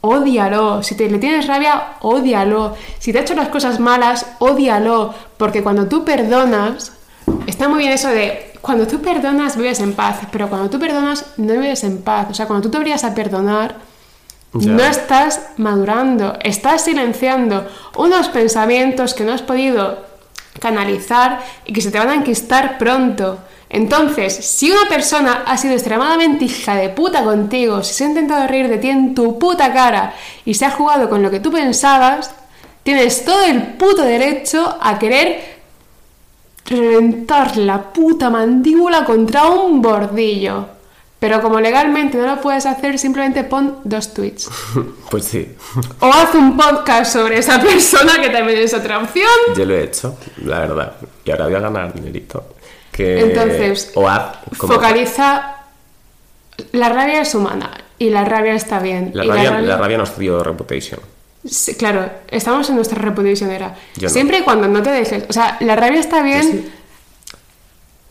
ódialo. 0.00 0.82
Si 0.82 0.94
te 0.94 1.08
le 1.08 1.18
tienes 1.18 1.46
rabia, 1.46 1.96
ódialo. 2.00 2.74
Si 2.98 3.12
te 3.12 3.18
ha 3.18 3.22
hecho 3.22 3.34
las 3.34 3.48
cosas 3.48 3.80
malas, 3.80 4.26
ódialo. 4.38 5.14
Porque 5.36 5.62
cuando 5.62 5.86
tú 5.86 6.04
perdonas, 6.04 6.92
está 7.46 7.68
muy 7.68 7.80
bien 7.80 7.92
eso 7.92 8.08
de 8.08 8.52
cuando 8.60 8.86
tú 8.86 9.00
perdonas 9.00 9.56
vives 9.56 9.80
en 9.80 9.92
paz, 9.92 10.20
pero 10.30 10.48
cuando 10.48 10.70
tú 10.70 10.78
perdonas 10.78 11.26
no 11.36 11.52
vives 11.52 11.84
en 11.84 12.02
paz. 12.02 12.28
O 12.30 12.34
sea, 12.34 12.46
cuando 12.46 12.62
tú 12.62 12.70
te 12.70 12.78
obligas 12.78 13.04
a 13.04 13.14
perdonar, 13.14 13.76
no 14.52 14.82
estás 14.82 15.40
madurando, 15.56 16.38
estás 16.42 16.84
silenciando 16.84 17.66
unos 17.96 18.28
pensamientos 18.28 19.14
que 19.14 19.24
no 19.24 19.32
has 19.32 19.42
podido 19.42 20.11
canalizar 20.60 21.40
y 21.64 21.72
que 21.72 21.80
se 21.80 21.90
te 21.90 21.98
van 21.98 22.10
a 22.10 22.14
enquistar 22.14 22.78
pronto. 22.78 23.38
Entonces, 23.68 24.34
si 24.34 24.70
una 24.70 24.86
persona 24.88 25.44
ha 25.46 25.56
sido 25.56 25.72
extremadamente 25.72 26.44
hija 26.44 26.74
de 26.76 26.90
puta 26.90 27.24
contigo, 27.24 27.82
si 27.82 27.94
se 27.94 28.04
ha 28.04 28.08
intentado 28.08 28.46
reír 28.46 28.68
de 28.68 28.78
ti 28.78 28.90
en 28.90 29.14
tu 29.14 29.38
puta 29.38 29.72
cara 29.72 30.14
y 30.44 30.54
se 30.54 30.66
ha 30.66 30.70
jugado 30.70 31.08
con 31.08 31.22
lo 31.22 31.30
que 31.30 31.40
tú 31.40 31.50
pensabas, 31.50 32.34
tienes 32.82 33.24
todo 33.24 33.42
el 33.44 33.62
puto 33.74 34.02
derecho 34.02 34.76
a 34.80 34.98
querer 34.98 35.62
reventar 36.66 37.56
la 37.56 37.92
puta 37.92 38.28
mandíbula 38.28 39.04
contra 39.04 39.46
un 39.46 39.80
bordillo. 39.80 40.81
Pero 41.22 41.40
como 41.40 41.60
legalmente 41.60 42.18
no 42.18 42.26
lo 42.26 42.40
puedes 42.40 42.66
hacer, 42.66 42.98
simplemente 42.98 43.44
pon 43.44 43.76
dos 43.84 44.12
tweets. 44.12 44.50
Pues 45.08 45.26
sí. 45.26 45.54
O 46.00 46.06
haz 46.06 46.34
un 46.34 46.56
podcast 46.56 47.12
sobre 47.12 47.38
esa 47.38 47.60
persona, 47.60 48.20
que 48.20 48.28
también 48.30 48.58
es 48.58 48.74
otra 48.74 48.98
opción. 48.98 49.28
Yo 49.56 49.64
lo 49.64 49.74
he 49.74 49.84
hecho, 49.84 50.18
la 50.38 50.58
verdad. 50.58 50.94
Y 51.24 51.30
ahora 51.30 51.44
voy 51.44 51.54
a 51.54 51.60
ganar 51.60 51.94
dinerito. 51.94 52.44
Que... 52.90 53.20
Entonces, 53.20 53.92
O 53.94 54.08
haz 54.08 54.38
Focaliza. 54.56 55.58
La 56.72 56.88
rabia 56.88 57.20
es 57.20 57.32
humana 57.36 57.70
y 57.98 58.10
la 58.10 58.24
rabia 58.24 58.54
está 58.54 58.80
bien. 58.80 59.12
La 59.14 59.24
y 59.24 59.28
rabia, 59.28 59.60
la 59.60 59.76
rabia 59.76 59.98
nos 59.98 60.18
dio 60.18 60.42
reputation. 60.42 60.98
Sí, 61.44 61.76
claro, 61.76 62.10
estamos 62.28 62.68
en 62.68 62.76
nuestra 62.76 63.00
reputation 63.00 63.48
era. 63.52 63.76
Yo 63.94 64.08
no. 64.08 64.12
Siempre 64.12 64.38
y 64.38 64.42
cuando 64.42 64.66
no 64.66 64.82
te 64.82 64.90
dejes. 64.90 65.24
O 65.28 65.32
sea, 65.32 65.56
la 65.60 65.76
rabia 65.76 66.00
está 66.00 66.20
bien. 66.22 66.72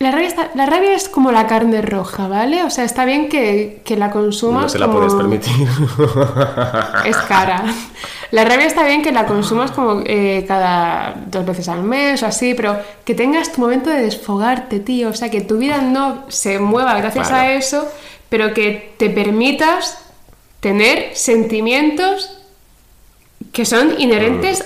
La 0.02 0.12
rabia, 0.12 0.28
está- 0.28 0.50
la 0.56 0.66
rabia 0.66 0.94
es 0.96 1.08
como 1.10 1.32
la 1.32 1.46
carne 1.48 1.82
roja, 1.82 2.28
¿vale? 2.28 2.64
O 2.64 2.70
sea, 2.70 2.84
está 2.84 3.06
bien 3.06 3.30
que, 3.30 3.82
que 3.86 3.96
la 3.96 4.10
consumas. 4.12 4.64
No 4.64 4.70
se 4.70 4.80
la 4.80 4.88
como- 4.88 4.98
puedes 5.00 5.14
permitir. 5.14 5.68
Es 7.06 7.18
cara. 7.18 7.64
La 8.32 8.44
rabia 8.46 8.66
está 8.66 8.84
bien 8.86 9.02
que 9.04 9.12
la 9.12 9.26
consumas 9.26 9.72
como 9.72 10.02
eh, 10.06 10.46
cada 10.48 11.16
dos 11.28 11.46
veces 11.46 11.68
al 11.70 11.84
mes 11.84 12.24
o 12.24 12.26
así, 12.26 12.54
pero 12.54 12.80
que 13.06 13.14
tengas 13.14 13.52
tu 13.52 13.62
momento 13.62 13.90
de 13.90 14.02
desfogarte, 14.02 14.80
tío. 14.80 15.10
O 15.10 15.14
sea, 15.14 15.30
que 15.30 15.42
tu 15.42 15.58
vida 15.58 15.82
no 15.82 16.24
se 16.30 16.60
mueva 16.60 16.96
gracias 16.96 17.28
Claro. 17.28 17.44
a 17.44 17.54
eso, 17.54 17.88
pero 18.30 18.54
que 18.54 18.94
te 18.98 19.10
permitas 19.10 19.98
tener 20.62 21.12
sentimientos 21.16 22.38
que 23.52 23.66
son 23.66 24.00
inherentes 24.00 24.64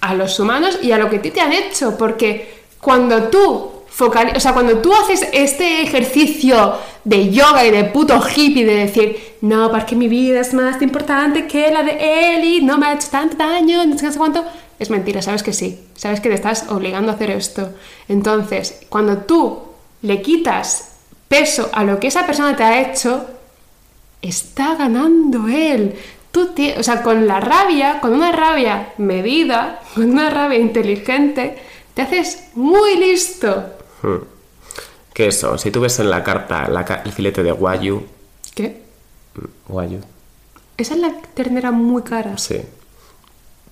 a 0.00 0.14
los 0.14 0.38
humanos 0.40 0.78
y 0.82 0.92
a 0.92 0.98
lo 0.98 1.08
que 1.08 1.16
a 1.16 1.22
ti 1.22 1.30
te 1.30 1.40
han 1.40 1.52
hecho, 1.52 1.96
porque 1.96 2.62
cuando 2.80 3.24
tú 3.24 3.70
focal- 3.96 4.32
o 4.36 4.40
sea, 4.40 4.52
cuando 4.52 4.78
tú 4.78 4.92
haces 4.92 5.26
este 5.32 5.82
ejercicio 5.82 6.74
de 7.04 7.30
yoga 7.30 7.64
y 7.64 7.70
de 7.70 7.84
puto 7.84 8.20
hippie 8.34 8.64
de 8.64 8.74
decir, 8.74 9.36
no, 9.40 9.70
porque 9.70 9.94
mi 9.94 10.08
vida 10.08 10.40
es 10.40 10.52
más 10.54 10.80
importante 10.82 11.46
que 11.46 11.70
la 11.70 11.82
de 11.82 12.34
él 12.34 12.44
y 12.44 12.62
no 12.62 12.78
me 12.78 12.86
ha 12.86 12.94
hecho 12.94 13.08
tanto 13.10 13.36
daño, 13.36 13.84
no 13.86 13.96
sé 13.98 14.10
cuánto, 14.16 14.44
es 14.78 14.90
mentira, 14.90 15.22
sabes 15.22 15.42
que 15.42 15.52
sí, 15.52 15.78
sabes 15.94 16.20
que 16.20 16.28
te 16.28 16.34
estás 16.34 16.66
obligando 16.70 17.12
a 17.12 17.14
hacer 17.14 17.30
esto. 17.30 17.70
Entonces, 18.08 18.80
cuando 18.88 19.18
tú 19.18 19.60
le 20.02 20.20
quitas 20.22 20.96
peso 21.28 21.70
a 21.72 21.84
lo 21.84 22.00
que 22.00 22.08
esa 22.08 22.26
persona 22.26 22.56
te 22.56 22.64
ha 22.64 22.80
hecho, 22.80 23.26
está 24.22 24.74
ganando 24.74 25.46
él. 25.48 25.94
Tú 26.32 26.52
tie- 26.54 26.76
o 26.78 26.82
sea, 26.82 27.02
con 27.02 27.26
la 27.26 27.38
rabia, 27.40 28.00
con 28.00 28.12
una 28.12 28.32
rabia 28.32 28.88
medida, 28.98 29.80
con 29.94 30.10
una 30.10 30.30
rabia 30.30 30.58
inteligente, 30.58 31.56
te 31.94 32.02
haces 32.02 32.48
muy 32.54 32.96
listo. 32.96 33.64
Que 35.12 35.26
eso, 35.28 35.56
si 35.58 35.70
tú 35.70 35.80
ves 35.80 35.98
en 36.00 36.10
la 36.10 36.22
carta 36.24 36.68
la 36.68 36.84
ca- 36.84 37.02
el 37.04 37.12
filete 37.12 37.42
de 37.42 37.52
Wagyu, 37.52 38.04
¿Qué? 38.54 38.82
Wagyu, 39.68 40.00
Esa 40.76 40.94
es 40.94 41.00
la 41.00 41.12
ternera 41.34 41.70
muy 41.70 42.02
cara. 42.02 42.36
sí. 42.38 42.60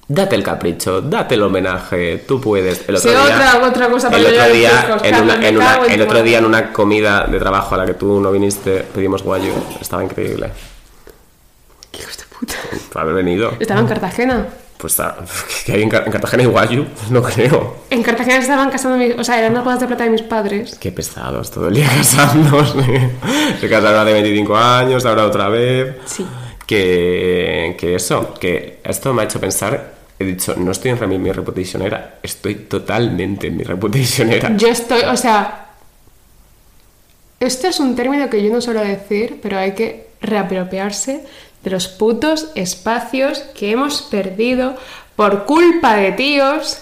Date 0.08 0.34
el 0.34 0.42
capricho, 0.42 1.00
date 1.00 1.36
el 1.36 1.42
homenaje, 1.42 2.18
tú 2.26 2.38
puedes. 2.40 2.86
El 2.88 2.98
Sí, 2.98 3.08
otro 3.08 3.24
día, 3.24 3.34
otra- 3.56 3.68
otra 3.68 3.88
cosa 3.88 4.10
para 4.10 4.18
el 4.20 4.34
otro 4.34 4.52
día, 4.52 4.98
en 5.04 5.14
una- 5.22 5.34
en 5.48 5.92
el 5.92 6.02
otro 6.02 6.22
día 6.22 6.38
en 6.38 6.44
una 6.44 6.72
comida 6.72 7.24
de 7.26 7.38
trabajo 7.38 7.74
a 7.76 7.78
la 7.78 7.86
que 7.86 7.94
tú 7.94 8.20
no 8.20 8.30
viniste, 8.30 8.80
pedimos 8.92 9.22
Wagyu, 9.24 9.52
estaba 9.80 10.04
increíble. 10.04 10.50
¿Qué 11.92 12.00
hijos 12.02 12.18
de 12.18 12.24
puta? 12.24 12.54
Haber 13.00 13.14
venido. 13.14 13.52
Estaba 13.58 13.80
en 13.80 13.86
Cartagena. 13.86 14.48
Pues 14.82 15.00
que 15.64 15.72
hay 15.72 15.82
en, 15.82 15.94
en 15.94 16.10
Cartagena 16.10 16.42
y 16.42 16.46
Wagyu, 16.46 16.84
no 17.10 17.22
creo. 17.22 17.84
En 17.88 18.02
Cartagena 18.02 18.38
estaban 18.38 18.68
casando 18.68 18.98
mis... 18.98 19.16
O 19.16 19.22
sea, 19.22 19.38
eran 19.38 19.54
las 19.54 19.62
bodas 19.64 19.78
de 19.78 19.86
plata 19.86 20.02
de 20.02 20.10
mis 20.10 20.22
padres. 20.22 20.76
Qué 20.80 20.90
pesados, 20.90 21.52
todo 21.52 21.68
el 21.68 21.74
día 21.74 21.88
casándose. 21.96 23.10
Se 23.60 23.68
casaron 23.70 24.00
hace 24.00 24.12
25 24.12 24.56
años, 24.56 25.06
ahora 25.06 25.24
otra 25.24 25.48
vez. 25.48 25.98
Sí. 26.04 26.26
Que, 26.66 27.76
que 27.78 27.94
eso, 27.94 28.34
que 28.34 28.80
esto 28.82 29.14
me 29.14 29.22
ha 29.22 29.24
hecho 29.26 29.38
pensar. 29.38 29.94
He 30.18 30.24
dicho, 30.24 30.56
no 30.56 30.72
estoy 30.72 30.90
en 30.90 31.22
mi 31.22 31.30
reputation 31.30 31.82
era, 31.82 32.18
estoy 32.20 32.56
totalmente 32.56 33.46
en 33.46 33.56
mi 33.56 33.62
reputation 33.62 34.32
era. 34.32 34.56
Yo 34.56 34.66
estoy, 34.66 35.02
o 35.02 35.16
sea, 35.16 35.68
esto 37.38 37.68
es 37.68 37.78
un 37.78 37.94
término 37.94 38.28
que 38.28 38.42
yo 38.42 38.52
no 38.52 38.60
suelo 38.60 38.80
decir, 38.80 39.38
pero 39.40 39.58
hay 39.58 39.72
que 39.74 40.08
reapropiarse 40.20 41.24
de 41.62 41.70
los 41.70 41.88
putos 41.88 42.48
espacios 42.54 43.40
que 43.54 43.70
hemos 43.70 44.02
perdido 44.02 44.76
por 45.16 45.44
culpa 45.44 45.94
de 45.96 46.12
tíos 46.12 46.78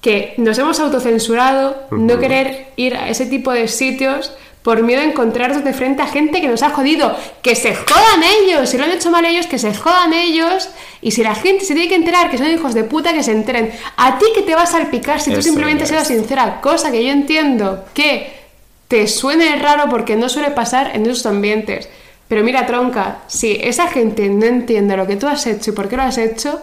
que 0.00 0.34
nos 0.36 0.58
hemos 0.58 0.80
autocensurado 0.80 1.76
no 1.90 2.18
querer 2.18 2.66
ir 2.76 2.94
a 2.94 3.08
ese 3.08 3.26
tipo 3.26 3.52
de 3.52 3.68
sitios 3.68 4.32
por 4.64 4.82
miedo 4.82 5.02
a 5.02 5.04
encontrarnos 5.04 5.62
de 5.62 5.74
frente 5.74 6.00
a 6.00 6.06
gente 6.06 6.40
que 6.40 6.48
nos 6.48 6.62
ha 6.62 6.70
jodido. 6.70 7.14
Que 7.42 7.54
se 7.54 7.74
jodan 7.74 8.22
ellos, 8.22 8.70
si 8.70 8.78
lo 8.78 8.84
han 8.84 8.92
hecho 8.92 9.10
mal 9.10 9.24
ellos, 9.26 9.46
que 9.46 9.58
se 9.58 9.74
jodan 9.74 10.14
ellos. 10.14 10.70
Y 11.02 11.10
si 11.10 11.22
la 11.22 11.34
gente 11.34 11.66
se 11.66 11.74
tiene 11.74 11.90
que 11.90 11.96
enterar 11.96 12.30
que 12.30 12.38
son 12.38 12.50
hijos 12.50 12.72
de 12.72 12.84
puta, 12.84 13.12
que 13.12 13.22
se 13.22 13.32
enteren. 13.32 13.72
A 13.98 14.18
ti 14.18 14.24
que 14.34 14.40
te 14.40 14.54
vas 14.54 14.70
a 14.70 14.78
salpicar 14.78 15.20
si 15.20 15.34
tú 15.34 15.42
simplemente 15.42 15.86
seas 15.86 16.08
sincera, 16.08 16.62
cosa 16.62 16.90
que 16.90 17.04
yo 17.04 17.12
entiendo 17.12 17.84
que 17.92 18.44
te 18.88 19.06
suene 19.06 19.56
raro 19.56 19.84
porque 19.90 20.16
no 20.16 20.30
suele 20.30 20.50
pasar 20.50 20.96
en 20.96 21.02
esos 21.04 21.26
ambientes. 21.26 21.90
Pero 22.28 22.42
mira, 22.42 22.66
tronca, 22.66 23.18
si 23.26 23.58
esa 23.62 23.88
gente 23.88 24.28
no 24.28 24.46
entiende 24.46 24.96
lo 24.96 25.06
que 25.06 25.16
tú 25.16 25.26
has 25.26 25.46
hecho 25.46 25.70
y 25.70 25.74
por 25.74 25.88
qué 25.88 25.96
lo 25.96 26.02
has 26.02 26.18
hecho, 26.18 26.60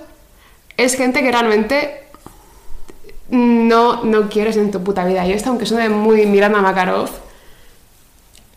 es 0.78 0.96
gente 0.96 1.22
que 1.22 1.32
realmente 1.32 2.04
no, 3.30 4.04
no 4.04 4.30
quieres 4.30 4.58
en 4.58 4.72
tu 4.72 4.84
puta 4.84 5.06
vida. 5.06 5.26
Y 5.26 5.34
esto, 5.34 5.50
aunque 5.50 5.66
suene 5.66 5.90
muy 5.90 6.26
Miranda 6.26 6.62
Makarov, 6.62 7.10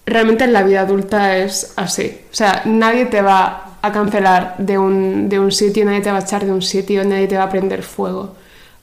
realmente 0.07 0.45
en 0.45 0.53
la 0.53 0.63
vida 0.63 0.81
adulta 0.81 1.37
es 1.37 1.73
así. 1.77 2.21
O 2.31 2.35
sea, 2.35 2.63
nadie 2.65 3.07
te 3.07 3.23
va 3.23 3.79
a 3.83 3.93
cancelar 3.93 4.57
de 4.59 4.79
un, 4.79 5.29
de 5.29 5.39
un 5.39 5.53
sitio, 5.53 5.85
nadie 5.85 6.01
te 6.01 6.11
va 6.11 6.19
a 6.19 6.23
echar 6.23 6.45
de 6.45 6.53
un 6.53 6.63
sitio, 6.63 7.05
nadie 7.05 7.29
te 7.29 7.37
va 7.37 7.45
a 7.45 7.51
prender 7.51 7.83
fuego. 7.83 8.35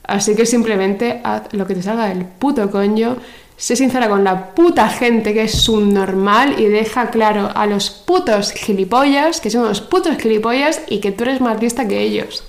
Así 0.04 0.34
que 0.34 0.46
simplemente 0.46 1.20
haz 1.24 1.52
lo 1.52 1.66
que 1.66 1.74
te 1.74 1.82
salga 1.82 2.06
del 2.06 2.24
puto 2.24 2.70
coño, 2.70 3.16
sé 3.62 3.76
sincera 3.76 4.08
con 4.08 4.24
la 4.24 4.56
puta 4.56 4.88
gente 4.88 5.32
que 5.32 5.44
es 5.44 5.68
un 5.68 5.94
normal 5.94 6.58
y 6.58 6.64
deja 6.64 7.10
claro 7.10 7.48
a 7.54 7.64
los 7.66 7.90
putos 7.90 8.50
gilipollas 8.50 9.40
que 9.40 9.50
son 9.50 9.62
unos 9.62 9.80
putos 9.80 10.16
gilipollas 10.16 10.80
y 10.88 10.98
que 10.98 11.12
tú 11.12 11.22
eres 11.22 11.40
más 11.40 11.60
lista 11.60 11.86
que 11.86 12.00
ellos. 12.00 12.42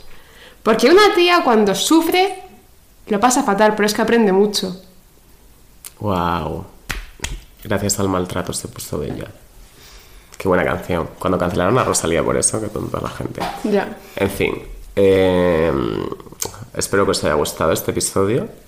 Porque 0.63 0.89
una 0.89 1.13
tía 1.13 1.43
cuando 1.43 1.75
sufre 1.75 2.41
lo 3.05 3.19
pasa 3.19 3.43
fatal, 3.43 3.75
pero 3.75 3.85
es 3.85 3.93
que 3.93 4.01
aprende 4.01 4.31
mucho. 4.31 4.75
Wow. 5.99 6.65
Gracias 7.63 7.99
al 7.99 8.09
maltrato 8.09 8.51
se 8.51 8.67
puso 8.67 8.97
bella. 8.97 9.27
Qué 10.35 10.47
buena 10.47 10.63
canción. 10.65 11.09
Cuando 11.19 11.37
cancelaron 11.37 11.77
a 11.77 11.83
Rosalía 11.83 12.23
por 12.23 12.37
eso, 12.37 12.59
que 12.59 12.69
tonta 12.69 12.99
la 12.99 13.09
gente. 13.09 13.39
Ya. 13.65 13.97
En 14.15 14.31
fin. 14.31 14.63
eh, 14.95 15.71
espero 16.73 17.05
que 17.05 17.11
os 17.11 17.23
haya 17.23 17.35
gustado 17.35 17.71
este 17.71 17.91
episodio. 17.91 18.62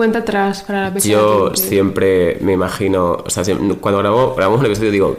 Cuenta 0.00 0.20
atrás 0.20 0.62
para 0.66 0.84
la 0.84 0.92
fecha 0.92 1.08
Yo 1.10 1.54
siempre 1.54 2.38
me 2.40 2.54
imagino, 2.54 3.18
o 3.22 3.28
sea, 3.28 3.44
cuando 3.82 3.98
grabo, 3.98 4.34
grabamos 4.34 4.60
un 4.60 4.64
episodio 4.64 4.90
digo, 4.90 5.16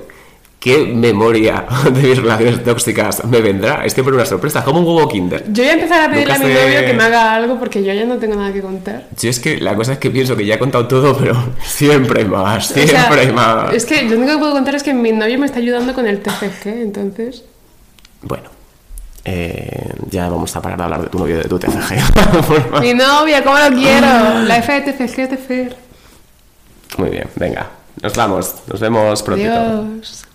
¿Qué 0.60 0.86
memoria 0.86 1.66
de 1.94 2.02
mis 2.02 2.18
relaciones 2.18 2.64
tóxicas 2.64 3.24
me 3.26 3.42
vendrá? 3.42 3.86
Es 3.86 3.94
siempre 3.94 4.16
una 4.16 4.26
sorpresa, 4.26 4.64
como 4.64 4.80
un 4.80 4.88
huevo 4.88 5.08
kinder. 5.08 5.44
Yo 5.54 5.62
voy 5.62 5.70
a 5.70 5.74
empezar 5.74 6.10
a 6.10 6.12
pedirle 6.12 6.34
Nunca 6.34 6.46
a 6.46 6.48
mi 6.48 6.54
sé- 6.56 6.64
novio 6.66 6.86
que 6.88 6.94
me 6.96 7.04
haga 7.04 7.36
algo 7.36 7.60
porque 7.60 7.84
yo 7.84 7.94
ya 7.94 8.06
no 8.06 8.18
tengo 8.18 8.36
nada 8.36 8.52
que 8.52 8.62
contar. 8.62 9.08
Yo 9.20 9.30
es 9.30 9.40
que 9.40 9.60
la 9.62 9.76
cosa 9.76 9.94
es 9.94 10.00
que 10.00 10.10
pienso 10.10 10.36
que 10.36 10.46
ya 10.48 10.56
he 10.56 10.60
contado 10.60 10.88
todo, 10.88 11.16
pero 11.16 11.36
siempre 11.64 12.26
más, 12.26 12.72
O 12.72 12.74
sea, 12.74 12.88
siempre 12.88 13.22
hay 13.22 13.32
más. 13.32 13.72
Es 13.74 13.86
que 13.86 14.02
lo 14.02 14.18
único 14.18 14.34
que 14.34 14.38
puedo 14.40 14.52
contar 14.54 14.74
es 14.74 14.82
que 14.82 14.96
mi 14.96 15.12
novio 15.12 15.38
me 15.38 15.46
está 15.46 15.60
ayudando 15.60 15.94
con 15.94 16.08
el 16.08 16.22
TFG, 16.22 16.68
entonces... 16.68 17.44
Bueno, 18.24 18.50
eh, 19.26 19.94
ya 20.10 20.30
vamos 20.30 20.56
a 20.56 20.62
parar 20.62 20.78
de 20.78 20.84
hablar 20.84 21.02
de 21.04 21.08
tu 21.10 21.20
novio 21.20 21.38
de 21.38 21.44
tu 21.44 21.60
favor. 21.60 22.82
Mi 22.82 22.94
novia, 22.94 23.44
¿cómo 23.44 23.58
lo 23.58 23.70
quiero? 23.76 24.08
La 24.44 24.58
F 24.58 24.82
de 24.82 24.94
TFG 24.94 25.20
es 25.20 25.30
de 25.32 25.38
Fer. 25.38 25.76
Muy 26.98 27.10
bien, 27.10 27.30
venga. 27.36 27.70
Nos 28.02 28.16
vamos. 28.16 28.56
Nos 28.68 28.80
vemos 28.80 29.22
prontito. 29.24 29.52
Adiós. 29.52 30.26